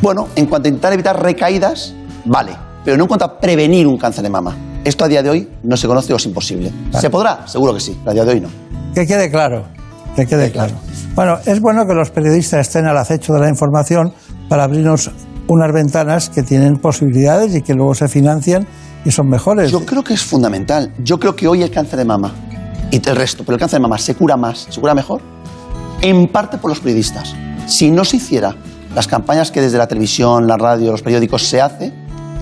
bueno, 0.02 0.28
en 0.34 0.46
cuanto 0.46 0.66
a 0.66 0.70
intentar 0.70 0.92
evitar 0.92 1.22
recaídas, 1.22 1.94
vale, 2.24 2.56
pero 2.84 2.96
no 2.96 3.04
en 3.04 3.08
cuanto 3.08 3.24
a 3.24 3.38
prevenir 3.38 3.86
un 3.86 3.96
cáncer 3.96 4.24
de 4.24 4.30
mama. 4.30 4.56
Esto 4.82 5.04
a 5.04 5.08
día 5.08 5.22
de 5.22 5.30
hoy 5.30 5.48
no 5.62 5.76
se 5.76 5.86
conoce 5.86 6.12
o 6.12 6.16
es 6.16 6.24
imposible. 6.26 6.72
¿Se 6.98 7.10
podrá? 7.10 7.46
Seguro 7.46 7.74
que 7.74 7.80
sí, 7.80 7.96
pero 7.98 8.10
a 8.10 8.14
día 8.14 8.24
de 8.24 8.32
hoy 8.32 8.40
no. 8.40 8.48
Que 8.94 9.06
quede 9.06 9.30
claro, 9.30 9.66
que 10.16 10.26
quede 10.26 10.50
claro. 10.50 10.74
Bueno, 11.14 11.38
es 11.44 11.60
bueno 11.60 11.86
que 11.86 11.94
los 11.94 12.10
periodistas 12.10 12.66
estén 12.66 12.86
al 12.86 12.96
acecho 12.96 13.32
de 13.34 13.40
la 13.40 13.48
información 13.48 14.12
para 14.48 14.64
abrirnos 14.64 15.10
unas 15.50 15.72
ventanas 15.72 16.30
que 16.30 16.44
tienen 16.44 16.76
posibilidades 16.76 17.56
y 17.56 17.62
que 17.62 17.74
luego 17.74 17.92
se 17.94 18.06
financian 18.06 18.66
y 19.04 19.10
son 19.10 19.28
mejores. 19.28 19.72
Yo 19.72 19.84
creo 19.84 20.04
que 20.04 20.14
es 20.14 20.22
fundamental. 20.22 20.92
Yo 21.02 21.18
creo 21.18 21.34
que 21.34 21.48
hoy 21.48 21.62
el 21.62 21.70
cáncer 21.70 21.98
de 21.98 22.04
mama 22.04 22.32
y 22.92 22.96
el 22.96 23.16
resto, 23.16 23.42
pero 23.44 23.54
el 23.56 23.60
cáncer 23.60 23.78
de 23.78 23.82
mama 23.82 23.98
se 23.98 24.14
cura 24.14 24.36
más, 24.36 24.68
se 24.70 24.80
cura 24.80 24.94
mejor, 24.94 25.20
en 26.02 26.28
parte 26.28 26.58
por 26.58 26.70
los 26.70 26.78
periodistas. 26.78 27.34
Si 27.66 27.90
no 27.90 28.04
se 28.04 28.18
hiciera 28.18 28.54
las 28.94 29.08
campañas 29.08 29.50
que 29.50 29.60
desde 29.60 29.76
la 29.76 29.88
televisión, 29.88 30.46
la 30.46 30.56
radio, 30.56 30.92
los 30.92 31.02
periódicos 31.02 31.42
se 31.42 31.60
hace, 31.60 31.92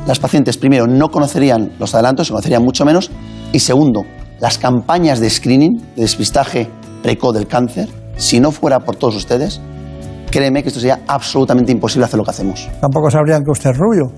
las 0.06 0.18
pacientes 0.18 0.58
primero 0.58 0.86
no 0.86 1.10
conocerían 1.10 1.72
los 1.78 1.94
adelantos, 1.94 2.26
se 2.26 2.32
conocerían 2.32 2.62
mucho 2.62 2.84
menos, 2.84 3.10
y 3.52 3.60
segundo, 3.60 4.04
las 4.38 4.58
campañas 4.58 5.18
de 5.18 5.30
screening, 5.30 5.78
de 5.96 6.02
despistaje 6.02 6.70
precoz 7.02 7.34
del 7.34 7.46
cáncer, 7.46 7.88
si 8.18 8.38
no 8.38 8.50
fuera 8.52 8.80
por 8.80 8.96
todos 8.96 9.16
ustedes, 9.16 9.62
créeme 10.30 10.62
que 10.62 10.68
esto 10.68 10.80
sería 10.80 11.00
absolutamente 11.06 11.72
imposible 11.72 12.04
hacer 12.04 12.18
lo 12.18 12.24
que 12.24 12.30
hacemos. 12.30 12.68
Tampoco 12.80 13.10
sabrían 13.10 13.44
que 13.44 13.50
usted 13.50 13.70
es 13.70 13.76
rubio. 13.76 14.12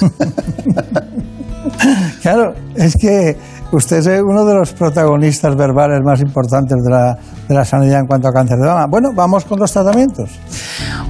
claro, 2.22 2.52
es 2.74 2.96
que 2.96 3.36
usted 3.72 3.98
es 3.98 4.22
uno 4.22 4.44
de 4.44 4.54
los 4.54 4.72
protagonistas 4.72 5.56
verbales 5.56 6.00
más 6.04 6.20
importantes 6.20 6.82
de 6.82 6.90
la, 6.90 7.16
de 7.48 7.54
la 7.54 7.64
sanidad 7.64 8.00
en 8.00 8.06
cuanto 8.06 8.28
a 8.28 8.32
cáncer 8.32 8.58
de 8.58 8.66
mama. 8.66 8.86
Bueno, 8.88 9.10
vamos 9.14 9.44
con 9.44 9.58
los 9.58 9.72
tratamientos. 9.72 10.30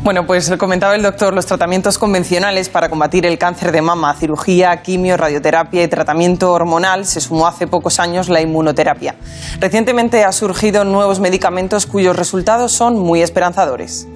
Bueno, 0.02 0.26
pues 0.26 0.50
comentaba 0.58 0.94
el 0.94 1.02
doctor, 1.02 1.32
los 1.32 1.46
tratamientos 1.46 1.98
convencionales 1.98 2.68
para 2.68 2.90
combatir 2.90 3.24
el 3.24 3.38
cáncer 3.38 3.72
de 3.72 3.80
mama, 3.80 4.14
cirugía, 4.14 4.82
quimio, 4.82 5.16
radioterapia 5.16 5.82
y 5.82 5.88
tratamiento 5.88 6.52
hormonal, 6.52 7.06
se 7.06 7.20
sumó 7.20 7.46
hace 7.46 7.66
pocos 7.66 7.98
años 8.00 8.28
la 8.28 8.42
inmunoterapia. 8.42 9.14
Recientemente 9.60 10.24
ha 10.24 10.32
surgido 10.32 10.84
nuevos 10.84 11.20
medicamentos 11.20 11.86
cuyos 11.86 12.16
resultados 12.16 12.72
son 12.72 12.98
muy 12.98 13.22
esperanzadores. 13.22 14.06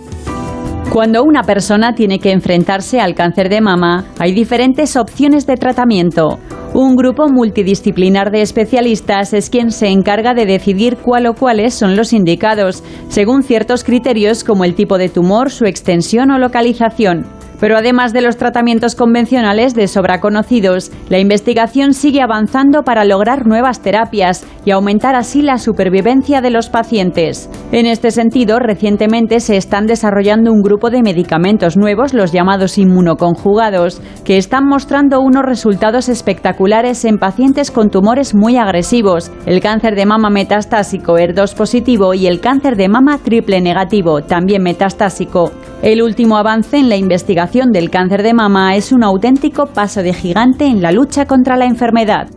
Cuando 0.92 1.22
una 1.22 1.42
persona 1.42 1.94
tiene 1.94 2.18
que 2.18 2.32
enfrentarse 2.32 2.98
al 2.98 3.14
cáncer 3.14 3.50
de 3.50 3.60
mama, 3.60 4.06
hay 4.18 4.32
diferentes 4.32 4.96
opciones 4.96 5.46
de 5.46 5.56
tratamiento. 5.56 6.38
Un 6.72 6.96
grupo 6.96 7.28
multidisciplinar 7.28 8.30
de 8.30 8.40
especialistas 8.40 9.34
es 9.34 9.50
quien 9.50 9.70
se 9.70 9.88
encarga 9.88 10.32
de 10.32 10.46
decidir 10.46 10.96
cuál 10.96 11.26
o 11.26 11.34
cuáles 11.34 11.74
son 11.74 11.94
los 11.94 12.14
indicados, 12.14 12.82
según 13.08 13.42
ciertos 13.42 13.84
criterios 13.84 14.44
como 14.44 14.64
el 14.64 14.74
tipo 14.74 14.96
de 14.96 15.10
tumor, 15.10 15.50
su 15.50 15.66
extensión 15.66 16.30
o 16.30 16.38
localización. 16.38 17.37
Pero 17.60 17.76
además 17.76 18.12
de 18.12 18.20
los 18.20 18.36
tratamientos 18.36 18.94
convencionales 18.94 19.74
de 19.74 19.88
sobra 19.88 20.20
conocidos, 20.20 20.92
la 21.08 21.18
investigación 21.18 21.92
sigue 21.92 22.22
avanzando 22.22 22.82
para 22.84 23.04
lograr 23.04 23.46
nuevas 23.46 23.80
terapias 23.80 24.46
y 24.64 24.70
aumentar 24.70 25.16
así 25.16 25.42
la 25.42 25.58
supervivencia 25.58 26.40
de 26.40 26.50
los 26.50 26.68
pacientes. 26.68 27.50
En 27.72 27.86
este 27.86 28.10
sentido, 28.10 28.58
recientemente 28.60 29.40
se 29.40 29.56
están 29.56 29.86
desarrollando 29.86 30.52
un 30.52 30.62
grupo 30.62 30.90
de 30.90 31.02
medicamentos 31.02 31.76
nuevos, 31.76 32.14
los 32.14 32.32
llamados 32.32 32.78
inmunoconjugados, 32.78 34.00
que 34.24 34.38
están 34.38 34.66
mostrando 34.66 35.20
unos 35.20 35.42
resultados 35.44 36.08
espectaculares 36.08 37.04
en 37.04 37.18
pacientes 37.18 37.70
con 37.70 37.90
tumores 37.90 38.34
muy 38.34 38.56
agresivos, 38.56 39.32
el 39.46 39.60
cáncer 39.60 39.96
de 39.96 40.06
mama 40.06 40.30
metastásico 40.30 41.18
ER2 41.18 41.54
positivo 41.54 42.14
y 42.14 42.26
el 42.26 42.40
cáncer 42.40 42.76
de 42.76 42.88
mama 42.88 43.18
triple 43.18 43.60
negativo, 43.60 44.22
también 44.22 44.62
metastásico. 44.62 45.50
El 45.82 46.02
último 46.02 46.36
avance 46.36 46.76
en 46.76 46.88
la 46.88 46.96
investigación 46.96 47.47
del 47.50 47.88
cáncer 47.88 48.22
de 48.22 48.34
mama 48.34 48.76
es 48.76 48.92
un 48.92 49.02
auténtico 49.02 49.66
paso 49.66 50.02
de 50.02 50.12
gigante 50.12 50.66
en 50.66 50.82
la 50.82 50.92
lucha 50.92 51.24
contra 51.24 51.56
la 51.56 51.64
enfermedad. 51.64 52.28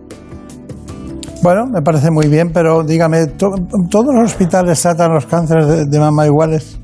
Bueno, 1.44 1.66
me 1.66 1.82
parece 1.82 2.10
muy 2.12 2.28
bien, 2.28 2.52
pero 2.54 2.84
dígame, 2.84 3.28
¿todos 3.28 4.16
los 4.16 4.32
hospitales 4.32 4.82
tratan 4.82 5.14
los 5.14 5.26
cánceres 5.26 5.90
de, 5.90 6.00
mama 6.00 6.26
iguales? 6.26 6.80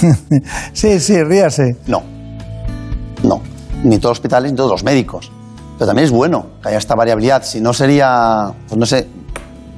sí, 0.72 0.98
sí, 0.98 1.22
ríase. 1.22 1.76
No, 1.86 2.02
no, 3.22 3.42
ni 3.82 3.98
todos 3.98 4.12
los 4.12 4.18
hospitales 4.18 4.52
ni 4.52 4.56
todos 4.56 4.70
los 4.70 4.84
médicos. 4.84 5.30
Pero 5.74 5.86
también 5.86 6.06
es 6.06 6.10
bueno 6.10 6.46
que 6.62 6.68
haya 6.68 6.78
esta 6.78 6.94
variabilidad, 6.94 7.42
si 7.42 7.60
no 7.60 7.74
sería, 7.74 8.50
pues 8.66 8.78
no 8.78 8.86
sé, 8.86 9.06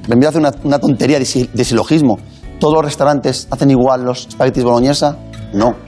me 0.07 0.15
voy 0.15 0.25
a 0.25 0.29
hacer 0.29 0.41
una, 0.63 0.79
tontería 0.79 1.19
de, 1.19 1.25
silogismo. 1.25 2.19
¿Todos 2.59 2.75
los 2.75 2.85
restaurantes 2.85 3.49
hacen 3.51 3.69
igual 3.69 4.05
los 4.05 4.27
espaguetis 4.27 4.63
boloñesa? 4.63 5.17
No. 5.53 5.86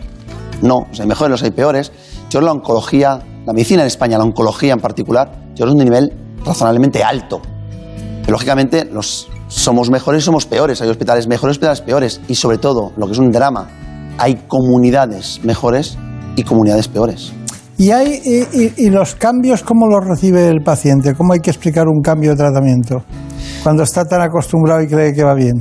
No, 0.61 0.77
o 0.91 0.93
sea, 0.93 1.03
hay 1.03 1.09
mejores, 1.09 1.31
los 1.31 1.43
hay 1.43 1.51
peores. 1.51 1.91
Yo 2.29 2.41
la 2.41 2.51
oncología, 2.51 3.19
la 3.45 3.53
medicina 3.53 3.81
en 3.81 3.87
España, 3.87 4.17
la 4.17 4.23
oncología 4.23 4.73
en 4.73 4.79
particular, 4.79 5.31
yo 5.55 5.65
es 5.65 5.71
un 5.71 5.77
nivel 5.77 6.13
razonablemente 6.45 7.03
alto. 7.03 7.41
lógicamente, 8.27 8.85
los, 8.85 9.27
somos 9.47 9.89
mejores 9.89 10.23
y 10.23 10.25
somos 10.25 10.45
peores. 10.45 10.81
Hay 10.81 10.89
hospitales 10.89 11.27
mejores 11.27 11.55
y 11.55 11.57
hospitales 11.57 11.81
peores. 11.81 12.21
Y 12.27 12.35
sobre 12.35 12.57
todo, 12.57 12.91
lo 12.95 13.07
que 13.07 13.13
es 13.13 13.17
un 13.17 13.31
drama, 13.31 13.67
hay 14.17 14.35
comunidades 14.47 15.41
mejores 15.43 15.97
y 16.35 16.43
comunidades 16.43 16.87
peores. 16.87 17.33
¿Y, 17.77 17.91
hay, 17.91 18.19
y, 18.75 18.89
los 18.89 19.15
cambios 19.15 19.63
cómo 19.63 19.87
los 19.87 20.05
recibe 20.05 20.49
el 20.49 20.61
paciente? 20.61 21.13
¿Cómo 21.15 21.31
hay 21.31 21.39
que 21.39 21.49
explicar 21.49 21.87
un 21.87 22.01
cambio 22.01 22.31
de 22.31 22.35
tratamiento 22.35 23.03
cuando 23.63 23.83
está 23.83 24.03
tan 24.03 24.21
acostumbrado 24.21 24.81
y 24.81 24.87
cree 24.87 25.13
que 25.13 25.23
va 25.23 25.33
bien? 25.33 25.55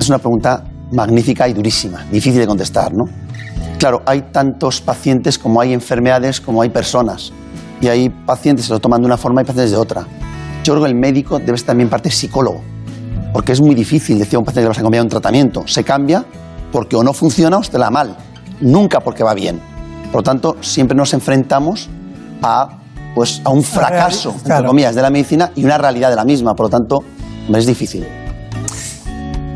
Es 0.00 0.08
una 0.08 0.18
pregunta 0.18 0.64
magnífica 0.90 1.46
y 1.46 1.52
durísima, 1.52 2.04
difícil 2.10 2.40
de 2.40 2.48
contestar, 2.48 2.92
¿no? 2.92 3.04
Claro, 3.82 4.00
hay 4.06 4.22
tantos 4.30 4.80
pacientes 4.80 5.40
como 5.40 5.60
hay 5.60 5.72
enfermedades, 5.72 6.40
como 6.40 6.62
hay 6.62 6.68
personas. 6.68 7.32
Y 7.80 7.88
hay 7.88 8.10
pacientes 8.10 8.64
que 8.64 8.68
se 8.68 8.74
lo 8.74 8.78
toman 8.78 9.00
de 9.00 9.06
una 9.06 9.16
forma 9.16 9.42
y 9.42 9.44
pacientes 9.44 9.72
de 9.72 9.76
otra. 9.76 10.06
Yo 10.62 10.74
creo 10.74 10.84
que 10.84 10.90
el 10.90 10.94
médico 10.94 11.40
debe 11.40 11.58
ser 11.58 11.66
también 11.66 11.88
parte 11.88 12.08
psicólogo, 12.08 12.60
porque 13.32 13.50
es 13.50 13.60
muy 13.60 13.74
difícil 13.74 14.20
decir 14.20 14.36
a 14.36 14.38
un 14.38 14.44
paciente 14.44 14.66
que 14.66 14.68
vas 14.68 14.78
a 14.78 14.82
cambiar 14.82 15.02
un 15.02 15.08
tratamiento. 15.08 15.64
Se 15.66 15.82
cambia 15.82 16.24
porque 16.70 16.94
o 16.94 17.02
no 17.02 17.12
funciona 17.12 17.56
o 17.56 17.60
está 17.60 17.76
la 17.76 17.90
mal, 17.90 18.16
nunca 18.60 19.00
porque 19.00 19.24
va 19.24 19.34
bien. 19.34 19.60
Por 20.12 20.20
lo 20.20 20.22
tanto, 20.22 20.56
siempre 20.60 20.96
nos 20.96 21.12
enfrentamos 21.12 21.90
a, 22.40 22.68
pues, 23.16 23.42
a 23.44 23.50
un 23.50 23.64
fracaso, 23.64 24.32
entre 24.44 24.64
comillas, 24.64 24.94
de 24.94 25.02
la 25.02 25.10
medicina 25.10 25.50
y 25.56 25.64
una 25.64 25.76
realidad 25.76 26.10
de 26.10 26.14
la 26.14 26.24
misma. 26.24 26.54
Por 26.54 26.66
lo 26.66 26.70
tanto, 26.70 27.00
es 27.52 27.66
difícil. 27.66 28.06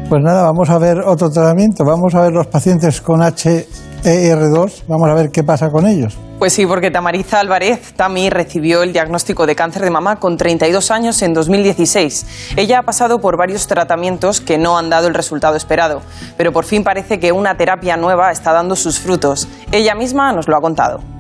Pues 0.09 0.21
nada, 0.21 0.43
vamos 0.43 0.69
a 0.69 0.79
ver 0.79 0.99
otro 0.99 1.31
tratamiento. 1.31 1.85
Vamos 1.85 2.13
a 2.17 2.23
ver 2.23 2.33
los 2.33 2.49
pacientes 2.49 3.01
con 3.01 3.23
H 3.23 3.69
ER2, 4.15 4.85
vamos 4.87 5.11
a 5.11 5.15
ver 5.15 5.31
qué 5.31 5.43
pasa 5.43 5.71
con 5.71 5.87
ellos. 5.87 6.17
Pues 6.39 6.53
sí, 6.53 6.67
porque 6.67 6.91
Tamariza 6.91 7.41
Álvarez 7.41 7.95
Tami 7.95 8.29
recibió 8.29 8.83
el 8.83 8.93
diagnóstico 8.93 9.47
de 9.47 9.57
cáncer 9.57 9.83
de 9.83 9.91
mama 9.91 10.17
con 10.17 10.37
32 10.37 10.91
años 10.91 11.23
en 11.23 11.33
2016. 11.33 12.55
Ella 12.57 12.81
ha 12.81 12.83
pasado 12.83 13.21
por 13.21 13.39
varios 13.39 13.67
tratamientos 13.67 14.41
que 14.41 14.59
no 14.59 14.77
han 14.77 14.91
dado 14.91 15.09
el 15.09 15.15
resultado 15.15 15.57
esperado, 15.57 16.03
pero 16.37 16.53
por 16.53 16.67
fin 16.67 16.85
parece 16.85 17.19
que 17.19 17.33
una 17.33 17.57
terapia 17.57 17.97
nueva 17.97 18.31
está 18.33 18.53
dando 18.53 18.77
sus 18.77 18.99
frutos. 18.99 19.49
Ella 19.73 19.95
misma 19.95 20.33
nos 20.33 20.47
lo 20.47 20.57
ha 20.57 20.61
contado. 20.61 21.16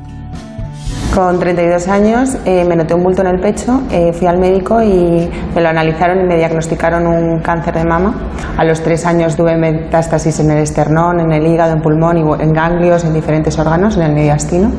Con 1.16 1.38
32 1.38 1.88
años 1.88 2.36
eh, 2.44 2.62
me 2.66 2.76
noté 2.76 2.92
un 2.92 3.02
bulto 3.02 3.22
en 3.22 3.28
el 3.28 3.40
pecho, 3.40 3.80
eh, 3.90 4.12
fui 4.12 4.26
al 4.26 4.36
médico 4.36 4.82
y 4.82 5.26
me 5.54 5.62
lo 5.62 5.70
analizaron 5.70 6.20
y 6.20 6.24
me 6.24 6.36
diagnosticaron 6.36 7.06
un 7.06 7.38
cáncer 7.40 7.72
de 7.72 7.86
mama. 7.86 8.14
A 8.58 8.64
los 8.64 8.82
tres 8.82 9.06
años 9.06 9.34
tuve 9.34 9.56
metástasis 9.56 10.40
en 10.40 10.50
el 10.50 10.58
esternón, 10.58 11.20
en 11.20 11.32
el 11.32 11.46
hígado, 11.46 11.72
en 11.72 11.80
pulmón, 11.80 12.18
y 12.18 12.42
en 12.42 12.52
ganglios, 12.52 13.02
en 13.06 13.14
diferentes 13.14 13.58
órganos, 13.58 13.96
en 13.96 14.02
el 14.02 14.12
mediastino. 14.12 14.70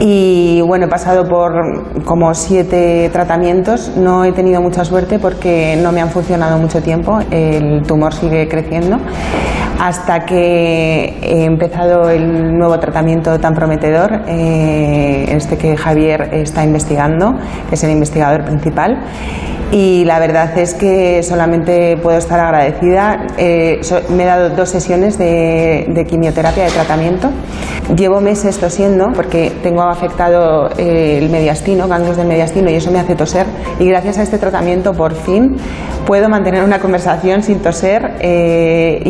Y 0.00 0.62
bueno, 0.62 0.86
he 0.86 0.88
pasado 0.88 1.28
por 1.28 2.02
como 2.06 2.32
siete 2.32 3.10
tratamientos. 3.12 3.92
No 3.98 4.24
he 4.24 4.32
tenido 4.32 4.62
mucha 4.62 4.82
suerte 4.82 5.18
porque 5.18 5.78
no 5.82 5.92
me 5.92 6.00
han 6.00 6.08
funcionado 6.08 6.56
mucho 6.56 6.80
tiempo. 6.80 7.18
El 7.30 7.82
tumor 7.82 8.14
sigue 8.14 8.48
creciendo. 8.48 8.96
Hasta 9.80 10.24
que 10.24 11.18
he 11.20 11.44
empezado 11.44 12.08
el 12.08 12.56
nuevo 12.56 12.78
tratamiento 12.78 13.38
tan 13.38 13.54
prometedor, 13.54 14.22
eh, 14.26 15.26
este 15.28 15.58
que 15.58 15.76
Javier 15.76 16.30
está 16.32 16.64
investigando, 16.64 17.34
que 17.68 17.74
es 17.74 17.84
el 17.84 17.90
investigador 17.90 18.44
principal 18.44 18.98
y 19.74 20.04
la 20.04 20.20
verdad 20.20 20.56
es 20.56 20.74
que 20.74 21.22
solamente 21.24 21.96
puedo 21.96 22.16
estar 22.16 22.38
agradecida. 22.38 23.26
Eh, 23.36 23.80
me 24.10 24.22
he 24.22 24.26
dado 24.26 24.50
dos 24.50 24.68
sesiones 24.68 25.18
de, 25.18 26.06
quimioterapia 26.08 26.64
de 26.64 26.70
tratamiento. 26.70 27.30
Llevo 27.96 28.20
meses 28.20 28.58
tosiendo 28.58 29.12
porque 29.12 29.52
tengo 29.62 29.82
afectado 29.82 30.70
eh, 30.78 31.18
el 31.20 31.28
mediastino, 31.28 31.88
ganglios 31.88 32.16
del 32.16 32.28
mediastino 32.28 32.70
y 32.70 32.74
eso 32.74 32.90
me 32.92 33.00
hace 33.00 33.16
toser 33.16 33.46
y 33.78 33.88
gracias 33.88 34.18
a 34.18 34.22
este 34.22 34.38
tratamiento 34.38 34.94
por 34.94 35.14
fin 35.14 35.56
puedo 36.06 36.28
mantener 36.28 36.62
una 36.62 36.78
conversación 36.78 37.42
sin 37.42 37.60
toser 37.60 38.16
eh, 38.20 39.02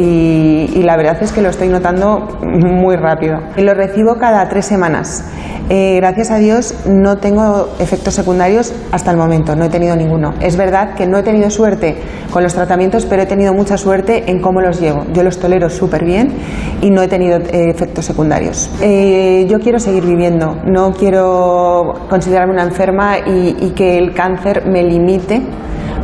y, 0.54 0.78
y, 0.78 0.82
la 0.82 0.96
verdad 0.96 1.16
es 1.20 1.32
que 1.32 1.42
lo 1.42 1.48
estoy 1.48 1.68
notando 1.68 2.38
muy 2.42 2.96
rápido. 2.96 3.38
Y 3.56 3.62
lo 3.62 3.74
recibo 3.74 4.16
cada 4.16 4.48
tres 4.48 4.66
semanas. 4.66 5.24
gracias 5.68 6.30
a 6.30 6.36
Dios 6.36 6.74
no 6.86 7.16
tengo 7.16 7.70
efectos 7.78 8.14
secundarios 8.14 8.72
hasta 8.92 9.10
el 9.10 9.16
momento, 9.16 9.56
no 9.56 9.64
he 9.64 9.68
tenido 9.68 9.96
ninguno. 9.96 10.34
Es 10.40 10.56
verdad 10.56 10.94
que 10.94 11.06
no 11.06 11.18
he 11.18 11.22
tenido 11.22 11.50
suerte 11.50 11.96
con 12.30 12.42
los 12.42 12.52
tratamientos, 12.52 13.06
pero 13.06 13.22
he 13.22 13.26
tenido 13.26 13.54
mucha 13.54 13.76
suerte 13.78 14.30
en 14.30 14.40
cómo 14.40 14.60
los 14.60 14.80
llevo. 14.80 15.04
Yo 15.12 15.22
los 15.22 15.38
tolero 15.38 15.70
súper 15.70 16.04
bien 16.04 16.32
y 16.80 16.90
no 16.90 17.00
he 17.00 17.08
tenido 17.08 17.38
eh, 17.38 17.70
efectos 17.70 18.04
secundarios. 18.04 18.70
Eh, 18.82 19.46
yo 19.48 19.60
quiero 19.60 19.78
seguir 19.78 20.04
viviendo, 20.04 20.56
no 20.66 20.92
quiero 20.92 21.94
considerarme 22.10 22.52
una 22.54 22.64
enferma 22.64 23.18
y, 23.18 23.72
que 23.74 23.98
el 23.98 24.14
cáncer 24.14 24.66
me 24.66 24.82
limite 24.82 25.42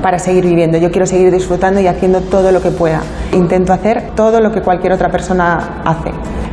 para 0.01 0.19
seguir 0.19 0.45
viviendo. 0.45 0.79
Yo 0.79 0.91
quiero 0.91 1.07
seguir 1.07 1.31
disfrutando 1.31 1.81
y 1.81 1.87
haciendo 1.87 2.21
todo 2.21 2.53
lo 2.53 2.61
que 2.61 2.71
pueda. 2.71 3.01
Intento 3.33 3.73
hacer 3.73 4.11
todo 4.15 4.41
lo 4.41 4.53
que 4.53 4.63
cualquier 4.63 4.93
otra 4.93 5.11
persona 5.11 5.83
hace. 5.85 6.11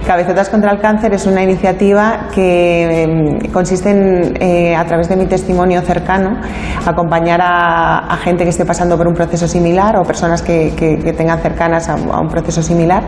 Cabecetas 0.08 0.48
contra 0.48 0.72
el 0.72 0.80
Cáncer 0.80 1.14
es 1.14 1.26
una 1.26 1.44
iniciativa 1.44 2.30
que 2.34 3.04
em, 3.04 3.52
consiste 3.52 3.90
en, 3.90 4.38
eh, 4.42 4.74
a 4.74 4.86
través 4.86 5.10
de 5.10 5.18
mi 5.18 5.26
testimonio 5.26 5.82
cercano, 5.82 6.38
acompañar 6.86 7.42
a, 7.44 8.18
gente 8.24 8.46
que 8.46 8.52
esté 8.52 8.66
pasando 8.66 8.96
por 8.98 9.06
un 9.06 9.14
proceso 9.14 9.50
similar 9.50 9.98
o 9.98 10.04
personas 10.04 10.42
que, 10.42 10.72
tengan 11.18 11.40
cercanas 11.42 11.90
a, 11.90 11.96
un 11.96 12.30
proceso 12.30 12.64
similar. 12.64 13.04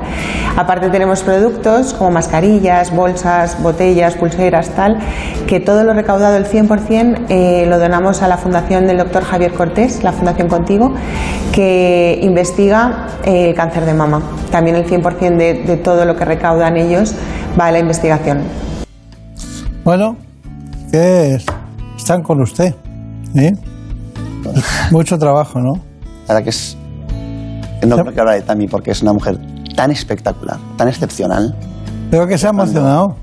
Aparte 0.57 0.89
tenemos 0.89 1.23
productos 1.23 1.93
como 1.93 2.11
mascarillas, 2.11 2.93
bolsas, 2.93 3.63
botellas, 3.63 4.15
pulseras, 4.15 4.69
tal, 4.71 4.99
que 5.47 5.61
todo 5.61 5.85
lo 5.85 5.93
recaudado, 5.93 6.35
el 6.35 6.45
100%, 6.45 7.27
eh, 7.29 7.65
lo 7.65 7.79
donamos 7.79 8.21
a 8.21 8.27
la 8.27 8.35
fundación 8.35 8.87
del 8.87 8.97
doctor 8.97 9.23
Javier 9.23 9.53
Cortés, 9.53 10.03
Contigo, 10.47 10.93
que 11.51 12.19
investiga 12.21 13.07
eh, 13.23 13.49
el 13.49 13.55
cáncer 13.55 13.85
de 13.85 13.93
mama. 13.93 14.21
También 14.51 14.75
el 14.75 14.85
100% 14.85 15.37
de, 15.37 15.53
de 15.63 15.77
todo 15.77 16.05
lo 16.05 16.15
que 16.15 16.25
recaudan 16.25 16.77
ellos 16.77 17.13
va 17.59 17.67
a 17.67 17.71
la 17.71 17.79
investigación. 17.79 18.41
Bueno, 19.83 20.15
¿qué 20.91 21.35
es? 21.35 21.45
Están 21.97 22.21
con 22.21 22.41
usted. 22.41 22.75
¿eh? 23.35 23.53
Mucho 24.91 25.17
trabajo, 25.17 25.59
¿no? 25.59 25.79
La 26.27 26.41
que 26.41 26.49
es. 26.49 26.77
No 27.85 27.97
creo 27.97 28.13
que 28.13 28.19
hablar 28.19 28.35
de 28.35 28.41
Tami 28.41 28.67
porque 28.67 28.91
es 28.91 29.01
una 29.01 29.13
mujer 29.13 29.39
tan 29.75 29.91
espectacular, 29.91 30.57
tan 30.77 30.87
excepcional. 30.89 31.55
¿Pero 32.11 32.27
que 32.27 32.37
se 32.37 32.47
ha 32.47 32.49
emocionado? 32.49 33.15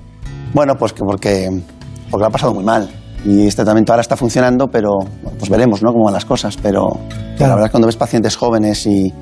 Bueno, 0.55 0.77
pues 0.77 0.93
que 0.93 1.05
porque, 1.05 1.63
porque 2.11 2.23
lo 2.23 2.27
ha 2.27 2.31
pasado 2.31 2.55
muy 2.55 2.65
mal. 2.65 2.89
Y 3.25 3.47
este 3.47 3.63
tratamiento 3.63 3.93
ahora 3.93 4.03
está 4.03 4.17
funcionando, 4.17 4.69
pero 4.69 4.99
pues 5.39 5.51
veremos 5.51 5.83
¿no? 5.83 5.93
cómo 5.93 6.05
van 6.05 6.15
las 6.15 6.25
cosas. 6.25 6.57
Pero 6.57 6.99
la 7.39 7.49
verdad 7.49 7.65
es 7.65 7.69
que 7.69 7.73
cuando 7.73 7.87
ves 7.87 7.97
pacientes 7.97 8.37
jóvenes 8.37 8.87
y, 8.87 9.13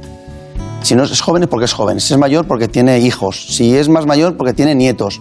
si 0.85 0.95
no 0.95 1.05
es 1.05 1.21
joven 1.21 1.43
es 1.43 1.49
porque 1.49 1.65
es 1.65 1.73
joven, 1.73 1.99
si 1.99 2.13
es 2.13 2.21
mayor 2.21 2.47
porque 2.47 2.69
tiene 2.69 2.99
hijos, 2.99 3.47
si 3.49 3.75
es 3.75 3.89
más 3.89 4.07
mayor 4.07 4.37
porque 4.37 4.53
tiene 4.53 4.75
nietos. 4.75 5.21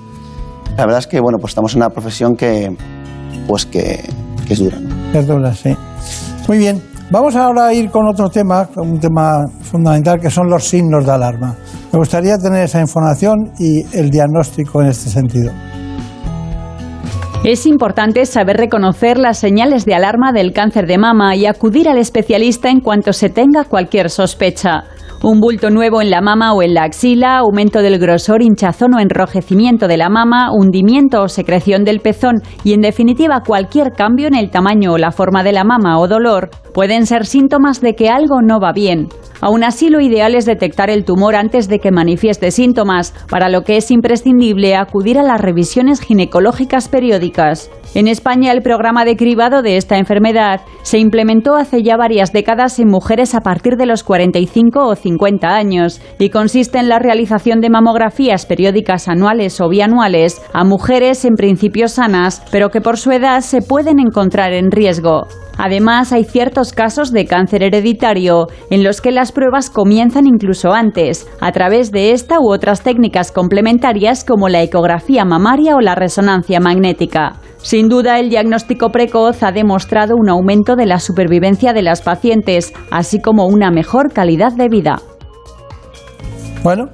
La 0.78 0.86
verdad 0.86 1.00
es 1.00 1.08
que 1.08 1.22
bueno, 1.22 1.38
pues 1.40 1.52
estamos 1.52 1.74
en 1.74 1.78
una 1.78 1.90
profesión 1.90 2.36
que 2.36 2.76
pues 3.48 3.66
que, 3.66 4.04
es 4.50 4.60
dura. 4.60 4.78
Es 5.14 5.26
dura, 5.26 5.54
sí. 5.54 5.76
Muy 6.48 6.58
bien. 6.58 6.82
Vamos 7.10 7.36
ahora 7.36 7.68
a 7.68 7.74
ir 7.74 7.90
con 7.90 8.08
otro 8.08 8.30
tema, 8.30 8.68
un 8.76 9.00
tema 9.00 9.46
fundamental 9.62 10.20
que 10.20 10.30
son 10.30 10.50
los 10.50 10.66
signos 10.66 11.06
de 11.06 11.12
alarma. 11.12 11.56
Me 11.92 12.00
gustaría 12.00 12.38
tener 12.38 12.64
esa 12.64 12.82
información 12.82 13.52
y 13.58 13.86
el 13.96 14.10
diagnóstico 14.10 14.82
en 14.82 14.90
este 14.90 15.10
sentido. 15.10 15.52
Es 17.44 17.66
importante 17.66 18.26
saber 18.26 18.56
reconocer 18.56 19.18
las 19.18 19.38
señales 19.38 19.84
de 19.84 19.94
alarma 19.94 20.32
del 20.32 20.54
cáncer 20.54 20.88
de 20.88 20.98
mama 20.98 21.36
y 21.36 21.46
acudir 21.46 21.90
al 21.90 21.98
especialista 21.98 22.70
en 22.70 22.80
cuanto 22.80 23.12
se 23.12 23.30
tenga 23.30 23.66
cualquier 23.66 24.10
sospecha. 24.10 24.86
Un 25.24 25.42
bulto 25.42 25.70
nuevo 25.70 26.02
en 26.02 26.10
la 26.10 26.22
mama 26.22 26.54
o 26.54 26.64
en 26.64 26.74
la 26.74 26.84
axila, 26.84 27.40
aumento 27.40 27.82
del 27.82 28.00
grosor, 28.00 28.42
hinchazón 28.42 28.94
o 28.94 29.00
enrojecimiento 29.02 29.90
de 29.90 29.98
la 29.98 30.08
mama, 30.08 30.54
hundimiento 30.54 31.22
o 31.22 31.28
secreción 31.28 31.84
del 31.84 32.00
pezón 32.00 32.42
y 32.64 32.72
en 32.74 32.80
definitiva 32.80 33.44
cualquier 33.46 33.92
cambio 33.92 34.28
en 34.28 34.36
el 34.36 34.50
tamaño 34.50 34.94
o 34.94 34.98
la 34.98 35.12
forma 35.12 35.44
de 35.44 35.52
la 35.52 35.66
mama 35.66 36.00
o 36.00 36.08
dolor 36.08 36.50
pueden 36.74 37.06
ser 37.06 37.26
síntomas 37.26 37.82
de 37.82 37.96
que 37.96 38.10
algo 38.10 38.42
no 38.42 38.60
va 38.60 38.74
bien. 38.74 39.10
Aún 39.42 39.66
así, 39.66 39.90
lo 39.90 40.00
ideal 40.00 40.36
es 40.36 40.46
detectar 40.46 40.90
el 40.90 41.04
tumor 41.04 41.36
antes 41.36 41.68
de 41.68 41.80
que 41.80 41.92
manifieste 41.92 42.50
síntomas, 42.52 43.14
para 43.30 43.50
lo 43.50 43.64
que 43.64 43.76
es 43.76 43.92
imprescindible 43.92 44.76
acudir 44.76 45.20
a 45.20 45.24
las 45.24 45.42
revisiones 45.42 46.00
ginecológicas 46.00 46.88
periódicas. 46.88 47.70
En 47.94 48.08
España, 48.08 48.54
el 48.54 48.62
programa 48.62 49.04
de 49.04 49.18
cribado 49.18 49.62
de 49.62 49.76
esta 49.76 49.98
enfermedad 49.98 50.62
se 50.82 50.98
implementó 50.98 51.56
hace 51.56 51.84
ya 51.84 51.98
varias 51.98 52.32
décadas 52.32 52.80
en 52.80 52.88
mujeres 52.88 53.36
a 53.36 53.42
partir 53.42 53.76
de 53.76 53.86
los 53.86 54.04
45 54.04 54.88
o 54.88 54.96
50 54.96 55.48
años 55.48 56.02
y 56.20 56.30
consiste 56.30 56.80
en 56.80 56.88
la 56.88 57.00
realización 57.00 57.60
de 57.60 57.70
mamografías 57.70 58.46
periódicas 58.46 59.10
anuales 59.10 59.60
o 59.60 59.68
bianuales 59.68 60.42
a 60.54 60.64
mujeres 60.64 61.26
en 61.26 61.36
principio 61.36 61.90
sanas, 61.90 62.42
pero 62.50 62.70
que 62.70 62.80
por 62.80 62.98
su 62.98 63.12
edad 63.12 63.42
se 63.42 63.62
pueden 63.62 64.00
encontrar 64.00 64.54
en 64.54 64.72
riesgo. 64.72 65.28
Además, 65.58 66.12
hay 66.12 66.24
ciertos 66.24 66.74
casos 66.74 67.12
de 67.12 67.26
cáncer 67.26 67.64
hereditario 67.64 68.48
en 68.70 68.84
los 68.84 69.02
que 69.02 69.12
las 69.12 69.32
pruebas 69.32 69.70
comienzan 69.70 70.28
incluso 70.28 70.74
antes, 70.74 71.28
a 71.40 71.52
través 71.52 71.92
de 71.92 72.12
esta 72.12 72.40
u 72.40 72.52
otras 72.52 72.82
técnicas 72.82 73.32
complementarias 73.32 74.24
como 74.24 74.50
la 74.50 74.62
ecografía 74.62 75.26
mamaria 75.26 75.76
o 75.76 75.82
la 75.82 75.96
resonancia 75.96 76.60
magnética. 76.60 77.34
Sin 77.58 77.88
duda, 77.88 78.20
el 78.20 78.30
diagnóstico 78.30 78.90
precoz 78.90 79.42
ha 79.42 79.52
demostrado 79.52 80.16
un 80.18 80.30
aumento 80.30 80.76
de 80.76 80.86
la 80.86 81.00
supervivencia 81.00 81.72
de 81.72 81.82
las 81.82 82.02
pacientes, 82.02 82.74
así 82.92 83.22
como 83.22 83.46
una 83.46 83.72
mejor 83.72 84.12
calidad 84.12 84.52
de 84.52 84.68
vida. 84.68 85.02
Bueno, 86.62 86.90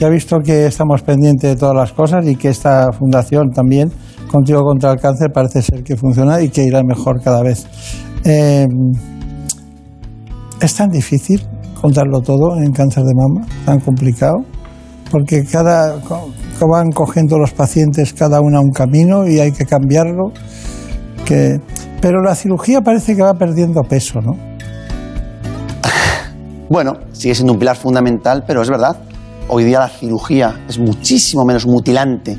ya 0.00 0.08
he 0.08 0.10
visto 0.10 0.38
que 0.44 0.66
estamos 0.66 1.02
pendientes 1.02 1.50
de 1.50 1.56
todas 1.56 1.76
las 1.76 1.92
cosas 1.92 2.26
y 2.26 2.34
que 2.34 2.48
esta 2.48 2.90
fundación 2.92 3.50
también, 3.50 3.92
Contigo 4.32 4.62
contra 4.64 4.92
el 4.92 4.98
Cáncer, 4.98 5.30
parece 5.30 5.60
ser 5.60 5.82
que 5.84 5.94
funciona 5.94 6.40
y 6.40 6.48
que 6.48 6.64
irá 6.64 6.82
mejor 6.82 7.20
cada 7.22 7.42
vez. 7.42 7.66
Eh, 8.24 8.66
¿Es 10.58 10.74
tan 10.74 10.88
difícil 10.88 11.42
contarlo 11.78 12.22
todo 12.22 12.56
en 12.56 12.72
cáncer 12.72 13.02
de 13.02 13.12
mama? 13.14 13.46
¿Tan 13.66 13.80
complicado? 13.80 14.36
Porque 15.10 15.44
cada, 15.44 15.96
van 16.66 16.92
cogiendo 16.92 17.36
los 17.36 17.52
pacientes 17.52 18.14
cada 18.14 18.40
una 18.40 18.60
un 18.60 18.70
camino 18.70 19.28
y 19.28 19.38
hay 19.38 19.52
que 19.52 19.66
cambiarlo. 19.66 20.32
Que... 21.26 21.60
Pero 22.00 22.22
la 22.22 22.34
cirugía 22.34 22.80
parece 22.80 23.14
que 23.14 23.22
va 23.22 23.34
perdiendo 23.34 23.82
peso, 23.82 24.22
¿no? 24.22 24.32
Bueno, 26.70 26.94
sigue 27.12 27.34
siendo 27.34 27.52
un 27.52 27.58
pilar 27.58 27.76
fundamental, 27.76 28.44
pero 28.46 28.62
es 28.62 28.70
verdad. 28.70 28.96
Hoy 29.48 29.64
día 29.64 29.80
la 29.80 29.88
cirugía 29.90 30.64
es 30.68 30.78
muchísimo 30.78 31.44
menos 31.44 31.66
mutilante 31.66 32.38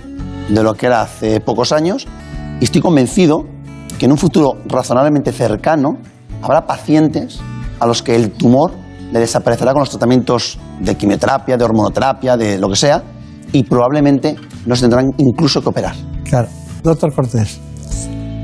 de 0.49 0.63
lo 0.63 0.73
que 0.73 0.87
era 0.87 1.01
hace 1.01 1.39
pocos 1.39 1.71
años 1.71 2.07
y 2.59 2.63
estoy 2.65 2.81
convencido 2.81 3.45
que 3.97 4.05
en 4.05 4.11
un 4.11 4.17
futuro 4.17 4.57
razonablemente 4.65 5.31
cercano 5.31 5.97
habrá 6.41 6.65
pacientes 6.65 7.39
a 7.79 7.85
los 7.85 8.01
que 8.01 8.15
el 8.15 8.31
tumor 8.31 8.71
le 9.11 9.19
desaparecerá 9.19 9.73
con 9.73 9.81
los 9.81 9.89
tratamientos 9.89 10.59
de 10.79 10.95
quimioterapia, 10.95 11.55
de 11.55 11.63
hormonoterapia, 11.63 12.35
de 12.35 12.57
lo 12.57 12.67
que 12.69 12.75
sea, 12.75 13.03
y 13.51 13.63
probablemente 13.63 14.35
nos 14.65 14.81
tendrán 14.81 15.11
incluso 15.17 15.61
que 15.61 15.69
operar. 15.69 15.95
Claro. 16.23 16.47
Doctor 16.81 17.13
Cortés, 17.13 17.59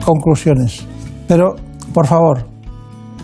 conclusiones. 0.06 0.86
Pero, 1.28 1.56
por 1.94 2.08
favor, 2.08 2.48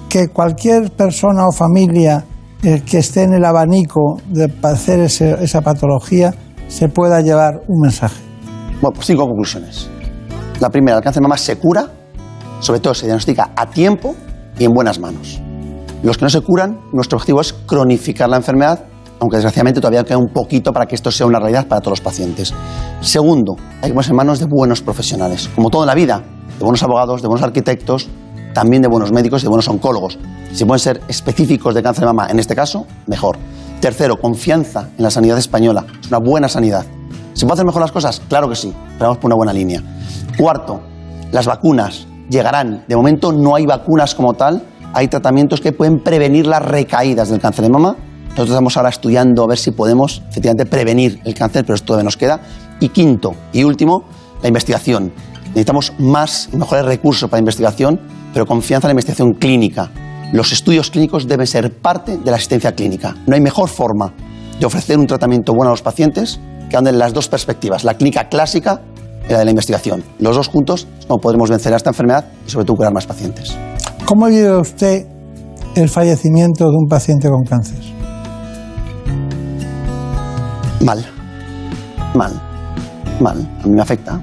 que 0.09 0.27
cualquier 0.29 0.91
persona 0.91 1.47
o 1.47 1.51
familia 1.51 2.25
eh, 2.63 2.81
que 2.85 2.97
esté 2.97 3.23
en 3.23 3.33
el 3.33 3.45
abanico 3.45 4.17
de 4.27 4.49
padecer 4.49 4.99
esa 4.99 5.61
patología 5.61 6.33
se 6.67 6.89
pueda 6.89 7.21
llevar 7.21 7.61
un 7.67 7.81
mensaje. 7.81 8.24
Bueno, 8.81 8.93
pues 8.93 9.07
cinco 9.07 9.25
conclusiones. 9.25 9.89
La 10.59 10.69
primera, 10.69 10.97
el 10.97 11.03
cáncer 11.03 11.21
de 11.21 11.27
mama 11.27 11.37
se 11.37 11.57
cura, 11.57 11.89
sobre 12.59 12.79
todo 12.79 12.93
se 12.93 13.05
diagnostica 13.05 13.51
a 13.55 13.65
tiempo 13.67 14.15
y 14.57 14.65
en 14.65 14.71
buenas 14.71 14.99
manos. 14.99 15.41
Los 16.03 16.17
que 16.17 16.25
no 16.25 16.29
se 16.29 16.41
curan, 16.41 16.79
nuestro 16.93 17.17
objetivo 17.17 17.41
es 17.41 17.53
cronificar 17.53 18.29
la 18.29 18.37
enfermedad 18.37 18.85
aunque 19.19 19.37
desgraciadamente 19.37 19.79
todavía 19.79 20.03
queda 20.03 20.17
un 20.17 20.27
poquito 20.27 20.73
para 20.73 20.85
que 20.85 20.95
esto 20.95 21.11
sea 21.11 21.25
una 21.25 21.39
realidad 21.39 21.67
para 21.67 21.81
todos 21.81 21.99
los 21.99 22.01
pacientes. 22.01 22.53
Segundo, 23.01 23.55
hay 23.81 23.89
que 23.89 23.93
ponerse 23.93 24.11
en 24.11 24.17
manos 24.17 24.39
de 24.39 24.45
buenos 24.45 24.81
profesionales, 24.81 25.49
como 25.55 25.69
todo 25.69 25.83
en 25.83 25.87
la 25.87 25.95
vida, 25.95 26.21
de 26.57 26.63
buenos 26.63 26.83
abogados, 26.83 27.21
de 27.21 27.27
buenos 27.27 27.43
arquitectos, 27.43 28.07
también 28.53 28.81
de 28.81 28.87
buenos 28.87 29.11
médicos 29.11 29.41
y 29.41 29.45
de 29.45 29.49
buenos 29.49 29.67
oncólogos. 29.67 30.17
Si 30.53 30.65
pueden 30.65 30.79
ser 30.79 31.01
específicos 31.07 31.73
de 31.73 31.83
cáncer 31.83 32.01
de 32.01 32.07
mama 32.07 32.27
en 32.29 32.39
este 32.39 32.55
caso, 32.55 32.85
mejor. 33.07 33.37
Tercero, 33.81 34.17
confianza 34.17 34.89
en 34.97 35.03
la 35.03 35.11
sanidad 35.11 35.37
española. 35.37 35.85
Es 36.01 36.07
una 36.07 36.19
buena 36.19 36.47
sanidad. 36.47 36.85
¿Se 37.35 37.45
puede 37.45 37.53
hacer 37.53 37.65
mejor 37.67 37.83
las 37.83 37.91
cosas? 37.91 38.19
Claro 38.27 38.49
que 38.49 38.55
sí, 38.55 38.73
pero 38.97 39.13
por 39.13 39.27
una 39.27 39.35
buena 39.35 39.53
línea. 39.53 39.83
Cuarto, 40.35 40.81
las 41.31 41.45
vacunas 41.45 42.07
llegarán. 42.27 42.83
De 42.87 42.95
momento 42.95 43.31
no 43.31 43.55
hay 43.55 43.67
vacunas 43.67 44.15
como 44.15 44.33
tal, 44.33 44.63
hay 44.91 45.07
tratamientos 45.07 45.61
que 45.61 45.71
pueden 45.71 45.99
prevenir 45.99 46.47
las 46.47 46.63
recaídas 46.65 47.29
del 47.29 47.39
cáncer 47.39 47.65
de 47.65 47.69
mama 47.69 47.95
nosotros 48.35 48.55
estamos 48.55 48.75
ahora 48.75 48.89
estudiando 48.89 49.45
a 49.45 49.47
ver 49.47 49.57
si 49.57 49.71
podemos 49.71 50.21
efectivamente 50.29 50.65
prevenir 50.65 51.21
el 51.23 51.33
cáncer, 51.33 51.63
pero 51.63 51.75
esto 51.75 51.85
todavía 51.85 52.03
nos 52.03 52.17
queda. 52.17 52.41
Y 52.81 52.89
quinto 52.89 53.33
y 53.53 53.63
último, 53.63 54.03
la 54.41 54.49
investigación. 54.49 55.13
Necesitamos 55.47 55.93
más 55.99 56.49
y 56.51 56.57
mejores 56.57 56.83
recursos 56.83 57.29
para 57.29 57.39
investigación, 57.39 57.97
pero 58.33 58.45
confianza 58.45 58.87
en 58.87 58.89
la 58.89 58.91
investigación 58.91 59.35
clínica. 59.35 59.89
Los 60.33 60.51
estudios 60.51 60.91
clínicos 60.91 61.29
deben 61.29 61.47
ser 61.47 61.79
parte 61.79 62.17
de 62.17 62.29
la 62.29 62.35
asistencia 62.35 62.73
clínica. 62.75 63.15
No 63.25 63.35
hay 63.35 63.41
mejor 63.41 63.69
forma 63.69 64.11
de 64.59 64.65
ofrecer 64.65 64.99
un 64.99 65.07
tratamiento 65.07 65.53
bueno 65.53 65.69
a 65.69 65.71
los 65.71 65.81
pacientes 65.81 66.37
que 66.75 66.79
anden 66.79 66.99
las 66.99 67.13
dos 67.13 67.29
perspectivas, 67.29 67.85
la 67.85 67.93
clínica 67.93 68.27
clásica 68.27 68.81
y 69.29 69.31
la 69.31 69.39
de 69.39 69.45
la 69.45 69.51
investigación. 69.51 70.03
Los 70.19 70.35
dos 70.35 70.49
juntos 70.49 70.89
no 71.07 71.15
podremos 71.19 71.49
vencer 71.49 71.73
a 71.73 71.77
esta 71.77 71.91
enfermedad 71.91 72.25
y 72.45 72.49
sobre 72.49 72.65
todo 72.65 72.75
curar 72.75 72.93
más 72.93 73.07
pacientes. 73.07 73.55
¿Cómo 74.03 74.25
vive 74.25 74.57
usted 74.57 75.05
el 75.75 75.87
fallecimiento 75.87 76.65
de 76.65 76.75
un 76.75 76.87
paciente 76.89 77.29
con 77.29 77.45
cáncer? 77.45 77.79
Mal. 80.81 81.05
Mal. 82.13 82.41
Mal. 83.21 83.49
A 83.63 83.67
mí 83.67 83.73
me 83.73 83.81
afecta. 83.81 84.21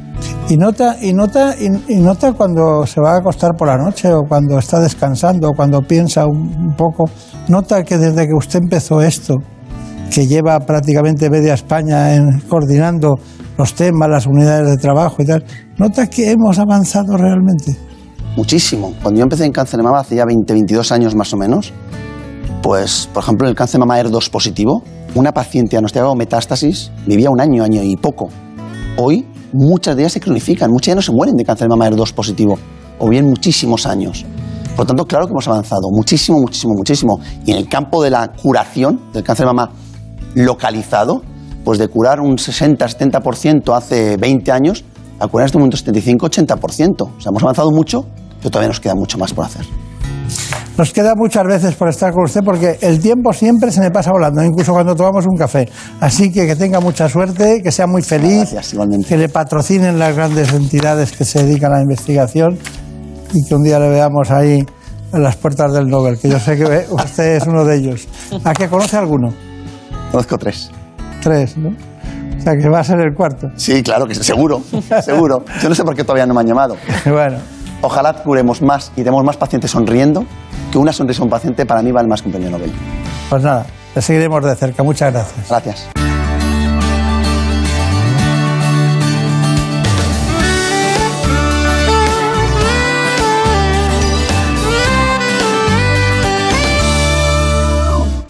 Y 0.51 0.59
nota, 0.59 0.99
y 1.01 1.15
nota, 1.15 1.55
y, 1.59 2.01
nota 2.01 2.35
cuando 2.35 2.87
se 2.87 3.01
va 3.01 3.13
a 3.13 3.17
acostar 3.17 3.53
por 3.57 3.69
la 3.69 3.79
noche 3.79 4.13
o 4.13 4.25
cuando 4.29 4.59
está 4.59 4.79
descansando 4.79 5.49
o 5.49 5.53
cuando 5.53 5.81
piensa 5.81 6.27
un 6.27 6.75
poco, 6.77 7.05
nota 7.49 7.83
que 7.83 7.97
desde 7.97 8.27
que 8.27 8.35
usted 8.37 8.59
empezó 8.63 9.01
esto, 9.01 9.37
que 10.13 10.27
lleva 10.27 10.61
prácticamente 10.61 11.31
media 11.31 11.55
España 11.55 12.15
en, 12.15 12.41
coordinando 12.41 13.19
los 13.57 13.75
temas, 13.75 14.11
las 14.11 14.27
unidades 14.27 14.69
de 14.69 14.77
trabajo 14.77 15.17
y 15.21 15.25
tal, 15.25 15.43
nota 15.79 16.07
que 16.07 16.31
hemos 16.31 16.59
avanzado 16.59 17.17
realmente. 17.17 17.75
Muchísimo. 18.37 18.93
Cuando 19.01 19.19
yo 19.19 19.23
empecé 19.23 19.47
en 19.47 19.53
cáncer 19.53 19.79
de 19.79 19.85
mama 19.85 20.01
hace 20.01 20.17
ya 20.17 20.27
20, 20.27 20.53
22 20.53 20.93
años 20.93 21.15
más 21.15 21.33
o 21.33 21.39
menos, 21.39 21.73
pues, 22.63 23.09
por 23.13 23.23
ejemplo, 23.23 23.49
el 23.49 23.55
cáncer 23.55 23.81
de 23.81 23.87
mama 23.87 24.01
ER2 24.01 24.31
positivo, 24.31 24.83
una 25.15 25.33
paciente 25.33 25.71
diagnosticada 25.71 26.11
con 26.11 26.19
metástasis 26.19 26.93
vivía 27.07 27.31
un 27.31 27.41
año, 27.41 27.65
año 27.65 27.83
y 27.83 27.97
poco. 27.97 28.29
Hoy, 28.99 29.27
muchas 29.55 29.97
de 29.97 30.03
ellas 30.03 30.13
se 30.13 30.21
cronifican, 30.21 30.71
muchas 30.71 30.89
ellas 30.89 30.97
no 30.97 31.03
se 31.03 31.13
mueren 31.13 31.37
de 31.37 31.45
cáncer 31.45 31.69
de 31.69 31.71
mama 31.71 31.89
ER2 31.89 32.13
positivo, 32.13 32.59
o 32.99 33.09
bien 33.09 33.27
muchísimos 33.27 33.87
años. 33.87 34.27
Por 34.77 34.81
lo 34.81 34.87
tanto, 34.87 35.07
claro 35.07 35.27
que 35.27 35.33
hemos 35.33 35.49
avanzado 35.49 35.89
muchísimo, 35.91 36.39
muchísimo, 36.39 36.75
muchísimo. 36.75 37.19
Y 37.47 37.53
en 37.53 37.59
el 37.59 37.69
campo 37.69 38.03
de 38.03 38.11
la 38.11 38.29
curación 38.29 39.01
del 39.13 39.23
cáncer 39.23 39.47
de 39.47 39.53
mama 39.53 39.71
localizado, 40.35 41.23
pues 41.65 41.79
de 41.79 41.89
curar 41.89 42.21
un 42.21 42.37
60-70% 42.37 43.77
hace 43.77 44.17
20 44.17 44.53
años, 44.53 44.85
a 45.21 45.29
curar 45.29 45.45
en 45.45 45.47
este 45.47 45.59
momento 45.59 45.77
75-80%. 45.77 47.03
O 47.03 47.21
sea, 47.21 47.31
hemos 47.31 47.43
avanzado 47.43 47.71
mucho, 47.71 48.07
pero 48.39 48.51
todavía 48.51 48.69
nos 48.69 48.81
queda 48.81 48.95
mucho 48.95 49.19
más 49.19 49.33
por 49.33 49.45
hacer. 49.45 49.65
Nos 50.77 50.91
queda 50.93 51.15
muchas 51.15 51.45
veces 51.45 51.75
por 51.75 51.89
estar 51.89 52.13
con 52.13 52.25
usted 52.25 52.41
porque 52.43 52.79
el 52.81 52.99
tiempo 52.99 53.33
siempre 53.35 53.71
se 53.71 53.81
me 53.81 53.91
pasa 53.91 54.11
volando, 54.11 54.43
incluso 54.43 54.73
cuando 54.73 54.97
tomamos 54.97 55.27
un 55.27 55.37
café. 55.37 55.69
Así 56.01 56.33
que 56.33 56.47
que 56.47 56.57
tenga 56.57 56.81
mucha 56.81 57.11
suerte, 57.11 57.61
que 57.63 57.71
sea 57.71 57.87
muy 57.87 58.03
feliz, 58.03 58.55
que 59.07 59.17
le 59.19 59.29
patrocinen 59.29 59.99
las 59.99 60.17
grandes 60.17 60.53
entidades 60.55 61.13
que 61.13 61.27
se 61.27 61.45
dedican 61.45 61.73
a 61.73 61.77
la 61.77 61.83
investigación 61.83 62.59
y 63.35 63.47
que 63.47 63.55
un 63.55 63.63
día 63.63 63.79
le 63.79 63.91
veamos 63.91 64.31
ahí 64.31 64.65
en 65.13 65.23
las 65.23 65.37
puertas 65.37 65.75
del 65.75 65.89
Nobel, 65.89 66.19
que 66.19 66.31
yo 66.31 66.41
sé 66.41 66.57
que 66.57 66.87
usted 66.91 67.37
es 67.37 67.47
uno 67.47 67.67
de 67.67 67.77
ellos. 67.77 68.09
¿A 68.43 68.55
qué 68.55 68.67
conoce 68.69 68.97
alguno? 68.97 69.52
Conozco 70.13 70.37
tres. 70.39 70.71
Tres, 71.23 71.57
¿no? 71.57 71.71
O 71.71 72.43
sea, 72.43 72.57
que 72.57 72.69
va 72.69 72.81
a 72.81 72.85
ser 72.85 73.01
el 73.01 73.15
cuarto. 73.15 73.51
Sí, 73.57 73.83
claro, 73.83 74.07
que 74.07 74.15
seguro, 74.15 74.61
seguro. 75.03 75.45
Yo 75.63 75.69
no 75.69 75.75
sé 75.75 75.85
por 75.85 75.97
qué 75.97 76.05
todavía 76.05 76.27
no 76.27 76.35
me 76.35 76.41
han 76.41 76.47
llamado. 76.47 76.77
bueno. 77.07 77.39
Ojalá 77.81 78.13
curemos 78.13 78.61
más 78.61 78.93
y 78.95 79.03
demos 79.03 79.25
más 79.25 79.37
pacientes 79.37 79.71
sonriendo, 79.71 80.25
que 80.71 80.79
una 80.79 80.93
sonrisa 80.93 81.23
a 81.23 81.25
un 81.25 81.31
paciente 81.31 81.67
para 81.67 81.83
mí 81.83 81.91
vale 81.91 82.09
más 82.09 82.21
que 82.21 82.29
un 82.29 82.33
premio 82.33 82.51
Nobel. 82.51 82.73
Pues 83.31 83.43
nada, 83.43 83.67
le 83.95 84.03
seguiremos 84.03 84.45
de 84.45 84.55
cerca. 84.55 84.83
Muchas 84.83 85.13
gracias. 85.13 85.49
Gracias. 85.49 86.02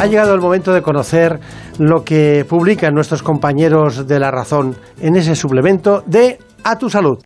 Ha 0.00 0.06
llegado 0.06 0.32
el 0.32 0.40
momento 0.40 0.72
de 0.72 0.80
conocer 0.80 1.40
lo 1.78 2.04
que 2.04 2.46
publican 2.48 2.94
nuestros 2.94 3.24
compañeros 3.24 4.06
de 4.06 4.20
La 4.20 4.30
Razón 4.30 4.76
en 5.00 5.16
ese 5.16 5.34
suplemento 5.34 6.04
de 6.06 6.38
A 6.62 6.78
Tu 6.78 6.88
Salud. 6.88 7.18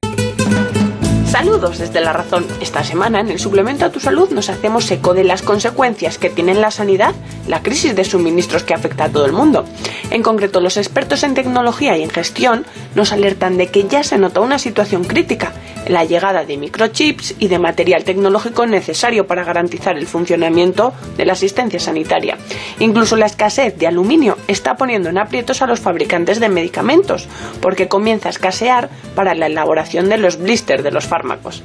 Saludos 1.27 1.79
desde 1.79 2.01
La 2.01 2.15
Razón. 2.15 2.47
Esta 2.61 2.83
semana 2.83 3.21
en 3.21 3.29
el 3.29 3.39
suplemento 3.39 3.85
a 3.85 3.91
tu 3.91 4.01
salud 4.01 4.31
nos 4.31 4.49
hacemos 4.49 4.91
eco 4.91 5.13
de 5.13 5.25
las 5.25 5.43
consecuencias 5.43 6.17
que 6.17 6.31
tiene 6.31 6.53
en 6.53 6.63
la 6.63 6.71
sanidad 6.71 7.15
la 7.47 7.63
crisis 7.63 7.95
de 7.95 8.05
suministros 8.05 8.65
que 8.65 8.75
afecta 8.75 9.05
a 9.05 9.09
todo 9.11 9.27
el 9.27 9.33
mundo. 9.33 9.65
En 10.11 10.23
concreto, 10.23 10.61
los 10.61 10.79
expertos 10.79 11.25
en 11.25 11.35
tecnología 11.35 11.97
y 11.97 12.03
en 12.03 12.11
gestión 12.11 12.65
nos 12.95 13.13
alertan 13.13 13.59
de 13.59 13.69
que 13.69 13.87
ya 13.89 14.03
se 14.03 14.17
nota 14.17 14.41
una 14.41 14.59
situación 14.59 15.05
crítica 15.05 15.53
la 15.89 16.05
llegada 16.05 16.45
de 16.45 16.57
microchips 16.57 17.35
y 17.39 17.49
de 17.49 17.59
material 17.59 18.05
tecnológico 18.05 18.67
necesario 18.67 19.27
para 19.27 19.45
garantizar 19.45 19.97
el 19.97 20.07
funcionamiento 20.07 20.93
de 21.17 21.25
la 21.25 21.33
asistencia 21.33 21.81
sanitaria. 21.81 22.39
Incluso 22.79 23.17
la 23.17 23.27
escasez 23.27 23.77
de 23.79 23.87
aluminio 23.87 24.37
está 24.49 24.77
poniendo 24.77 25.09
en 25.09 25.19
aprietos 25.19 25.63
a 25.63 25.67
los 25.67 25.81
fabricantes 25.81 26.41
de 26.41 26.49
medicamentos, 26.49 27.29
porque 27.61 27.89
comienza 27.89 28.29
a 28.29 28.31
escasear 28.31 28.91
para 29.15 29.35
la 29.35 29.47
elaboración 29.47 30.09
de 30.09 30.19
los 30.19 30.39
blisters 30.39 30.83
de 30.83 30.91
los 30.91 31.07
fármacos 31.07 31.63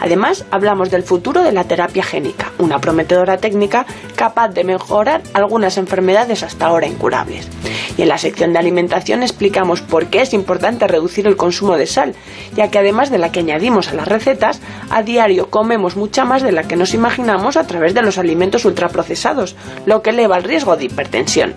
Además, 0.00 0.44
hablamos 0.50 0.90
del 0.90 1.02
futuro 1.02 1.42
de 1.42 1.52
la 1.52 1.64
terapia 1.64 2.02
génica, 2.02 2.52
una 2.58 2.80
prometedora 2.80 3.38
técnica 3.38 3.86
capaz 4.14 4.48
de 4.48 4.64
mejorar 4.64 5.22
algunas 5.32 5.78
enfermedades 5.78 6.42
hasta 6.42 6.66
ahora 6.66 6.86
incurables. 6.86 7.48
Y 7.96 8.02
en 8.02 8.08
la 8.08 8.18
sección 8.18 8.52
de 8.52 8.58
alimentación 8.58 9.22
explicamos 9.22 9.80
por 9.80 10.06
qué 10.06 10.20
es 10.20 10.34
importante 10.34 10.86
reducir 10.86 11.26
el 11.26 11.36
consumo 11.36 11.76
de 11.76 11.86
sal, 11.86 12.14
ya 12.54 12.70
que 12.70 12.78
además 12.78 13.10
de 13.10 13.18
la 13.18 13.32
que 13.32 13.42
añadimos 13.56 13.88
a 13.88 13.94
las 13.94 14.06
recetas, 14.06 14.60
a 14.90 15.02
diario 15.02 15.48
comemos 15.48 15.96
mucha 15.96 16.26
más 16.26 16.42
de 16.42 16.52
la 16.52 16.64
que 16.64 16.76
nos 16.76 16.92
imaginamos 16.92 17.56
a 17.56 17.66
través 17.66 17.94
de 17.94 18.02
los 18.02 18.18
alimentos 18.18 18.66
ultraprocesados, 18.66 19.56
lo 19.86 20.02
que 20.02 20.10
eleva 20.10 20.36
el 20.36 20.44
riesgo 20.44 20.76
de 20.76 20.84
hipertensión. 20.84 21.54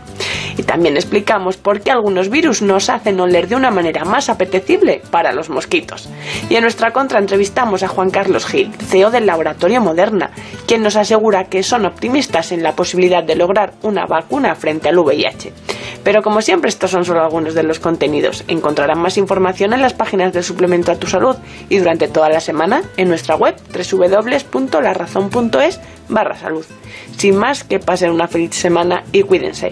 Y 0.58 0.64
también 0.64 0.96
explicamos 0.96 1.58
por 1.58 1.82
qué 1.82 1.92
algunos 1.92 2.30
virus 2.30 2.62
nos 2.62 2.90
hacen 2.90 3.20
oler 3.20 3.50
de 3.50 3.56
una 3.56 3.70
manera 3.70 4.06
más 4.06 4.30
apetecible 4.30 5.02
para 5.12 5.34
los 5.34 5.50
mosquitos. 5.50 6.08
Y 6.50 6.56
en 6.56 6.62
nuestra 6.62 6.92
contra 6.92 7.20
entrevistamos 7.20 7.84
a 7.84 7.90
Juan 7.90 8.12
Carlos 8.12 8.46
Gil, 8.46 8.72
CEO 8.74 9.12
del 9.12 9.26
laboratorio 9.26 9.82
Moderna, 9.82 10.32
quien 10.66 10.82
nos 10.82 10.96
asegura 10.96 11.46
que 11.46 11.64
son 11.64 11.86
optimistas 11.86 12.54
en 12.54 12.64
la 12.64 12.76
posibilidad 12.76 13.24
de 13.24 13.36
lograr 13.36 13.74
una 13.84 14.06
vacuna 14.06 14.56
frente 14.56 14.88
al 14.88 15.00
VIH. 15.00 15.54
Pero 16.04 16.22
como 16.22 16.42
siempre, 16.42 16.70
estos 16.70 16.92
son 16.92 17.06
solo 17.06 17.22
algunos 17.22 17.54
de 17.54 17.64
los 17.64 17.80
contenidos. 17.80 18.44
Encontrarán 18.48 19.02
más 19.02 19.18
información 19.18 19.74
en 19.74 19.82
las 19.82 19.94
páginas 19.94 20.34
del 20.34 20.44
suplemento 20.44 20.92
a 20.92 20.96
tu 20.96 21.08
salud 21.08 21.36
y 21.68 21.78
durante 21.78 21.89
toda 21.98 22.30
la 22.30 22.40
semana 22.40 22.84
en 22.98 23.10
nuestra 23.10 23.36
web 23.36 23.56
www.larazón.es 23.74 25.80
barra 26.08 26.38
salud. 26.38 26.66
Sin 27.18 27.36
más, 27.36 27.64
que 27.64 27.80
pasen 27.80 28.12
una 28.12 28.28
feliz 28.28 28.54
semana 28.56 29.04
y 29.12 29.24
cuídense. 29.24 29.72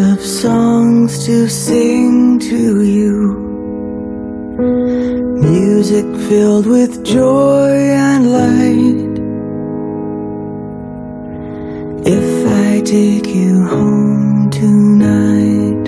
Of 0.00 0.20
songs 0.20 1.26
to 1.26 1.48
sing 1.48 2.38
to 2.38 2.82
you. 2.82 3.34
Music 5.40 6.06
filled 6.28 6.66
with 6.66 7.04
joy 7.04 7.70
and 7.70 8.32
light. 8.32 9.18
If 12.06 12.46
I 12.46 12.80
take 12.82 13.26
you 13.34 13.64
home 13.66 14.50
tonight. 14.50 15.84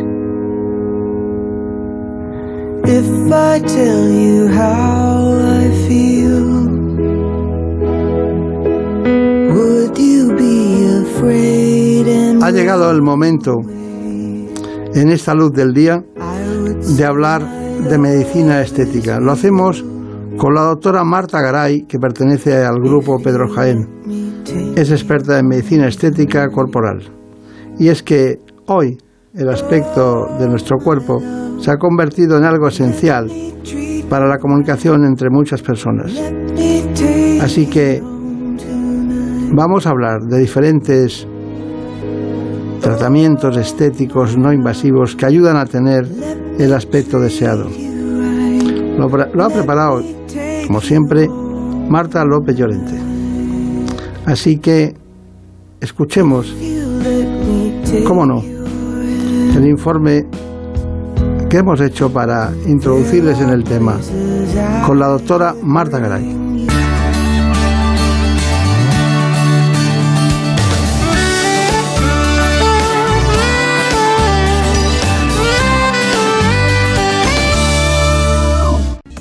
If 2.89 3.33
I 3.33 3.61
tell 3.61 4.09
you 4.09 4.49
how 4.49 5.39
I 5.61 5.71
feel. 5.87 6.49
Would 9.55 9.99
you 9.99 10.37
be 10.37 10.87
afraid? 11.03 12.41
Ha 12.43 12.51
llegado 12.51 12.91
el 12.91 13.03
momento 13.03 13.63
en 14.95 15.11
esta 15.11 15.35
luz 15.35 15.53
del 15.53 15.73
día 15.73 16.03
de 16.97 17.05
hablar 17.05 17.43
de 17.89 17.99
medicina 17.99 18.61
estética. 18.61 19.21
Lo 19.21 19.33
hacemos 19.33 19.85
con 20.37 20.55
la 20.55 20.63
doctora 20.63 21.05
Marta 21.05 21.41
Garay, 21.41 21.83
que 21.83 21.99
pertenece 21.99 22.65
al 22.65 22.81
grupo 22.81 23.19
Pedro 23.23 23.49
Jaén. 23.49 23.89
Es 24.77 24.91
experta 24.91 25.39
en 25.39 25.47
medicina 25.47 25.87
estética 25.87 26.49
corporal. 26.51 27.03
Y 27.79 27.89
es 27.89 28.03
que 28.03 28.39
hoy 28.67 28.99
el 29.35 29.49
aspecto 29.49 30.27
de 30.39 30.49
nuestro 30.49 30.79
cuerpo 30.79 31.21
se 31.61 31.71
ha 31.71 31.77
convertido 31.77 32.37
en 32.39 32.45
algo 32.45 32.69
esencial 32.69 33.31
para 34.09 34.27
la 34.27 34.39
comunicación 34.39 35.05
entre 35.05 35.31
muchas 35.31 35.63
personas. 35.63 36.13
Así 37.41 37.67
que 37.67 38.03
vamos 39.53 39.87
a 39.87 39.91
hablar 39.91 40.23
de 40.23 40.39
diferentes 40.39 41.27
tratamientos 42.81 43.57
estéticos 43.57 44.37
no 44.37 44.53
invasivos 44.53 45.15
que 45.15 45.27
ayudan 45.27 45.57
a 45.57 45.67
tener 45.67 46.07
el 46.59 46.73
aspecto 46.73 47.21
deseado. 47.21 47.69
Lo, 48.99 49.45
ha 49.45 49.49
preparado, 49.49 50.03
como 50.67 50.81
siempre, 50.81 51.29
Marta 51.89 52.25
López 52.25 52.57
Llorente. 52.57 52.99
Así 54.27 54.59
que 54.59 54.95
escuchemos, 55.81 56.55
cómo 58.07 58.27
no, 58.27 58.43
el 59.57 59.67
informe 59.67 60.27
que 61.49 61.59
hemos 61.59 61.81
hecho 61.81 62.13
para 62.13 62.53
introducirles 62.67 63.41
en 63.41 63.51
el 63.51 63.65
tema 63.65 63.99
con 64.87 64.99
la 64.99 65.09
doctora 65.09 65.55
Marta 65.63 65.99
Garay. 65.99 66.40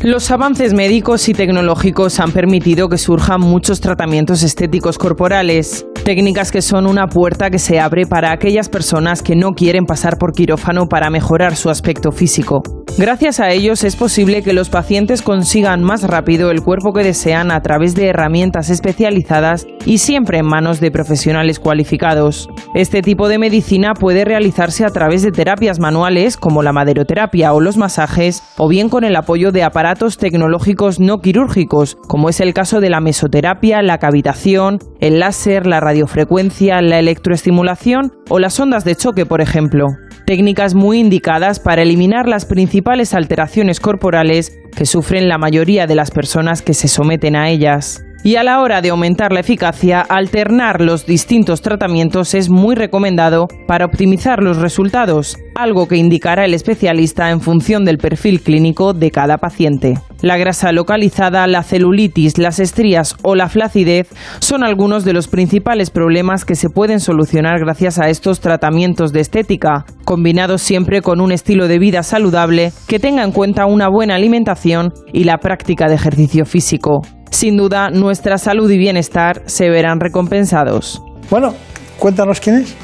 Los 0.03 0.31
avances 0.31 0.73
médicos 0.73 1.27
y 1.27 1.33
tecnológicos 1.33 2.21
han 2.21 2.31
permitido 2.31 2.87
que 2.87 2.97
surjan 2.97 3.41
muchos 3.41 3.81
tratamientos 3.81 4.43
estéticos 4.43 4.97
corporales, 4.97 5.85
técnicas 6.09 6.51
que 6.51 6.63
son 6.63 6.87
una 6.87 7.05
puerta 7.05 7.51
que 7.51 7.59
se 7.59 7.79
abre 7.79 8.07
para 8.07 8.31
aquellas 8.31 8.67
personas 8.67 9.21
que 9.21 9.35
no 9.35 9.51
quieren 9.51 9.85
pasar 9.85 10.17
por 10.17 10.31
quirófano 10.31 10.87
para 10.87 11.11
mejorar 11.11 11.55
su 11.55 11.69
aspecto 11.69 12.11
físico. 12.11 12.63
Gracias 12.97 13.39
a 13.39 13.51
ellos 13.51 13.83
es 13.83 13.95
posible 13.95 14.41
que 14.41 14.51
los 14.51 14.69
pacientes 14.69 15.21
consigan 15.21 15.83
más 15.83 16.01
rápido 16.01 16.49
el 16.49 16.63
cuerpo 16.63 16.91
que 16.91 17.03
desean 17.03 17.51
a 17.51 17.61
través 17.61 17.93
de 17.93 18.07
herramientas 18.07 18.71
especializadas 18.71 19.67
y 19.85 19.99
siempre 19.99 20.39
en 20.39 20.47
manos 20.47 20.79
de 20.79 20.89
profesionales 20.89 21.59
cualificados. 21.59 22.49
Este 22.73 23.01
tipo 23.03 23.29
de 23.29 23.37
medicina 23.37 23.93
puede 23.93 24.25
realizarse 24.25 24.85
a 24.85 24.89
través 24.89 25.21
de 25.21 25.31
terapias 25.31 25.79
manuales 25.79 26.35
como 26.35 26.63
la 26.63 26.73
maderoterapia 26.73 27.53
o 27.53 27.61
los 27.61 27.77
masajes 27.77 28.43
o 28.57 28.67
bien 28.67 28.89
con 28.89 29.03
el 29.03 29.15
apoyo 29.15 29.51
de 29.51 29.63
aparatos 29.63 30.17
tecnológicos 30.17 30.99
no 30.99 31.19
quirúrgicos, 31.19 31.97
como 32.07 32.29
es 32.29 32.39
el 32.39 32.55
caso 32.55 32.81
de 32.81 32.89
la 32.89 32.99
mesoterapia, 32.99 33.81
la 33.83 33.99
cavitación, 33.99 34.79
el 34.99 35.19
láser, 35.19 35.67
la 35.67 35.79
radiofrecuencia, 35.99 36.81
la 36.81 36.99
electroestimulación 36.99 38.13
o 38.29 38.39
las 38.39 38.59
ondas 38.59 38.85
de 38.85 38.95
choque, 38.95 39.25
por 39.25 39.41
ejemplo. 39.41 39.87
Técnicas 40.25 40.75
muy 40.75 40.99
indicadas 40.99 41.59
para 41.59 41.81
eliminar 41.81 42.27
las 42.27 42.45
principales 42.45 43.13
alteraciones 43.13 43.79
corporales 43.79 44.57
que 44.75 44.85
sufren 44.85 45.27
la 45.27 45.37
mayoría 45.37 45.87
de 45.87 45.95
las 45.95 46.11
personas 46.11 46.61
que 46.61 46.73
se 46.73 46.87
someten 46.87 47.35
a 47.35 47.49
ellas. 47.49 48.05
Y 48.21 48.35
a 48.35 48.43
la 48.43 48.59
hora 48.59 48.81
de 48.81 48.89
aumentar 48.89 49.31
la 49.31 49.39
eficacia, 49.39 50.01
alternar 50.01 50.81
los 50.81 51.05
distintos 51.05 51.61
tratamientos 51.61 52.33
es 52.33 52.49
muy 52.49 52.75
recomendado 52.75 53.47
para 53.65 53.85
optimizar 53.85 54.43
los 54.43 54.57
resultados, 54.57 55.37
algo 55.55 55.87
que 55.87 55.95
indicará 55.95 56.43
el 56.43 56.53
especialista 56.53 57.29
en 57.29 57.39
función 57.39 57.85
del 57.85 57.97
perfil 57.97 58.41
clínico 58.41 58.93
de 58.93 59.09
cada 59.11 59.37
paciente. 59.37 59.99
La 60.21 60.35
grasa 60.35 60.73
localizada, 60.73 61.47
la 61.47 61.63
celulitis, 61.63 62.37
las 62.37 62.59
estrías 62.59 63.15
o 63.21 63.35
la 63.35 63.47
flacidez 63.47 64.09
son 64.39 64.65
algunos 64.65 65.05
de 65.05 65.13
los 65.13 65.29
principales 65.29 65.89
problemas 65.89 66.43
que 66.43 66.55
se 66.55 66.69
pueden 66.69 66.99
solucionar 66.99 67.59
gracias 67.59 67.99
a 67.99 68.09
estos 68.09 68.41
tratamientos 68.41 69.13
de 69.13 69.21
estética, 69.21 69.85
combinados 70.03 70.61
siempre 70.61 71.01
con 71.01 71.21
un 71.21 71.31
estilo 71.31 71.69
de 71.69 71.79
vida 71.79 72.03
saludable 72.03 72.73
que 72.85 72.99
tenga 72.99 73.23
en 73.23 73.31
cuenta 73.31 73.65
una 73.65 73.87
buena 73.87 74.15
alimentación 74.15 74.91
y 75.13 75.23
la 75.23 75.37
práctica 75.37 75.87
de 75.87 75.95
ejercicio 75.95 76.45
físico. 76.45 77.01
Sin 77.29 77.57
duda, 77.57 77.89
nuestra 77.89 78.37
salud 78.37 78.69
y 78.69 78.77
bienestar 78.77 79.43
se 79.45 79.69
verán 79.69 79.99
recompensados. 79.99 81.01
Bueno, 81.29 81.53
cuéntanos 81.97 82.39
quién 82.39 82.57
es. 82.57 82.75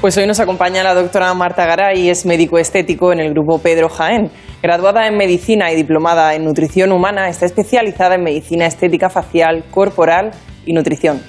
Pues 0.00 0.16
hoy 0.18 0.26
nos 0.26 0.40
acompaña 0.40 0.82
la 0.82 0.94
doctora 0.94 1.32
Marta 1.34 1.66
Garay, 1.66 2.08
es 2.08 2.26
médico 2.26 2.58
estético 2.58 3.12
en 3.12 3.20
el 3.20 3.32
grupo 3.32 3.58
Pedro 3.58 3.88
Jaén. 3.88 4.30
Graduada 4.62 5.06
en 5.06 5.16
medicina 5.16 5.70
y 5.72 5.76
diplomada 5.76 6.34
en 6.34 6.44
nutrición 6.44 6.92
humana, 6.92 7.28
está 7.28 7.46
especializada 7.46 8.14
en 8.14 8.22
medicina 8.22 8.66
estética 8.66 9.08
facial, 9.08 9.64
corporal 9.70 10.32
y 10.64 10.72
nutrición. 10.72 11.20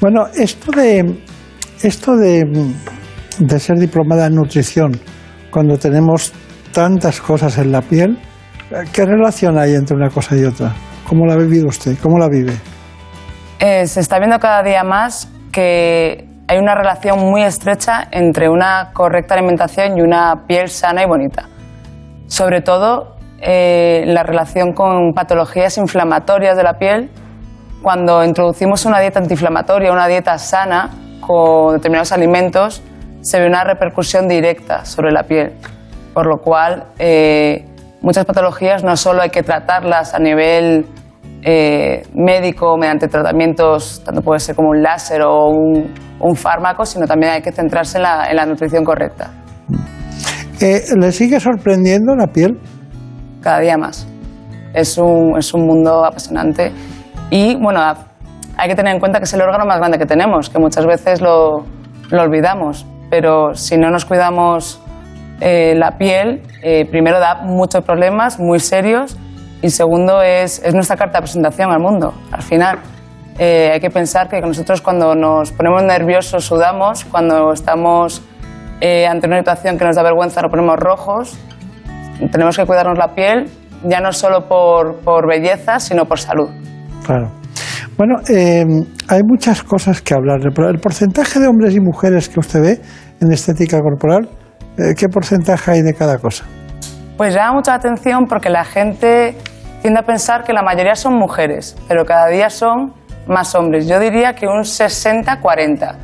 Bueno, 0.00 0.26
esto 0.34 0.70
de, 0.72 1.16
esto 1.82 2.16
de, 2.16 2.44
de 3.38 3.58
ser 3.58 3.78
diplomada 3.78 4.26
en 4.26 4.34
nutrición, 4.34 5.00
cuando 5.50 5.78
tenemos 5.78 6.32
tantas 6.72 7.20
cosas 7.20 7.58
en 7.58 7.72
la 7.72 7.80
piel, 7.80 8.18
¿qué 8.92 9.06
relación 9.06 9.58
hay 9.58 9.74
entre 9.74 9.96
una 9.96 10.10
cosa 10.10 10.36
y 10.36 10.44
otra? 10.44 10.74
¿Cómo 11.08 11.26
la 11.26 11.34
ha 11.34 11.36
vivido 11.36 11.68
usted? 11.68 11.96
¿Cómo 12.02 12.18
la 12.18 12.28
vive? 12.28 12.54
Eh, 13.58 13.86
se 13.86 14.00
está 14.00 14.18
viendo 14.18 14.38
cada 14.38 14.62
día 14.62 14.82
más 14.82 15.30
que 15.52 16.26
hay 16.48 16.58
una 16.58 16.74
relación 16.74 17.18
muy 17.18 17.42
estrecha 17.42 18.08
entre 18.10 18.48
una 18.48 18.90
correcta 18.92 19.34
alimentación 19.34 19.96
y 19.96 20.02
una 20.02 20.44
piel 20.46 20.68
sana 20.68 21.02
y 21.02 21.06
bonita. 21.06 21.48
Sobre 22.26 22.60
todo 22.60 23.16
eh, 23.40 24.04
la 24.06 24.22
relación 24.22 24.72
con 24.72 25.12
patologías 25.12 25.78
inflamatorias 25.78 26.56
de 26.56 26.62
la 26.62 26.74
piel. 26.74 27.10
Cuando 27.82 28.24
introducimos 28.24 28.86
una 28.86 29.00
dieta 29.00 29.20
antiinflamatoria, 29.20 29.92
una 29.92 30.06
dieta 30.06 30.38
sana 30.38 30.90
con 31.20 31.74
determinados 31.74 32.12
alimentos, 32.12 32.82
se 33.20 33.40
ve 33.40 33.46
una 33.46 33.64
repercusión 33.64 34.28
directa 34.28 34.84
sobre 34.84 35.12
la 35.12 35.24
piel. 35.24 35.52
Por 36.12 36.26
lo 36.26 36.38
cual, 36.38 36.84
eh, 36.98 37.66
muchas 38.04 38.26
patologías 38.26 38.84
no 38.84 38.96
solo 38.96 39.22
hay 39.22 39.30
que 39.30 39.42
tratarlas 39.42 40.14
a 40.14 40.18
nivel 40.18 40.86
eh, 41.42 42.02
médico 42.14 42.76
mediante 42.76 43.08
tratamientos, 43.08 44.02
tanto 44.04 44.20
puede 44.20 44.40
ser 44.40 44.54
como 44.54 44.68
un 44.70 44.82
láser 44.82 45.22
o 45.22 45.48
un, 45.48 46.36
fármaco, 46.36 46.86
sino 46.86 47.06
también 47.06 47.32
hay 47.32 47.42
que 47.42 47.52
centrarse 47.52 47.98
en 47.98 48.02
la, 48.02 48.46
nutrición 48.46 48.84
correcta. 48.84 49.30
Eh, 50.60 50.82
¿Le 50.96 51.12
sigue 51.12 51.38
sorprendiendo 51.40 52.14
la 52.14 52.26
piel? 52.26 52.58
Cada 53.42 53.60
día 53.60 53.76
más. 53.76 54.06
Es 54.72 54.96
un, 54.96 55.36
es 55.38 55.52
un 55.52 55.66
mundo 55.66 56.04
apasionante 56.04 56.72
y 57.30 57.56
bueno, 57.56 57.80
hay 58.56 58.68
que 58.68 58.74
tener 58.74 58.94
en 58.94 59.00
cuenta 59.00 59.18
que 59.18 59.24
es 59.24 59.32
el 59.34 59.42
órgano 59.42 59.64
más 59.66 59.78
grande 59.78 59.98
que 59.98 60.06
tenemos, 60.06 60.50
que 60.50 60.58
muchas 60.58 60.86
veces 60.86 61.20
lo, 61.20 61.64
lo 62.10 62.22
olvidamos, 62.22 62.86
pero 63.10 63.54
si 63.54 63.76
no 63.76 63.90
nos 63.90 64.04
cuidamos 64.04 64.80
eh, 65.46 65.74
la 65.76 65.98
piel, 65.98 66.40
eh, 66.62 66.86
primero 66.90 67.20
da 67.20 67.42
muchos 67.42 67.84
problemas 67.84 68.40
muy 68.40 68.60
serios 68.60 69.14
y 69.60 69.68
segundo 69.68 70.22
es, 70.22 70.62
es 70.64 70.72
nuestra 70.72 70.96
carta 70.96 71.18
de 71.18 71.22
presentación 71.24 71.70
al 71.70 71.80
mundo. 71.80 72.14
Al 72.32 72.40
final, 72.40 72.78
eh, 73.38 73.68
hay 73.74 73.78
que 73.78 73.90
pensar 73.90 74.30
que 74.30 74.40
nosotros 74.40 74.80
cuando 74.80 75.14
nos 75.14 75.52
ponemos 75.52 75.82
nerviosos 75.82 76.46
sudamos, 76.46 77.04
cuando 77.04 77.52
estamos 77.52 78.22
ante 79.10 79.26
una 79.26 79.38
situación 79.38 79.78
que 79.78 79.84
nos 79.84 79.96
da 79.96 80.02
vergüenza 80.02 80.40
nos 80.40 80.50
ponemos 80.50 80.76
rojos. 80.76 81.38
Tenemos 82.32 82.56
que 82.56 82.64
cuidarnos 82.64 82.96
la 82.96 83.14
piel, 83.14 83.44
ya 83.82 84.00
no 84.00 84.12
solo 84.12 84.48
por, 84.48 85.26
belleza, 85.28 85.78
sino 85.78 86.06
por 86.06 86.20
salud. 86.20 86.48
Claro. 87.06 87.30
Bueno, 87.98 88.16
hay 88.28 89.20
muchas 89.26 89.62
cosas 89.62 90.00
que 90.00 90.14
hablar. 90.14 90.40
El 90.42 90.80
porcentaje 90.80 91.38
de 91.38 91.48
hombres 91.48 91.74
y 91.74 91.80
mujeres 91.80 92.30
que 92.30 92.40
usted 92.40 92.62
ve 92.62 92.80
en 93.20 93.32
estética 93.32 93.80
corporal 93.80 94.28
¿Qué 94.76 95.08
porcentaje 95.08 95.70
hay 95.70 95.82
de 95.82 95.94
cada 95.94 96.18
cosa? 96.18 96.44
Pues 97.16 97.34
llama 97.34 97.54
mucha 97.54 97.74
atención 97.74 98.26
porque 98.26 98.50
la 98.50 98.64
gente 98.64 99.36
tiende 99.82 100.00
a 100.00 100.02
pensar 100.02 100.42
que 100.42 100.52
la 100.52 100.62
mayoría 100.62 100.96
son 100.96 101.14
mujeres, 101.14 101.76
pero 101.86 102.04
cada 102.04 102.26
día 102.26 102.50
son 102.50 102.92
más 103.28 103.54
hombres. 103.54 103.86
Yo 103.86 104.00
diría 104.00 104.34
que 104.34 104.46
un 104.46 104.62
60-40. 104.62 105.94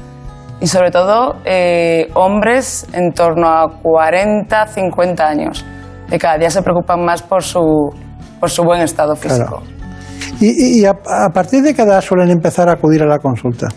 Y 0.61 0.67
sobre 0.67 0.91
todo 0.91 1.37
eh, 1.45 2.09
hombres 2.15 2.87
en 2.93 3.13
torno 3.13 3.49
a 3.49 3.81
40, 3.83 4.67
50 4.67 5.27
años, 5.27 5.65
que 6.09 6.19
cada 6.19 6.37
día 6.37 6.51
se 6.51 6.63
preocupan 6.63 7.05
más 7.05 7.23
por 7.23 7.43
su, 7.43 7.89
por 8.39 8.51
su 8.51 8.63
buen 8.63 8.83
estado 8.83 9.17
físico. 9.17 9.63
¿Y, 10.39 10.85
a, 10.85 10.91
a, 10.91 11.31
partir 11.31 11.63
de 11.63 11.75
qué 11.75 11.83
edad 11.83 12.01
suelen 12.01 12.31
empezar 12.31 12.69
a 12.69 12.73
acudir 12.73 13.03
a 13.03 13.07
la 13.07 13.19
consulta? 13.19 13.69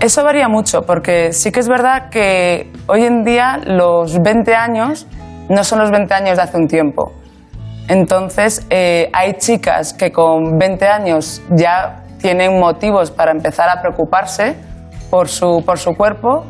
Eso 0.00 0.24
varía 0.24 0.48
mucho, 0.48 0.80
porque 0.86 1.34
sí 1.34 1.52
que 1.52 1.60
es 1.60 1.68
verdad 1.68 2.08
que 2.08 2.72
hoy 2.86 3.04
en 3.04 3.22
día 3.22 3.60
los 3.62 4.22
20 4.22 4.54
años 4.54 5.06
no 5.50 5.62
son 5.62 5.80
los 5.80 5.90
20 5.90 6.14
años 6.14 6.38
de 6.38 6.42
hace 6.42 6.56
un 6.56 6.68
tiempo. 6.68 7.12
Entonces, 7.86 8.66
eh, 8.70 9.10
hay 9.12 9.34
chicas 9.34 9.92
que 9.92 10.10
con 10.10 10.58
20 10.58 10.88
años 10.88 11.42
ya 11.50 12.04
tienen 12.18 12.58
motivos 12.58 13.10
para 13.10 13.30
empezar 13.30 13.68
a 13.68 13.82
preocuparse 13.82 14.56
por 15.10 15.28
su, 15.28 15.62
por 15.66 15.78
su 15.78 15.94
cuerpo 15.94 16.46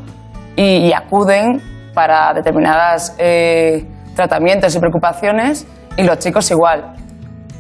y, 0.55 0.93
acuden 0.93 1.61
para 1.93 2.33
determinados 2.33 3.15
eh, 3.19 3.85
tratamientos 4.15 4.77
y 4.77 4.79
preocupaciones, 4.79 5.67
y 5.97 6.05
los 6.05 6.19
chicos 6.19 6.49
igual. 6.53 6.95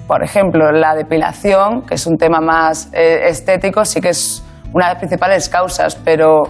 Por 0.06 0.22
ejemplo, 0.22 0.70
la 0.70 0.94
depilación, 0.94 1.82
que 1.82 1.94
es 1.94 2.06
un 2.06 2.16
tema 2.16 2.40
más 2.40 2.90
eh, 2.92 3.22
estético, 3.28 3.84
sí 3.84 4.00
que 4.00 4.10
es 4.10 4.44
una 4.72 4.86
de 4.86 4.92
las 4.92 4.98
principales 4.98 5.48
causas, 5.48 5.96
pero 6.04 6.42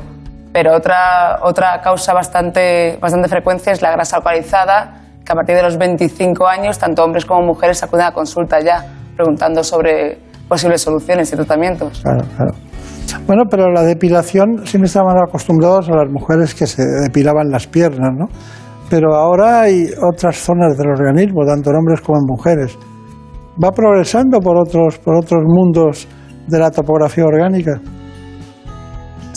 Pero 0.52 0.74
otra, 0.74 1.38
otra 1.42 1.80
causa 1.80 2.12
bastante, 2.12 2.98
bastante 3.01 3.28
frecuente 3.28 3.70
es 3.70 3.82
la 3.82 3.92
grasa 3.92 4.16
localizada, 4.16 5.01
que 5.24 5.32
a 5.32 5.34
partir 5.36 5.55
de 5.55 5.62
los 5.62 5.78
25 5.78 6.44
años, 6.44 6.76
tanto 6.76 7.05
hombres 7.05 7.24
como 7.24 7.47
mujeres 7.47 7.80
acuden 7.84 8.06
a 8.06 8.12
consulta 8.12 8.59
ya, 8.59 8.84
preguntando 9.14 9.62
sobre 9.62 10.18
posibles 10.48 10.82
soluciones 10.82 11.32
y 11.32 11.36
tratamientos. 11.36 12.01
Claro, 12.02 12.24
claro. 12.36 12.52
Bueno, 13.28 13.44
pero 13.48 13.70
la 13.70 13.82
depilación 13.82 14.66
siempre 14.66 14.88
estaban 14.88 15.16
acostumbrados 15.18 15.88
a 15.88 15.94
las 15.94 16.10
mujeres 16.10 16.52
que 16.52 16.66
se 16.66 16.82
depilaban 16.84 17.48
las 17.48 17.68
piernas, 17.68 18.10
¿no? 18.12 18.26
Pero 18.88 19.14
ahora 19.14 19.60
hay 19.60 19.84
otras 20.02 20.36
zonas 20.36 20.76
del 20.76 20.88
organismo, 20.88 21.47
tanto 21.47 21.70
en 21.70 21.76
hombres 21.76 22.01
como 22.01 22.18
en 22.18 22.26
mujeres. 22.26 22.76
Va 23.62 23.70
progresando 23.70 24.40
por 24.40 24.59
otros, 24.59 24.98
por 24.98 25.14
otros 25.14 25.42
mundos 25.47 26.09
de 26.48 26.59
la 26.59 26.72
topografía 26.72 27.24
orgánica. 27.24 27.80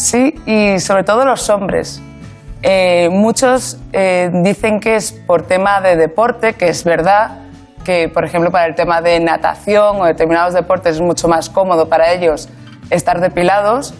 Sí, 0.04 0.36
y 0.46 0.80
sobre 0.80 1.06
todo 1.06 1.24
los 1.24 1.50
hombres. 1.50 2.02
Eh, 2.62 3.08
muchos 3.10 3.80
eh, 3.94 4.30
dicen 4.44 4.82
que 4.82 4.98
es 4.98 5.14
por 5.14 5.44
tema 5.44 5.80
de 5.80 5.96
deporte, 5.96 6.56
que 6.56 6.68
es 6.68 6.84
verdad, 6.84 7.40
que 7.86 8.10
por 8.10 8.26
ejemplo 8.26 8.52
para 8.52 8.66
el 8.66 8.76
tema 8.76 9.02
de 9.02 9.22
natación 9.22 10.02
o 10.02 10.06
determinados 10.06 10.54
deportes 10.54 10.96
es 10.96 11.02
mucho 11.02 11.30
más 11.30 11.50
cómodo 11.50 11.88
para 11.88 12.12
ellos 12.12 12.50
estar 12.90 13.22
depilados, 13.22 13.94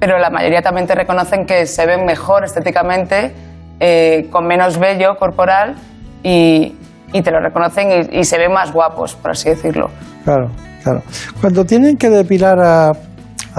pero 0.00 0.18
la 0.18 0.30
mayoría 0.30 0.62
también 0.62 0.86
te 0.86 0.94
reconocen 0.94 1.44
que 1.44 1.66
se 1.66 1.84
ven 1.84 2.06
mejor 2.06 2.44
estéticamente, 2.44 3.34
eh, 3.78 4.28
con 4.32 4.46
menos 4.46 4.78
vello 4.78 5.16
corporal 5.16 5.74
y, 6.22 6.74
te 7.12 7.30
lo 7.30 7.40
reconocen 7.40 8.08
y, 8.10 8.24
se 8.24 8.38
ven 8.38 8.52
más 8.52 8.72
guapos, 8.72 9.16
por 9.16 9.32
así 9.32 9.50
decirlo. 9.50 9.90
Claro, 10.24 10.48
claro. 10.82 11.02
Cuando 11.42 11.62
tienen 11.66 11.98
que 11.98 12.08
depilar 12.08 12.58
a 12.58 12.92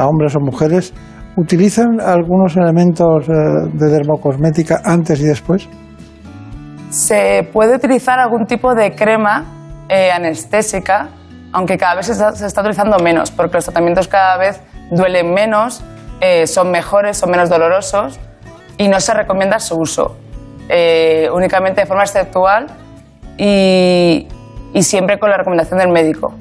hombres 0.08 0.36
o 0.36 0.40
mujeres, 0.40 0.92
¿utilizan 1.36 2.00
algunos 2.00 2.56
elementos 2.58 3.28
eh, 3.28 3.34
de 3.74 3.90
dermocosmética 3.90 4.82
antes 4.84 5.20
y 5.20 5.26
después? 5.26 5.68
Se 6.90 7.50
puede 7.52 7.76
utilizar 7.76 8.20
algún 8.20 8.46
tipo 8.46 8.76
de 8.76 8.94
crema 8.94 9.46
eh, 9.90 10.12
anestésica, 10.12 11.10
aunque 11.52 11.78
cada 11.78 11.96
vez 11.96 12.06
se 12.06 12.14
está, 12.14 12.32
se 12.34 12.46
está, 12.46 12.62
utilizando 12.62 12.98
menos, 13.00 13.32
porque 13.32 13.56
los 13.56 13.66
tratamientos 13.66 14.08
cada 14.08 14.38
vez 14.38 14.62
duelen 14.92 15.34
menos, 15.34 15.84
eh, 16.22 16.48
son 16.48 16.72
mejores, 16.72 17.18
son 17.18 17.32
menos 17.32 17.50
dolorosos 17.50 18.20
y 18.78 18.88
no 18.88 19.00
se 19.00 19.14
recomienda 19.14 19.60
su 19.60 19.76
uso, 19.76 20.16
eh, 20.70 21.28
únicamente 21.34 21.82
de 21.82 21.88
forma 21.88 22.04
exceptual 22.04 22.68
y, 23.38 24.28
y, 24.74 24.84
siempre 24.84 25.20
con 25.20 25.30
la 25.30 25.38
recomendación 25.38 25.80
del 25.80 25.90
médico. 25.90 26.34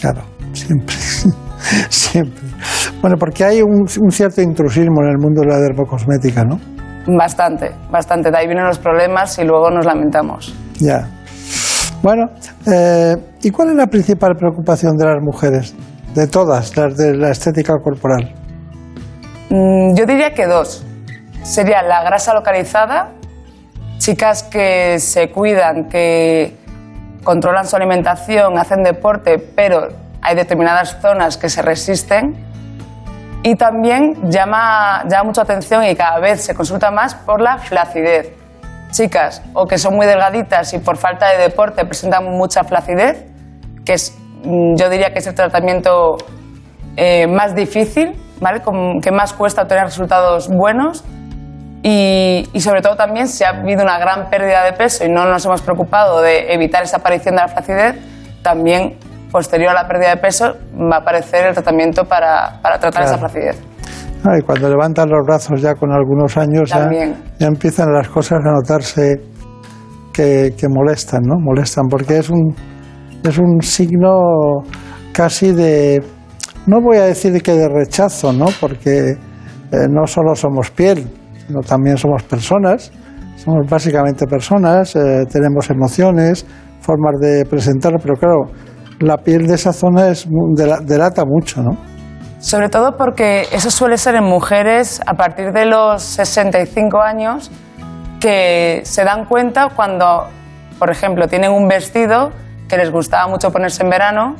Claro, 0.00 0.22
siempre. 0.52 0.96
siempre. 1.90 2.47
Bueno, 3.00 3.16
porque 3.18 3.44
hay 3.44 3.62
un, 3.62 3.86
un, 4.00 4.10
cierto 4.10 4.42
intrusismo 4.42 5.02
en 5.02 5.10
el 5.10 5.18
mundo 5.18 5.42
de 5.42 5.48
la 5.48 5.58
dermocosmética, 5.58 6.44
¿no? 6.44 6.58
Bastante, 7.06 7.70
bastante. 7.90 8.30
De 8.30 8.36
ahí 8.36 8.46
vienen 8.46 8.66
los 8.66 8.78
problemas 8.78 9.38
y 9.38 9.44
luego 9.44 9.70
nos 9.70 9.86
lamentamos. 9.86 10.54
Ya. 10.80 11.08
Bueno, 12.02 12.26
eh, 12.66 13.16
¿y 13.42 13.50
cuál 13.50 13.70
es 13.70 13.76
la 13.76 13.86
principal 13.86 14.34
preocupación 14.36 14.96
de 14.96 15.04
las 15.06 15.22
mujeres? 15.22 15.74
De 16.14 16.26
todas, 16.26 16.76
las 16.76 16.96
de 16.96 17.16
la 17.16 17.30
estética 17.30 17.74
corporal. 17.82 18.32
Mm, 19.50 19.94
yo 19.94 20.06
diría 20.06 20.32
que 20.32 20.46
dos. 20.46 20.84
Sería 21.42 21.82
la 21.82 22.02
grasa 22.02 22.34
localizada, 22.34 23.10
chicas 23.98 24.42
que 24.42 24.98
se 24.98 25.30
cuidan, 25.30 25.88
que 25.88 26.56
controlan 27.24 27.66
su 27.66 27.76
alimentación, 27.76 28.58
hacen 28.58 28.82
deporte, 28.82 29.38
pero 29.38 29.88
hay 30.20 30.36
determinadas 30.36 30.98
zonas 31.00 31.36
que 31.36 31.48
se 31.48 31.62
resisten. 31.62 32.47
Y 33.48 33.54
también 33.56 34.30
llama, 34.30 35.04
llama 35.08 35.24
mucha 35.24 35.40
atención 35.40 35.82
y 35.82 35.96
cada 35.96 36.18
vez 36.18 36.44
se 36.44 36.54
consulta 36.54 36.90
más 36.90 37.14
por 37.14 37.40
la 37.40 37.56
flacidez 37.56 38.34
chicas 38.90 39.40
o 39.54 39.64
que 39.64 39.78
son 39.78 39.96
muy 39.96 40.04
delgaditas 40.04 40.74
y 40.74 40.78
por 40.80 40.98
falta 40.98 41.30
de 41.30 41.38
deporte 41.38 41.86
presentan 41.86 42.24
mucha 42.24 42.62
flacidez, 42.64 43.24
que 43.86 43.94
es, 43.94 44.14
mm, 44.44 44.74
yo 44.76 44.90
diría 44.90 45.14
que 45.14 45.20
es 45.20 45.26
el 45.26 45.34
tratamiento 45.34 46.18
eh, 46.98 47.26
más 47.26 47.54
difícil, 47.54 48.14
¿vale? 48.38 48.60
Con, 48.60 49.00
que 49.00 49.12
más 49.12 49.32
cuesta 49.32 49.62
obtener 49.62 49.84
resultados 49.84 50.50
buenos. 50.50 51.02
Y, 51.82 52.46
y, 52.52 52.60
sobre 52.60 52.82
todo 52.82 52.96
también 52.96 53.28
si 53.28 53.44
ha 53.44 53.50
habido 53.50 53.82
una 53.82 53.98
gran 53.98 54.28
pérdida 54.28 54.62
de 54.62 54.74
peso 54.74 55.06
y 55.06 55.08
no 55.08 55.24
nos 55.24 55.46
hemos 55.46 55.62
preocupado 55.62 56.20
de 56.20 56.52
evitar 56.52 56.82
esa 56.82 56.98
aparición 56.98 57.36
de 57.36 57.40
la 57.40 57.48
flacidez, 57.48 57.96
también 58.42 58.98
posterior 59.30 59.70
a 59.70 59.82
la 59.82 59.88
pérdida 59.88 60.10
de 60.10 60.16
peso 60.16 60.54
va 60.74 60.96
a 60.96 60.98
aparecer 61.00 61.46
el 61.46 61.54
tratamiento 61.54 62.04
para, 62.04 62.60
para 62.62 62.78
tratar 62.78 63.02
claro. 63.02 63.16
esa 63.16 63.18
flacidez. 63.18 63.62
Ah, 64.24 64.36
y 64.38 64.42
cuando 64.42 64.68
levantan 64.68 65.08
los 65.08 65.24
brazos 65.24 65.60
ya 65.60 65.74
con 65.74 65.92
algunos 65.92 66.36
años 66.36 66.70
ya, 66.70 66.90
ya, 67.38 67.46
empiezan 67.46 67.92
las 67.92 68.08
cosas 68.08 68.40
a 68.44 68.50
notarse 68.50 69.14
que, 70.12 70.54
que, 70.58 70.68
molestan, 70.68 71.20
¿no? 71.22 71.36
Molestan 71.38 71.86
porque 71.88 72.18
es 72.18 72.28
un, 72.28 72.54
es 73.22 73.38
un 73.38 73.62
signo 73.62 74.62
casi 75.12 75.52
de, 75.52 76.02
no 76.66 76.80
voy 76.80 76.96
a 76.96 77.04
decir 77.04 77.40
que 77.42 77.52
de 77.52 77.68
rechazo, 77.68 78.32
¿no? 78.32 78.46
Porque 78.60 79.10
eh, 79.10 79.86
no 79.88 80.06
solo 80.06 80.34
somos 80.34 80.70
piel, 80.70 81.08
sino 81.46 81.60
también 81.60 81.96
somos 81.96 82.22
personas, 82.24 82.90
somos 83.36 83.68
básicamente 83.68 84.26
personas, 84.26 84.96
eh, 84.96 85.24
tenemos 85.30 85.70
emociones, 85.70 86.44
formas 86.80 87.20
de 87.20 87.44
presentar, 87.44 87.92
pero 88.02 88.14
claro, 88.14 88.46
la 89.00 89.18
piel 89.18 89.46
de 89.46 89.54
esa 89.54 89.72
zona 89.72 90.08
es, 90.08 90.26
delata 90.84 91.24
mucho, 91.24 91.62
¿no? 91.62 91.76
Sobre 92.40 92.68
todo 92.68 92.96
porque 92.96 93.48
eso 93.52 93.70
suele 93.70 93.98
ser 93.98 94.14
en 94.14 94.24
mujeres 94.24 95.00
a 95.06 95.14
partir 95.14 95.52
de 95.52 95.64
los 95.66 96.02
65 96.02 97.00
años 97.00 97.50
que 98.20 98.80
se 98.84 99.04
dan 99.04 99.24
cuenta 99.24 99.68
cuando, 99.74 100.28
por 100.78 100.90
ejemplo, 100.90 101.26
tienen 101.26 101.50
un 101.50 101.66
vestido 101.66 102.30
que 102.68 102.76
les 102.76 102.90
gustaba 102.90 103.26
mucho 103.28 103.50
ponerse 103.50 103.82
en 103.82 103.90
verano 103.90 104.36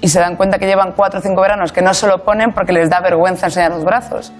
y 0.00 0.08
se 0.08 0.20
dan 0.20 0.36
cuenta 0.36 0.58
que 0.58 0.66
llevan 0.66 0.92
cuatro 0.94 1.20
o 1.20 1.22
cinco 1.22 1.40
veranos 1.40 1.72
que 1.72 1.80
no 1.80 1.94
se 1.94 2.06
lo 2.06 2.24
ponen 2.24 2.52
porque 2.52 2.72
les 2.72 2.90
da 2.90 3.00
vergüenza 3.00 3.46
enseñar 3.46 3.70
los 3.70 3.84
brazos. 3.84 4.32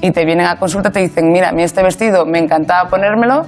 Y 0.00 0.10
te 0.10 0.24
vienen 0.24 0.46
a 0.46 0.58
consulta 0.58 0.88
y 0.88 0.92
te 0.92 1.00
dicen, 1.00 1.30
mira, 1.30 1.50
a 1.50 1.52
mí 1.52 1.62
este 1.62 1.82
vestido 1.82 2.26
me 2.26 2.38
encantaba 2.38 2.88
ponérmelo, 2.88 3.42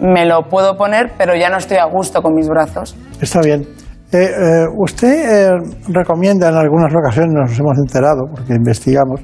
me 0.00 0.24
lo 0.24 0.48
puedo 0.48 0.76
poner, 0.76 1.12
pero 1.16 1.34
ya 1.36 1.48
no 1.48 1.58
estoy 1.58 1.76
a 1.76 1.84
gusto 1.84 2.22
con 2.22 2.34
mis 2.34 2.48
brazos. 2.48 2.96
Está 3.20 3.40
bien. 3.40 3.81
Eh, 4.12 4.18
eh, 4.18 4.66
usted 4.76 5.08
eh, 5.08 5.50
recomienda 5.88 6.50
en 6.50 6.56
algunas 6.56 6.92
ocasiones, 6.94 7.32
nos 7.32 7.58
hemos 7.58 7.78
enterado 7.78 8.20
porque 8.30 8.52
investigamos, 8.52 9.20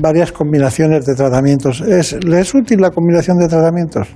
varias 0.00 0.32
combinaciones 0.32 1.04
de 1.04 1.14
tratamientos. 1.14 1.82
¿Es, 1.82 2.24
¿Le 2.24 2.40
es 2.40 2.54
útil 2.54 2.80
la 2.80 2.90
combinación 2.90 3.36
de 3.36 3.46
tratamientos? 3.46 4.08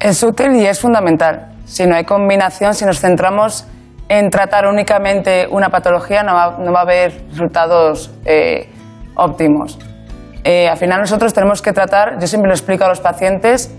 Es 0.00 0.24
útil 0.24 0.56
y 0.56 0.66
es 0.66 0.80
fundamental. 0.80 1.52
Si 1.66 1.86
no 1.86 1.94
hay 1.94 2.04
combinación, 2.04 2.74
si 2.74 2.84
nos 2.84 2.98
centramos 2.98 3.64
en 4.08 4.28
tratar 4.28 4.66
únicamente 4.66 5.46
una 5.52 5.68
patología, 5.68 6.24
no 6.24 6.34
va, 6.34 6.58
no 6.58 6.72
va 6.72 6.80
a 6.80 6.82
haber 6.82 7.12
resultados 7.30 8.12
óptimos. 9.14 9.78
al 10.44 10.76
final 10.76 10.98
nosotros 10.98 11.32
tenemos 11.32 11.62
que 11.62 11.72
tratar, 11.72 12.18
yo 12.18 12.26
siempre 12.26 12.48
lo 12.48 12.54
explico 12.54 12.84
a 12.84 12.88
los 12.88 13.00
pacientes, 13.00 13.72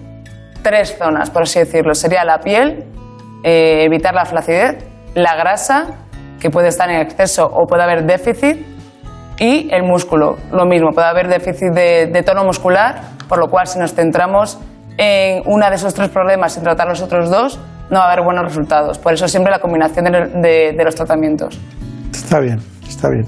tres 0.61 0.95
zonas, 0.98 1.30
por 1.30 1.41
así 1.41 1.60
decirlo. 1.60 1.95
Sería 1.95 2.23
la 2.23 2.40
piel, 2.40 2.86
evitar 3.44 4.14
la 4.14 4.23
flacidez, 4.23 4.88
la 5.15 5.36
grasa, 5.36 5.88
que 6.40 6.49
puede 6.49 6.69
estar 6.69 6.90
en 6.90 7.02
exceso 7.02 7.45
o 7.45 7.68
puede 7.68 7.84
haber 7.84 8.06
déficit, 8.06 8.65
y 9.40 9.69
el 9.72 9.84
músculo, 9.84 10.36
lo 10.52 10.65
mismo, 10.65 10.90
puede 10.94 11.07
haber 11.07 11.30
déficit 11.30 11.72
de, 11.73 12.23
tono 12.26 12.44
muscular, 12.44 13.02
por 13.27 13.40
lo 13.40 13.48
cual 13.48 13.68
si 13.68 13.80
nos 13.80 13.94
centramos 13.94 14.60
en 14.98 15.41
uno 15.45 15.69
de 15.69 15.76
esos 15.76 15.94
tres 15.94 16.10
problemas 16.10 16.53
sin 16.53 16.64
tratar 16.64 16.88
los 16.88 17.02
otros 17.02 17.30
dos, 17.30 17.57
no 17.90 17.99
va 17.99 18.06
a 18.06 18.11
haber 18.11 18.26
buenos 18.26 18.44
resultados. 18.44 18.99
Por 18.99 19.14
eso 19.14 19.27
siempre 19.27 19.52
la 19.52 19.60
combinación 19.60 20.06
de, 20.06 20.76
los 20.84 20.95
tratamientos. 20.95 21.57
Está 22.11 22.40
bien, 22.41 22.60
está 22.88 23.10
bien. 23.10 23.26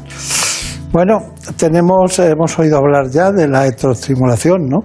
Bueno, 0.92 1.20
tenemos, 1.58 2.20
hemos 2.20 2.60
oído 2.60 2.78
hablar 2.78 3.06
ya 3.10 3.32
de 3.32 3.48
la 3.48 3.66
electroestimulación, 3.66 4.68
¿no? 4.68 4.80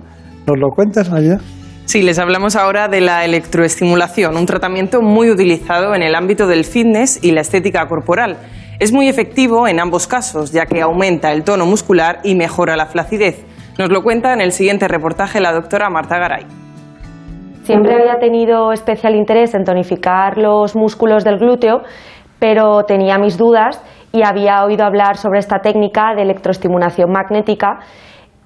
¿Nos 0.47 0.59
lo 0.59 0.69
cuentas, 0.71 1.11
María? 1.11 1.39
Sí, 1.87 2.03
les 2.03 2.19
hablamos 2.19 2.57
ahora 2.57 2.89
de 2.89 3.01
la 3.01 3.25
electroestimulación, 3.25 4.37
un 4.37 4.45
tratamiento 4.45 5.03
muy 5.03 5.31
utilizado 5.31 5.95
en 5.95 6.03
el 6.03 6.17
ámbito 6.17 6.49
del 6.49 6.65
fitness 6.65 7.23
y 7.23 7.31
la 7.31 7.43
estética 7.43 7.87
corporal. 7.87 8.39
Es 8.81 8.93
muy 8.93 9.09
efectivo 9.09 9.69
en 9.69 9.79
ambos 9.79 10.09
casos, 10.09 10.51
ya 10.51 10.67
que 10.67 10.83
aumenta 10.83 11.31
el 11.31 11.45
tono 11.45 11.65
muscular 11.65 12.19
y 12.25 12.35
mejora 12.35 12.77
la 12.77 12.87
flacidez. 12.87 13.47
Nos 13.79 13.89
lo 13.91 14.03
cuenta 14.03 14.33
en 14.33 14.41
el 14.41 14.51
siguiente 14.51 14.89
reportaje 14.89 15.41
la 15.41 15.53
doctora 15.53 15.89
Marta 15.89 16.19
Garay. 16.19 16.45
Siempre 17.63 17.95
había 17.95 18.19
tenido 18.19 18.73
especial 18.73 19.15
interés 19.15 19.55
en 19.55 19.63
tonificar 19.63 20.39
los 20.39 20.75
músculos 20.75 21.23
del 21.23 21.39
glúteo, 21.39 21.83
pero 22.41 22.83
tenía 22.83 23.17
mis 23.17 23.39
dudas 23.39 23.81
y 24.11 24.25
había 24.25 24.65
oído 24.65 24.85
hablar 24.85 25.19
sobre 25.19 25.39
esta 25.39 25.61
técnica 25.61 26.17
de 26.17 26.23
electroestimulación 26.23 27.13
magnética 27.13 27.79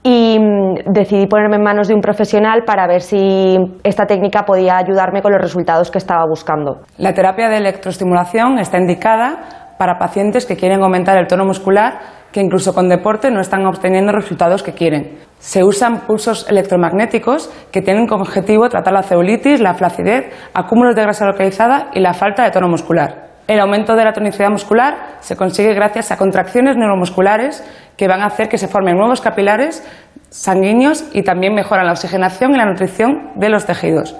y 0.02 0.38
decidí 0.86 1.26
ponerme 1.26 1.56
en 1.56 1.62
manos 1.62 1.88
de 1.88 1.94
un 1.94 2.00
profesional 2.00 2.62
para 2.64 2.86
ver 2.86 3.02
si 3.02 3.58
esta 3.82 4.06
técnica 4.06 4.44
podía 4.44 4.76
ayudarme 4.78 5.20
con 5.22 5.32
los 5.32 5.40
resultados 5.40 5.90
que 5.90 5.98
estaba 5.98 6.24
buscando. 6.26 6.80
La 6.98 7.12
terapia 7.12 7.48
de 7.48 7.58
electroestimulación 7.58 8.58
está 8.58 8.78
indicada 8.78 9.74
para 9.78 9.98
pacientes 9.98 10.46
que 10.46 10.56
quieren 10.56 10.82
aumentar 10.82 11.18
el 11.18 11.26
tono 11.26 11.44
muscular 11.44 12.00
que 12.32 12.40
incluso 12.40 12.74
con 12.74 12.88
deporte 12.88 13.30
no 13.30 13.40
están 13.40 13.66
obteniendo 13.66 14.12
resultados 14.12 14.62
que 14.62 14.72
quieren. 14.72 15.18
Se 15.38 15.64
usan 15.64 16.06
pulsos 16.06 16.48
electromagnéticos 16.48 17.50
que 17.72 17.82
tienen 17.82 18.06
como 18.06 18.22
objetivo 18.22 18.68
tratar 18.68 18.92
la 18.92 19.02
celulitis, 19.02 19.60
la 19.60 19.74
flacidez, 19.74 20.32
acúmulos 20.54 20.94
de 20.94 21.02
grasa 21.02 21.26
localizada 21.26 21.90
y 21.92 22.00
la 22.00 22.14
falta 22.14 22.44
de 22.44 22.50
tono 22.50 22.68
muscular. 22.68 23.29
El 23.50 23.58
aumento 23.58 23.96
de 23.96 24.04
la 24.04 24.12
tonicidad 24.12 24.48
muscular 24.48 25.16
se 25.18 25.34
consigue 25.34 25.74
gracias 25.74 26.12
a 26.12 26.16
contracciones 26.16 26.76
neuromusculares 26.76 27.64
que 27.96 28.06
van 28.06 28.22
a 28.22 28.26
hacer 28.26 28.48
que 28.48 28.58
se 28.58 28.68
formen 28.68 28.96
nuevos 28.96 29.20
capilares 29.20 29.84
sanguíneos 30.28 31.04
y 31.12 31.24
también 31.24 31.56
mejoran 31.56 31.86
la 31.86 31.90
oxigenación 31.90 32.54
y 32.54 32.58
la 32.58 32.64
nutrición 32.64 33.32
de 33.34 33.48
los 33.48 33.66
tejidos. 33.66 34.14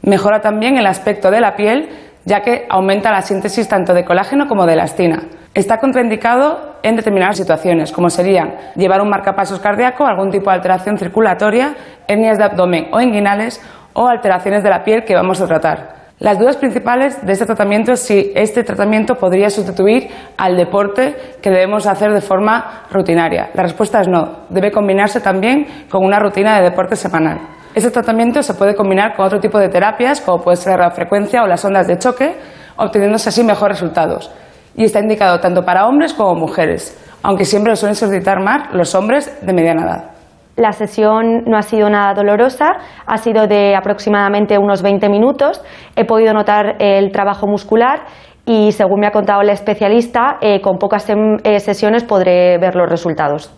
Mejora 0.00 0.40
también 0.40 0.78
el 0.78 0.86
aspecto 0.86 1.30
de 1.30 1.42
la 1.42 1.56
piel, 1.56 1.90
ya 2.24 2.40
que 2.40 2.64
aumenta 2.70 3.12
la 3.12 3.20
síntesis 3.20 3.68
tanto 3.68 3.92
de 3.92 4.06
colágeno 4.06 4.48
como 4.48 4.64
de 4.64 4.72
elastina. 4.72 5.24
Está 5.52 5.76
contraindicado 5.76 6.78
en 6.82 6.96
determinadas 6.96 7.36
situaciones, 7.36 7.92
como 7.92 8.08
serían 8.08 8.54
llevar 8.76 9.02
un 9.02 9.10
marcapasos 9.10 9.60
cardíaco, 9.60 10.06
algún 10.06 10.30
tipo 10.30 10.48
de 10.48 10.56
alteración 10.56 10.96
circulatoria, 10.96 11.74
hernias 12.08 12.38
de 12.38 12.44
abdomen 12.44 12.88
o 12.92 13.00
inguinales 13.02 13.60
o 13.92 14.08
alteraciones 14.08 14.62
de 14.62 14.70
la 14.70 14.84
piel 14.84 15.04
que 15.04 15.14
vamos 15.14 15.38
a 15.42 15.46
tratar. 15.46 15.99
Las 16.20 16.38
dudas 16.38 16.58
principales 16.58 17.24
de 17.24 17.32
este 17.32 17.46
tratamiento 17.46 17.92
es 17.92 18.00
si 18.00 18.30
este 18.34 18.62
tratamiento 18.62 19.14
podría 19.14 19.48
sustituir 19.48 20.08
al 20.36 20.54
deporte 20.54 21.16
que 21.40 21.48
debemos 21.48 21.86
hacer 21.86 22.12
de 22.12 22.20
forma 22.20 22.82
rutinaria. 22.90 23.48
La 23.54 23.62
respuesta 23.62 24.02
es 24.02 24.08
no. 24.08 24.40
Debe 24.50 24.70
combinarse 24.70 25.22
también 25.22 25.86
con 25.88 26.04
una 26.04 26.18
rutina 26.18 26.58
de 26.58 26.68
deporte 26.68 26.94
semanal. 26.94 27.40
Este 27.74 27.90
tratamiento 27.90 28.42
se 28.42 28.52
puede 28.52 28.74
combinar 28.74 29.16
con 29.16 29.24
otro 29.24 29.40
tipo 29.40 29.58
de 29.58 29.70
terapias, 29.70 30.20
como 30.20 30.42
puede 30.44 30.58
ser 30.58 30.78
la 30.78 30.90
frecuencia 30.90 31.42
o 31.42 31.46
las 31.46 31.64
ondas 31.64 31.86
de 31.86 31.96
choque, 31.96 32.36
obteniéndose 32.76 33.30
así 33.30 33.42
mejores 33.42 33.80
resultados. 33.80 34.30
Y 34.76 34.84
está 34.84 35.00
indicado 35.00 35.40
tanto 35.40 35.64
para 35.64 35.86
hombres 35.86 36.12
como 36.12 36.34
mujeres, 36.34 36.98
aunque 37.22 37.46
siempre 37.46 37.72
lo 37.72 37.76
suelen 37.76 37.96
solicitar 37.96 38.42
más 38.42 38.74
los 38.74 38.94
hombres 38.94 39.38
de 39.40 39.52
mediana 39.54 39.84
edad. 39.84 40.19
La 40.60 40.72
sesión 40.72 41.44
no 41.46 41.56
ha 41.56 41.62
sido 41.62 41.88
nada 41.88 42.12
dolorosa, 42.12 42.76
ha 43.06 43.16
sido 43.16 43.46
de 43.46 43.74
aproximadamente 43.74 44.58
unos 44.58 44.82
20 44.82 45.08
minutos. 45.08 45.62
He 45.96 46.04
podido 46.04 46.34
notar 46.34 46.76
el 46.80 47.12
trabajo 47.12 47.46
muscular 47.46 48.00
y, 48.44 48.70
según 48.72 49.00
me 49.00 49.06
ha 49.06 49.10
contado 49.10 49.40
el 49.40 49.48
especialista, 49.48 50.36
eh, 50.42 50.60
con 50.60 50.76
pocas 50.76 51.06
eh, 51.08 51.60
sesiones 51.60 52.04
podré 52.04 52.58
ver 52.58 52.76
los 52.76 52.90
resultados. 52.90 53.50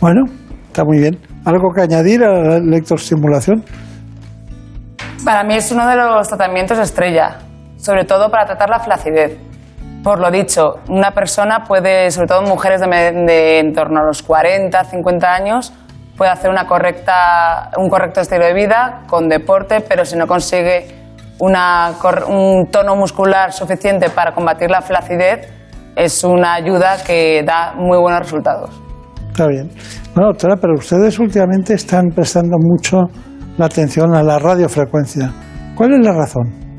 Bueno, 0.00 0.22
está 0.68 0.84
muy 0.84 0.98
bien. 0.98 1.18
¿Algo 1.44 1.72
que 1.74 1.82
añadir 1.82 2.22
a 2.22 2.30
la 2.30 2.56
electroestimulación? 2.58 3.64
Para 5.24 5.42
mí 5.42 5.56
es 5.56 5.72
uno 5.72 5.84
de 5.88 5.96
los 5.96 6.28
tratamientos 6.28 6.78
estrella, 6.78 7.38
sobre 7.76 8.04
todo 8.04 8.30
para 8.30 8.44
tratar 8.44 8.70
la 8.70 8.78
flacidez. 8.78 9.36
Por 10.04 10.20
lo 10.20 10.30
dicho, 10.30 10.74
una 10.90 11.12
persona 11.12 11.64
puede, 11.66 12.10
sobre 12.10 12.26
todo 12.28 12.42
mujeres 12.42 12.82
de, 12.82 13.58
en 13.58 13.72
torno 13.72 14.00
a 14.00 14.04
los 14.04 14.22
40, 14.22 14.84
50 14.84 15.34
años, 15.34 15.72
puede 16.14 16.30
hacer 16.30 16.50
un 16.50 17.88
correcto 17.88 18.20
estilo 18.20 18.44
de 18.44 18.52
vida 18.52 19.02
con 19.08 19.30
deporte, 19.30 19.80
pero 19.80 20.04
si 20.04 20.16
no 20.16 20.26
consigue 20.26 21.04
un 21.40 22.70
tono 22.70 22.96
muscular 22.96 23.50
suficiente 23.52 24.10
para 24.10 24.34
combatir 24.34 24.70
la 24.70 24.82
flacidez, 24.82 25.48
es 25.96 26.22
una 26.22 26.52
ayuda 26.52 26.98
que 27.04 27.42
da 27.42 27.72
muy 27.74 27.96
buenos 27.96 28.20
resultados. 28.20 28.70
Está 29.30 29.46
bien. 29.48 29.70
Bueno, 30.14 30.32
doctora, 30.32 30.56
pero 30.60 30.74
ustedes 30.74 31.18
últimamente 31.18 31.72
están 31.72 32.08
prestando 32.14 32.58
mucho 32.60 33.04
la 33.56 33.66
atención 33.66 34.14
a 34.14 34.22
la 34.22 34.38
radiofrecuencia. 34.38 35.32
¿Cuál 35.74 35.94
es 35.94 36.06
la 36.06 36.12
razón? 36.12 36.73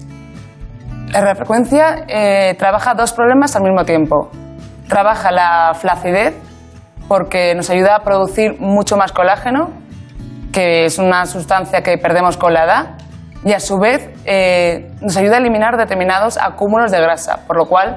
La 1.16 1.22
radiofrecuencia 1.22 2.04
eh, 2.10 2.56
trabaja 2.60 2.94
dos 2.94 3.14
problemas 3.14 3.56
al 3.56 3.64
mismo 3.64 3.86
tiempo. 3.86 4.30
Trabaja 4.90 5.32
la 5.32 5.72
flacidez, 5.74 6.36
porque 7.08 7.56
nos 7.56 7.70
ayuda 7.70 7.96
a 7.96 8.00
producir 8.04 8.60
mucho 8.60 8.98
más 8.98 9.14
colágeno, 9.14 9.70
que 10.52 10.84
es 10.84 11.00
una 11.00 11.26
sustancia 11.26 11.82
que 11.84 11.98
perdemos 11.98 12.36
con 12.36 12.54
la 12.54 12.66
edad, 12.66 12.98
y 13.46 13.54
a 13.54 13.62
su 13.62 13.80
vez 13.80 14.10
eh, 14.26 14.92
nos 15.00 15.16
ayuda 15.16 15.36
a 15.36 15.40
eliminar 15.40 15.78
determinados 15.78 16.38
acúmulos 16.38 16.92
de 16.92 17.00
grasa, 17.00 17.46
por 17.48 17.56
lo 17.56 17.66
cual 17.68 17.96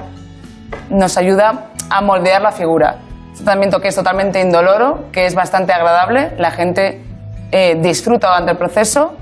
nos 0.89 1.19
ayuda 1.19 1.71
a 1.91 2.01
moldear 2.01 2.41
la 2.41 2.53
figura. 2.53 2.99
Es 3.33 3.41
un 3.41 3.47
tratamiento 3.47 3.81
que 3.81 3.89
es 3.89 3.97
totalmente 3.97 4.41
indoloro, 4.41 5.11
que 5.11 5.27
es 5.27 5.35
bastante 5.35 5.73
agradable, 5.73 6.37
la 6.39 6.53
gente 6.53 7.03
eh, 7.51 7.75
disfruta 7.81 8.29
durante 8.29 8.53
el 8.53 8.59
proceso 8.59 9.17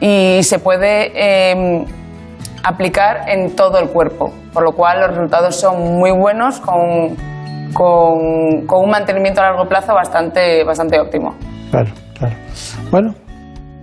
y 0.00 0.40
se 0.42 0.58
puede 0.58 1.86
aplicar 2.66 3.28
en 3.28 3.54
todo 3.54 3.78
el 3.78 3.88
cuerpo, 3.90 4.32
por 4.52 4.64
lo 4.64 4.72
cual 4.72 5.00
los 5.00 5.10
resultados 5.10 5.54
son 5.54 5.98
muy 5.98 6.10
buenos 6.10 6.58
con, 6.60 7.14
con, 7.72 8.66
con 8.66 8.84
un 8.84 8.90
mantenimiento 8.90 9.40
a 9.40 9.44
largo 9.44 9.68
plazo 9.68 9.94
bastante, 9.94 10.64
bastante 10.64 10.98
óptimo. 10.98 11.36
Claro, 11.70 11.90
claro. 12.18 12.34
Bueno, 12.90 13.14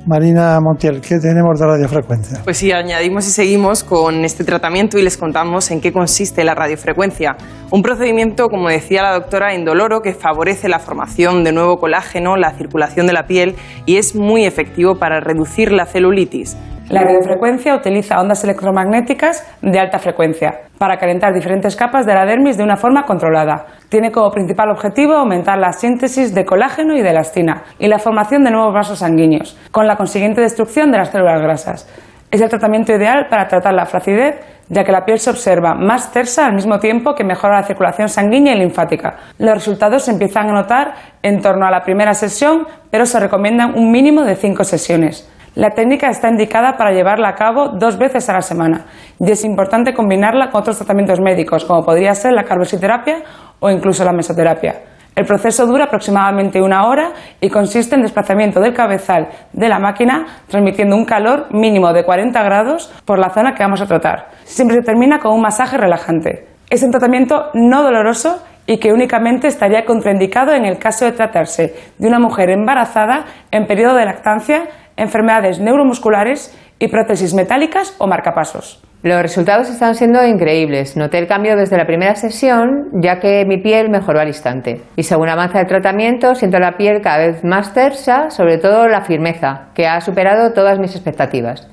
Marina 0.05 0.59
Montiel, 0.59 0.99
¿qué 0.99 1.17
tenemos 1.17 1.57
de 1.57 1.65
radiofrecuencia? 1.65 2.41
Pues 2.43 2.57
sí, 2.57 2.73
añadimos 2.73 3.25
y 3.25 3.29
seguimos 3.29 3.85
con 3.85 4.25
este 4.25 4.43
tratamiento 4.43 4.97
y 4.97 5.01
les 5.01 5.15
contamos 5.15 5.71
en 5.71 5.79
qué 5.79 5.93
consiste 5.93 6.43
la 6.43 6.53
radiofrecuencia. 6.53 7.37
Un 7.71 7.81
procedimiento, 7.81 8.49
como 8.49 8.67
decía 8.67 9.01
la 9.01 9.13
doctora, 9.13 9.55
indoloro 9.55 10.01
que 10.01 10.13
favorece 10.13 10.67
la 10.67 10.79
formación 10.79 11.45
de 11.45 11.53
nuevo 11.53 11.77
colágeno, 11.77 12.35
la 12.35 12.51
circulación 12.51 13.07
de 13.07 13.13
la 13.13 13.27
piel 13.27 13.55
y 13.85 13.95
es 13.95 14.13
muy 14.13 14.43
efectivo 14.43 14.95
para 14.95 15.21
reducir 15.21 15.71
la 15.71 15.85
celulitis. 15.85 16.57
La 16.89 17.01
radiofrecuencia 17.01 17.75
utiliza 17.75 18.19
ondas 18.19 18.43
electromagnéticas 18.43 19.47
de 19.61 19.79
alta 19.79 19.99
frecuencia 19.99 20.63
para 20.77 20.97
calentar 20.97 21.33
diferentes 21.33 21.77
capas 21.77 22.05
de 22.05 22.13
la 22.13 22.25
dermis 22.25 22.57
de 22.57 22.63
una 22.63 22.75
forma 22.75 23.05
controlada. 23.05 23.67
Tiene 23.87 24.11
como 24.11 24.31
principal 24.31 24.69
objetivo 24.69 25.13
aumentar 25.13 25.57
la 25.57 25.71
síntesis 25.71 26.35
de 26.35 26.45
colágeno 26.45 26.95
y 26.95 27.01
de 27.01 27.11
elastina 27.11 27.63
y 27.79 27.87
la 27.87 27.99
formación 27.99 28.43
de 28.43 28.51
nuevos 28.51 28.73
vasos 28.73 28.99
sanguíneos, 28.99 29.57
con 29.71 29.87
la 29.87 29.95
consiguiente 29.95 30.41
destrucción 30.41 30.91
de 30.91 30.97
las 30.97 31.09
células 31.09 31.41
grasas. 31.41 31.89
Es 32.29 32.41
el 32.41 32.49
tratamiento 32.49 32.91
ideal 32.91 33.27
para 33.29 33.47
tratar 33.47 33.73
la 33.73 33.85
flacidez, 33.85 34.41
ya 34.67 34.83
que 34.83 34.91
la 34.91 35.05
piel 35.05 35.19
se 35.19 35.29
observa 35.29 35.75
más 35.75 36.11
tersa 36.11 36.47
al 36.47 36.53
mismo 36.53 36.79
tiempo 36.79 37.15
que 37.15 37.23
mejora 37.23 37.61
la 37.61 37.67
circulación 37.67 38.09
sanguínea 38.09 38.55
y 38.55 38.59
linfática. 38.59 39.17
Los 39.37 39.53
resultados 39.53 40.03
se 40.03 40.11
empiezan 40.11 40.49
a 40.49 40.53
notar 40.53 40.95
en 41.21 41.41
torno 41.41 41.65
a 41.65 41.71
la 41.71 41.83
primera 41.83 42.13
sesión, 42.13 42.67
pero 42.91 43.05
se 43.05 43.19
recomiendan 43.19 43.77
un 43.77 43.89
mínimo 43.91 44.23
de 44.23 44.35
cinco 44.35 44.63
sesiones. 44.63 45.29
La 45.55 45.69
técnica 45.69 46.09
está 46.09 46.29
indicada 46.29 46.77
para 46.77 46.93
llevarla 46.93 47.29
a 47.29 47.35
cabo 47.35 47.69
dos 47.77 47.99
veces 47.99 48.27
a 48.27 48.33
la 48.33 48.41
semana 48.41 48.85
y 49.19 49.29
es 49.29 49.45
importante 49.45 49.93
combinarla 49.93 50.49
con 50.49 50.61
otros 50.61 50.77
tratamientos 50.77 51.19
médicos, 51.19 51.63
como 51.63 51.85
podría 51.85 52.15
ser 52.15 52.33
la 52.33 52.43
carboxiterapia 52.43 53.21
o 53.59 53.69
incluso 53.69 54.03
la 54.03 54.13
mesoterapia. 54.13 54.81
El 55.15 55.25
proceso 55.25 55.67
dura 55.67 55.85
aproximadamente 55.85 56.59
una 56.59 56.87
hora 56.87 57.11
y 57.39 57.51
consiste 57.51 57.93
en 57.93 58.01
desplazamiento 58.01 58.59
del 58.59 58.73
cabezal 58.73 59.27
de 59.51 59.69
la 59.69 59.77
máquina 59.77 60.25
transmitiendo 60.47 60.95
un 60.95 61.05
calor 61.05 61.45
mínimo 61.51 61.93
de 61.93 62.03
40 62.03 62.41
grados 62.41 62.91
por 63.05 63.19
la 63.19 63.29
zona 63.29 63.53
que 63.53 63.61
vamos 63.61 63.81
a 63.81 63.85
tratar. 63.85 64.29
Siempre 64.45 64.77
se 64.77 64.83
termina 64.83 65.19
con 65.19 65.33
un 65.33 65.41
masaje 65.41 65.77
relajante. 65.77 66.47
Es 66.67 66.81
un 66.81 66.89
tratamiento 66.89 67.51
no 67.53 67.83
doloroso 67.83 68.41
y 68.65 68.79
que 68.79 68.91
únicamente 68.91 69.47
estaría 69.47 69.85
contraindicado 69.85 70.53
en 70.53 70.65
el 70.65 70.79
caso 70.79 71.05
de 71.05 71.11
tratarse 71.11 71.75
de 71.97 72.07
una 72.07 72.17
mujer 72.17 72.49
embarazada 72.49 73.25
en 73.51 73.67
periodo 73.67 73.95
de 73.95 74.05
lactancia 74.05 74.63
enfermedades 74.97 75.59
neuromusculares 75.59 76.57
y 76.79 76.87
prótesis 76.87 77.33
metálicas 77.33 77.95
o 77.97 78.07
marcapasos. 78.07 78.83
Los 79.03 79.21
resultados 79.21 79.69
están 79.69 79.95
siendo 79.95 80.25
increíbles. 80.25 80.95
Noté 80.95 81.19
el 81.19 81.27
cambio 81.27 81.57
desde 81.57 81.77
la 81.77 81.85
primera 81.85 82.15
sesión, 82.15 82.89
ya 83.01 83.19
que 83.19 83.43
mi 83.45 83.57
piel 83.61 83.89
mejoró 83.89 84.21
al 84.21 84.29
instante. 84.29 84.81
Y 84.95 85.03
según 85.03 85.27
avanza 85.27 85.59
el 85.59 85.67
tratamiento, 85.67 86.35
siento 86.35 86.57
la 86.57 86.77
piel 86.77 87.01
cada 87.01 87.17
vez 87.17 87.43
más 87.43 87.73
tersa, 87.73 88.29
sobre 88.29 88.59
todo 88.59 88.87
la 88.87 89.01
firmeza, 89.01 89.67
que 89.75 89.87
ha 89.87 89.99
superado 89.99 90.53
todas 90.53 90.79
mis 90.79 90.95
expectativas. 90.95 91.67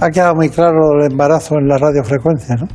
Ha 0.00 0.10
quedado 0.10 0.36
muy 0.36 0.48
claro 0.48 0.92
el 1.00 1.10
embarazo 1.10 1.56
en 1.58 1.66
la 1.66 1.78
radiofrecuencia, 1.78 2.54
¿no? 2.54 2.68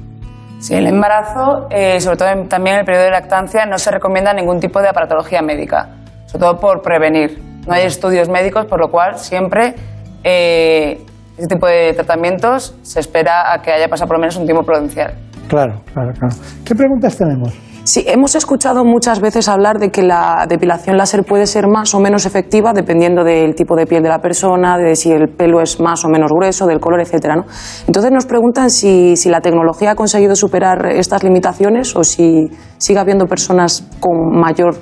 Sí, 0.60 0.76
el 0.76 0.88
embarazo, 0.88 1.68
eh, 1.70 2.00
sobre 2.02 2.18
todo 2.18 2.28
también 2.50 2.76
en 2.76 2.80
el 2.82 2.86
periodo 2.86 3.06
de 3.06 3.12
lactancia, 3.12 3.66
no 3.66 3.78
se 3.78 3.90
recomienda 3.90 4.34
ningún 4.34 4.60
tipo 4.60 4.82
de 4.82 4.90
aparatología 4.90 5.42
médica, 5.42 5.88
sobre 6.26 6.40
todo 6.42 6.60
por 6.60 6.82
prevenir. 6.82 7.51
No 7.68 7.74
hay 7.74 7.86
estudios 7.86 8.30
médicos, 8.30 8.66
por 8.66 8.80
lo 8.80 8.90
cual 8.90 9.18
siempre 9.18 9.76
eh, 10.24 11.04
este 11.38 11.56
tipo 11.56 11.68
de 11.68 11.94
tratamientos 11.94 12.76
se 12.82 13.00
espera 13.00 13.54
a 13.54 13.62
que 13.62 13.72
haya 13.72 13.88
pasado 13.88 14.08
por 14.08 14.18
lo 14.18 14.22
menos 14.22 14.36
un 14.36 14.46
tiempo 14.46 14.64
prudencial. 14.64 15.14
Claro, 15.48 15.82
claro, 15.94 16.12
claro. 16.18 16.36
¿Qué 16.66 16.76
preguntas 16.76 17.18
tenemos? 17.18 17.54
Sí, 17.84 18.06
hemos 18.08 18.36
escuchado 18.36 18.86
muchas 18.86 19.20
veces 19.20 19.50
hablar 19.50 19.80
de 19.80 19.90
que 19.90 20.04
la 20.04 20.46
depilación 20.48 20.98
láser 20.98 21.24
puede 21.24 21.48
ser 21.48 21.68
más 21.68 21.96
o 21.96 22.00
menos 22.00 22.28
efectiva 22.28 22.74
dependiendo 22.74 23.24
del 23.24 23.56
tipo 23.56 23.76
de 23.76 23.88
piel 23.88 24.04
de 24.04 24.10
la 24.10 24.20
persona, 24.20 24.78
de 24.78 24.96
si 24.96 25.12
el 25.12 25.30
pelo 25.30 25.62
es 25.62 25.80
más 25.80 26.06
o 26.06 26.08
menos 26.08 26.32
grueso, 26.32 26.68
del 26.68 26.80
color, 26.80 27.02
etcétera. 27.02 27.36
¿no? 27.36 27.46
Entonces 27.88 28.12
nos 28.12 28.28
preguntan 28.28 28.70
si, 28.70 29.16
si, 29.16 29.30
la 29.30 29.42
tecnología 29.42 29.92
ha 29.92 29.96
conseguido 29.96 30.36
superar 30.36 30.86
estas 30.92 31.24
limitaciones 31.24 31.96
o 31.96 32.04
si 32.04 32.52
sigue 32.78 33.00
habiendo 33.00 33.26
personas 33.26 33.84
con 34.00 34.40
mayor 34.40 34.76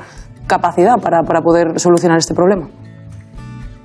capacidad 0.50 0.98
para, 1.00 1.24
para 1.24 1.40
poder 1.42 1.80
solucionar 1.80 2.18
este 2.18 2.34
problema? 2.34 2.68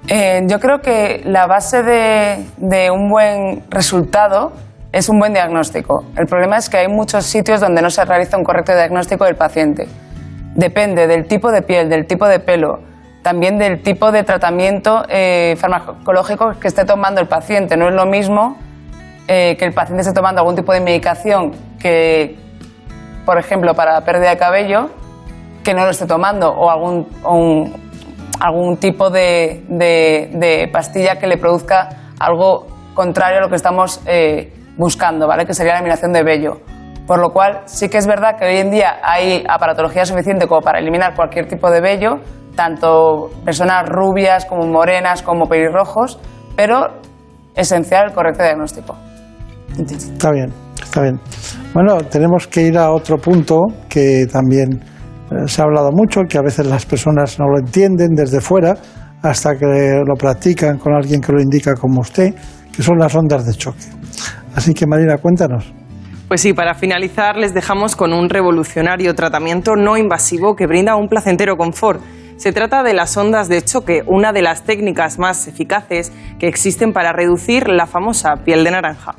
Eh, 0.08 0.42
yo 0.46 0.60
creo 0.60 0.80
que 0.80 1.22
la 1.24 1.46
base 1.46 1.82
de, 1.82 2.90
un 2.90 3.08
buen 3.08 3.62
resultado 3.70 4.52
es 4.92 5.08
un 5.08 5.18
buen 5.18 5.32
diagnóstico. 5.32 6.04
El 6.16 6.26
problema 6.26 6.58
es 6.58 6.68
que 6.68 6.76
hay 6.76 6.88
muchos 6.88 7.24
sitios 7.24 7.60
donde 7.60 7.80
no 7.80 7.90
se 7.90 8.04
realiza 8.04 8.36
un 8.36 8.44
correcto 8.44 8.74
diagnóstico 8.74 9.24
del 9.24 9.36
paciente. 9.36 9.88
Depende 10.54 11.06
del 11.06 11.26
tipo 11.26 11.50
de 11.50 11.62
piel, 11.62 11.88
del 11.88 12.06
tipo 12.06 12.28
de 12.28 12.38
pelo, 12.38 12.80
también 13.22 13.58
del 13.58 13.82
tipo 13.82 14.12
de 14.12 14.22
tratamiento 14.24 15.04
eh, 15.08 15.56
farmacológico 15.58 16.52
que 16.60 16.68
esté 16.68 16.84
tomando 16.84 17.20
el 17.20 17.26
paciente. 17.26 17.76
No 17.76 17.88
es 17.88 17.94
lo 17.94 18.04
mismo 18.04 18.58
eh, 19.26 19.56
que 19.58 19.64
el 19.64 19.72
paciente 19.72 20.02
esté 20.02 20.12
tomando 20.12 20.42
algún 20.42 20.54
tipo 20.54 20.72
de 20.72 20.80
medicación 20.80 21.52
que, 21.80 22.36
por 23.24 23.38
ejemplo, 23.38 23.74
para 23.74 24.02
pérdida 24.02 24.30
de 24.30 24.36
cabello, 24.36 24.90
que 25.64 25.74
no 25.74 25.84
lo 25.84 25.90
esté 25.90 26.06
tomando, 26.06 26.50
o 26.50 26.70
algún, 26.70 27.06
algún 28.40 28.76
tipo 28.76 29.10
de, 29.10 29.64
de- 29.68 30.68
pastilla 30.72 31.18
que 31.18 31.26
le 31.26 31.38
produzca 31.38 31.88
algo 32.20 32.66
contrario 32.94 33.38
a 33.38 33.40
lo 33.40 33.48
que 33.48 33.56
estamos 33.56 34.00
eh, 34.06 34.52
buscando, 34.76 35.26
¿vale? 35.26 35.46
que 35.46 35.54
sería 35.54 35.72
la 35.72 35.78
eliminación 35.78 36.12
de 36.12 36.22
vello. 36.22 36.60
Por 37.06 37.18
lo 37.18 37.30
cual, 37.30 37.62
sí 37.66 37.88
que 37.88 37.98
es 37.98 38.06
verdad 38.06 38.36
que 38.38 38.46
hoy 38.46 38.56
en 38.58 38.70
día 38.70 38.96
hay 39.02 39.44
aparatología 39.48 40.04
suficiente 40.06 40.46
como 40.46 40.60
para 40.62 40.78
eliminar 40.78 41.14
cualquier 41.14 41.46
tipo 41.48 41.70
de 41.70 41.80
vello, 41.80 42.16
tanto 42.54 43.30
personas 43.44 43.86
rubias 43.88 44.46
como 44.46 44.66
morenas 44.66 45.22
como 45.22 45.46
pelirrojos, 45.46 46.18
pero 46.56 46.86
esencial 47.54 48.06
el 48.08 48.12
correcto 48.14 48.42
diagnóstico. 48.42 48.96
Está 49.78 50.30
bien, 50.30 50.52
está 50.82 51.02
bien. 51.02 51.20
Bueno, 51.74 51.98
tenemos 52.04 52.46
que 52.46 52.62
ir 52.62 52.78
a 52.78 52.90
otro 52.92 53.18
punto 53.18 53.60
que 53.88 54.26
también 54.32 54.80
se 55.46 55.60
ha 55.60 55.64
hablado 55.64 55.90
mucho, 55.92 56.22
que 56.28 56.38
a 56.38 56.42
veces 56.42 56.66
las 56.66 56.86
personas 56.86 57.38
no 57.38 57.46
lo 57.48 57.58
entienden 57.58 58.14
desde 58.14 58.40
fuera 58.40 58.74
hasta 59.22 59.56
que 59.56 60.02
lo 60.06 60.14
practican 60.16 60.78
con 60.78 60.94
alguien 60.94 61.20
que 61.20 61.32
lo 61.32 61.40
indica 61.40 61.74
como 61.74 62.00
usted, 62.00 62.34
que 62.74 62.82
son 62.82 62.98
las 62.98 63.14
ondas 63.14 63.46
de 63.46 63.54
choque. 63.54 63.86
Así 64.54 64.74
que 64.74 64.86
Marina, 64.86 65.16
cuéntanos. 65.18 65.72
Pues 66.28 66.40
sí, 66.40 66.52
para 66.52 66.74
finalizar 66.74 67.36
les 67.36 67.54
dejamos 67.54 67.96
con 67.96 68.12
un 68.12 68.28
revolucionario 68.28 69.14
tratamiento 69.14 69.76
no 69.76 69.96
invasivo 69.96 70.56
que 70.56 70.66
brinda 70.66 70.96
un 70.96 71.08
placentero 71.08 71.56
confort. 71.56 72.00
Se 72.36 72.52
trata 72.52 72.82
de 72.82 72.94
las 72.94 73.16
ondas 73.16 73.48
de 73.48 73.62
choque, 73.62 74.02
una 74.06 74.32
de 74.32 74.42
las 74.42 74.64
técnicas 74.64 75.18
más 75.18 75.46
eficaces 75.46 76.12
que 76.38 76.48
existen 76.48 76.92
para 76.92 77.12
reducir 77.12 77.68
la 77.68 77.86
famosa 77.86 78.34
piel 78.44 78.64
de 78.64 78.72
naranja. 78.72 79.14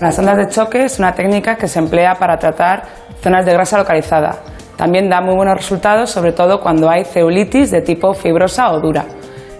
Las 0.00 0.18
ondas 0.18 0.36
de 0.36 0.48
choque 0.48 0.84
es 0.84 0.98
una 0.98 1.14
técnica 1.14 1.56
que 1.56 1.68
se 1.68 1.78
emplea 1.78 2.14
para 2.14 2.36
tratar 2.36 2.82
zonas 3.22 3.46
de 3.46 3.52
grasa 3.52 3.78
localizada. 3.78 4.40
También 4.82 5.08
da 5.08 5.20
muy 5.20 5.36
buenos 5.36 5.54
resultados, 5.54 6.10
sobre 6.10 6.32
todo 6.32 6.58
cuando 6.58 6.90
hay 6.90 7.04
celulitis 7.04 7.70
de 7.70 7.82
tipo 7.82 8.14
fibrosa 8.14 8.72
o 8.72 8.80
dura. 8.80 9.04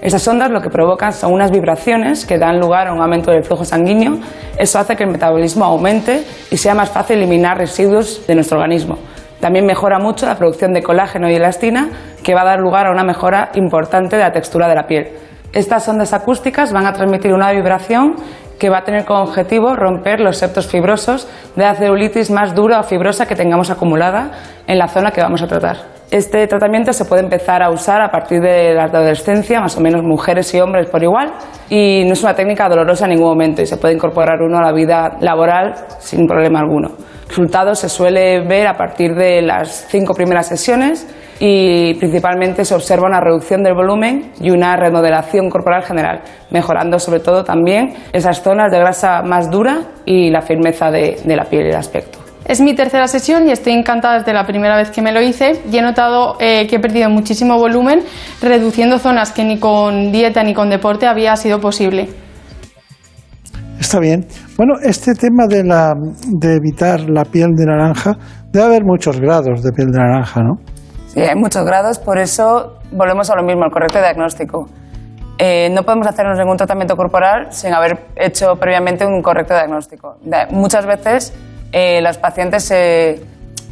Estas 0.01 0.27
ondas 0.27 0.51
lo 0.51 0.61
que 0.61 0.69
provocan 0.69 1.13
son 1.13 1.33
unas 1.33 1.53
vibraciones 1.53 2.27
que 2.27 2.39
dan 2.39 2.59
lugar 2.59 2.89
a 2.89 2.93
un 2.93 3.01
aumento 3.01 3.31
del 3.31 3.45
flujo 3.45 3.65
sanguíneo. 3.65 4.19
Eso 4.59 4.81
hace 4.81 4.97
que 4.97 5.05
el 5.05 5.11
metabolismo 5.11 5.65
aumente 5.65 6.25
y 6.51 6.57
sea 6.57 6.75
más 6.75 6.91
fácil 6.91 7.19
eliminar 7.19 7.57
residuos 7.57 8.27
de 8.27 8.35
nuestro 8.35 8.59
organismo. 8.59 8.99
También 9.39 9.65
mejora 9.65 10.01
mucho 10.01 10.27
la 10.27 10.35
producción 10.35 10.73
de 10.73 10.83
colágeno 10.83 11.31
y 11.31 11.37
elastina, 11.37 11.91
que 12.25 12.35
va 12.35 12.41
a 12.41 12.47
dar 12.47 12.59
lugar 12.59 12.89
a 12.89 12.91
una 12.91 13.05
mejora 13.05 13.53
importante 13.55 14.17
de 14.17 14.23
la 14.25 14.33
textura 14.33 14.67
de 14.67 14.75
la 14.75 14.89
piel. 14.89 15.07
Estas 15.53 15.89
ondas 15.89 16.13
acústicas 16.15 16.73
van 16.73 16.87
a 16.87 16.95
transmitir 16.95 17.33
una 17.33 17.53
vibración 17.53 18.17
que 18.63 18.71
va 18.71 18.79
a 18.79 18.85
tener 18.85 19.05
como 19.05 19.25
objetivo 19.25 19.75
romper 19.75 20.21
los 20.21 20.37
septos 20.37 20.69
fibrosos 20.69 21.27
de 21.57 21.65
la 21.65 21.75
celulitis 21.75 22.31
más 22.31 22.55
dura 22.55 22.79
o 22.79 22.85
fibrosa 22.85 23.27
que 23.27 23.35
tengamos 23.35 23.71
acumulada 23.71 24.31
en 24.69 24.79
la 24.79 24.87
zona 24.87 25.11
que 25.11 25.21
vamos 25.21 25.43
a 25.43 25.49
tratar. 25.49 25.79
Este 26.13 26.47
tratamiento 26.47 26.93
se 26.93 27.05
puede 27.05 27.25
empezar 27.25 27.61
a 27.61 27.71
usar 27.71 28.01
a 28.01 28.09
partir 28.09 28.41
de 28.41 28.73
la 28.73 28.85
adolescencia, 28.85 29.61
más 29.61 29.77
o 29.77 29.81
menos 29.81 30.05
mujeres 30.05 30.55
y 30.55 30.61
hombres 30.61 30.89
por 30.89 31.03
igual, 31.03 31.33
y 31.69 32.05
no 32.07 32.13
es 32.13 32.23
una 32.23 32.35
técnica 32.35 32.69
dolorosa 32.69 33.07
en 33.07 33.15
ningún 33.15 33.31
momento 33.31 33.63
y 33.63 33.67
se 33.67 33.79
puede 33.79 33.95
incorporar 33.95 34.41
uno 34.41 34.59
a 34.59 34.63
la 34.63 34.73
vida 34.73 35.17
laboral 35.21 35.75
sin 35.99 36.29
problema 36.29 36.61
alguno. 36.61 36.93
Resultados 37.27 37.81
se 37.81 37.89
suele 37.89 38.47
ver 38.47 38.69
a 38.69 38.75
partir 38.75 39.13
de 39.17 39.43
las 39.43 39.89
cinco 39.89 40.15
primeras 40.15 40.47
sesiones 40.47 41.13
y 41.45 41.95
principalmente 41.95 42.65
se 42.65 42.73
observa 42.73 43.09
una 43.09 43.19
reducción 43.19 43.65
del 43.65 43.75
volumen 43.75 44.31
y 44.41 44.53
una 44.53 44.77
remodelación 44.77 45.51
corporal 45.51 45.83
general, 45.83 46.21
mejorando 46.53 47.01
sobre 47.01 47.19
todo 47.19 47.43
también 47.43 47.95
esas 48.13 48.41
zonas 48.41 48.71
de 48.71 48.79
grasa 48.79 49.23
más 49.23 49.51
dura 49.51 49.81
y 50.05 50.31
la 50.31 50.41
firmeza 50.41 50.93
de, 50.93 51.21
de 51.25 51.35
la 51.35 51.43
piel 51.43 51.67
y 51.67 51.71
el 51.71 51.75
aspecto. 51.75 52.21
Es 52.45 52.61
mi 52.61 52.77
tercera 52.77 53.09
sesión 53.09 53.49
y 53.49 53.51
estoy 53.51 53.73
encantada 53.73 54.19
desde 54.19 54.33
la 54.33 54.47
primera 54.47 54.77
vez 54.77 54.93
que 54.93 55.03
me 55.03 55.11
lo 55.11 55.21
hice 55.21 55.61
y 55.69 55.77
he 55.77 55.83
notado 55.83 56.37
eh, 56.39 56.69
que 56.69 56.77
he 56.77 56.79
perdido 56.79 57.11
muchísimo 57.11 57.59
volumen, 57.59 58.05
reduciendo 58.41 59.01
zonas 59.01 59.33
que 59.33 59.45
ni 59.45 59.59
con 59.59 60.13
dieta 60.13 60.45
ni 60.45 60.55
con 60.55 60.71
deporte 60.71 61.09
había 61.09 61.35
sido 61.35 61.59
posible. 61.59 62.09
Está 63.81 63.99
bien. 63.99 64.27
Bueno, 64.57 64.75
este 64.81 65.13
tema 65.15 65.49
de, 65.49 65.65
la, 65.65 65.93
de 66.39 66.55
evitar 66.55 67.01
la 67.11 67.25
piel 67.25 67.49
de 67.57 67.67
naranja, 67.67 68.13
debe 68.53 68.65
haber 68.67 68.85
muchos 68.85 69.21
grados 69.21 69.61
de 69.65 69.73
piel 69.73 69.89
de 69.91 69.99
naranja, 69.99 70.41
¿no? 70.41 70.72
Sí, 71.13 71.21
hay 71.21 71.37
muchos 71.37 71.67
grados, 71.67 71.99
por 71.99 72.17
eso 72.17 72.79
volvemos 72.91 73.29
a 73.29 73.37
lo 73.37 73.43
mismo, 73.43 73.67
el 73.67 73.71
correcto 73.71 73.99
diagnóstico. 73.99 74.67
Eh, 75.37 75.69
no 75.71 75.83
podemos 75.83 76.07
hacernos 76.07 76.39
ningún 76.39 76.57
tratamiento 76.57 76.97
corporal 76.97 77.53
sin 77.53 77.75
haber 77.75 78.07
hecho 78.17 78.57
previamente 78.57 79.05
un 79.05 79.21
correcto 79.21 79.53
diagnóstico. 79.53 80.17
Muchas 80.49 80.87
veces 80.87 81.35
eh, 81.71 82.03
pacientes 82.19 82.65
se, 82.65 83.23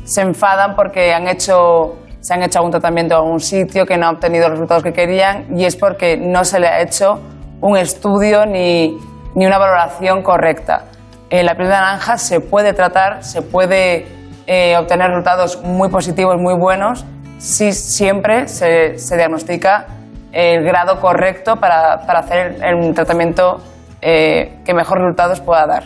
se 0.04 0.20
enfadan 0.20 0.76
porque 0.76 1.14
han 1.14 1.28
hecho, 1.28 1.96
se 2.20 2.34
han 2.34 2.42
hecho 2.42 2.58
algún 2.58 2.72
tratamiento 2.72 3.14
en 3.14 3.20
algún 3.22 3.40
sitio 3.40 3.86
que 3.86 3.96
no 3.96 4.08
ha 4.08 4.10
obtenido 4.10 4.50
los 4.50 4.58
resultados 4.58 4.82
que 4.82 4.92
querían 4.92 5.46
y 5.56 5.64
es 5.64 5.76
porque 5.76 6.18
no 6.18 6.44
se 6.44 6.60
le 6.60 6.68
ha 6.68 6.82
hecho 6.82 7.20
un 7.62 7.78
estudio 7.78 8.44
ni, 8.44 8.98
ni 9.34 9.46
una 9.46 9.56
valoración 9.56 10.22
correcta. 10.22 10.84
Eh, 11.30 11.42
la 11.42 11.54
piel 11.54 11.68
de 11.68 11.74
naranja 11.74 12.18
se 12.18 12.40
puede 12.40 12.74
tratar, 12.74 13.24
se 13.24 13.40
puede 13.40 14.06
eh, 14.46 14.76
obtener 14.76 15.08
resultados 15.08 15.62
muy 15.62 15.88
positivos, 15.88 16.36
muy 16.38 16.54
buenos, 16.58 17.06
si 17.40 17.72
siempre 17.72 18.46
se, 18.48 18.98
se 18.98 19.16
diagnostica 19.16 19.86
el 20.30 20.62
grado 20.62 21.00
correcto 21.00 21.56
para, 21.56 22.06
para 22.06 22.20
hacer 22.20 22.56
el- 22.62 22.74
un 22.76 22.94
tratamiento 22.94 23.56
eh, 24.02 24.58
que 24.64 24.74
mejor 24.74 24.98
resultados 24.98 25.40
pueda 25.40 25.66
dar. 25.66 25.84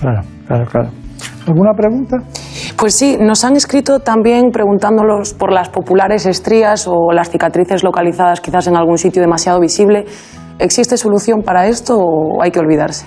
Claro, 0.00 0.22
claro, 0.46 0.64
claro. 0.66 0.88
¿Alguna 1.46 1.72
pregunta? 1.74 2.16
Pues 2.78 2.94
sí, 2.94 3.16
nos 3.20 3.44
han 3.44 3.56
escrito 3.56 4.00
también 4.00 4.50
preguntándolos 4.50 5.34
por 5.34 5.52
las 5.52 5.68
populares 5.68 6.26
estrías 6.26 6.86
o 6.88 7.12
las 7.12 7.30
cicatrices 7.30 7.82
localizadas 7.84 8.40
quizás 8.40 8.66
en 8.66 8.76
algún 8.76 8.98
sitio 8.98 9.20
demasiado 9.22 9.60
visible. 9.60 10.04
¿Existe 10.58 10.96
solución 10.96 11.42
para 11.42 11.66
esto 11.66 11.98
o 11.98 12.42
hay 12.42 12.50
que 12.50 12.58
olvidarse? 12.60 13.06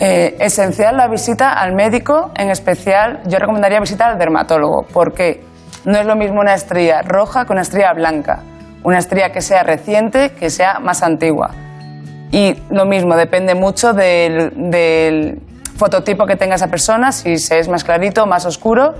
Eh, 0.00 0.36
esencial 0.40 0.96
la 0.96 1.08
visita 1.08 1.52
al 1.52 1.74
médico, 1.74 2.30
en 2.36 2.50
especial 2.50 3.20
yo 3.26 3.38
recomendaría 3.38 3.80
visitar 3.80 4.10
al 4.12 4.18
dermatólogo, 4.18 4.86
porque 4.92 5.42
no 5.84 5.98
es 5.98 6.06
lo 6.06 6.16
mismo 6.16 6.40
una 6.40 6.54
estría 6.54 7.02
roja 7.02 7.44
que 7.44 7.52
una 7.52 7.62
estría 7.62 7.92
blanca, 7.92 8.40
una 8.84 8.98
estría 8.98 9.30
que 9.32 9.40
sea 9.40 9.62
reciente, 9.62 10.30
que 10.38 10.50
sea 10.50 10.78
más 10.80 11.02
antigua. 11.02 11.50
Y 12.32 12.54
lo 12.70 12.84
mismo, 12.86 13.16
depende 13.16 13.54
mucho 13.54 13.92
del, 13.92 14.52
del 14.70 15.40
fototipo 15.76 16.26
que 16.26 16.36
tenga 16.36 16.54
esa 16.54 16.68
persona, 16.68 17.10
si 17.12 17.38
se 17.38 17.58
es 17.58 17.68
más 17.68 17.82
clarito, 17.84 18.26
más 18.26 18.46
oscuro, 18.46 18.94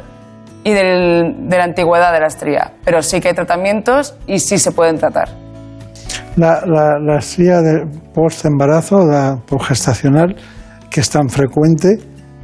y 0.64 0.72
del- 0.72 1.48
de 1.48 1.56
la 1.58 1.64
antigüedad 1.64 2.12
de 2.12 2.20
la 2.20 2.26
estría. 2.26 2.72
Pero 2.84 3.02
sí 3.02 3.20
que 3.20 3.28
hay 3.28 3.34
tratamientos 3.34 4.16
y 4.26 4.38
sí 4.40 4.58
se 4.58 4.72
pueden 4.72 4.98
tratar. 4.98 5.28
La, 6.36 6.62
la, 6.66 6.98
la 6.98 7.18
estría 7.18 7.60
de 7.60 7.86
post-embarazo, 8.14 9.06
la 9.06 9.38
gestacional, 9.66 10.34
que 10.90 11.00
es 11.00 11.10
tan 11.10 11.28
frecuente, 11.28 11.98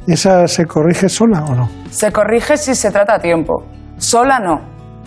¿esa 0.07 0.47
se 0.47 0.65
corrige 0.65 1.09
sola 1.09 1.43
o 1.43 1.55
no? 1.55 1.69
Se 1.89 2.11
corrige 2.11 2.57
si 2.57 2.75
se 2.75 2.91
trata 2.91 3.15
a 3.15 3.19
tiempo. 3.19 3.63
Sola 3.97 4.39
no. 4.39 4.61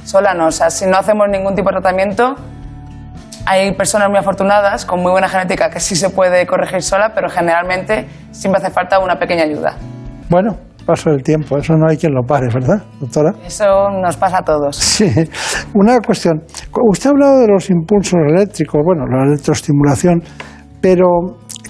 Sola 0.04 0.34
no. 0.34 0.46
O 0.46 0.50
sea, 0.50 0.70
si 0.70 0.86
no 0.86 0.98
hacemos 0.98 1.26
ningún 1.30 1.54
tipo 1.54 1.70
de 1.70 1.80
tratamiento, 1.80 2.34
hay 3.46 3.72
personas 3.74 4.08
muy 4.08 4.18
afortunadas 4.18 4.84
con 4.84 5.00
muy 5.00 5.12
buena 5.12 5.28
genética 5.28 5.70
que 5.70 5.80
sí 5.80 5.96
se 5.96 6.10
puede 6.10 6.46
corregir 6.46 6.82
sola, 6.82 7.12
pero 7.14 7.28
generalmente 7.28 8.06
siempre 8.30 8.62
hace 8.62 8.72
falta 8.72 8.98
una 8.98 9.16
pequeña 9.16 9.44
ayuda. 9.44 9.74
Bueno, 10.28 10.56
paso 10.86 11.10
del 11.10 11.22
tiempo, 11.22 11.56
eso 11.58 11.74
no 11.74 11.88
hay 11.88 11.96
quien 11.96 12.12
lo 12.12 12.22
pare, 12.22 12.48
¿verdad, 12.52 12.82
doctora? 13.00 13.32
Eso 13.46 13.90
nos 13.90 14.16
pasa 14.16 14.38
a 14.38 14.42
todos. 14.42 14.76
Sí. 14.76 15.08
Una 15.74 15.98
cuestión. 16.00 16.42
Usted 16.88 17.06
ha 17.08 17.10
hablado 17.10 17.40
de 17.40 17.48
los 17.48 17.70
impulsos 17.70 18.18
eléctricos, 18.28 18.80
bueno, 18.84 19.04
la 19.06 19.24
electroestimulación, 19.24 20.22
pero 20.80 21.06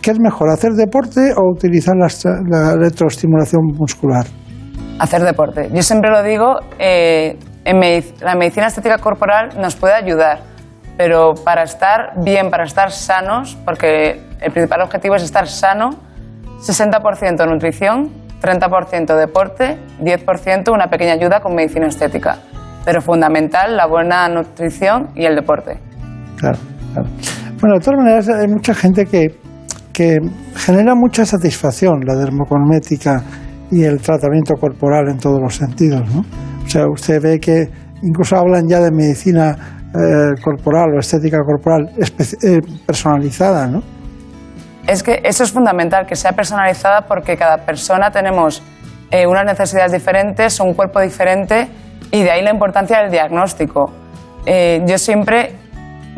¿qué 0.02 0.10
es 0.10 0.20
mejor, 0.20 0.50
hacer 0.50 0.72
deporte 0.72 1.32
o 1.36 1.52
utilizar 1.52 1.94
la, 1.96 2.08
la 2.48 2.72
electroestimulación 2.72 3.62
muscular? 3.78 4.26
Hacer 5.00 5.22
deporte. 5.22 5.68
Yo 5.72 5.82
siempre 5.82 6.10
lo 6.10 6.22
digo, 6.22 6.56
eh, 6.78 7.36
en 7.64 7.76
medic- 7.78 8.20
la 8.20 8.34
medicina 8.34 8.66
estética 8.66 8.98
corporal 8.98 9.58
nos 9.58 9.74
puede 9.74 9.94
ayudar, 9.94 10.40
pero 10.98 11.32
para 11.42 11.62
estar 11.62 12.12
bien, 12.22 12.50
para 12.50 12.64
estar 12.64 12.90
sanos, 12.90 13.56
porque 13.64 14.20
el 14.40 14.52
principal 14.52 14.82
objetivo 14.82 15.14
es 15.16 15.22
estar 15.22 15.46
sano, 15.48 15.90
60% 16.60 17.46
nutrición, 17.46 18.10
30% 18.42 19.16
deporte, 19.16 19.78
10% 20.00 20.72
una 20.72 20.88
pequeña 20.88 21.12
ayuda 21.14 21.40
con 21.40 21.54
medicina 21.54 21.86
estética. 21.86 22.36
Pero 22.84 23.00
fundamental 23.00 23.76
la 23.76 23.86
buena 23.86 24.28
nutrición 24.28 25.08
y 25.14 25.24
el 25.24 25.34
deporte. 25.36 25.78
Claro, 26.38 26.58
claro. 26.92 27.08
Bueno, 27.60 27.76
de 27.78 27.80
todas 27.84 27.98
maneras, 27.98 28.28
hay 28.28 28.48
mucha 28.48 28.74
gente 28.74 29.04
que, 29.06 29.28
que 29.92 30.18
genera 30.56 30.94
mucha 30.94 31.24
satisfacción 31.26 32.00
la 32.06 32.14
dermocosmética 32.16 33.22
y 33.70 33.84
el 33.84 34.00
tratamiento 34.00 34.54
corporal 34.54 35.08
en 35.08 35.18
todos 35.18 35.40
los 35.40 35.54
sentidos. 35.54 36.02
¿no? 36.14 36.20
O 36.64 36.68
sea, 36.68 36.86
usted 36.88 37.20
ve 37.22 37.38
que 37.38 37.68
incluso 38.02 38.36
hablan 38.36 38.68
ya 38.68 38.80
de 38.80 38.90
medicina 38.90 39.80
eh, 39.94 40.40
corporal 40.42 40.94
o 40.94 41.00
estética 41.00 41.38
corporal 41.44 41.90
eh, 41.98 42.60
personalizada, 42.86 43.66
¿no? 43.66 43.82
Es 44.86 45.02
que 45.02 45.20
eso 45.24 45.44
es 45.44 45.52
fundamental, 45.52 46.06
que 46.06 46.16
sea 46.16 46.32
personalizada 46.32 47.02
porque 47.02 47.36
cada 47.36 47.58
persona 47.58 48.10
tenemos 48.10 48.62
eh, 49.10 49.26
unas 49.26 49.44
necesidades 49.44 49.92
diferentes, 49.92 50.58
un 50.60 50.74
cuerpo 50.74 51.00
diferente 51.00 51.68
y 52.10 52.22
de 52.22 52.30
ahí 52.30 52.42
la 52.42 52.50
importancia 52.50 53.00
del 53.00 53.10
diagnóstico. 53.10 53.92
yo 54.86 54.98
siempre 54.98 55.59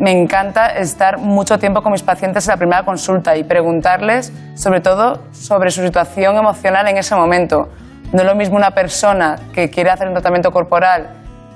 me 0.03 0.11
encanta 0.11 0.67
estar 0.67 1.17
mucho 1.17 1.57
tiempo 1.59 1.81
con 1.81 1.93
mis 1.93 2.03
pacientes 2.03 2.45
en 2.45 2.51
la 2.51 2.57
primera 2.57 2.83
consulta 2.83 3.37
y 3.37 3.45
preguntarles 3.45 4.33
sobre 4.53 4.81
todo 4.81 5.21
sobre 5.31 5.71
su 5.71 5.81
situación 5.81 6.35
emocional 6.35 6.89
en 6.89 6.97
ese 6.97 7.15
momento. 7.15 7.69
No 8.11 8.19
es 8.19 8.25
lo 8.25 8.35
mismo 8.35 8.57
una 8.57 8.71
persona 8.71 9.37
que 9.53 9.69
quiere 9.69 9.91
hacer 9.91 10.09
un 10.09 10.13
tratamiento 10.13 10.51
corporal 10.51 11.07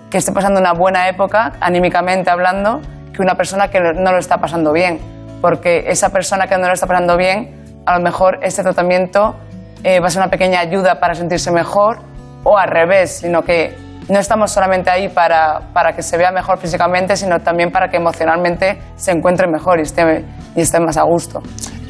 que 0.10 0.20
esté 0.20 0.32
pasando 0.32 0.62
una 0.62 0.72
buena 0.72 1.10
época, 1.10 1.56
anímicamente 1.60 2.30
hablando, 2.30 2.80
que 3.14 3.22
una 3.22 3.36
persona 3.36 3.70
que 3.70 3.82
no 3.82 4.14
lo 4.14 4.18
está 4.18 4.38
pasando 4.38 4.72
bien. 4.72 5.02
Porque 5.42 5.84
esa 5.88 6.14
persona 6.14 6.48
que 6.48 6.58
no 6.58 6.68
lo 6.68 6.74
está 6.74 6.88
pasando 6.88 7.18
bien, 7.18 7.82
a 7.86 7.98
lo 7.98 8.02
mejor 8.02 8.40
este 8.44 8.64
tratamiento 8.64 9.36
eh, 9.84 10.00
va 10.00 10.08
a 10.08 10.10
ser 10.10 10.22
una 10.22 10.32
pequeña 10.32 10.62
ayuda 10.62 11.02
para 11.02 11.16
sentirse 11.16 11.52
mejor 11.52 12.00
o 12.46 12.58
al 12.58 12.70
revés, 12.70 13.18
sino 13.18 13.44
que 13.44 13.76
no 14.10 14.20
estamos 14.20 14.52
solamente 14.52 14.90
ahí 14.90 15.10
para, 15.10 15.60
para, 15.74 15.94
que 15.94 16.02
se 16.02 16.18
vea 16.18 16.32
mejor 16.32 16.58
físicamente, 16.58 17.16
sino 17.16 17.40
también 17.40 17.72
para 17.72 17.90
que 17.90 17.98
emocionalmente 17.98 18.78
se 18.96 19.12
encuentre 19.12 19.48
mejor 19.48 19.80
y 19.80 19.84
esté, 19.84 20.26
y 20.56 20.62
esté 20.62 20.80
más 20.80 20.98
a 20.98 21.04
gusto. 21.04 21.42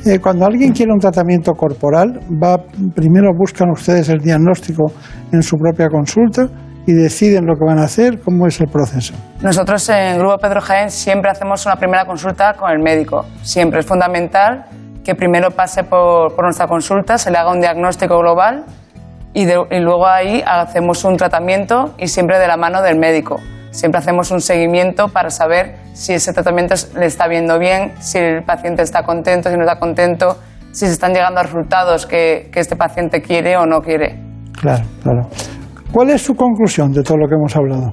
Eh, 0.06 0.20
cuando 0.20 0.46
alguien 0.46 0.72
quiere 0.72 0.92
un 0.92 1.00
tratamiento 1.00 1.54
corporal, 1.54 2.20
va, 2.42 2.58
primero 2.96 3.32
buscan 3.38 3.70
ustedes 3.72 4.10
el 4.10 4.20
diagnóstico 4.20 4.92
en 5.32 5.42
su 5.44 5.58
propia 5.58 5.90
consulta 5.90 6.48
y 6.86 6.94
deciden 6.94 7.46
lo 7.46 7.56
que 7.56 7.66
van 7.66 7.80
a 7.80 7.84
hacer. 7.84 8.22
¿Cómo 8.22 8.48
es 8.48 8.60
el 8.62 8.68
proceso? 8.68 9.14
Nosotros 9.42 9.90
en 9.90 10.18
Grupo 10.18 10.38
Pedro 10.38 10.62
Jaén 10.62 10.90
siempre 10.90 11.30
hacemos 11.30 11.66
una 11.66 11.76
primera 11.76 12.06
consulta 12.06 12.54
con 12.54 12.72
el 12.72 12.80
médico. 12.80 13.26
Siempre 13.42 13.80
es 13.80 13.86
fundamental 13.86 14.66
que 15.04 15.14
primero 15.14 15.52
pase 15.52 15.84
por, 15.84 16.34
por 16.34 16.46
nuestra 16.46 16.68
consulta, 16.68 17.18
se 17.18 17.30
le 17.30 17.38
haga 17.38 17.52
un 17.52 17.60
diagnóstico 17.60 18.18
global 18.20 18.64
y, 19.34 19.46
luego 19.46 20.08
ahí 20.08 20.44
hacemos 20.46 21.04
un 21.04 21.16
tratamiento 21.16 21.94
y 21.98 22.08
siempre 22.08 22.40
de 22.40 22.48
la 22.48 22.58
mano 22.58 22.82
del 22.82 22.98
médico. 22.98 23.38
Siempre 23.72 24.00
hacemos 24.00 24.32
un 24.32 24.42
seguimiento 24.42 25.10
para 25.10 25.30
saber 25.30 25.76
si 25.94 26.14
ese 26.14 26.34
tratamiento 26.34 26.74
le 26.98 27.06
está 27.06 27.28
viendo 27.28 27.60
bien, 27.60 27.94
si 28.00 28.18
el 28.18 28.44
paciente 28.44 28.82
está 28.82 29.04
contento, 29.04 29.50
si 29.50 29.56
no 29.56 29.62
está 29.64 29.78
contento, 29.78 30.38
si 30.72 30.88
se 30.88 30.94
están 30.94 31.14
llegando 31.14 31.40
a 31.40 31.44
resultados 31.44 32.08
que, 32.08 32.50
que 32.52 32.60
este 32.60 32.76
paciente 32.76 33.22
quiere 33.22 33.58
o 33.58 33.66
no 33.66 33.82
quiere. 33.82 34.20
Claro, 34.60 34.84
claro. 35.04 35.28
¿Cuál 35.92 36.10
es 36.10 36.22
su 36.22 36.34
conclusión 36.34 36.92
de 36.92 37.04
todo 37.04 37.18
lo 37.18 37.28
que 37.28 37.36
hemos 37.36 37.56
hablado? 37.56 37.92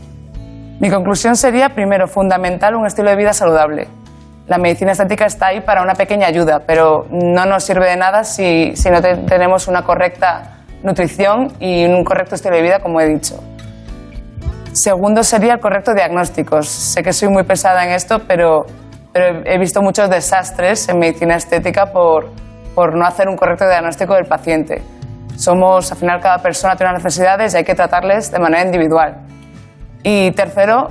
Mi 0.81 0.91
conclusión 0.91 1.37
sería, 1.37 1.69
primero, 1.71 2.07
fundamental 2.07 2.75
un 2.75 2.87
estilo 2.87 3.11
de 3.11 3.17
vida 3.17 3.33
saludable. 3.33 3.87
La 4.47 4.59
medicina 4.59 4.93
estética 4.93 5.25
está 5.27 5.49
ahí 5.49 5.61
para 5.61 5.83
una 5.83 5.95
pequeña 5.95 6.27
ayuda, 6.27 6.61
pero 6.67 7.07
no 7.11 7.47
nos 7.47 7.65
sirve 7.65 7.89
de 7.89 7.97
nada 7.97 8.25
si, 8.25 8.77
si 8.77 8.91
no 8.91 9.01
tenemos 9.01 9.69
una 9.69 9.83
correcta 9.83 10.64
nutrición 10.85 11.51
y 11.59 11.87
un 11.87 12.05
correcto 12.05 12.37
estilo 12.37 12.55
de 12.57 12.63
vida, 12.63 12.79
como 12.79 13.01
he 13.01 13.09
dicho. 13.09 13.43
Segundo 14.73 15.25
sería 15.25 15.55
el 15.55 15.61
correcto 15.61 15.95
diagnóstico. 15.95 16.63
Sé 16.63 17.03
que 17.03 17.13
soy 17.13 17.29
muy 17.29 17.43
pesada 17.43 17.85
en 17.85 17.93
esto, 17.93 18.21
pero, 18.29 18.67
he 19.15 19.59
visto 19.59 19.81
muchos 19.81 20.11
desastres 20.11 20.89
en 20.89 20.99
medicina 20.99 21.37
estética 21.37 21.87
por, 21.87 22.31
por 22.75 22.97
no 22.97 23.07
hacer 23.07 23.29
un 23.29 23.37
correcto 23.37 23.67
diagnóstico 23.67 24.15
del 24.15 24.27
paciente. 24.27 24.83
Somos, 25.37 25.91
al 25.91 25.99
final, 25.99 26.21
cada 26.21 26.39
persona 26.39 26.77
tiene 26.77 26.91
unas 26.91 27.05
necesidades 27.05 27.55
y 27.55 27.59
hay 27.59 27.65
que 27.65 27.75
tratarles 27.75 28.31
de 28.31 28.39
manera 28.39 28.65
individual. 28.65 29.17
Y 30.03 30.33
tercero, 30.33 30.91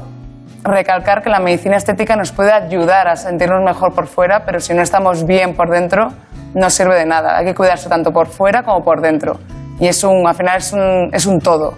recalcar 0.64 1.22
que 1.22 1.30
la 1.30 1.40
medicina 1.40 1.76
estética 1.76 2.16
nos 2.16 2.32
puede 2.32 2.52
ayudar 2.52 3.08
a 3.10 3.16
sentirnos 3.16 3.62
mejor 3.64 3.94
por 3.94 4.08
fuera, 4.08 4.44
pero 4.46 4.60
si 4.60 4.74
no 4.74 4.82
estamos 4.82 5.26
bien 5.28 5.56
por 5.56 5.70
dentro, 5.70 6.14
no 6.56 6.70
sirve 6.70 6.96
de 6.96 7.06
nada. 7.06 7.38
Hay 7.38 7.46
que 7.46 7.54
cuidarse 7.54 7.90
tanto 7.90 8.12
por 8.12 8.28
fuera 8.28 8.64
como 8.64 8.84
por 8.84 9.02
dentro 9.02 9.38
y 9.80 9.88
es 9.88 10.04
un, 10.04 10.28
al 10.28 10.36
final 10.36 10.58
es 10.58 10.74
un, 10.74 11.10
es 11.14 11.26
un 11.26 11.40
todo. 11.40 11.74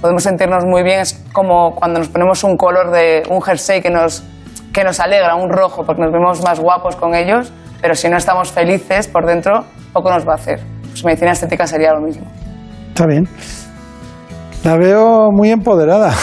Podemos 0.00 0.22
sentirnos 0.22 0.64
muy 0.64 0.82
bien, 0.82 1.00
es 1.00 1.22
como 1.32 1.74
cuando 1.74 1.98
nos 1.98 2.08
ponemos 2.08 2.42
un 2.44 2.56
color 2.56 2.90
de 2.90 3.22
un 3.28 3.42
jersey 3.42 3.82
que 3.82 3.90
nos, 3.90 4.22
que 4.72 4.82
nos 4.82 4.98
alegra, 5.00 5.34
un 5.34 5.50
rojo, 5.50 5.84
porque 5.84 6.00
nos 6.00 6.12
vemos 6.12 6.42
más 6.42 6.58
guapos 6.58 6.96
con 6.96 7.14
ellos, 7.14 7.52
pero 7.82 7.94
si 7.94 8.08
no 8.08 8.16
estamos 8.16 8.50
felices 8.50 9.08
por 9.08 9.26
dentro, 9.26 9.64
poco 9.92 10.10
nos 10.10 10.26
va 10.26 10.32
a 10.32 10.36
hacer. 10.36 10.60
Pues 10.90 11.04
medicina 11.04 11.32
estética 11.32 11.66
sería 11.66 11.92
lo 11.92 12.00
mismo. 12.00 12.26
Está 12.88 13.06
bien. 13.06 13.28
La 14.64 14.76
veo 14.76 15.30
muy 15.32 15.50
empoderada. 15.50 16.12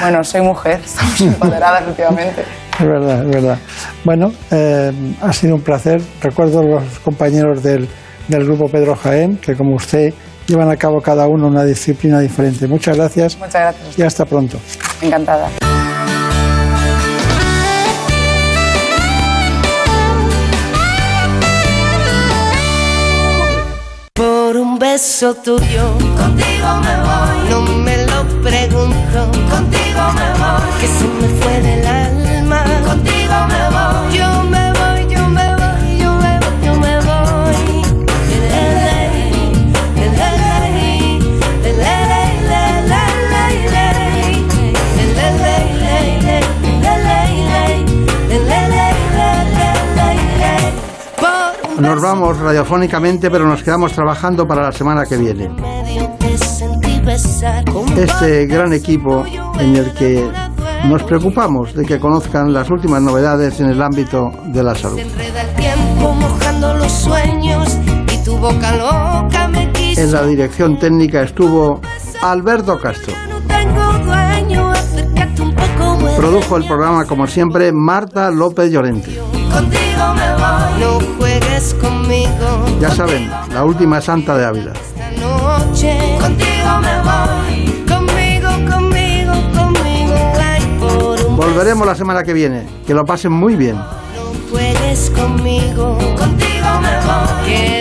Bueno, 0.00 0.22
soy 0.22 0.42
mujer, 0.42 0.80
estamos 0.84 1.20
empoderadas 1.20 1.82
últimamente. 1.86 2.42
Es 2.78 2.86
verdad, 2.86 3.24
es 3.24 3.30
verdad. 3.30 3.58
Bueno, 4.04 4.30
eh, 4.50 4.92
ha 5.20 5.32
sido 5.32 5.56
un 5.56 5.62
placer. 5.62 6.00
Recuerdo 6.20 6.60
a 6.60 6.64
los 6.64 6.98
compañeros 7.00 7.62
del, 7.62 7.88
del 8.28 8.44
grupo 8.44 8.68
Pedro 8.68 8.94
Jaén, 8.94 9.38
que 9.38 9.56
como 9.56 9.74
usted 9.74 10.14
llevan 10.48 10.70
a 10.70 10.76
cabo 10.76 11.00
cada 11.00 11.28
uno 11.28 11.46
una 11.46 11.64
disciplina 11.64 12.18
diferente. 12.20 12.66
Muchas 12.66 12.96
gracias. 12.96 13.36
Muchas 13.36 13.52
gracias. 13.54 13.98
Y 13.98 14.02
hasta 14.02 14.24
pronto. 14.24 14.58
Encantada. 15.00 15.50
Por 24.14 24.56
un 24.56 24.78
beso 24.78 25.34
tuyo, 25.34 25.92
contigo 26.16 26.68
me 26.82 26.94
voy. 27.06 27.50
No 27.50 27.60
me 27.60 27.96
lo 28.06 28.24
pregunto, 28.42 29.30
contigo 29.50 30.02
me 30.18 30.28
voy. 30.40 30.80
Que 30.80 30.86
se 30.88 31.06
me 31.20 31.28
fue 31.40 31.60
del 31.60 31.86
alma, 31.86 31.97
Nos 51.78 52.02
vamos 52.02 52.38
radiofónicamente, 52.38 53.30
pero 53.30 53.46
nos 53.46 53.62
quedamos 53.62 53.92
trabajando 53.92 54.46
para 54.46 54.62
la 54.62 54.72
semana 54.72 55.04
que 55.06 55.16
viene. 55.16 55.48
Este 57.96 58.46
gran 58.46 58.72
equipo 58.72 59.24
en 59.58 59.76
el 59.76 59.94
que 59.94 60.28
nos 60.84 61.02
preocupamos 61.04 61.74
de 61.74 61.84
que 61.84 62.00
conozcan 62.00 62.52
las 62.52 62.68
últimas 62.70 63.00
novedades 63.00 63.60
en 63.60 63.70
el 63.70 63.80
ámbito 63.80 64.30
de 64.46 64.62
la 64.62 64.74
salud. 64.74 64.98
En 69.96 70.12
la 70.12 70.22
dirección 70.24 70.78
técnica 70.78 71.22
estuvo 71.22 71.80
Alberto 72.22 72.78
Castro. 72.78 73.14
Produjo 76.16 76.56
el 76.56 76.66
programa, 76.66 77.04
como 77.04 77.26
siempre, 77.28 77.70
Marta 77.72 78.30
López 78.30 78.70
Llorente. 78.72 79.37
No 80.78 81.00
juegues 81.16 81.74
conmigo. 81.74 82.66
Ya 82.80 82.90
saben, 82.90 83.30
la 83.52 83.64
última 83.64 84.00
santa 84.00 84.36
de 84.36 84.44
Ávila. 84.44 84.72
Contigo 86.20 86.78
me 86.80 87.02
voy. 87.02 87.84
Conmigo, 87.88 88.48
conmigo, 88.70 89.32
conmigo. 89.54 91.36
Volveremos 91.36 91.86
la 91.86 91.94
semana 91.94 92.22
que 92.22 92.32
viene. 92.32 92.66
Que 92.86 92.94
lo 92.94 93.04
pasen 93.04 93.32
muy 93.32 93.56
bien. 93.56 93.76
No 93.76 93.84
juegues 94.50 95.10
conmigo. 95.10 95.98
Contigo 96.16 96.80
me 96.80 96.96
voy. 97.06 97.52
Esta 97.52 97.56
noche. 97.56 97.56
Contigo 97.56 97.56
me 97.58 97.72
voy. 97.72 97.77